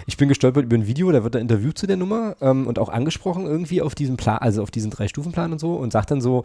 ich 0.07 0.17
bin 0.17 0.29
gestolpert 0.29 0.65
über 0.65 0.75
ein 0.75 0.87
Video, 0.87 1.11
da 1.11 1.23
wird 1.23 1.35
er 1.35 1.41
interviewt 1.41 1.77
zu 1.77 1.85
der 1.85 1.97
Nummer 1.97 2.37
ähm, 2.41 2.65
und 2.65 2.79
auch 2.79 2.89
angesprochen 2.89 3.45
irgendwie 3.45 3.83
auf 3.83 3.93
diesen 3.93 4.17
Plan, 4.17 4.39
also 4.39 4.63
auf 4.63 4.71
diesen 4.71 4.89
Drei-Stufen-Plan 4.89 5.51
und 5.51 5.59
so 5.59 5.75
und 5.75 5.93
sagt 5.93 6.09
dann 6.09 6.21
so, 6.21 6.41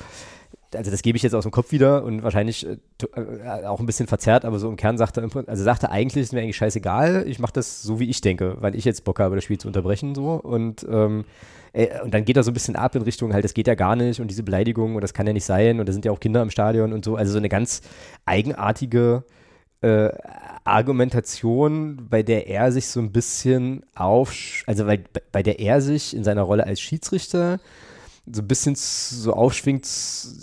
also 0.74 0.90
das 0.90 1.02
gebe 1.02 1.16
ich 1.16 1.22
jetzt 1.22 1.34
aus 1.34 1.44
dem 1.44 1.52
Kopf 1.52 1.72
wieder 1.72 2.04
und 2.04 2.22
wahrscheinlich 2.22 2.66
äh, 2.66 2.76
äh 3.14 3.66
auch 3.66 3.80
ein 3.80 3.86
bisschen 3.86 4.06
verzerrt, 4.06 4.44
aber 4.44 4.58
so 4.58 4.68
im 4.68 4.76
Kern 4.76 4.98
sagt 4.98 5.16
er, 5.16 5.28
also 5.46 5.64
sagt 5.64 5.82
er 5.82 5.90
eigentlich, 5.90 6.24
ist 6.24 6.32
mir 6.32 6.40
eigentlich 6.40 6.56
scheißegal, 6.56 7.24
ich 7.26 7.38
mache 7.38 7.52
das 7.52 7.82
so, 7.82 8.00
wie 8.00 8.08
ich 8.08 8.20
denke, 8.20 8.56
weil 8.60 8.74
ich 8.74 8.84
jetzt 8.84 9.04
Bock 9.04 9.20
habe, 9.20 9.34
das 9.34 9.44
Spiel 9.44 9.58
zu 9.58 9.68
unterbrechen 9.68 10.14
so 10.14 10.32
und 10.32 10.86
ähm, 10.90 11.24
äh, 11.72 12.00
und 12.02 12.12
dann 12.14 12.24
geht 12.24 12.36
er 12.36 12.42
so 12.42 12.50
ein 12.50 12.54
bisschen 12.54 12.76
ab 12.76 12.94
in 12.96 13.02
Richtung 13.02 13.32
halt, 13.32 13.44
das 13.44 13.54
geht 13.54 13.66
ja 13.66 13.74
gar 13.74 13.96
nicht 13.96 14.20
und 14.20 14.28
diese 14.28 14.42
Beleidigung 14.42 14.94
und 14.94 15.02
das 15.02 15.14
kann 15.14 15.26
ja 15.26 15.32
nicht 15.32 15.44
sein 15.44 15.80
und 15.80 15.88
da 15.88 15.92
sind 15.92 16.04
ja 16.04 16.12
auch 16.12 16.20
Kinder 16.20 16.42
im 16.42 16.50
Stadion 16.50 16.92
und 16.92 17.04
so. 17.04 17.16
Also 17.16 17.32
so 17.32 17.38
eine 17.38 17.48
ganz 17.48 17.82
eigenartige 18.26 19.24
äh, 19.80 20.10
Argumentation, 20.64 22.08
bei 22.10 22.22
der 22.22 22.46
er 22.48 22.72
sich 22.72 22.88
so 22.88 23.00
ein 23.00 23.12
bisschen 23.12 23.84
auf, 23.94 24.34
also 24.66 24.84
bei, 24.84 25.00
bei 25.32 25.42
der 25.42 25.60
er 25.60 25.80
sich 25.80 26.14
in 26.14 26.24
seiner 26.24 26.42
Rolle 26.42 26.66
als 26.66 26.80
Schiedsrichter 26.80 27.60
so 28.32 28.42
ein 28.42 28.48
bisschen 28.48 28.74
so 28.74 29.32
aufschwingt, 29.32 29.88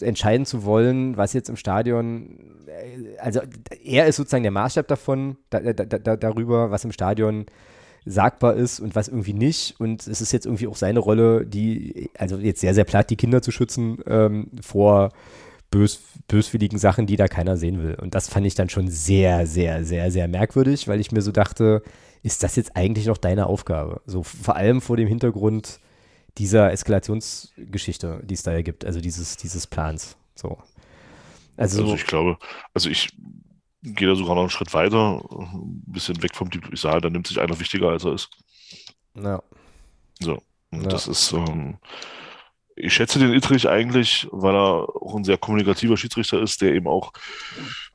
entscheiden 0.01 0.45
zu 0.45 0.63
wollen, 0.63 1.17
was 1.17 1.33
jetzt 1.33 1.49
im 1.49 1.55
Stadion, 1.55 2.39
äh, 2.67 3.17
also 3.19 3.41
er 3.83 4.07
ist 4.07 4.17
sozusagen 4.17 4.43
der 4.43 4.51
Maßstab 4.51 4.87
davon, 4.87 5.37
da, 5.49 5.59
da, 5.59 5.85
da, 5.85 6.15
darüber, 6.15 6.71
was 6.71 6.85
im 6.85 6.91
Stadion 6.91 7.45
sagbar 8.05 8.55
ist 8.55 8.79
und 8.79 8.95
was 8.95 9.07
irgendwie 9.07 9.33
nicht. 9.33 9.79
Und 9.79 10.07
es 10.07 10.21
ist 10.21 10.31
jetzt 10.31 10.45
irgendwie 10.45 10.67
auch 10.67 10.75
seine 10.75 10.99
Rolle, 10.99 11.45
die, 11.45 12.09
also 12.17 12.37
jetzt 12.37 12.61
sehr, 12.61 12.73
sehr 12.73 12.83
platt, 12.83 13.09
die 13.09 13.15
Kinder 13.15 13.41
zu 13.41 13.51
schützen 13.51 13.97
ähm, 14.05 14.51
vor 14.61 15.11
bös, 15.71 16.01
böswilligen 16.27 16.77
Sachen, 16.77 17.07
die 17.07 17.15
da 17.15 17.27
keiner 17.27 17.57
sehen 17.57 17.81
will. 17.81 17.95
Und 17.95 18.15
das 18.15 18.29
fand 18.29 18.45
ich 18.45 18.55
dann 18.55 18.69
schon 18.69 18.89
sehr, 18.89 19.47
sehr, 19.47 19.83
sehr, 19.83 20.11
sehr 20.11 20.27
merkwürdig, 20.27 20.87
weil 20.87 20.99
ich 20.99 21.11
mir 21.11 21.21
so 21.21 21.31
dachte, 21.31 21.81
ist 22.21 22.43
das 22.43 22.55
jetzt 22.55 22.75
eigentlich 22.75 23.07
noch 23.07 23.17
deine 23.17 23.47
Aufgabe? 23.47 24.01
So 24.05 24.23
vor 24.23 24.55
allem 24.55 24.81
vor 24.81 24.97
dem 24.97 25.07
Hintergrund 25.07 25.79
dieser 26.37 26.71
Eskalationsgeschichte, 26.71 28.21
die 28.23 28.33
es 28.33 28.43
da 28.43 28.53
ja 28.53 28.61
gibt, 28.61 28.85
also 28.85 28.99
dieses, 28.99 29.37
dieses 29.37 29.67
Plans. 29.67 30.17
So. 30.35 30.57
Also, 31.57 31.83
also 31.83 31.95
ich 31.95 32.05
glaube, 32.05 32.37
also 32.73 32.89
ich 32.89 33.09
geht 33.81 34.07
er 34.07 34.15
sogar 34.15 34.35
noch 34.35 34.41
einen 34.41 34.49
Schritt 34.49 34.73
weiter, 34.73 35.23
ein 35.31 35.83
bisschen 35.85 36.21
weg 36.23 36.35
vom 36.35 36.49
Saal, 36.73 37.01
da 37.01 37.09
nimmt 37.09 37.27
sich 37.27 37.39
einer 37.39 37.59
wichtiger, 37.59 37.89
als 37.89 38.03
er 38.03 38.13
ist. 38.13 38.29
Ja. 39.15 39.41
So. 40.19 40.41
Und 40.71 40.83
ja. 40.83 40.89
das 40.89 41.07
ist, 41.07 41.31
ähm, 41.33 41.77
ich 42.75 42.93
schätze 42.93 43.19
den 43.19 43.33
Ittrich 43.33 43.69
eigentlich, 43.69 44.27
weil 44.31 44.53
er 44.53 44.87
auch 45.01 45.15
ein 45.15 45.23
sehr 45.23 45.37
kommunikativer 45.37 45.95
Schiedsrichter 45.95 46.41
ist, 46.41 46.61
der 46.61 46.73
eben 46.73 46.87
auch 46.87 47.13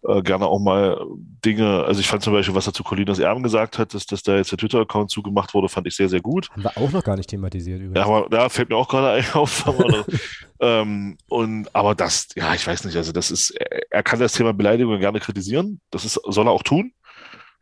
äh, 0.06 0.22
gerne 0.22 0.46
auch 0.46 0.58
mal 0.58 1.04
Dinge, 1.44 1.84
also 1.84 2.00
ich 2.00 2.08
fand 2.08 2.22
zum 2.22 2.32
Beispiel, 2.32 2.54
was 2.54 2.66
er 2.66 2.72
zu 2.72 2.82
Colinas 2.82 3.18
Erben 3.18 3.42
gesagt 3.42 3.78
hat, 3.78 3.92
dass, 3.92 4.06
dass 4.06 4.22
da 4.22 4.36
jetzt 4.36 4.50
der 4.50 4.58
Twitter-Account 4.58 5.10
zugemacht 5.10 5.52
wurde, 5.52 5.68
fand 5.68 5.86
ich 5.86 5.96
sehr, 5.96 6.08
sehr 6.08 6.22
gut. 6.22 6.48
Haben 6.50 6.62
wir 6.62 6.78
auch 6.78 6.90
noch 6.90 7.04
gar 7.04 7.16
nicht 7.16 7.28
thematisiert 7.28 7.80
übrigens. 7.80 7.98
Ja, 7.98 8.06
aber 8.06 8.28
da 8.30 8.48
fällt 8.48 8.70
mir 8.70 8.76
auch 8.76 8.88
gerade 8.88 9.10
ein 9.10 9.30
auf. 9.34 9.66
Aber, 9.66 10.06
ähm, 10.60 11.18
und, 11.28 11.74
aber 11.74 11.94
das, 11.94 12.28
ja, 12.34 12.54
ich 12.54 12.66
weiß 12.66 12.84
nicht, 12.84 12.96
also 12.96 13.12
das 13.12 13.30
ist, 13.30 13.50
er, 13.50 13.92
er 13.92 14.02
kann 14.02 14.18
das 14.18 14.32
Thema 14.32 14.54
Beleidigung 14.54 14.98
gerne 14.98 15.20
kritisieren, 15.20 15.80
das 15.90 16.06
ist, 16.06 16.18
soll 16.26 16.46
er 16.46 16.52
auch 16.52 16.62
tun, 16.62 16.92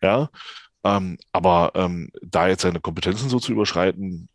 ja, 0.01 0.29
ähm, 0.85 1.19
aber 1.33 1.73
ähm, 1.75 2.11
da 2.23 2.47
jetzt 2.47 2.63
seine 2.63 2.79
Kompetenzen 2.79 3.29
so 3.29 3.41
zu 3.41 3.51
überschreiten, 3.51 4.29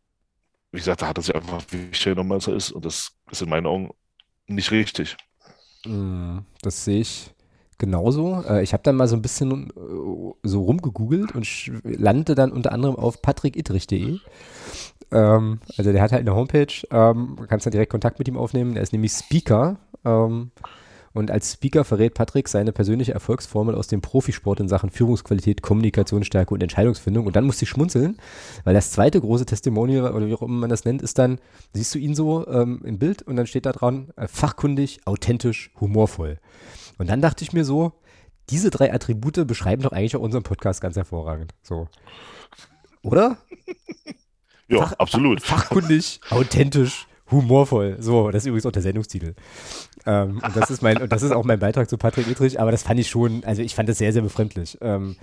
wie 0.73 0.79
gesagt, 0.79 1.03
da 1.03 1.07
hat 1.07 1.17
er 1.19 1.21
sich 1.21 1.35
einfach 1.35 1.63
wichtiger 1.69 2.15
genommen, 2.15 2.33
als 2.33 2.47
er 2.47 2.55
ist. 2.55 2.71
Und 2.71 2.83
das 2.83 3.11
ist 3.31 3.41
in 3.41 3.49
meinen 3.49 3.67
Augen 3.67 3.91
nicht 4.47 4.71
richtig. 4.71 5.15
Mm, 5.85 6.39
das 6.61 6.83
sehe 6.83 7.01
ich 7.01 7.31
genauso. 7.77 8.43
Äh, 8.47 8.63
ich 8.63 8.73
habe 8.73 8.81
dann 8.83 8.95
mal 8.95 9.07
so 9.07 9.15
ein 9.15 9.21
bisschen 9.21 9.69
äh, 9.69 10.33
so 10.43 10.63
rumgegoogelt 10.63 11.33
und 11.35 11.47
landete 11.83 12.33
dann 12.33 12.51
unter 12.51 12.71
anderem 12.71 12.95
auf 12.95 13.21
patrickittrich.de. 13.21 14.17
Ähm, 15.11 15.59
also 15.77 15.91
der 15.91 16.01
hat 16.01 16.11
halt 16.11 16.21
eine 16.21 16.35
Homepage, 16.35 16.73
ähm, 16.89 17.37
kannst 17.47 17.67
dann 17.67 17.71
direkt 17.71 17.91
Kontakt 17.91 18.17
mit 18.17 18.27
ihm 18.27 18.37
aufnehmen. 18.37 18.75
Er 18.75 18.81
ist 18.81 18.93
nämlich 18.93 19.11
Speaker. 19.11 19.77
Ähm, 20.03 20.51
und 21.13 21.29
als 21.29 21.53
Speaker 21.53 21.83
verrät 21.83 22.15
Patrick 22.15 22.47
seine 22.47 22.71
persönliche 22.71 23.13
Erfolgsformel 23.13 23.75
aus 23.75 23.87
dem 23.87 24.01
Profisport 24.01 24.59
in 24.59 24.67
Sachen 24.67 24.89
Führungsqualität, 24.89 25.61
Kommunikationsstärke 25.61 26.53
und 26.53 26.63
Entscheidungsfindung. 26.63 27.27
Und 27.27 27.35
dann 27.35 27.45
muss 27.45 27.59
sie 27.59 27.67
schmunzeln, 27.67 28.17
weil 28.63 28.73
das 28.73 28.91
zweite 28.91 29.21
große 29.21 29.45
Testimonial, 29.45 30.11
oder 30.13 30.27
wie 30.27 30.33
auch 30.33 30.41
immer 30.41 30.59
man 30.59 30.69
das 30.69 30.85
nennt, 30.85 31.01
ist 31.01 31.19
dann, 31.19 31.39
siehst 31.73 31.93
du 31.93 31.99
ihn 31.99 32.15
so 32.15 32.47
ähm, 32.47 32.81
im 32.83 32.97
Bild 32.97 33.21
und 33.21 33.35
dann 33.35 33.45
steht 33.45 33.65
da 33.65 33.71
dran, 33.71 34.09
äh, 34.15 34.27
fachkundig, 34.27 35.01
authentisch, 35.05 35.71
humorvoll. 35.79 36.39
Und 36.97 37.09
dann 37.09 37.21
dachte 37.21 37.43
ich 37.43 37.53
mir 37.53 37.63
so, 37.63 37.93
diese 38.49 38.71
drei 38.71 38.91
Attribute 38.91 39.47
beschreiben 39.47 39.83
doch 39.83 39.91
eigentlich 39.91 40.15
auch 40.15 40.21
unseren 40.21 40.43
Podcast 40.43 40.81
ganz 40.81 40.95
hervorragend. 40.95 41.53
So. 41.61 41.87
Oder? 43.03 43.37
Ja, 44.69 44.79
Fach, 44.79 44.93
absolut. 44.93 45.41
Fachkundig, 45.41 46.21
authentisch, 46.29 47.05
humorvoll. 47.29 47.97
So, 47.99 48.31
das 48.31 48.43
ist 48.43 48.47
übrigens 48.47 48.65
auch 48.65 48.71
der 48.71 48.81
Sendungstitel. 48.81 49.35
Ähm, 50.05 50.41
und 50.43 50.55
das 50.55 50.69
ist 50.69 50.81
mein, 50.81 50.97
und 51.01 51.11
das 51.11 51.23
ist 51.23 51.31
auch 51.31 51.43
mein 51.43 51.59
Beitrag 51.59 51.89
zu 51.89 51.97
Patrick 51.97 52.27
Ittrich, 52.27 52.59
aber 52.59 52.71
das 52.71 52.83
fand 52.83 52.99
ich 52.99 53.09
schon, 53.09 53.43
also 53.45 53.61
ich 53.61 53.75
fand 53.75 53.89
das 53.89 53.97
sehr, 53.97 54.13
sehr 54.13 54.21
befremdlich. 54.21 54.77
Ähm, 54.81 55.15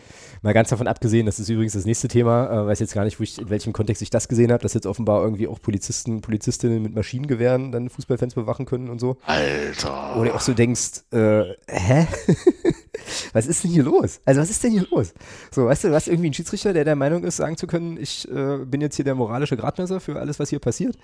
mal 0.43 0.55
ganz 0.55 0.71
davon 0.71 0.87
abgesehen, 0.87 1.27
das 1.27 1.39
ist 1.39 1.49
übrigens 1.49 1.75
das 1.75 1.85
nächste 1.85 2.09
Thema, 2.09 2.47
äh, 2.47 2.67
weiß 2.67 2.81
jetzt 2.81 2.95
gar 2.95 3.05
nicht, 3.05 3.19
wo 3.19 3.25
ich, 3.25 3.39
in 3.39 3.51
welchem 3.51 3.73
Kontext 3.73 4.03
ich 4.03 4.11
das 4.11 4.29
gesehen 4.29 4.53
habe, 4.53 4.63
dass 4.63 4.75
jetzt 4.75 4.87
offenbar 4.87 5.23
irgendwie 5.23 5.49
auch 5.49 5.61
Polizisten, 5.61 6.21
Polizistinnen 6.21 6.83
mit 6.83 6.95
Maschinengewehren 6.95 7.73
dann 7.73 7.91
Fußballfans 7.91 8.35
bewachen 8.35 8.67
können 8.67 8.89
und 8.89 9.01
so. 9.01 9.17
Alter. 9.27 10.17
Oder 10.17 10.35
auch 10.35 10.41
so 10.41 10.55
denkst, 10.55 11.03
äh, 11.13 11.45
hä? 11.69 12.07
was 13.33 13.47
ist 13.47 13.65
denn 13.65 13.71
hier 13.71 13.83
los? 13.83 14.21
Also 14.25 14.41
was 14.41 14.51
ist 14.51 14.63
denn 14.65 14.73
hier 14.73 14.87
los? 14.91 15.15
So, 15.51 15.67
weißt 15.67 15.85
du, 15.85 15.95
hast 15.95 16.09
irgendwie 16.09 16.29
einen 16.29 16.35
Schiedsrichter, 16.35 16.73
der 16.73 16.85
der 16.85 16.97
Meinung 16.97 17.25
ist, 17.25 17.37
sagen 17.37 17.57
zu 17.57 17.67
können, 17.67 17.99
ich 18.01 18.29
äh, 18.31 18.59
bin 18.65 18.81
jetzt 18.81 18.97
hier 18.97 19.05
der 19.05 19.15
moralische 19.15 19.57
Gradmesser 19.57 20.01
für 20.01 20.19
alles, 20.19 20.39
was 20.39 20.51
hier 20.51 20.59
passiert. 20.59 20.97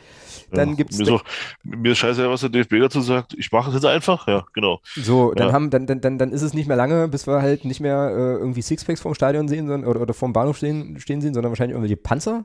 Dann 0.51 0.71
ja, 0.71 0.75
gibt's 0.77 0.99
mir, 0.99 1.05
ist 1.05 1.11
auch, 1.11 1.25
mir 1.63 1.93
ist 1.93 1.99
scheiße, 1.99 2.29
was 2.29 2.41
der 2.41 2.51
DFB 2.51 2.81
dazu 2.81 3.01
sagt. 3.01 3.35
Ich 3.35 3.53
mache 3.53 3.69
es 3.69 3.75
jetzt 3.75 3.87
einfach. 3.87 4.27
Ja, 4.27 4.47
genau. 4.53 4.81
So, 4.95 5.33
dann 5.35 5.49
ja. 5.49 5.53
haben, 5.53 5.71
dann, 5.71 5.87
dann, 5.87 6.01
dann, 6.01 6.19
dann 6.19 6.33
ist 6.33 6.43
es 6.43 6.55
nicht 6.55 6.67
mehr 6.67 6.77
lange, 6.77 7.09
bis 7.09 7.27
wir 7.27 7.43
halt 7.43 7.65
nicht 7.65 7.81
mehr 7.81 8.09
äh, 8.11 8.39
irgendwie 8.39 8.63
Sixpacks 8.63 9.01
vorm 9.01 9.15
Stadion 9.15 9.49
sehen 9.49 9.67
sondern, 9.67 9.89
oder, 9.89 10.01
oder 10.01 10.15
vorm 10.15 10.33
Bahnhof 10.33 10.57
stehen, 10.57 10.99
stehen 11.01 11.21
sehen, 11.21 11.35
sondern 11.35 11.51
wahrscheinlich 11.51 11.75
irgendwelche 11.75 11.97
Panzer 11.97 12.45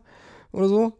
oder 0.52 0.68
so. 0.68 0.94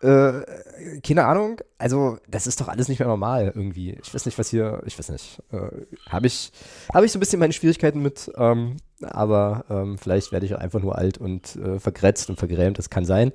Äh, 0.00 1.00
keine 1.02 1.26
Ahnung. 1.26 1.60
Also, 1.76 2.18
das 2.26 2.46
ist 2.46 2.60
doch 2.60 2.68
alles 2.68 2.88
nicht 2.88 2.98
mehr 3.00 3.08
normal 3.08 3.52
irgendwie. 3.54 3.98
Ich 4.02 4.14
weiß 4.14 4.24
nicht, 4.24 4.38
was 4.38 4.48
hier, 4.48 4.82
ich 4.86 4.98
weiß 4.98 5.10
nicht. 5.10 5.42
Äh, 5.52 5.70
Habe 6.08 6.26
ich, 6.26 6.52
hab 6.92 7.04
ich 7.04 7.12
so 7.12 7.18
ein 7.18 7.20
bisschen 7.20 7.38
meine 7.38 7.52
Schwierigkeiten 7.52 8.00
mit, 8.00 8.30
ähm, 8.36 8.78
aber 9.02 9.64
ähm, 9.68 9.98
vielleicht 9.98 10.32
werde 10.32 10.46
ich 10.46 10.54
auch 10.54 10.58
einfach 10.60 10.80
nur 10.80 10.96
alt 10.96 11.18
und 11.18 11.56
äh, 11.56 11.78
vergrätzt 11.78 12.30
und 12.30 12.38
vergrämt, 12.38 12.78
das 12.78 12.88
kann 12.88 13.04
sein. 13.04 13.32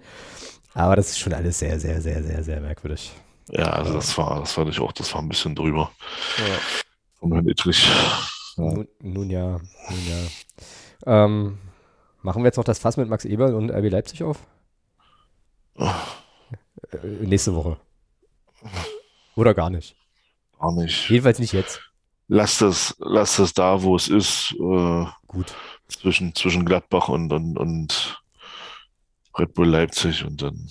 Aber 0.74 0.96
das 0.96 1.12
ist 1.12 1.20
schon 1.20 1.34
alles 1.34 1.60
sehr, 1.60 1.80
sehr, 1.80 2.02
sehr, 2.02 2.24
sehr, 2.24 2.44
sehr 2.44 2.60
merkwürdig. 2.62 3.14
Ja, 3.50 3.70
also 3.70 3.94
das 3.94 4.18
war, 4.18 4.40
das 4.40 4.54
fand 4.54 4.70
ich 4.70 4.80
auch, 4.80 4.92
das 4.92 5.14
war 5.14 5.22
ein 5.22 5.30
bisschen 5.30 5.56
drüber. 5.56 5.92
Ja. 6.38 6.60
Von 7.20 7.32
Herrn 7.32 7.48
Ittrich. 7.48 7.88
Ja. 8.58 8.64
Nun, 8.64 8.88
nun, 9.02 9.30
ja, 9.30 9.52
nun 9.52 10.08
ja. 10.08 11.26
Ähm, 11.26 11.58
machen 12.24 12.42
wir 12.42 12.48
jetzt 12.48 12.58
noch 12.58 12.64
das 12.64 12.80
Fass 12.80 12.98
mit 12.98 13.08
Max 13.08 13.24
Eberl 13.26 13.54
und 13.54 13.70
RB 13.70 13.92
Leipzig 13.92 14.24
auf? 14.24 14.40
Oh. 15.78 15.92
Äh, 16.92 17.08
nächste 17.26 17.56
Woche. 17.56 17.78
Oder 19.36 19.54
gar 19.54 19.70
nicht. 19.70 19.96
Gar 20.60 20.74
nicht. 20.74 21.10
Jedenfalls 21.10 21.40
nicht 21.40 21.54
jetzt. 21.54 21.82
lass 22.28 22.60
das, 22.60 22.96
lass 23.00 23.38
das 23.38 23.54
da, 23.54 23.82
wo 23.84 23.96
es 23.96 24.08
ist. 24.08 24.56
Äh, 24.60 25.06
Gut. 25.28 25.54
Zwischen, 25.88 26.34
zwischen 26.34 26.66
Gladbach 26.66 27.10
und, 27.10 27.32
und, 27.32 27.58
und 27.58 28.22
Red 29.38 29.54
Bull 29.54 29.68
Leipzig 29.68 30.24
und 30.24 30.42
dann 30.42 30.68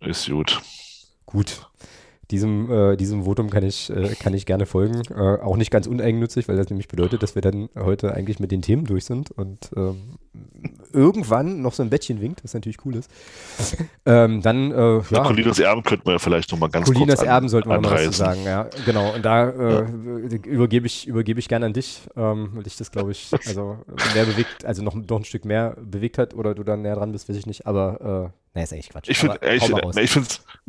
ist 0.00 0.28
gut. 0.28 0.60
Gut 1.24 1.66
diesem, 2.32 2.70
äh, 2.70 2.96
diesem 2.96 3.24
Votum 3.24 3.50
kann 3.50 3.62
ich, 3.62 3.90
äh, 3.90 4.14
kann 4.18 4.34
ich 4.34 4.46
gerne 4.46 4.66
folgen. 4.66 5.02
Äh, 5.10 5.40
auch 5.42 5.56
nicht 5.56 5.70
ganz 5.70 5.86
uneigennützig, 5.86 6.48
weil 6.48 6.56
das 6.56 6.70
nämlich 6.70 6.88
bedeutet, 6.88 7.22
dass 7.22 7.34
wir 7.34 7.42
dann 7.42 7.68
heute 7.78 8.14
eigentlich 8.14 8.40
mit 8.40 8.50
den 8.50 8.62
Themen 8.62 8.84
durch 8.84 9.04
sind 9.04 9.30
und 9.30 9.70
ähm, 9.76 10.18
irgendwann 10.92 11.62
noch 11.62 11.72
so 11.72 11.82
ein 11.82 11.90
Bettchen 11.90 12.20
winkt, 12.20 12.42
was 12.44 12.54
natürlich 12.54 12.84
cool 12.84 12.96
ist. 12.96 13.10
Ähm, 14.04 14.42
dann, 14.42 14.72
äh, 14.72 14.74
ja. 14.74 15.02
ja. 15.10 15.22
Colinas 15.22 15.58
Erben 15.60 15.82
könnten 15.84 16.06
wir 16.06 16.12
ja 16.12 16.18
vielleicht 16.18 16.50
nochmal 16.50 16.70
ganz 16.70 16.86
Colinas 16.86 17.18
kurz 17.18 17.20
an, 17.20 17.28
Erben 17.28 17.48
sollten 17.48 17.68
wir 17.68 17.80
noch 17.80 17.90
was 17.90 18.04
zu 18.04 18.12
sagen, 18.12 18.42
ja. 18.44 18.68
Genau, 18.84 19.14
und 19.14 19.24
da 19.24 19.48
äh, 19.48 19.84
übergebe 20.44 20.86
ich, 20.86 21.06
übergebe 21.06 21.38
ich 21.38 21.48
gerne 21.48 21.66
an 21.66 21.72
dich, 21.72 22.02
ähm, 22.16 22.50
weil 22.52 22.64
dich 22.64 22.76
das, 22.76 22.90
glaube 22.90 23.12
ich, 23.12 23.30
also 23.46 23.78
mehr 24.14 24.24
bewegt, 24.24 24.64
also 24.64 24.82
noch, 24.82 24.94
noch 24.94 25.18
ein 25.18 25.24
Stück 25.24 25.44
mehr 25.44 25.76
bewegt 25.80 26.18
hat 26.18 26.34
oder 26.34 26.54
du 26.54 26.64
dann 26.64 26.82
näher 26.82 26.96
dran 26.96 27.12
bist, 27.12 27.28
weiß 27.28 27.36
ich 27.36 27.46
nicht, 27.46 27.66
aber 27.66 28.30
äh, 28.32 28.38
Nee, 28.54 28.64
ist 28.64 28.72
eigentlich 28.72 28.90
Quatsch. 28.90 29.08
Ich 29.08 29.18
finde 29.18 29.38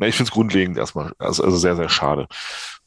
es 0.00 0.30
grundlegend 0.30 0.78
erstmal, 0.78 1.12
also, 1.18 1.44
also, 1.44 1.56
sehr, 1.56 1.76
sehr 1.76 1.88
schade. 1.90 2.26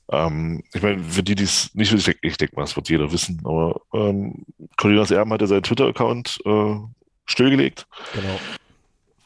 Ähm, 0.10 0.64
ich 0.74 0.82
meine, 0.82 1.04
für 1.04 1.24
die, 1.24 1.36
die 1.36 1.44
es 1.44 1.74
nicht 1.76 1.92
wissen, 1.92 2.12
ich, 2.12 2.18
ich 2.32 2.38
denke 2.38 2.56
mal, 2.56 2.64
das 2.64 2.76
wird 2.76 2.90
jeder 2.90 3.12
wissen, 3.12 3.42
aber 3.44 3.82
ähm, 3.94 4.46
Colinas 4.78 5.12
Erben 5.12 5.32
hat 5.34 5.42
ja 5.42 5.48
seinen 5.48 5.64
Twitter-Account 5.64 6.40
äh, 6.46 6.76
stillgelegt. 7.28 7.88
Genau. 8.14 8.40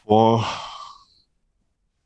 Vor, 0.06 0.46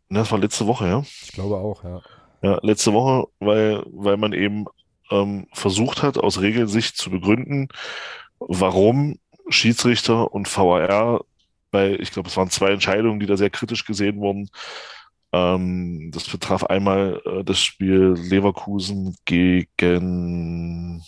ne, 0.09 0.19
das 0.19 0.31
war 0.31 0.39
letzte 0.39 0.67
Woche, 0.67 0.87
ja? 0.87 1.03
Ich 1.23 1.31
glaube 1.31 1.57
auch, 1.57 1.83
ja. 1.83 2.01
Ja, 2.41 2.59
letzte 2.61 2.93
Woche, 2.93 3.27
weil, 3.39 3.83
weil 3.87 4.17
man 4.17 4.33
eben 4.33 4.65
ähm, 5.09 5.47
versucht 5.53 6.03
hat, 6.03 6.17
aus 6.17 6.41
Regelsicht 6.41 6.97
zu 6.97 7.09
begründen, 7.09 7.69
warum 8.39 9.17
Schiedsrichter 9.49 10.31
und 10.33 10.47
VAR 10.55 11.21
weil 11.75 12.01
ich 12.01 12.11
glaube, 12.11 12.29
es 12.29 12.37
waren 12.37 12.49
zwei 12.49 12.71
Entscheidungen, 12.71 13.19
die 13.19 13.25
da 13.25 13.35
sehr 13.35 13.49
kritisch 13.49 13.85
gesehen 13.85 14.21
wurden. 14.21 14.49
Ähm, 15.33 16.09
das 16.13 16.23
betraf 16.29 16.63
einmal 16.63 17.21
äh, 17.25 17.43
das 17.43 17.59
Spiel 17.59 18.15
Leverkusen 18.17 19.17
gegen 19.25 21.03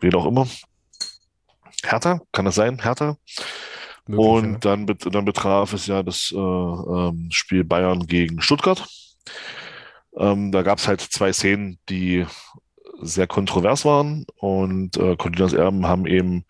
wen 0.00 0.14
auch 0.14 0.26
immer. 0.26 0.48
Hertha, 1.84 2.20
kann 2.32 2.44
das 2.44 2.54
sein? 2.54 2.82
Hertha? 2.82 3.16
Möglich, 4.06 4.26
und 4.26 4.52
ja. 4.52 4.58
dann, 4.58 4.86
dann 4.86 5.24
betraf 5.24 5.72
es 5.72 5.86
ja 5.86 6.02
das 6.02 6.32
äh, 6.34 6.38
ähm, 6.38 7.28
Spiel 7.30 7.64
Bayern 7.64 8.06
gegen 8.06 8.40
Stuttgart. 8.40 8.86
Ähm, 10.16 10.52
da 10.52 10.62
gab 10.62 10.78
es 10.78 10.88
halt 10.88 11.00
zwei 11.00 11.32
Szenen, 11.32 11.78
die 11.88 12.26
sehr 13.00 13.26
kontrovers 13.26 13.84
waren 13.84 14.26
und 14.36 14.96
äh, 14.96 15.16
Cordinas 15.16 15.52
Erben 15.52 15.86
haben 15.86 16.06
eben 16.06 16.44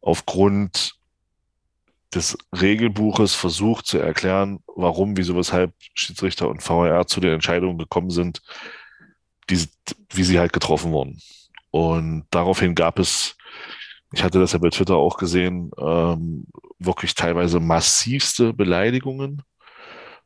aufgrund 0.00 0.94
des 2.14 2.36
Regelbuches 2.52 3.34
versucht 3.34 3.86
zu 3.86 3.98
erklären, 3.98 4.60
warum, 4.66 5.16
wieso, 5.16 5.36
weshalb 5.36 5.72
Schiedsrichter 5.94 6.48
und 6.48 6.66
VAR 6.66 7.06
zu 7.06 7.20
den 7.20 7.34
Entscheidungen 7.34 7.78
gekommen 7.78 8.10
sind, 8.10 8.42
die, 9.48 9.64
wie 10.12 10.24
sie 10.24 10.38
halt 10.38 10.52
getroffen 10.52 10.92
wurden. 10.92 11.20
Und 11.70 12.26
daraufhin 12.30 12.74
gab 12.74 12.98
es, 12.98 13.36
ich 14.12 14.24
hatte 14.24 14.40
das 14.40 14.52
ja 14.52 14.58
bei 14.58 14.70
Twitter 14.70 14.96
auch 14.96 15.16
gesehen, 15.16 15.70
ähm, 15.78 16.46
wirklich 16.78 17.14
teilweise 17.14 17.60
massivste 17.60 18.52
Beleidigungen 18.52 19.42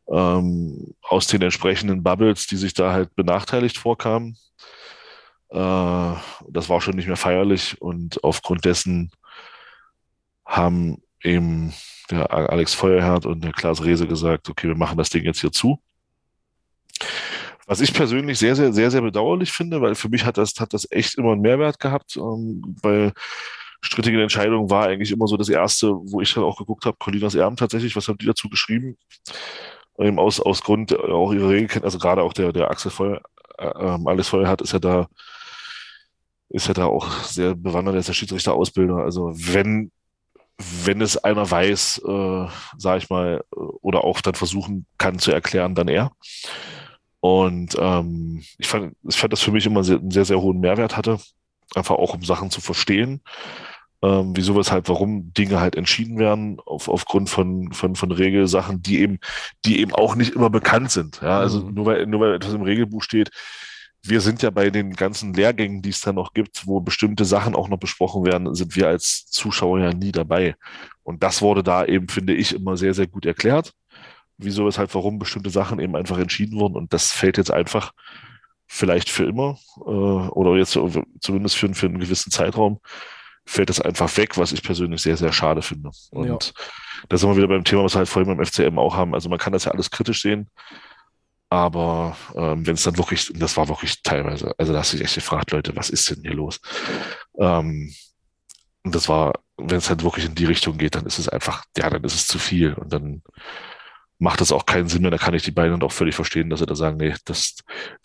ähm, 0.08 0.94
aus 1.02 1.26
den 1.26 1.42
entsprechenden 1.42 2.02
Bubbles, 2.02 2.46
die 2.46 2.56
sich 2.56 2.74
da 2.74 2.92
halt 2.92 3.14
benachteiligt 3.14 3.76
vorkamen. 3.76 4.36
Äh, 5.50 5.56
das 6.48 6.68
war 6.68 6.80
schon 6.80 6.96
nicht 6.96 7.06
mehr 7.06 7.16
feierlich 7.16 7.80
und 7.80 8.22
aufgrund 8.24 8.64
dessen 8.64 9.10
haben 10.46 11.02
eben 11.22 11.72
der 12.10 12.30
Alex 12.32 12.74
Feuerherd 12.74 13.26
und 13.26 13.42
der 13.42 13.52
Klaas 13.52 13.82
Rehse 13.82 14.06
gesagt, 14.06 14.48
okay, 14.48 14.68
wir 14.68 14.76
machen 14.76 14.98
das 14.98 15.10
Ding 15.10 15.24
jetzt 15.24 15.40
hier 15.40 15.52
zu. 15.52 15.80
Was 17.66 17.80
ich 17.80 17.94
persönlich 17.94 18.38
sehr, 18.38 18.56
sehr, 18.56 18.74
sehr, 18.74 18.90
sehr 18.90 19.00
bedauerlich 19.00 19.50
finde, 19.52 19.80
weil 19.80 19.94
für 19.94 20.10
mich 20.10 20.24
hat 20.26 20.36
das, 20.36 20.54
hat 20.60 20.74
das 20.74 20.86
echt 20.90 21.16
immer 21.16 21.32
einen 21.32 21.40
Mehrwert 21.40 21.80
gehabt, 21.80 22.16
ähm, 22.16 22.76
weil 22.82 23.12
strittige 23.84 24.22
Entscheidung 24.22 24.70
war 24.70 24.86
eigentlich 24.86 25.12
immer 25.12 25.26
so 25.26 25.36
das 25.36 25.48
erste, 25.48 25.92
wo 25.92 26.20
ich 26.20 26.32
dann 26.34 26.44
auch 26.44 26.58
geguckt 26.58 26.86
habe, 26.86 26.96
Colinas 26.98 27.34
Erben 27.34 27.56
tatsächlich, 27.56 27.94
was 27.96 28.08
haben 28.08 28.18
die 28.18 28.26
dazu 28.26 28.48
geschrieben? 28.48 28.96
Eben 29.98 30.18
aus, 30.18 30.40
aus 30.40 30.62
Grund 30.62 30.98
auch 30.98 31.32
ihrer 31.32 31.50
Regeln, 31.50 31.84
also 31.84 31.98
gerade 31.98 32.22
auch 32.22 32.32
der, 32.32 32.52
der 32.52 32.70
Axel 32.70 32.90
Feuer, 32.90 33.20
äh, 33.58 33.66
ähm, 33.66 34.06
Alex 34.06 34.28
Feuerherd 34.28 34.62
ist 34.62 34.72
ja 34.72 34.78
da, 34.78 35.06
ist 36.48 36.66
ja 36.68 36.74
da 36.74 36.86
auch 36.86 37.10
sehr 37.22 37.54
bewandert, 37.54 37.94
der 37.94 38.00
ist 38.00 38.08
der 38.08 38.14
Schiedsrichter-Ausbilder. 38.14 38.96
Also 38.96 39.32
wenn 39.34 39.90
wenn 40.84 41.00
es 41.00 41.16
einer 41.16 41.50
weiß, 41.50 42.02
äh, 42.06 42.46
sage 42.78 42.98
ich 42.98 43.10
mal, 43.10 43.44
oder 43.50 44.04
auch 44.04 44.20
dann 44.20 44.34
versuchen 44.34 44.86
kann 44.98 45.18
zu 45.18 45.32
erklären, 45.32 45.74
dann 45.74 45.88
er. 45.88 46.12
Und 47.20 47.76
ähm, 47.78 48.44
ich, 48.58 48.68
fand, 48.68 48.94
ich 49.02 49.16
fand 49.16 49.32
das 49.32 49.42
für 49.42 49.50
mich 49.50 49.66
immer 49.66 49.82
sehr, 49.82 49.98
einen 49.98 50.10
sehr, 50.10 50.24
sehr 50.24 50.40
hohen 50.40 50.60
Mehrwert 50.60 50.96
hatte, 50.96 51.18
einfach 51.74 51.96
auch 51.96 52.14
um 52.14 52.22
Sachen 52.22 52.50
zu 52.50 52.60
verstehen, 52.60 53.22
ähm, 54.04 54.32
wieso, 54.36 54.54
weshalb, 54.56 54.88
warum 54.88 55.32
Dinge 55.32 55.60
halt 55.60 55.76
entschieden 55.76 56.18
werden 56.18 56.58
auf, 56.66 56.88
aufgrund 56.88 57.30
von, 57.30 57.72
von, 57.72 57.94
von 57.94 58.12
Regelsachen, 58.12 58.82
die 58.82 59.00
eben, 59.00 59.18
die 59.64 59.80
eben 59.80 59.94
auch 59.94 60.14
nicht 60.14 60.34
immer 60.34 60.50
bekannt 60.50 60.90
sind. 60.90 61.20
Ja, 61.22 61.38
also 61.38 61.64
mhm. 61.64 61.74
nur 61.74 61.86
weil, 61.86 62.06
nur 62.06 62.20
weil 62.20 62.34
etwas 62.34 62.52
im 62.52 62.62
Regelbuch 62.62 63.02
steht, 63.02 63.30
wir 64.02 64.20
sind 64.20 64.42
ja 64.42 64.50
bei 64.50 64.68
den 64.68 64.92
ganzen 64.92 65.32
Lehrgängen, 65.32 65.80
die 65.80 65.88
es 65.88 66.02
da 66.02 66.12
noch 66.12 66.34
gibt, 66.34 66.66
wo 66.66 66.80
bestimmte 66.80 67.24
Sachen 67.24 67.54
auch 67.54 67.68
noch 67.68 67.78
besprochen 67.78 68.26
werden, 68.26 68.54
sind 68.54 68.76
wir 68.76 68.88
als 68.88 69.24
Zuschauer 69.26 69.80
ja 69.80 69.94
nie 69.94 70.12
dabei. 70.12 70.56
Und 71.02 71.22
das 71.22 71.40
wurde 71.40 71.62
da 71.62 71.86
eben, 71.86 72.08
finde 72.08 72.34
ich, 72.34 72.54
immer 72.54 72.76
sehr, 72.76 72.92
sehr 72.92 73.06
gut 73.06 73.24
erklärt. 73.24 73.72
Wieso, 74.36 74.66
weshalb, 74.66 74.94
warum 74.94 75.18
bestimmte 75.18 75.48
Sachen 75.48 75.78
eben 75.80 75.96
einfach 75.96 76.18
entschieden 76.18 76.60
wurden. 76.60 76.76
Und 76.76 76.92
das 76.92 77.12
fällt 77.12 77.38
jetzt 77.38 77.50
einfach 77.50 77.92
vielleicht 78.66 79.08
für 79.08 79.24
immer 79.24 79.56
äh, 79.78 79.80
oder 79.88 80.56
jetzt 80.56 80.78
zumindest 81.20 81.56
für, 81.56 81.72
für 81.72 81.86
einen 81.86 82.00
gewissen 82.00 82.30
Zeitraum 82.30 82.80
fällt 83.46 83.68
das 83.68 83.80
einfach 83.80 84.16
weg, 84.16 84.36
was 84.38 84.52
ich 84.52 84.62
persönlich 84.62 85.02
sehr, 85.02 85.16
sehr 85.16 85.32
schade 85.32 85.62
finde. 85.62 85.90
Und 86.10 86.26
ja. 86.26 86.38
da 87.08 87.16
sind 87.16 87.28
wir 87.28 87.36
wieder 87.36 87.48
beim 87.48 87.64
Thema, 87.64 87.84
was 87.84 87.94
wir 87.94 87.98
halt 87.98 88.08
vorhin 88.08 88.34
beim 88.34 88.44
FCM 88.44 88.78
auch 88.78 88.96
haben. 88.96 89.14
Also 89.14 89.28
man 89.28 89.38
kann 89.38 89.52
das 89.52 89.64
ja 89.64 89.72
alles 89.72 89.90
kritisch 89.90 90.22
sehen. 90.22 90.48
Aber 91.50 92.16
ähm, 92.34 92.66
wenn 92.66 92.74
es 92.74 92.82
dann 92.82 92.98
wirklich, 92.98 93.30
das 93.34 93.56
war 93.56 93.68
wirklich 93.68 94.02
teilweise, 94.02 94.54
also 94.58 94.72
da 94.72 94.80
hast 94.80 94.92
du 94.92 94.96
dich 94.96 95.06
echt 95.06 95.14
gefragt, 95.14 95.52
Leute, 95.52 95.76
was 95.76 95.90
ist 95.90 96.10
denn 96.10 96.22
hier 96.22 96.34
los? 96.34 96.60
Ähm, 97.38 97.94
und 98.82 98.94
das 98.94 99.08
war, 99.08 99.34
wenn 99.56 99.76
es 99.76 99.88
halt 99.88 100.02
wirklich 100.02 100.24
in 100.24 100.34
die 100.34 100.46
Richtung 100.46 100.78
geht, 100.78 100.94
dann 100.94 101.06
ist 101.06 101.18
es 101.18 101.28
einfach, 101.28 101.64
ja, 101.76 101.88
dann 101.88 102.02
ist 102.04 102.14
es 102.14 102.26
zu 102.26 102.38
viel. 102.38 102.74
Und 102.74 102.92
dann 102.92 103.22
macht 104.18 104.40
das 104.40 104.52
auch 104.52 104.66
keinen 104.66 104.88
Sinn 104.88 105.02
mehr. 105.02 105.10
Da 105.10 105.18
kann 105.18 105.34
ich 105.34 105.42
die 105.42 105.52
beiden 105.52 105.82
auch 105.82 105.92
völlig 105.92 106.14
verstehen, 106.14 106.50
dass 106.50 106.60
sie 106.60 106.66
da 106.66 106.74
sagen, 106.74 106.96
nee, 106.96 107.14
das, 107.24 107.56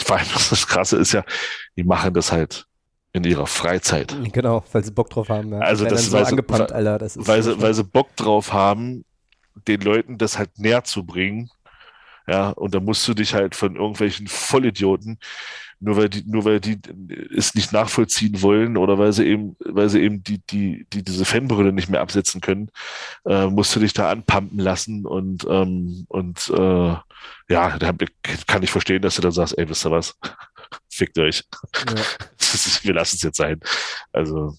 vor 0.02 0.18
allem 0.18 0.28
das 0.34 0.68
Krasse 0.68 0.98
ist 0.98 1.14
ja, 1.14 1.24
die 1.76 1.84
machen 1.84 2.14
das 2.14 2.32
halt 2.32 2.66
in 3.14 3.24
ihrer 3.24 3.48
Freizeit. 3.48 4.16
Genau, 4.32 4.64
weil 4.72 4.84
sie 4.84 4.92
Bock 4.92 5.10
drauf 5.10 5.30
haben. 5.30 5.52
Ja. 5.54 5.60
Also 5.60 5.86
das, 5.86 6.06
so 6.06 6.12
weil, 6.14 6.26
angepannt, 6.26 6.72
Alter, 6.72 6.98
das 6.98 7.16
ist 7.16 7.28
weil, 7.28 7.42
sie, 7.42 7.60
weil 7.62 7.74
sie 7.74 7.84
Bock 7.84 8.16
drauf 8.16 8.54
haben, 8.54 9.04
den 9.68 9.82
Leuten 9.82 10.18
das 10.18 10.38
halt 10.38 10.58
näher 10.60 10.84
zu 10.84 11.06
bringen 11.06 11.50
ja, 12.30 12.50
und 12.50 12.76
da 12.76 12.80
musst 12.80 13.08
du 13.08 13.16
dich 13.16 13.34
halt 13.34 13.56
von 13.56 13.76
irgendwelchen 13.76 14.28
Vollidioten, 14.28 15.18
nur 15.80 15.98
weil 15.98 16.10
die, 16.10 16.24
nur 16.28 16.46
weil 16.46 16.60
die 16.60 16.78
es 17.36 17.56
nicht 17.56 17.74
nachvollziehen 17.74 18.44
wollen 18.44 18.78
oder 18.78 19.00
weil 19.00 19.14
sie 19.14 19.26
eben, 19.26 19.56
weil 19.66 19.90
sie 19.90 20.02
eben 20.02 20.24
die, 20.24 20.40
die, 20.46 20.86
die 20.94 21.04
diese 21.04 21.26
Fanbrille 21.26 21.74
nicht 21.74 21.90
mehr 21.90 22.02
absetzen 22.02 22.40
können, 22.40 22.70
äh, 23.26 23.48
musst 23.48 23.76
du 23.76 23.80
dich 23.80 23.94
da 23.94 24.12
anpumpen 24.12 24.60
lassen 24.60 25.08
und, 25.08 25.48
ähm, 25.50 26.06
und 26.08 26.52
äh, 26.56 26.96
ja, 27.50 27.78
da 27.80 27.94
kann 28.46 28.62
ich 28.62 28.70
verstehen, 28.70 29.02
dass 29.02 29.16
du 29.16 29.24
dann 29.24 29.32
sagst, 29.32 29.58
ey, 29.58 29.68
wisst 29.68 29.86
ihr 29.88 29.92
was? 29.92 30.20
Fickt 30.90 31.18
euch. 31.18 31.44
Ja. 31.76 31.96
Ist, 32.40 32.84
wir 32.84 32.94
lassen 32.94 33.18
es 33.18 33.22
jetzt 33.22 33.38
sein. 33.38 33.60
Also, 34.12 34.56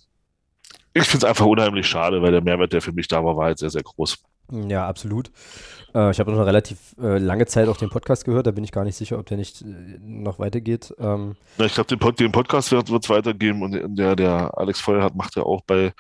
ich 0.93 1.05
finde 1.05 1.27
es 1.27 1.29
einfach 1.29 1.47
unheimlich 1.47 1.87
schade, 1.87 2.23
weil 2.23 2.31
der 2.31 2.41
Mehrwert, 2.41 2.73
der 2.73 2.81
für 2.81 2.93
mich 2.93 3.09
da 3.09 3.25
war, 3.25 3.37
war 3.37 3.47
halt 3.47 3.59
sehr, 3.59 3.71
sehr 3.71 3.83
groß. 3.83 4.19
Ja, 4.53 4.87
absolut. 4.87 5.31
Äh, 5.95 6.11
ich 6.11 6.21
habe 6.21 6.31
noch 6.31 6.39
eine 6.39 6.47
relativ 6.47 6.79
äh, 7.01 7.19
lange 7.19 7.47
Zeit 7.47 7.69
auch 7.69 7.77
den 7.77 7.91
Podcast 7.91 8.25
gehört, 8.25 8.47
da 8.47 8.51
bin 8.51 8.65
ich 8.65 8.73
gar 8.73 8.85
nicht 8.85 8.97
sicher, 8.97 9.19
ob 9.19 9.27
der 9.27 9.37
nicht 9.37 9.63
äh, 9.63 9.67
noch 10.01 10.39
weitergeht. 10.39 10.95
Ähm, 10.99 11.37
Na, 11.59 11.67
ich 11.67 11.75
glaube, 11.75 11.89
den, 11.89 11.99
Pod 11.99 12.19
den, 12.19 12.33
Podcast 12.33 12.73
wird 12.73 12.89
es 12.89 13.11
weitergeben 13.11 13.63
und 13.63 13.97
der, 13.97 14.17
der 14.17 14.57
Alex 14.57 14.81
Feuerhardt 14.81 15.15
macht 15.15 15.37
ja 15.37 15.43
auch 15.43 15.63
bei, 15.63 15.93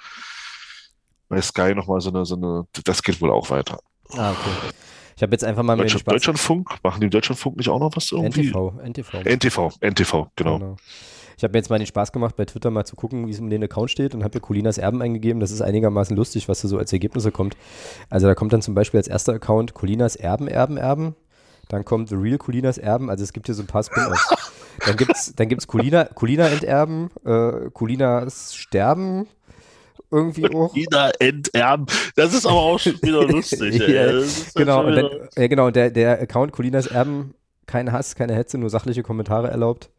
bei 1.28 1.40
Sky 1.40 1.74
nochmal 1.74 2.00
so 2.00 2.10
eine, 2.10 2.24
so 2.24 2.36
eine, 2.36 2.66
das 2.84 3.02
geht 3.02 3.20
wohl 3.20 3.30
auch 3.30 3.50
weiter. 3.50 3.78
Ah, 4.16 4.32
okay. 4.32 4.74
Ich 5.20 5.22
habe 5.22 5.32
jetzt 5.32 5.44
einfach 5.44 5.62
mal 5.62 5.76
Deutschland, 5.76 6.10
Deutschlandfunk, 6.10 6.82
machen 6.82 7.00
die 7.02 7.04
im 7.04 7.10
Deutschlandfunk 7.10 7.58
nicht 7.58 7.68
auch 7.68 7.78
noch 7.78 7.94
was 7.94 8.10
irgendwie? 8.10 8.48
NTV, 8.48 8.72
NTV. 8.82 9.12
NTV, 9.26 9.70
NTV, 9.82 10.28
genau. 10.34 10.58
genau. 10.58 10.76
Ich 11.36 11.44
habe 11.44 11.52
mir 11.52 11.58
jetzt 11.58 11.68
mal 11.68 11.76
den 11.76 11.86
Spaß 11.86 12.12
gemacht, 12.12 12.36
bei 12.36 12.46
Twitter 12.46 12.70
mal 12.70 12.86
zu 12.86 12.96
gucken, 12.96 13.26
wie 13.26 13.30
es 13.30 13.38
um 13.38 13.50
den 13.50 13.62
Account 13.62 13.90
steht 13.90 14.14
und 14.14 14.24
habe 14.24 14.38
mir 14.38 14.40
Colinas 14.40 14.78
Erben 14.78 15.02
eingegeben. 15.02 15.40
Das 15.40 15.50
ist 15.50 15.60
einigermaßen 15.60 16.16
lustig, 16.16 16.48
was 16.48 16.62
da 16.62 16.68
so 16.68 16.78
als 16.78 16.90
Ergebnisse 16.94 17.32
kommt. 17.32 17.54
Also 18.08 18.28
da 18.28 18.34
kommt 18.34 18.54
dann 18.54 18.62
zum 18.62 18.74
Beispiel 18.74 18.96
als 18.96 19.08
erster 19.08 19.34
Account 19.34 19.74
Colinas 19.74 20.16
Erben, 20.16 20.48
Erben, 20.48 20.78
Erben. 20.78 21.14
Dann 21.68 21.84
kommt 21.84 22.08
The 22.08 22.14
Real 22.14 22.38
Colinas 22.38 22.78
Erben. 22.78 23.10
Also 23.10 23.22
es 23.22 23.34
gibt 23.34 23.44
hier 23.44 23.54
so 23.54 23.62
ein 23.62 23.66
paar 23.66 23.82
Spin-offs. 23.82 24.26
Dann 24.86 24.96
gibt's, 24.96 25.34
dann 25.36 25.48
gibt's 25.48 25.66
Colina, 25.66 26.04
Colina 26.04 26.48
enterben, 26.48 27.10
äh, 27.26 27.70
Colinas 27.74 28.54
sterben, 28.54 29.28
irgendwie 30.10 30.46
auch. 30.46 30.72
Colina 30.72 31.10
enterben, 31.18 31.86
das 32.16 32.34
ist 32.34 32.46
aber 32.46 32.60
auch 32.60 32.78
schon 32.78 33.00
wieder 33.02 33.26
lustig. 33.26 33.78
ja, 33.88 34.22
genau, 34.54 34.84
und 34.86 34.96
dann, 34.96 35.10
ja, 35.36 35.46
genau, 35.46 35.66
und 35.66 35.76
der, 35.76 35.90
der 35.90 36.20
Account 36.20 36.52
Colinas 36.52 36.86
Erben, 36.86 37.34
kein 37.66 37.92
Hass, 37.92 38.14
keine 38.14 38.34
Hetze, 38.34 38.58
nur 38.58 38.70
sachliche 38.70 39.02
Kommentare 39.02 39.48
erlaubt. 39.48 39.90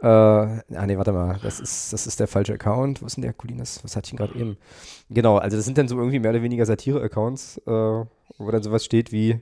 Äh, 0.00 0.06
ah 0.06 0.86
nee, 0.86 0.96
warte 0.96 1.12
mal, 1.12 1.38
das 1.42 1.58
ist, 1.58 1.92
das 1.92 2.06
ist 2.06 2.20
der 2.20 2.28
falsche 2.28 2.54
Account. 2.54 3.02
Wo 3.02 3.06
ist 3.06 3.16
denn 3.16 3.22
der 3.22 3.32
Colinas? 3.32 3.82
Was 3.82 3.96
hatte 3.96 4.06
ich 4.06 4.12
ihn 4.12 4.16
gerade 4.16 4.38
eben? 4.38 4.56
Genau, 5.10 5.38
also 5.38 5.56
das 5.56 5.64
sind 5.64 5.76
dann 5.76 5.88
so 5.88 5.96
irgendwie 5.96 6.20
mehr 6.20 6.30
oder 6.30 6.42
weniger 6.42 6.66
Satire-Accounts, 6.66 7.58
äh, 7.66 7.70
wo 7.70 8.50
dann 8.50 8.62
sowas 8.62 8.84
steht 8.84 9.10
wie, 9.10 9.40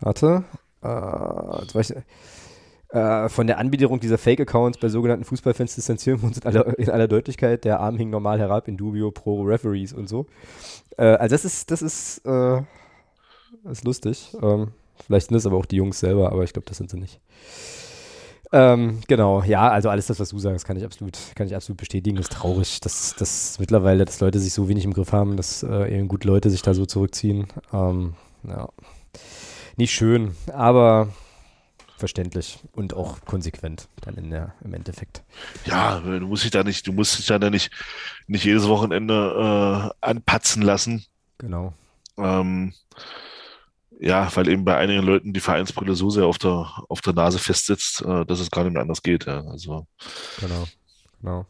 warte, 0.00 0.44
äh, 0.82 1.66
zum 1.66 1.74
Beispiel, 1.74 2.04
äh, 2.94 3.28
von 3.28 3.48
der 3.48 3.58
Anbiederung 3.58 3.98
dieser 3.98 4.18
Fake-Accounts 4.18 4.78
bei 4.78 4.88
sogenannten 4.88 5.24
Fußballfans 5.24 5.74
distanzieren 5.74 6.22
wir 6.22 6.28
uns 6.28 6.38
in 6.38 6.46
aller, 6.46 6.78
in 6.78 6.88
aller, 6.90 7.08
Deutlichkeit. 7.08 7.64
Der 7.64 7.80
Arm 7.80 7.96
hing 7.96 8.08
normal 8.08 8.38
herab 8.38 8.68
in 8.68 8.76
dubio 8.76 9.10
pro 9.10 9.42
Referees 9.42 9.92
und 9.92 10.08
so. 10.08 10.26
Äh, 10.96 11.06
also 11.06 11.34
das 11.34 11.44
ist, 11.44 11.72
das 11.72 11.82
ist, 11.82 12.24
äh, 12.24 12.62
ist 13.68 13.82
lustig. 13.84 14.36
Ähm, 14.40 14.68
vielleicht 15.04 15.26
sind 15.26 15.36
es 15.36 15.44
aber 15.44 15.56
auch 15.56 15.66
die 15.66 15.74
Jungs 15.74 15.98
selber, 15.98 16.30
aber 16.30 16.44
ich 16.44 16.52
glaube, 16.52 16.66
das 16.68 16.76
sind 16.76 16.88
sie 16.88 16.98
nicht. 16.98 17.18
Ähm, 18.52 19.00
genau, 19.08 19.42
ja, 19.42 19.68
also 19.70 19.88
alles 19.88 20.06
das, 20.06 20.20
was 20.20 20.28
du 20.28 20.38
sagst, 20.38 20.64
kann 20.64 20.76
ich 20.76 20.84
absolut, 20.84 21.18
kann 21.34 21.48
ich 21.48 21.56
absolut 21.56 21.78
bestätigen. 21.78 22.14
Das 22.14 22.26
ist 22.26 22.32
traurig, 22.34 22.80
dass, 22.80 23.16
dass 23.16 23.58
mittlerweile, 23.58 24.04
dass 24.04 24.20
Leute 24.20 24.38
sich 24.38 24.52
so 24.52 24.68
wenig 24.68 24.84
im 24.84 24.94
Griff 24.94 25.10
haben, 25.10 25.36
dass 25.36 25.64
äh, 25.64 25.96
eben 25.96 26.06
gut 26.06 26.22
Leute 26.22 26.48
sich 26.48 26.62
da 26.62 26.74
so 26.74 26.86
zurückziehen. 26.86 27.48
Ähm, 27.72 28.14
ja. 28.46 28.68
Nicht 29.76 29.90
schön, 29.90 30.36
aber 30.52 31.08
verständlich 32.04 32.58
und 32.72 32.92
auch 32.92 33.24
konsequent 33.24 33.88
dann 34.02 34.16
in 34.16 34.30
der, 34.30 34.52
im 34.62 34.74
Endeffekt. 34.74 35.22
Ja, 35.64 36.00
du 36.00 36.26
musst 36.26 36.44
dich 36.44 36.50
da 36.50 36.62
nicht, 36.62 36.86
du 36.86 36.92
musst 36.92 37.18
dich 37.18 37.24
da 37.24 37.38
nicht, 37.38 37.70
nicht 38.26 38.44
jedes 38.44 38.68
Wochenende 38.68 39.90
äh, 40.02 40.06
anpatzen 40.06 40.60
lassen. 40.60 41.06
Genau. 41.38 41.72
Ähm, 42.18 42.74
ja, 43.98 44.28
weil 44.36 44.48
eben 44.48 44.66
bei 44.66 44.76
einigen 44.76 45.02
Leuten 45.02 45.32
die 45.32 45.40
Vereinsbrille 45.40 45.94
so 45.94 46.10
sehr 46.10 46.26
auf 46.26 46.36
der, 46.36 46.70
auf 46.90 47.00
der 47.00 47.14
Nase 47.14 47.38
festsitzt, 47.38 48.02
äh, 48.02 48.26
dass 48.26 48.38
es 48.38 48.50
gar 48.50 48.64
nicht 48.64 48.74
mehr 48.74 48.82
anders 48.82 49.02
geht. 49.02 49.24
Ja. 49.24 49.40
Also. 49.46 49.86
Genau, 50.40 50.64
genau. 51.22 51.46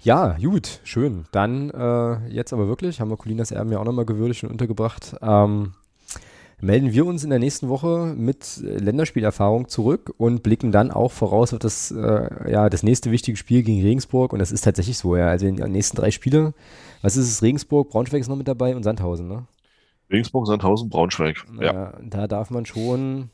Ja, 0.00 0.38
gut, 0.38 0.80
schön. 0.82 1.26
Dann 1.30 1.68
äh, 1.68 2.26
jetzt 2.28 2.54
aber 2.54 2.68
wirklich, 2.68 3.02
haben 3.02 3.10
wir 3.10 3.18
Colinas 3.18 3.50
Erben 3.50 3.70
ja 3.70 3.78
auch 3.80 3.84
nochmal 3.84 4.06
gewürdigt 4.06 4.44
und 4.44 4.50
untergebracht. 4.50 5.14
Ähm, 5.20 5.74
melden 6.62 6.92
wir 6.92 7.04
uns 7.04 7.24
in 7.24 7.30
der 7.30 7.40
nächsten 7.40 7.68
Woche 7.68 8.14
mit 8.16 8.58
Länderspielerfahrung 8.62 9.68
zurück 9.68 10.14
und 10.16 10.44
blicken 10.44 10.70
dann 10.70 10.92
auch 10.92 11.10
voraus 11.10 11.52
auf 11.52 11.58
das, 11.58 11.90
äh, 11.90 12.50
ja, 12.50 12.70
das 12.70 12.84
nächste 12.84 13.10
wichtige 13.10 13.36
Spiel 13.36 13.64
gegen 13.64 13.82
Regensburg. 13.82 14.32
Und 14.32 14.38
das 14.38 14.52
ist 14.52 14.62
tatsächlich 14.62 14.96
so, 14.96 15.16
ja. 15.16 15.26
Also 15.26 15.46
in 15.46 15.56
den 15.56 15.72
nächsten 15.72 15.96
drei 15.96 16.12
Spiele, 16.12 16.54
was 17.02 17.16
ist 17.16 17.28
es? 17.28 17.42
Regensburg, 17.42 17.90
Braunschweig 17.90 18.20
ist 18.20 18.28
noch 18.28 18.36
mit 18.36 18.46
dabei 18.46 18.76
und 18.76 18.84
Sandhausen, 18.84 19.26
ne? 19.26 19.44
Regensburg, 20.10 20.46
Sandhausen, 20.46 20.88
Braunschweig. 20.88 21.44
Ja. 21.60 21.72
ja. 21.72 21.92
Da 22.00 22.28
darf 22.28 22.50
man 22.50 22.64
schon 22.64 23.30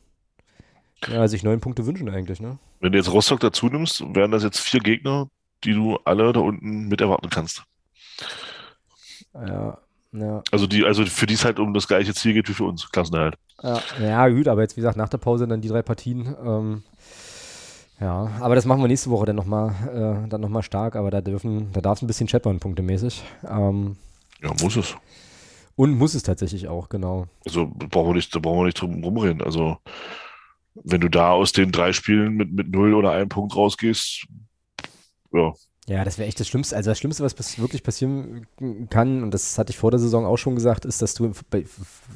ja, 1.07 1.29
sich 1.29 1.43
neun 1.43 1.61
Punkte 1.61 1.85
wünschen 1.85 2.09
eigentlich, 2.09 2.41
ne? 2.41 2.59
Wenn 2.81 2.93
du 2.93 2.99
jetzt 2.99 3.13
Rostock 3.13 3.41
dazu 3.41 3.67
nimmst, 3.67 4.03
wären 4.15 4.31
das 4.31 4.43
jetzt 4.43 4.59
vier 4.59 4.81
Gegner, 4.81 5.29
die 5.65 5.75
du 5.75 5.97
alle 6.05 6.33
da 6.33 6.41
unten 6.41 6.89
mit 6.89 7.03
erwarten 7.03 7.29
kannst. 7.29 7.65
Ja, 9.35 9.79
ja. 10.13 10.43
Also 10.51 10.67
die, 10.67 10.85
also 10.85 11.05
für 11.05 11.27
die 11.27 11.35
es 11.35 11.45
halt 11.45 11.59
um 11.59 11.75
das 11.75 11.89
gleiche 11.89 12.15
Ziel 12.15 12.35
geht 12.35 12.49
wie 12.49 12.55
für 12.55 12.65
uns, 12.65 12.91
Klassenerhalt. 12.91 13.37
Ja, 13.63 13.83
ja, 14.01 14.29
gut, 14.29 14.49
aber 14.49 14.63
jetzt 14.63 14.77
wie 14.77 14.81
gesagt, 14.81 14.97
nach 14.97 15.09
der 15.09 15.19
Pause 15.19 15.47
dann 15.47 15.61
die 15.61 15.69
drei 15.69 15.83
Partien. 15.83 16.35
Ähm, 16.45 16.83
ja, 18.01 18.31
aber 18.41 18.55
das 18.55 18.65
machen 18.65 18.81
wir 18.81 18.89
nächste 18.89 19.11
Woche 19.11 19.27
dann 19.27 19.37
nochmal 19.37 20.29
äh, 20.31 20.39
noch 20.39 20.63
stark, 20.63 20.95
aber 20.95 21.11
da 21.11 21.21
dürfen, 21.21 21.73
da 21.73 21.81
darf 21.81 21.99
es 21.99 22.03
ein 22.03 22.07
bisschen 22.07 22.29
scheppern, 22.29 22.61
punktemäßig. 22.61 23.25
Ähm, 23.49 23.97
ja, 24.41 24.53
muss 24.63 24.77
es. 24.77 24.95
Und 25.75 25.97
muss 25.97 26.15
es 26.15 26.23
tatsächlich 26.23 26.69
auch, 26.69 26.89
genau. 26.89 27.27
Also 27.45 27.67
brauchen 27.67 28.11
wir 28.11 28.15
nicht, 28.15 28.35
da 28.35 28.39
brauchen 28.39 28.61
wir 28.61 28.65
nicht 28.67 28.81
drum 28.81 29.03
rumreden. 29.03 29.43
Also 29.43 29.79
wenn 30.75 31.01
du 31.01 31.09
da 31.09 31.31
aus 31.31 31.53
den 31.53 31.73
drei 31.73 31.93
Spielen 31.93 32.35
mit, 32.35 32.53
mit 32.53 32.71
null 32.71 32.95
oder 32.95 33.13
einem 33.13 33.29
Punkt 33.29 33.55
rausgehst, 33.55 34.27
ja. 35.33 35.53
Ja, 35.89 36.05
das 36.05 36.19
wäre 36.19 36.29
echt 36.29 36.39
das 36.39 36.47
Schlimmste. 36.47 36.77
Also 36.77 36.91
das 36.91 36.99
Schlimmste, 36.99 37.25
was 37.25 37.59
wirklich 37.59 37.83
passieren 37.83 38.47
kann, 38.91 39.23
und 39.23 39.33
das 39.33 39.57
hatte 39.57 39.71
ich 39.71 39.79
vor 39.79 39.91
der 39.91 39.99
Saison 39.99 40.27
auch 40.27 40.37
schon 40.37 40.55
gesagt, 40.55 40.85
ist, 40.85 41.01
dass 41.01 41.15
du 41.15 41.33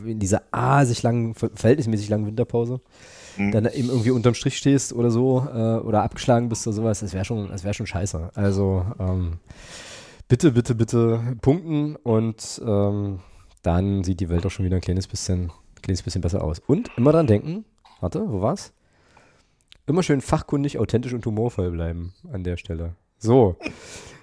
in 0.05 0.19
dieser 0.19 0.43
A 0.51 0.85
sich 0.85 1.03
langen, 1.03 1.35
verhältnismäßig 1.35 2.11
langen 2.11 2.27
Winterpause 2.27 2.83
mhm. 3.39 3.51
dann 3.51 3.65
eben 3.65 3.89
irgendwie 3.89 4.11
unterm 4.11 4.35
Strich 4.35 4.59
stehst 4.59 4.93
oder 4.93 5.11
so 5.11 5.49
äh, 5.51 5.79
oder 5.79 6.03
abgeschlagen 6.03 6.51
bist 6.51 6.67
oder 6.67 6.77
sowas. 6.77 7.01
Das 7.01 7.15
wäre 7.15 7.25
schon, 7.25 7.49
das 7.49 7.65
wäre 7.65 7.73
schon 7.73 7.87
scheiße. 7.87 8.33
Also 8.35 8.85
ähm, 8.99 9.39
bitte, 10.29 10.53
bitte, 10.53 10.75
bitte 10.75 11.37
punkten 11.41 11.97
und 11.97 12.61
ähm, 12.67 13.21
dann 13.63 14.05
sieht 14.05 14.21
die 14.21 14.29
Welt 14.29 14.45
auch 14.45 14.51
schon 14.51 14.67
wieder 14.67 14.77
ein 14.77 14.83
kleines 14.83 15.09
bisschen, 15.09 15.51
kleines 15.81 16.03
bisschen 16.03 16.21
besser 16.21 16.45
aus. 16.45 16.59
Und 16.59 16.91
immer 16.99 17.13
dran 17.13 17.27
denken, 17.27 17.65
warte, 18.01 18.31
wo 18.31 18.43
war's? 18.43 18.75
Immer 19.87 20.03
schön 20.03 20.21
fachkundig, 20.21 20.79
authentisch 20.79 21.15
und 21.15 21.25
humorvoll 21.25 21.71
bleiben 21.71 22.13
an 22.31 22.45
der 22.45 22.59
Stelle. 22.59 22.97
So, 23.23 23.57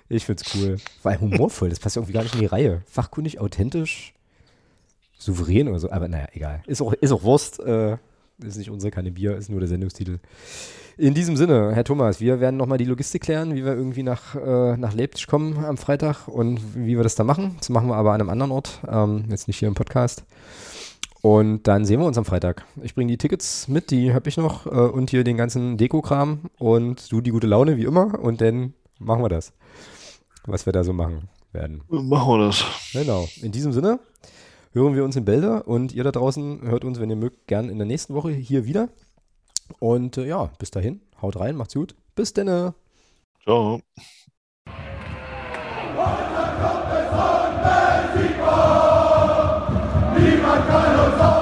ich 0.09 0.25
find's 0.25 0.43
cool. 0.55 0.77
Weil 1.03 1.19
humorvoll, 1.21 1.69
das 1.69 1.79
passt 1.79 1.95
ja 1.95 2.01
irgendwie 2.01 2.13
gar 2.13 2.23
nicht 2.23 2.35
in 2.35 2.41
die 2.41 2.47
Reihe. 2.47 2.81
Fachkundig, 2.85 3.39
authentisch, 3.39 4.13
souverän 5.17 5.69
oder 5.69 5.79
so. 5.79 5.89
Aber 5.89 6.07
naja, 6.07 6.27
egal. 6.33 6.61
Ist 6.67 6.81
auch, 6.81 6.93
ist 6.93 7.11
auch 7.11 7.23
Wurst. 7.23 7.59
Äh, 7.59 7.97
ist 8.43 8.57
nicht 8.57 8.69
unsere 8.69 8.91
Kanne 8.91 9.11
Bier, 9.11 9.35
ist 9.35 9.49
nur 9.49 9.59
der 9.59 9.67
Sendungstitel. 9.67 10.19
In 10.97 11.13
diesem 11.13 11.37
Sinne, 11.37 11.71
Herr 11.73 11.83
Thomas, 11.83 12.19
wir 12.19 12.39
werden 12.39 12.57
nochmal 12.57 12.77
die 12.77 12.85
Logistik 12.85 13.23
klären, 13.23 13.53
wie 13.55 13.63
wir 13.63 13.73
irgendwie 13.73 14.03
nach, 14.03 14.35
äh, 14.35 14.77
nach 14.77 14.93
Leipzig 14.93 15.27
kommen 15.27 15.63
am 15.63 15.77
Freitag 15.77 16.27
und 16.27 16.59
wie 16.75 16.95
wir 16.95 17.03
das 17.03 17.15
da 17.15 17.23
machen. 17.23 17.55
Das 17.59 17.69
machen 17.69 17.87
wir 17.87 17.95
aber 17.95 18.13
an 18.13 18.21
einem 18.21 18.29
anderen 18.29 18.51
Ort, 18.51 18.81
ähm, 18.89 19.25
jetzt 19.29 19.47
nicht 19.47 19.59
hier 19.59 19.67
im 19.67 19.75
Podcast. 19.75 20.23
Und 21.21 21.67
dann 21.67 21.83
sehen 21.83 21.99
wir 21.99 22.05
uns 22.05 22.17
am 22.17 22.25
Freitag. 22.25 22.65
Ich 22.81 22.95
bringe 22.95 23.11
die 23.11 23.17
Tickets 23.17 23.67
mit, 23.67 23.91
die 23.91 24.13
habe 24.13 24.29
ich 24.29 24.37
noch 24.37 24.65
äh, 24.65 24.69
und 24.69 25.09
hier 25.09 25.25
den 25.25 25.35
ganzen 25.35 25.77
Deko-Kram 25.77 26.49
und 26.57 27.11
du 27.11 27.19
die 27.19 27.31
gute 27.31 27.47
Laune 27.47 27.75
wie 27.75 27.83
immer 27.83 28.17
und 28.19 28.39
dann 28.39 28.73
machen 28.99 29.23
wir 29.23 29.29
das. 29.29 29.53
Was 30.45 30.65
wir 30.65 30.73
da 30.73 30.83
so 30.83 30.93
machen 30.93 31.29
werden. 31.51 31.83
Machen 31.89 32.33
wir 32.33 32.45
das. 32.47 32.63
Genau. 32.93 33.27
In 33.41 33.51
diesem 33.51 33.71
Sinne 33.71 33.99
hören 34.71 34.95
wir 34.95 35.03
uns 35.03 35.15
in 35.15 35.25
Bälde 35.25 35.63
und 35.63 35.93
ihr 35.93 36.03
da 36.03 36.11
draußen 36.11 36.61
hört 36.61 36.85
uns, 36.85 36.99
wenn 36.99 37.09
ihr 37.09 37.15
mögt, 37.15 37.47
gern 37.47 37.69
in 37.69 37.77
der 37.77 37.87
nächsten 37.87 38.13
Woche 38.13 38.31
hier 38.31 38.65
wieder. 38.65 38.89
Und 39.79 40.17
äh, 40.17 40.27
ja, 40.27 40.51
bis 40.59 40.71
dahin, 40.71 41.01
haut 41.21 41.39
rein, 41.39 41.55
macht's 41.55 41.73
gut. 41.73 41.95
Bis 42.15 42.33
denne. 42.33 42.73
Ciao. 43.43 43.81
Niemand 50.17 50.67
kann 50.67 50.99
uns 50.99 51.21
auf 51.21 51.38